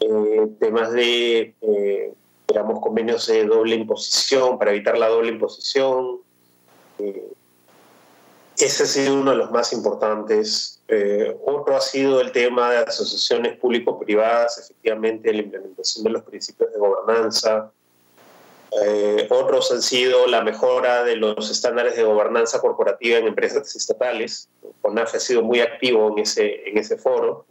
eh, 0.00 0.48
temas 0.58 0.92
de, 0.92 1.54
eh, 1.60 2.14
convenios 2.80 3.26
de 3.26 3.44
doble 3.44 3.74
imposición 3.74 4.58
para 4.58 4.70
evitar 4.70 4.96
la 4.96 5.08
doble 5.08 5.28
imposición. 5.28 6.20
Ese 8.58 8.82
ha 8.84 8.86
sido 8.86 9.14
uno 9.14 9.32
de 9.32 9.36
los 9.36 9.50
más 9.50 9.72
importantes. 9.72 10.80
otro 11.44 11.76
ha 11.76 11.80
sido 11.80 12.20
el 12.20 12.30
tema 12.32 12.70
de 12.70 12.78
asociaciones 12.78 13.58
público-privadas, 13.58 14.58
efectivamente, 14.58 15.32
la 15.32 15.42
implementación 15.42 16.04
de 16.04 16.10
los 16.10 16.22
principios 16.22 16.72
de 16.72 16.78
gobernanza, 16.78 17.72
eh, 18.82 19.28
otros 19.30 19.70
han 19.70 19.82
sido 19.82 20.26
la 20.26 20.42
mejora 20.42 21.04
de 21.04 21.16
los 21.16 21.50
estándares 21.50 21.94
de 21.96 22.02
gobernanza 22.02 22.60
corporativa 22.60 23.18
en 23.18 23.28
empresas 23.28 23.74
estatales. 23.76 24.48
CONAFE 24.82 25.18
ha 25.18 25.20
sido 25.20 25.42
muy 25.42 25.60
activo 25.60 26.10
en 26.10 26.18
ese, 26.18 26.68
en 26.68 26.78
ese 26.78 26.96
foro 26.96 27.46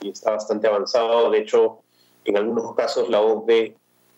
y 0.00 0.10
está 0.10 0.32
bastante 0.32 0.68
avanzado. 0.68 1.30
De 1.30 1.38
hecho, 1.38 1.80
en 2.24 2.36
algunos 2.36 2.76
casos 2.76 3.08
la 3.08 3.20
OCDE 3.20 3.74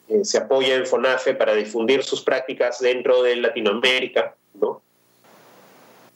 eh, 0.08 0.24
se 0.24 0.38
apoya 0.38 0.74
en 0.74 0.86
FONAFE 0.86 1.34
para 1.34 1.54
difundir 1.54 2.02
sus 2.04 2.22
prácticas 2.22 2.78
dentro 2.80 3.22
de 3.22 3.36
Latinoamérica. 3.36 4.36
¿no? 4.54 4.82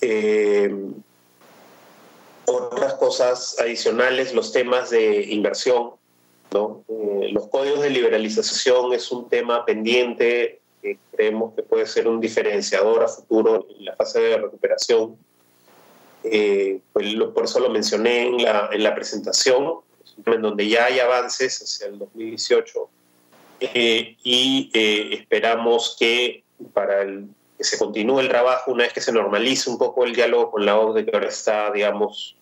Eh, 0.00 0.74
otras 2.46 2.94
cosas 2.94 3.56
adicionales, 3.58 4.34
los 4.34 4.52
temas 4.52 4.90
de 4.90 5.22
inversión. 5.30 5.92
¿no? 6.52 6.84
Eh, 6.88 7.30
los 7.32 7.48
códigos 7.48 7.80
de 7.80 7.90
liberalización 7.90 8.92
es 8.92 9.10
un 9.10 9.28
tema 9.28 9.64
pendiente 9.64 10.60
que 10.82 10.98
creemos 11.12 11.54
que 11.54 11.62
puede 11.62 11.86
ser 11.86 12.06
un 12.06 12.20
diferenciador 12.20 13.02
a 13.02 13.08
futuro 13.08 13.66
en 13.76 13.86
la 13.86 13.96
fase 13.96 14.20
de 14.20 14.36
recuperación. 14.36 15.16
Eh, 16.22 16.80
pues 16.92 17.14
por 17.34 17.44
eso 17.44 17.60
lo 17.60 17.70
mencioné 17.70 18.26
en 18.28 18.42
la, 18.42 18.70
en 18.72 18.82
la 18.82 18.94
presentación, 18.94 19.80
en 20.24 20.42
donde 20.42 20.68
ya 20.68 20.86
hay 20.86 21.00
avances 21.00 21.60
hacia 21.60 21.88
el 21.88 21.98
2018 21.98 22.88
eh, 23.60 24.16
y 24.22 24.70
esperamos 24.74 25.96
que 25.98 26.44
para 26.72 27.02
el 27.02 27.28
que 27.64 27.70
se 27.70 27.78
continúe 27.78 28.20
el 28.20 28.28
trabajo 28.28 28.72
una 28.72 28.84
vez 28.84 28.92
que 28.92 29.00
se 29.00 29.10
normalice 29.10 29.70
un 29.70 29.78
poco 29.78 30.04
el 30.04 30.14
diálogo 30.14 30.50
con 30.50 30.66
la 30.66 30.78
OCDE, 30.78 31.06
que 31.06 31.16
ahora 31.16 31.28
está, 31.28 31.70
digamos, 31.72 32.36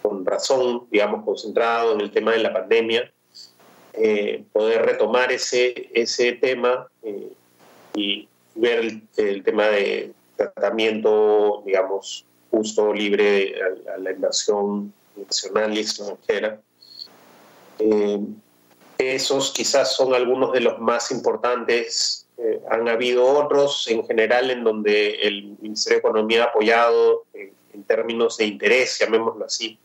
con 0.00 0.24
razón, 0.24 0.86
digamos, 0.90 1.24
concentrado 1.24 1.94
en 1.94 2.00
el 2.00 2.12
tema 2.12 2.32
de 2.32 2.38
la 2.38 2.52
pandemia, 2.52 3.12
eh, 3.94 4.44
poder 4.52 4.82
retomar 4.86 5.32
ese, 5.32 5.90
ese 5.92 6.34
tema 6.34 6.86
eh, 7.02 7.32
y 7.94 8.28
ver 8.54 9.02
el, 9.16 9.42
tema 9.42 9.66
de 9.66 10.12
tratamiento, 10.36 11.64
digamos, 11.66 12.24
justo, 12.50 12.94
libre 12.94 13.56
a, 13.92 13.98
la 13.98 14.12
inversión 14.12 14.92
nacional 15.16 15.76
y 15.76 15.80
extranjera. 15.80 16.60
Eh, 17.80 18.20
esos 18.98 19.50
quizás 19.52 19.96
son 19.96 20.14
algunos 20.14 20.52
de 20.52 20.60
los 20.60 20.78
más 20.78 21.10
importantes 21.10 22.19
eh, 22.42 22.58
han 22.70 22.88
habido 22.88 23.26
otros 23.26 23.86
en 23.88 24.06
general 24.06 24.50
en 24.50 24.64
donde 24.64 25.10
el 25.22 25.56
Ministerio 25.60 25.96
de 25.96 26.08
Economía 26.08 26.44
ha 26.44 26.46
apoyado 26.46 27.24
eh, 27.34 27.52
en 27.74 27.84
términos 27.84 28.38
de 28.38 28.46
interés, 28.46 28.98
llamémoslo 28.98 29.44
así, 29.44 29.78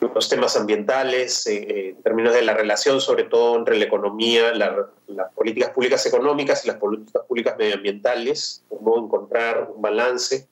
los 0.00 0.28
temas 0.28 0.56
ambientales, 0.56 1.46
eh, 1.46 1.90
en 1.90 2.02
términos 2.02 2.32
de 2.32 2.42
la 2.42 2.54
relación 2.54 3.00
sobre 3.00 3.24
todo 3.24 3.56
entre 3.56 3.76
la 3.76 3.84
economía, 3.84 4.54
las 4.54 5.32
políticas 5.34 5.70
públicas 5.70 6.06
económicas 6.06 6.64
y 6.64 6.68
las 6.68 6.78
políticas 6.78 7.22
públicas 7.26 7.56
medioambientales, 7.58 8.64
cómo 8.70 8.98
encontrar 8.98 9.68
un 9.74 9.82
balance. 9.82 10.48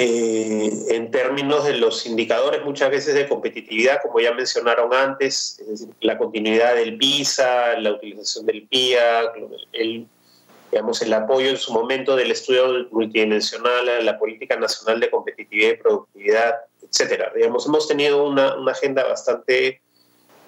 Eh, 0.00 0.70
en 0.90 1.10
términos 1.10 1.64
de 1.64 1.76
los 1.76 2.06
indicadores 2.06 2.64
muchas 2.64 2.88
veces 2.88 3.16
de 3.16 3.28
competitividad, 3.28 4.00
como 4.00 4.20
ya 4.20 4.32
mencionaron 4.32 4.94
antes, 4.94 5.58
es 5.58 5.66
decir, 5.66 5.88
la 6.00 6.16
continuidad 6.16 6.76
del 6.76 6.96
PISA, 6.96 7.76
la 7.80 7.94
utilización 7.94 8.46
del 8.46 8.68
PIA, 8.68 9.32
el, 9.72 10.06
digamos, 10.70 11.02
el 11.02 11.12
apoyo 11.12 11.48
en 11.48 11.56
su 11.56 11.72
momento 11.72 12.14
del 12.14 12.30
estudio 12.30 12.86
multidimensional 12.92 14.04
la 14.04 14.18
política 14.20 14.56
nacional 14.56 15.00
de 15.00 15.10
competitividad 15.10 15.72
y 15.72 15.76
productividad, 15.78 16.54
etcétera. 16.80 17.32
Digamos, 17.34 17.66
hemos 17.66 17.88
tenido 17.88 18.24
una, 18.24 18.54
una 18.54 18.70
agenda 18.70 19.02
bastante 19.02 19.80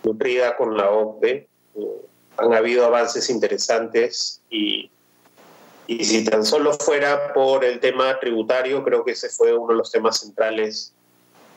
nutrida 0.05 0.57
con 0.57 0.77
la 0.77 0.93
OCDE. 0.93 1.49
Eh, 1.75 1.81
han 2.37 2.55
habido 2.55 2.87
avances 2.87 3.29
interesantes 3.29 4.43
y 4.49 4.93
y 5.91 6.05
si 6.05 6.25
tan 6.25 6.45
solo 6.45 6.73
fuera 6.75 7.33
por 7.33 7.65
el 7.65 7.81
tema 7.81 8.17
tributario, 8.21 8.85
creo 8.85 9.05
que 9.05 9.11
ese 9.11 9.29
fue 9.29 9.53
uno 9.53 9.73
de 9.73 9.79
los 9.79 9.91
temas 9.91 10.21
centrales 10.21 10.95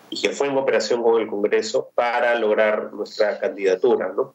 y 0.10 0.19
que 0.19 0.30
fue 0.31 0.47
en 0.47 0.57
operación 0.57 1.03
con 1.03 1.22
el 1.22 1.27
Congreso 1.27 1.91
para 1.93 2.34
lograr 2.39 2.91
nuestra 2.93 3.39
candidatura, 3.39 4.11
¿no? 4.18 4.34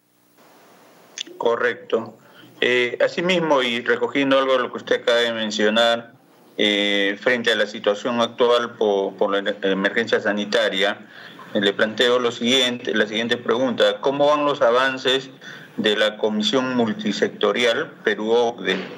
Correcto. 1.36 2.14
Eh, 2.60 2.96
asimismo, 3.04 3.60
y 3.60 3.80
recogiendo 3.80 4.38
algo 4.38 4.52
de 4.52 4.58
lo 4.60 4.70
que 4.70 4.76
usted 4.76 5.02
acaba 5.02 5.18
de 5.18 5.32
mencionar, 5.32 6.12
eh, 6.56 7.18
frente 7.20 7.50
a 7.50 7.56
la 7.56 7.66
situación 7.66 8.20
actual 8.20 8.76
por, 8.76 9.14
por 9.14 9.32
la 9.32 9.52
emergencia 9.62 10.20
sanitaria, 10.20 11.08
eh, 11.54 11.60
le 11.60 11.72
planteo 11.72 12.20
lo 12.20 12.30
siguiente, 12.30 12.94
la 12.94 13.08
siguiente 13.08 13.36
pregunta. 13.36 14.00
¿Cómo 14.00 14.28
van 14.28 14.44
los 14.44 14.62
avances 14.62 15.28
de 15.76 15.96
la 15.96 16.18
Comisión 16.18 16.76
Multisectorial 16.76 17.90
Perú-OCDE? 18.04 18.97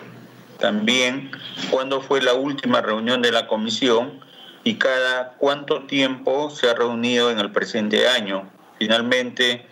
También 0.60 1.30
cuándo 1.70 2.02
fue 2.02 2.20
la 2.20 2.34
última 2.34 2.82
reunión 2.82 3.22
de 3.22 3.32
la 3.32 3.46
comisión 3.46 4.20
y 4.62 4.76
cada 4.76 5.32
cuánto 5.38 5.84
tiempo 5.86 6.50
se 6.50 6.68
ha 6.68 6.74
reunido 6.74 7.30
en 7.30 7.38
el 7.38 7.50
presente 7.50 8.06
año. 8.06 8.48
Finalmente, 8.78 9.66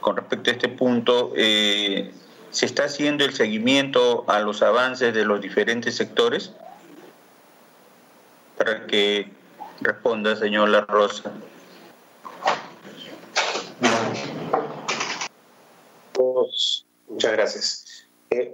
con 0.00 0.16
respecto 0.16 0.50
a 0.50 0.52
este 0.54 0.68
punto, 0.68 1.32
eh, 1.36 2.12
¿se 2.50 2.66
está 2.66 2.84
haciendo 2.84 3.24
el 3.24 3.32
seguimiento 3.32 4.24
a 4.28 4.40
los 4.40 4.62
avances 4.62 5.14
de 5.14 5.24
los 5.24 5.40
diferentes 5.40 5.94
sectores? 5.94 6.52
Para 8.58 8.86
que 8.86 9.30
responda, 9.80 10.34
señor 10.34 10.68
La 10.68 10.80
Rosa. 10.82 11.32
Muchas 17.08 17.32
gracias 17.32 17.83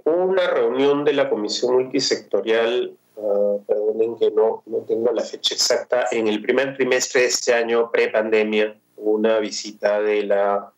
una 0.05 0.47
reunión 0.47 1.03
de 1.03 1.13
la 1.13 1.29
Comisión 1.29 1.73
Multisectorial, 1.75 2.93
uh, 3.15 3.63
perdonen 3.65 4.17
que 4.17 4.31
no, 4.31 4.63
no 4.65 4.79
tengo 4.79 5.11
la 5.11 5.23
fecha 5.23 5.53
exacta, 5.53 6.07
en 6.11 6.27
el 6.27 6.41
primer 6.41 6.75
trimestre 6.75 7.21
de 7.21 7.27
este 7.27 7.53
año, 7.53 7.91
pre-pandemia, 7.91 8.75
una 8.97 9.39
visita 9.39 10.01
de 10.01 10.23
la, 10.23 10.71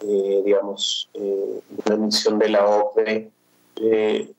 eh, 0.00 0.42
digamos, 0.44 1.08
eh, 1.14 1.60
una 1.84 1.96
misión 1.96 2.38
de 2.38 2.48
la 2.48 2.66
OCDE 2.66 3.30
eh, 3.76 4.32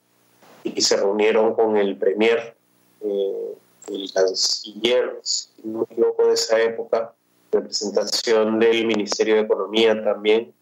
y 0.64 0.80
se 0.80 0.96
reunieron 0.96 1.54
con 1.54 1.76
el 1.76 1.96
Premier, 1.96 2.54
el 3.00 4.12
canciller, 4.12 5.18
si 5.22 5.48
no 5.64 5.78
me 5.78 5.84
equivoco, 5.84 6.26
de 6.26 6.34
esa 6.34 6.60
época, 6.60 7.14
representación 7.50 8.58
del 8.58 8.86
Ministerio 8.86 9.36
de 9.36 9.42
Economía 9.42 10.02
también. 10.02 10.52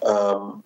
Um, 0.00 0.62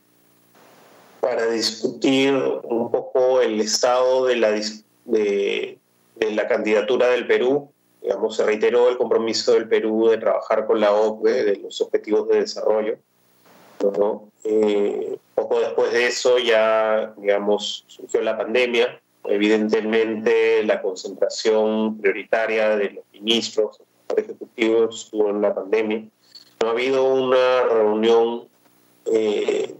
para 1.21 1.47
discutir 1.51 2.35
un 2.35 2.91
poco 2.91 3.41
el 3.41 3.61
estado 3.61 4.27
de 4.27 4.37
la, 4.37 4.61
de, 5.05 5.79
la 6.21 6.49
candidatura 6.49 7.09
del 7.09 7.27
Perú. 7.27 7.71
Digamos, 8.03 8.37
se 8.37 8.45
reiteró 8.45 8.89
el 8.89 8.97
compromiso 8.97 9.55
del 9.55 9.69
Perú 9.69 10.09
de 10.09 10.19
trabajar 10.19 10.67
con 10.67 10.81
la 10.81 10.93
OCDE, 10.93 11.45
de 11.45 11.57
los 11.57 11.81
objetivos 11.81 12.29
de 12.29 12.41
desarrollo. 12.41 12.99
Eh, 14.45 15.19
poco 15.35 15.61
después 15.61 15.93
de 15.93 16.07
eso 16.07 16.39
ya, 16.39 17.13
digamos, 17.17 17.85
surgió 17.89 18.23
la 18.23 18.39
pandemia. 18.39 19.01
Evidentemente, 19.25 20.63
la 20.63 20.81
concentración 20.81 21.99
prioritaria 21.99 22.77
de 22.77 22.91
los 22.91 23.05
ministros 23.13 23.81
ejecutivos 24.17 25.05
estuvo 25.05 25.31
en 25.31 25.43
la 25.43 25.55
pandemia. 25.55 26.05
No 26.63 26.69
ha 26.69 26.71
habido 26.71 27.13
una 27.13 27.65
reunión 27.65 28.45
eh, 29.07 29.75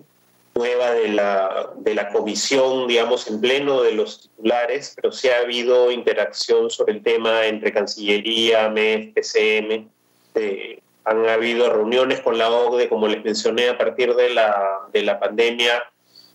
nueva 0.57 0.93
de 0.93 1.09
la, 1.09 1.71
de 1.77 1.95
la 1.95 2.09
comisión, 2.09 2.89
digamos, 2.89 3.29
en 3.29 3.41
pleno 3.41 3.83
de 3.83 3.93
los 3.93 4.23
titulares, 4.23 4.95
pero 4.97 5.13
sí 5.13 5.29
ha 5.29 5.41
habido 5.41 5.91
interacción 5.91 6.71
sobre 6.71 6.95
el 6.95 7.03
tema 7.03 7.47
entre 7.47 7.73
Cancillería, 7.73 8.69
MEF, 8.71 9.13
PCM. 9.15 9.89
Eh, 10.35 10.81
han 11.05 11.29
habido 11.29 11.73
reuniones 11.73 12.21
con 12.21 12.39
la 12.39 12.51
OCDE, 12.51 12.89
como 12.89 13.07
les 13.07 13.23
mencioné, 13.23 13.69
a 13.69 13.79
partir 13.79 14.15
de 14.15 14.31
la, 14.31 14.81
de 14.93 15.03
la 15.03 15.21
pandemia. 15.21 15.83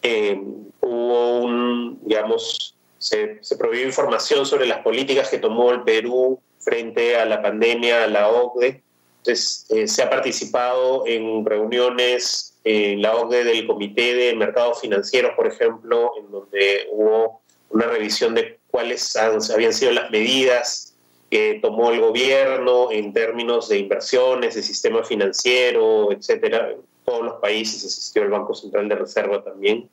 Eh, 0.01 0.39
hubo 0.81 1.39
un, 1.39 1.99
digamos, 2.03 2.75
se, 2.97 3.39
se 3.41 3.57
proveyó 3.57 3.85
información 3.85 4.45
sobre 4.45 4.67
las 4.67 4.79
políticas 4.79 5.29
que 5.29 5.39
tomó 5.39 5.71
el 5.71 5.81
Perú 5.81 6.39
frente 6.59 7.17
a 7.17 7.25
la 7.25 7.41
pandemia, 7.41 8.03
a 8.03 8.07
la 8.07 8.29
OCDE. 8.29 8.83
Entonces, 9.17 9.65
eh, 9.69 9.87
se 9.87 10.03
ha 10.03 10.09
participado 10.09 11.05
en 11.05 11.45
reuniones 11.45 12.50
la 12.63 13.15
OCDE 13.15 13.43
del 13.43 13.67
Comité 13.67 14.13
de 14.13 14.35
Mercados 14.35 14.81
Financieros, 14.81 15.31
por 15.35 15.47
ejemplo, 15.47 16.11
en 16.19 16.31
donde 16.31 16.87
hubo 16.91 17.41
una 17.69 17.85
revisión 17.85 18.35
de 18.35 18.59
cuáles 18.69 19.15
habían 19.15 19.73
sido 19.73 19.91
las 19.91 20.11
medidas 20.11 20.91
que 21.31 21.59
tomó 21.61 21.91
el 21.91 22.01
gobierno 22.01 22.91
en 22.91 23.13
términos 23.13 23.69
de 23.69 23.77
inversiones, 23.77 24.55
de 24.55 24.61
sistema 24.61 25.03
financiero, 25.03 26.11
etcétera. 26.11 26.71
En 26.71 26.81
todos 27.05 27.23
los 27.23 27.35
países 27.35 27.85
asistió 27.85 28.23
el 28.23 28.29
Banco 28.29 28.53
Central 28.53 28.89
de 28.89 28.95
Reserva 28.95 29.41
también. 29.41 29.89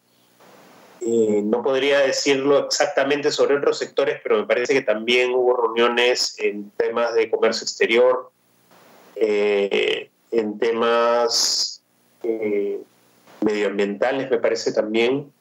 Eh, 1.00 1.42
no 1.44 1.62
podría 1.62 2.00
decirlo 2.00 2.66
exactamente 2.66 3.30
sobre 3.30 3.56
otros 3.56 3.78
sectores, 3.78 4.18
pero 4.20 4.38
me 4.38 4.46
parece 4.46 4.74
que 4.74 4.82
también 4.82 5.32
hubo 5.32 5.56
reuniones 5.56 6.34
en 6.38 6.72
temas 6.72 7.14
de 7.14 7.30
comercio 7.30 7.62
exterior, 7.62 8.32
eh, 9.14 10.10
en 10.32 10.58
temas 10.58 11.77
eh, 12.28 12.80
medioambientales, 13.40 14.30
me 14.30 14.38
parece 14.38 14.72
también. 14.72 15.32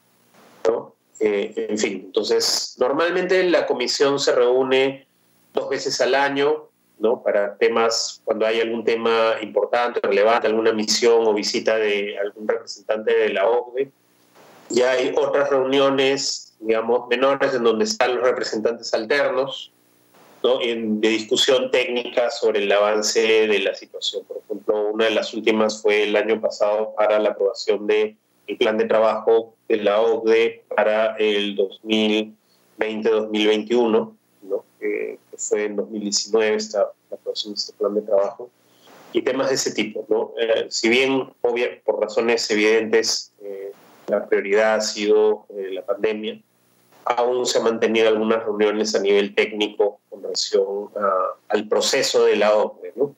¿no? 0.68 0.96
Eh, 1.20 1.68
en 1.70 1.78
fin, 1.78 2.04
entonces, 2.06 2.76
normalmente 2.80 3.44
la 3.44 3.66
comisión 3.66 4.20
se 4.20 4.34
reúne 4.34 5.08
dos 5.54 5.70
veces 5.70 6.00
al 6.02 6.16
año, 6.16 6.70
¿no? 7.00 7.24
Para 7.24 7.58
temas, 7.58 8.22
cuando 8.24 8.46
hay 8.46 8.62
algún 8.62 8.84
tema 8.84 9.36
importante, 9.42 10.00
relevante, 10.02 10.48
alguna 10.48 10.74
misión 10.74 11.28
o 11.28 11.34
visita 11.34 11.76
de 11.76 12.18
algún 12.20 12.48
representante 12.48 13.14
de 13.14 13.30
la 13.30 13.48
OCDE. 13.48 13.92
Y 14.70 14.82
hay 14.82 15.14
otras 15.18 15.50
reuniones, 15.50 16.56
digamos, 16.60 17.08
menores 17.08 17.54
en 17.54 17.64
donde 17.64 17.86
están 17.86 18.16
los 18.16 18.24
representantes 18.24 18.94
alternos, 18.94 19.72
de 20.42 21.10
discusión 21.10 21.70
técnica 21.72 22.32
sobre 22.32 22.64
el 22.64 22.72
avance 22.72 23.48
de 23.48 23.60
la 23.60 23.76
situación. 23.76 24.24
Por 24.26 24.38
ejemplo, 24.38 24.92
una 24.92 25.04
de 25.06 25.12
las 25.12 25.34
últimas 25.34 25.82
fue 25.82 26.04
el 26.04 26.16
año 26.16 26.40
pasado 26.40 26.94
para 26.96 27.20
la 27.20 27.30
aprobación 27.30 27.88
del 27.88 28.16
plan 28.58 28.78
de 28.78 28.86
trabajo 28.86 29.56
de 29.68 29.78
la 29.78 30.00
OCDE 30.02 30.64
para 30.76 31.16
el 31.18 31.58
2020-2021, 31.58 34.14
que, 34.80 35.18
fue 35.38 35.66
en 35.66 35.76
2019 35.76 36.56
esta, 36.56 36.92
la 37.12 37.18
aprobación 37.18 37.54
de 37.54 37.60
este 37.60 37.74
plan 37.74 37.94
de 37.94 38.02
trabajo, 38.02 38.50
y 39.14 39.22
temas 39.22 39.50
de 39.50 39.56
ese 39.56 39.74
tipo. 39.74 40.06
¿no? 40.10 40.34
Eh, 40.40 40.68
si 40.70 40.90
bien, 40.90 41.30
obvia, 41.42 41.82
por 41.84 42.00
razones 42.00 42.50
evidentes, 42.50 43.34
eh, 43.42 43.72
la 44.08 44.28
prioridad 44.28 44.76
ha 44.76 44.82
sido 44.82 45.46
eh, 45.50 45.70
la 45.72 45.86
pandemia, 45.86 46.42
aún 47.16 47.46
se 47.46 47.60
han 47.60 47.64
mantenido 47.64 48.08
algunas 48.10 48.44
reuniones 48.44 48.96
a 48.96 49.00
nivel 49.00 49.34
técnico 49.34 50.00
con 50.10 50.24
relación 50.24 50.90
al 51.50 51.68
proceso 51.68 52.26
de 52.26 52.36
la 52.36 52.56
OCDE. 52.56 52.94
¿no? 52.96 53.16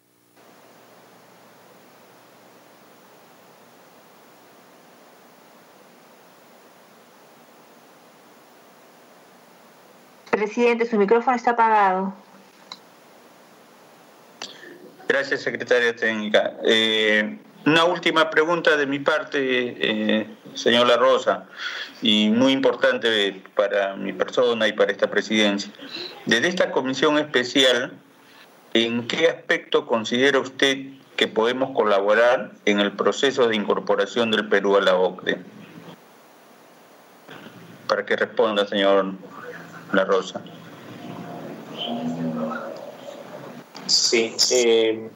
Presidente, 10.30 10.86
su 10.86 10.98
micrófono 10.98 11.36
está 11.36 11.52
apagado. 11.52 12.14
Gracias, 15.08 15.42
secretaria 15.42 15.96
técnica. 15.96 16.54
Eh, 16.64 17.40
una 17.66 17.86
última 17.86 18.30
pregunta 18.30 18.78
de 18.78 18.86
mi 18.86 19.00
parte, 19.00 19.38
eh, 19.42 20.28
señor 20.54 20.88
La 20.88 20.98
Rosa, 20.98 21.46
y 22.02 22.30
muy 22.30 22.54
importante 22.54 23.42
para 23.56 23.96
mi 23.96 24.14
persona 24.14 24.68
y 24.68 24.74
para 24.74 24.92
esta 24.92 25.10
presidencia. 25.10 25.72
Desde 26.26 26.48
esta 26.48 26.72
comisión 26.72 27.18
especial, 27.18 27.94
¿en 28.74 29.08
qué 29.08 29.28
aspecto 29.28 29.86
considera 29.86 30.40
usted 30.40 30.78
que 31.18 31.28
podemos 31.28 31.76
colaborar 31.76 32.52
en 32.66 32.80
el 32.80 32.94
proceso 32.94 33.48
de 33.48 33.56
incorporación 33.56 34.32
del 34.32 34.48
Perú 34.48 34.78
a 34.78 34.82
la 34.82 34.96
OCDE? 34.96 35.38
Para 37.88 38.06
que 38.06 38.16
responda, 38.16 38.66
señor 38.68 39.14
La 39.92 40.06
Rosa. 40.06 40.42
Sí, 43.88 44.36
eh, 44.52 45.10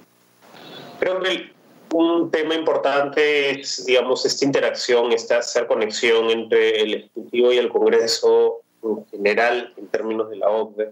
creo 0.99 1.21
que 1.21 1.53
un 1.93 2.31
tema 2.31 2.55
importante 2.55 3.51
es, 3.51 3.85
digamos, 3.85 4.25
esta 4.25 4.45
interacción, 4.45 5.11
esta 5.11 5.37
hacer 5.37 5.67
conexión 5.67 6.29
entre 6.29 6.81
el 6.81 6.93
Ejecutivo 6.95 7.53
y 7.53 7.57
el 7.57 7.69
Congreso 7.69 8.61
en 8.83 9.05
general, 9.07 9.73
en 9.77 9.87
términos 9.87 10.29
de 10.29 10.37
la 10.37 10.49
OCDE, 10.49 10.91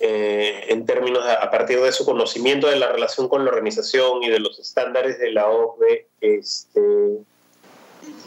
eh, 0.00 0.66
en 0.68 0.86
términos, 0.86 1.24
a 1.26 1.50
partir 1.50 1.80
de 1.80 1.92
su 1.92 2.04
conocimiento 2.04 2.68
de 2.68 2.76
la 2.76 2.90
relación 2.90 3.28
con 3.28 3.44
la 3.44 3.50
organización 3.50 4.22
y 4.22 4.30
de 4.30 4.38
los 4.38 4.58
estándares 4.58 5.18
de 5.18 5.32
la 5.32 5.48
OCDE, 5.48 6.06
este, 6.20 6.80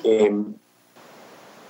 em, 0.04 0.54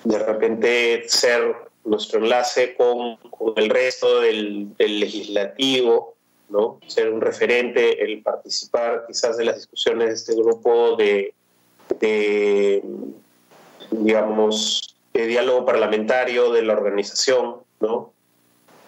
de 0.03 0.19
repente 0.19 1.03
ser 1.07 1.55
nuestro 1.85 2.19
enlace 2.19 2.75
con, 2.75 3.17
el 3.55 3.69
resto 3.69 4.21
del 4.21 4.73
legislativo, 4.77 6.14
¿no? 6.49 6.79
Ser 6.87 7.11
un 7.11 7.21
referente, 7.21 8.03
el 8.03 8.21
participar 8.21 9.05
quizás 9.07 9.37
de 9.37 9.45
las 9.45 9.55
discusiones 9.55 10.07
de 10.07 10.13
este 10.13 10.35
grupo 10.35 10.95
de, 10.95 11.33
digamos, 13.91 14.95
de 15.13 15.27
diálogo 15.27 15.65
parlamentario 15.65 16.51
de 16.51 16.61
la 16.63 16.73
organización, 16.73 17.57
¿no? 17.79 18.13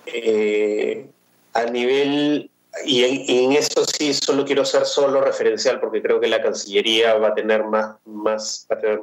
Eh, 0.05 1.07
a 1.53 1.65
nivel, 1.65 2.49
y 2.85 3.03
en, 3.43 3.53
eso 3.53 3.83
sí, 3.85 4.13
solo 4.13 4.45
quiero 4.45 4.63
ser 4.63 4.85
solo 4.85 5.21
referencial 5.21 5.79
porque 5.79 6.01
creo 6.01 6.19
que 6.19 6.27
la 6.27 6.41
Cancillería 6.41 7.15
va 7.15 7.29
a 7.29 7.33
tener 7.33 7.63
más, 7.63 7.95
más 8.05 8.67
va 8.71 8.77
a 8.77 8.79
tener 8.79 9.01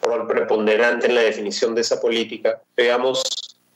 rol 0.00 0.26
preponderante 0.26 1.06
en 1.06 1.14
la 1.16 1.22
definición 1.22 1.74
de 1.74 1.80
esa 1.80 2.00
política. 2.00 2.62
Veamos 2.76 3.22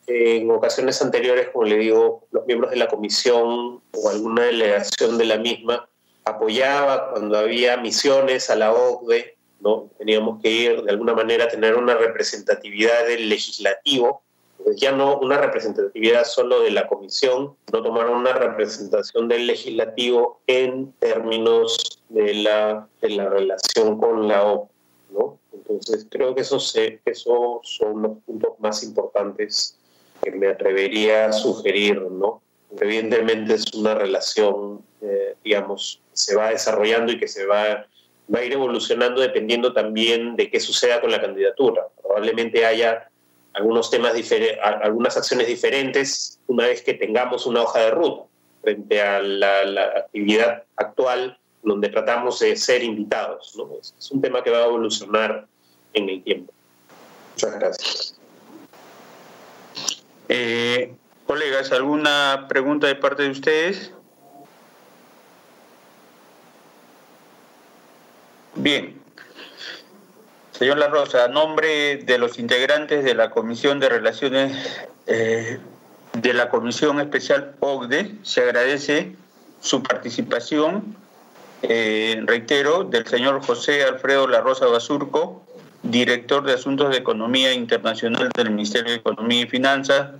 en 0.07 0.51
ocasiones 0.51 1.01
anteriores, 1.01 1.49
como 1.51 1.65
le 1.65 1.77
digo, 1.79 2.27
los 2.31 2.47
miembros 2.47 2.71
de 2.71 2.77
la 2.77 2.89
comisión 2.89 3.81
o 3.93 4.09
alguna 4.11 4.45
delegación 4.45 5.19
de 5.19 5.25
la 5.27 5.39
misma 5.39 5.89
apoyaba 6.25 7.11
cuando 7.11 7.39
había 7.39 7.77
misiones 7.77 8.51
a 8.51 8.57
la 8.57 8.73
OCDE, 8.73 9.37
¿no? 9.61 9.91
Teníamos 9.99 10.41
que 10.43 10.51
ir 10.51 10.83
de 10.83 10.91
alguna 10.91 11.15
manera 11.15 11.45
a 11.45 11.49
tener 11.49 11.77
una 11.77 11.95
representatividad 11.95 13.07
del 13.07 13.29
legislativo, 13.29 14.23
pues 14.63 14.77
ya 14.77 14.93
no 14.93 15.19
una 15.19 15.39
representatividad 15.39 16.25
solo 16.25 16.61
de 16.61 16.71
la 16.71 16.87
comisión, 16.87 17.57
no 17.73 17.83
tomar 17.83 18.09
una 18.09 18.33
representación 18.33 19.29
del 19.29 19.47
legislativo 19.47 20.41
en 20.47 20.93
términos 20.95 22.01
de 22.09 22.35
la, 22.35 22.89
de 23.01 23.11
la 23.11 23.29
relación 23.29 23.99
con 23.99 24.29
la 24.29 24.45
OCDE, 24.45 24.69
¿no? 25.11 25.39
Entonces 25.53 26.07
creo 26.11 26.35
que 26.35 26.41
esos, 26.43 26.77
esos 27.05 27.61
son 27.63 28.03
los 28.03 28.19
puntos 28.27 28.53
más 28.59 28.83
importantes 28.83 29.79
que 30.23 30.31
me 30.31 30.49
atrevería 30.49 31.27
a 31.27 31.33
sugerir, 31.33 32.01
¿no? 32.01 32.43
Evidentemente 32.81 33.55
es 33.55 33.65
una 33.75 33.95
relación, 33.95 34.83
eh, 35.03 35.35
digamos, 35.45 36.01
que 36.11 36.17
se 36.17 36.37
va 36.37 36.51
desarrollando 36.51 37.13
y 37.13 37.19
que 37.19 37.29
se 37.29 37.45
va, 37.45 37.87
va 38.35 38.39
a 38.39 38.45
ir 38.45 38.53
evolucionando 38.53 39.21
dependiendo 39.21 39.73
también 39.73 40.37
de 40.37 40.51
qué 40.51 40.61
suceda 40.61 41.01
con 41.01 41.11
la 41.11 41.21
candidatura. 41.21 41.87
Probablemente 42.01 42.65
haya 42.65 43.09
algunos 43.53 43.91
temas 43.91 44.15
algunas 44.83 45.17
acciones 45.17 45.47
diferentes 45.47 46.41
una 46.47 46.67
vez 46.67 46.81
que 46.81 46.95
tengamos 46.95 47.45
una 47.45 47.63
hoja 47.63 47.81
de 47.81 47.91
ruta 47.91 48.23
frente 48.63 49.03
a 49.03 49.21
la, 49.21 49.65
la 49.65 49.85
actividad 49.85 50.63
actual 50.77 51.39
donde 51.63 51.89
tratamos 51.89 52.41
de 52.41 52.57
ser 52.57 52.83
invitados. 52.83 53.55
¿no? 53.57 53.69
Es 53.81 54.11
un 54.11 54.21
tema 54.21 54.43
que 54.43 54.51
va 54.51 54.59
a 54.59 54.67
evolucionar 54.67 55.47
en 55.93 56.09
el 56.09 56.23
tiempo. 56.23 56.53
Muchas 57.35 57.55
gracias. 57.55 58.22
Eh, 60.35 60.95
colegas, 61.27 61.73
¿alguna 61.73 62.47
pregunta 62.49 62.87
de 62.87 62.95
parte 62.95 63.25
de 63.25 63.29
ustedes? 63.29 63.93
Bien. 68.55 68.99
Señor 70.53 70.79
La 70.79 70.89
Rosa, 70.89 71.25
a 71.25 71.29
nombre 71.29 71.99
de 71.99 72.17
los 72.17 72.39
integrantes 72.39 73.05
de 73.05 73.15
la 73.15 73.29
Comisión 73.29 73.79
de 73.79 73.91
Relaciones 73.91 74.87
eh, 75.07 75.59
de 76.15 76.33
la 76.33 76.49
Comisión 76.49 76.99
Especial 76.99 77.55
OCDE, 77.61 78.15
se 78.23 78.41
agradece 78.41 79.15
su 79.61 79.83
participación, 79.83 80.97
eh, 81.61 82.23
reitero, 82.25 82.85
del 82.85 83.07
señor 83.07 83.45
José 83.45 83.85
Alfredo 83.85 84.27
La 84.29 84.41
Rosa 84.41 84.65
Basurco, 84.65 85.43
director 85.83 86.43
de 86.45 86.55
Asuntos 86.55 86.89
de 86.91 86.97
Economía 86.97 87.53
Internacional 87.53 88.31
del 88.35 88.51
Ministerio 88.51 88.93
de 88.93 88.97
Economía 88.97 89.43
y 89.43 89.47
Finanzas, 89.47 90.13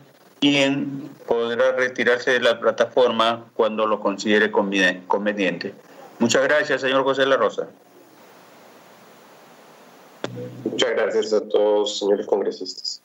quien 0.43 1.09
podrá 1.29 1.71
retirarse 1.71 2.33
de 2.33 2.41
la 2.41 2.59
plataforma 2.59 3.45
cuando 3.55 3.87
lo 3.87 4.01
considere 4.01 4.51
conveniente. 4.51 5.73
Muchas 6.19 6.43
gracias, 6.43 6.81
señor 6.81 7.05
José 7.05 7.27
La 7.27 7.37
Rosa. 7.37 7.69
Muchas 10.65 10.91
gracias 10.91 11.33
a 11.33 11.49
todos, 11.49 11.97
señores 11.97 12.27
congresistas. 12.27 13.01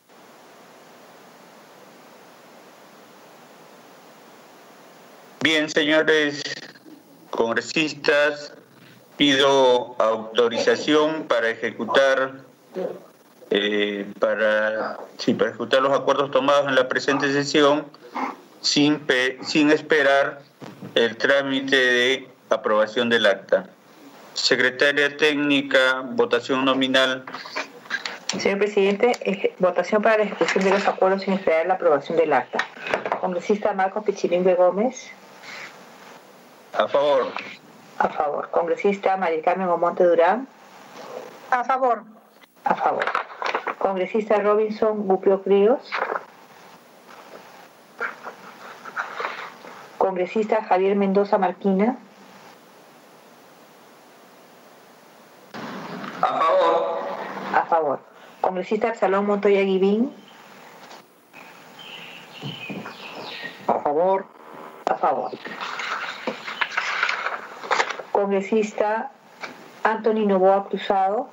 Bien, 5.43 5.69
señores 5.69 6.41
congresistas, 7.29 8.51
pido 9.15 9.95
autorización 9.99 11.27
para 11.27 11.51
ejecutar 11.51 12.47
eh, 13.49 14.05
para, 14.19 14.97
para 15.37 15.49
ejecutar 15.49 15.81
los 15.81 15.97
acuerdos 15.97 16.31
tomados 16.31 16.67
en 16.67 16.75
la 16.75 16.87
presente 16.87 17.31
sesión 17.31 17.85
sin, 18.61 19.05
sin 19.41 19.71
esperar 19.71 20.39
el 20.95 21.17
trámite 21.17 21.75
de 21.75 22.27
aprobación 22.49 23.09
del 23.09 23.25
acta. 23.25 23.69
Secretaria 24.33 25.15
técnica, 25.17 26.01
votación 26.11 26.65
nominal. 26.65 27.23
Señor 28.37 28.59
presidente, 28.59 29.55
votación 29.57 30.01
para 30.01 30.17
la 30.17 30.23
ejecución 30.25 30.63
de 30.63 30.71
los 30.71 30.87
acuerdos 30.87 31.23
sin 31.23 31.33
esperar 31.33 31.65
la 31.65 31.75
aprobación 31.75 32.17
del 32.17 32.33
acta. 32.33 32.59
Congresista 33.21 33.73
Marcos 33.73 34.03
Pichilingüe 34.03 34.55
Gómez. 34.55 35.09
A 36.73 36.87
favor. 36.87 37.31
A 37.97 38.09
favor. 38.09 38.49
Congresista 38.51 39.17
María 39.17 39.41
Carmen 39.41 39.69
Omonte 39.69 40.03
Durán. 40.03 40.47
A 41.49 41.63
favor. 41.63 42.03
A 42.65 42.75
favor. 42.75 43.05
Congresista 43.87 44.35
Robinson 44.41 45.07
Gupio 45.07 45.41
Críos. 45.43 45.79
Congresista 49.97 50.61
Javier 50.61 50.97
Mendoza 50.97 51.37
Marquina. 51.37 51.95
A 56.21 56.27
favor. 56.27 56.99
A 57.53 57.65
favor. 57.65 57.99
Congresista 58.41 58.89
Absalón 58.89 59.25
Montoya 59.25 59.61
Guivín. 59.61 60.11
A 63.67 63.79
favor. 63.79 64.25
A 64.85 64.95
favor. 64.95 65.31
Congresista 68.11 69.11
Anthony 69.85 70.25
Novoa 70.27 70.67
Cruzado. 70.67 71.29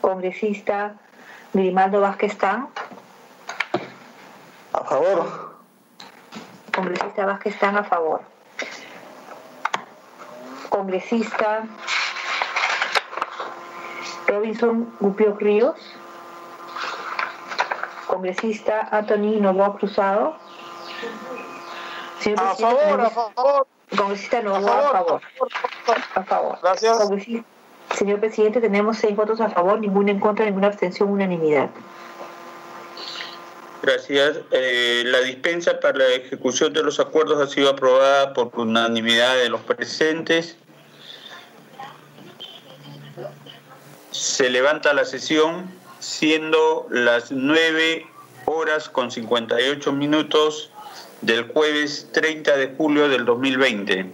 Congresista 0.00 0.94
Grimaldo 1.52 2.00
Vázquez 2.00 2.36
Tan. 2.38 2.68
A 4.72 4.84
favor. 4.84 5.54
Congresista 6.74 7.26
Vázquez 7.26 7.58
Tan 7.58 7.76
a 7.76 7.84
favor. 7.84 8.22
Congresista 10.68 11.64
Robinson 14.26 14.92
Gupio 15.00 15.36
Ríos. 15.36 15.78
Congresista 18.06 18.88
Anthony 18.90 19.40
Novoa 19.40 19.76
Cruzado. 19.76 20.36
a 22.36 22.54
favor, 22.54 23.00
a 23.00 23.10
favor. 23.10 23.66
Congresista 23.96 24.42
Novoa 24.42 24.78
a 24.78 24.92
favor. 24.92 25.22
A 26.14 26.22
favor. 26.22 26.58
Gracias. 26.62 27.59
Señor 28.00 28.18
presidente, 28.18 28.62
tenemos 28.62 28.96
seis 28.96 29.14
votos 29.14 29.42
a 29.42 29.50
favor, 29.50 29.78
ninguna 29.78 30.10
en 30.10 30.20
contra, 30.20 30.46
ninguna 30.46 30.68
abstención, 30.68 31.10
unanimidad. 31.10 31.68
Gracias. 33.82 34.38
Eh, 34.52 35.02
la 35.04 35.20
dispensa 35.20 35.78
para 35.80 35.98
la 35.98 36.08
ejecución 36.14 36.72
de 36.72 36.82
los 36.82 36.98
acuerdos 36.98 37.46
ha 37.46 37.46
sido 37.52 37.68
aprobada 37.68 38.32
por 38.32 38.58
unanimidad 38.58 39.36
de 39.36 39.50
los 39.50 39.60
presentes. 39.60 40.56
Se 44.12 44.48
levanta 44.48 44.94
la 44.94 45.04
sesión 45.04 45.70
siendo 45.98 46.86
las 46.88 47.30
9 47.30 48.06
horas 48.46 48.88
con 48.88 49.10
58 49.10 49.92
minutos 49.92 50.70
del 51.20 51.48
jueves 51.48 52.08
30 52.12 52.56
de 52.56 52.68
julio 52.78 53.10
del 53.10 53.26
2020. 53.26 54.06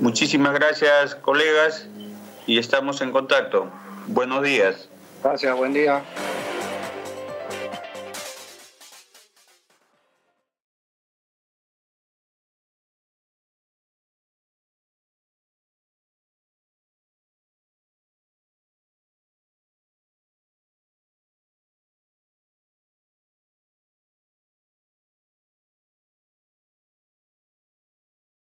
Muchísimas 0.00 0.54
gracias, 0.54 1.16
colegas 1.16 1.88
y 2.46 2.58
estamos 2.58 3.00
en 3.00 3.10
contacto. 3.12 3.68
Buenos 4.06 4.42
días. 4.42 4.88
Gracias, 5.22 5.56
buen 5.56 5.72
día. 5.72 6.02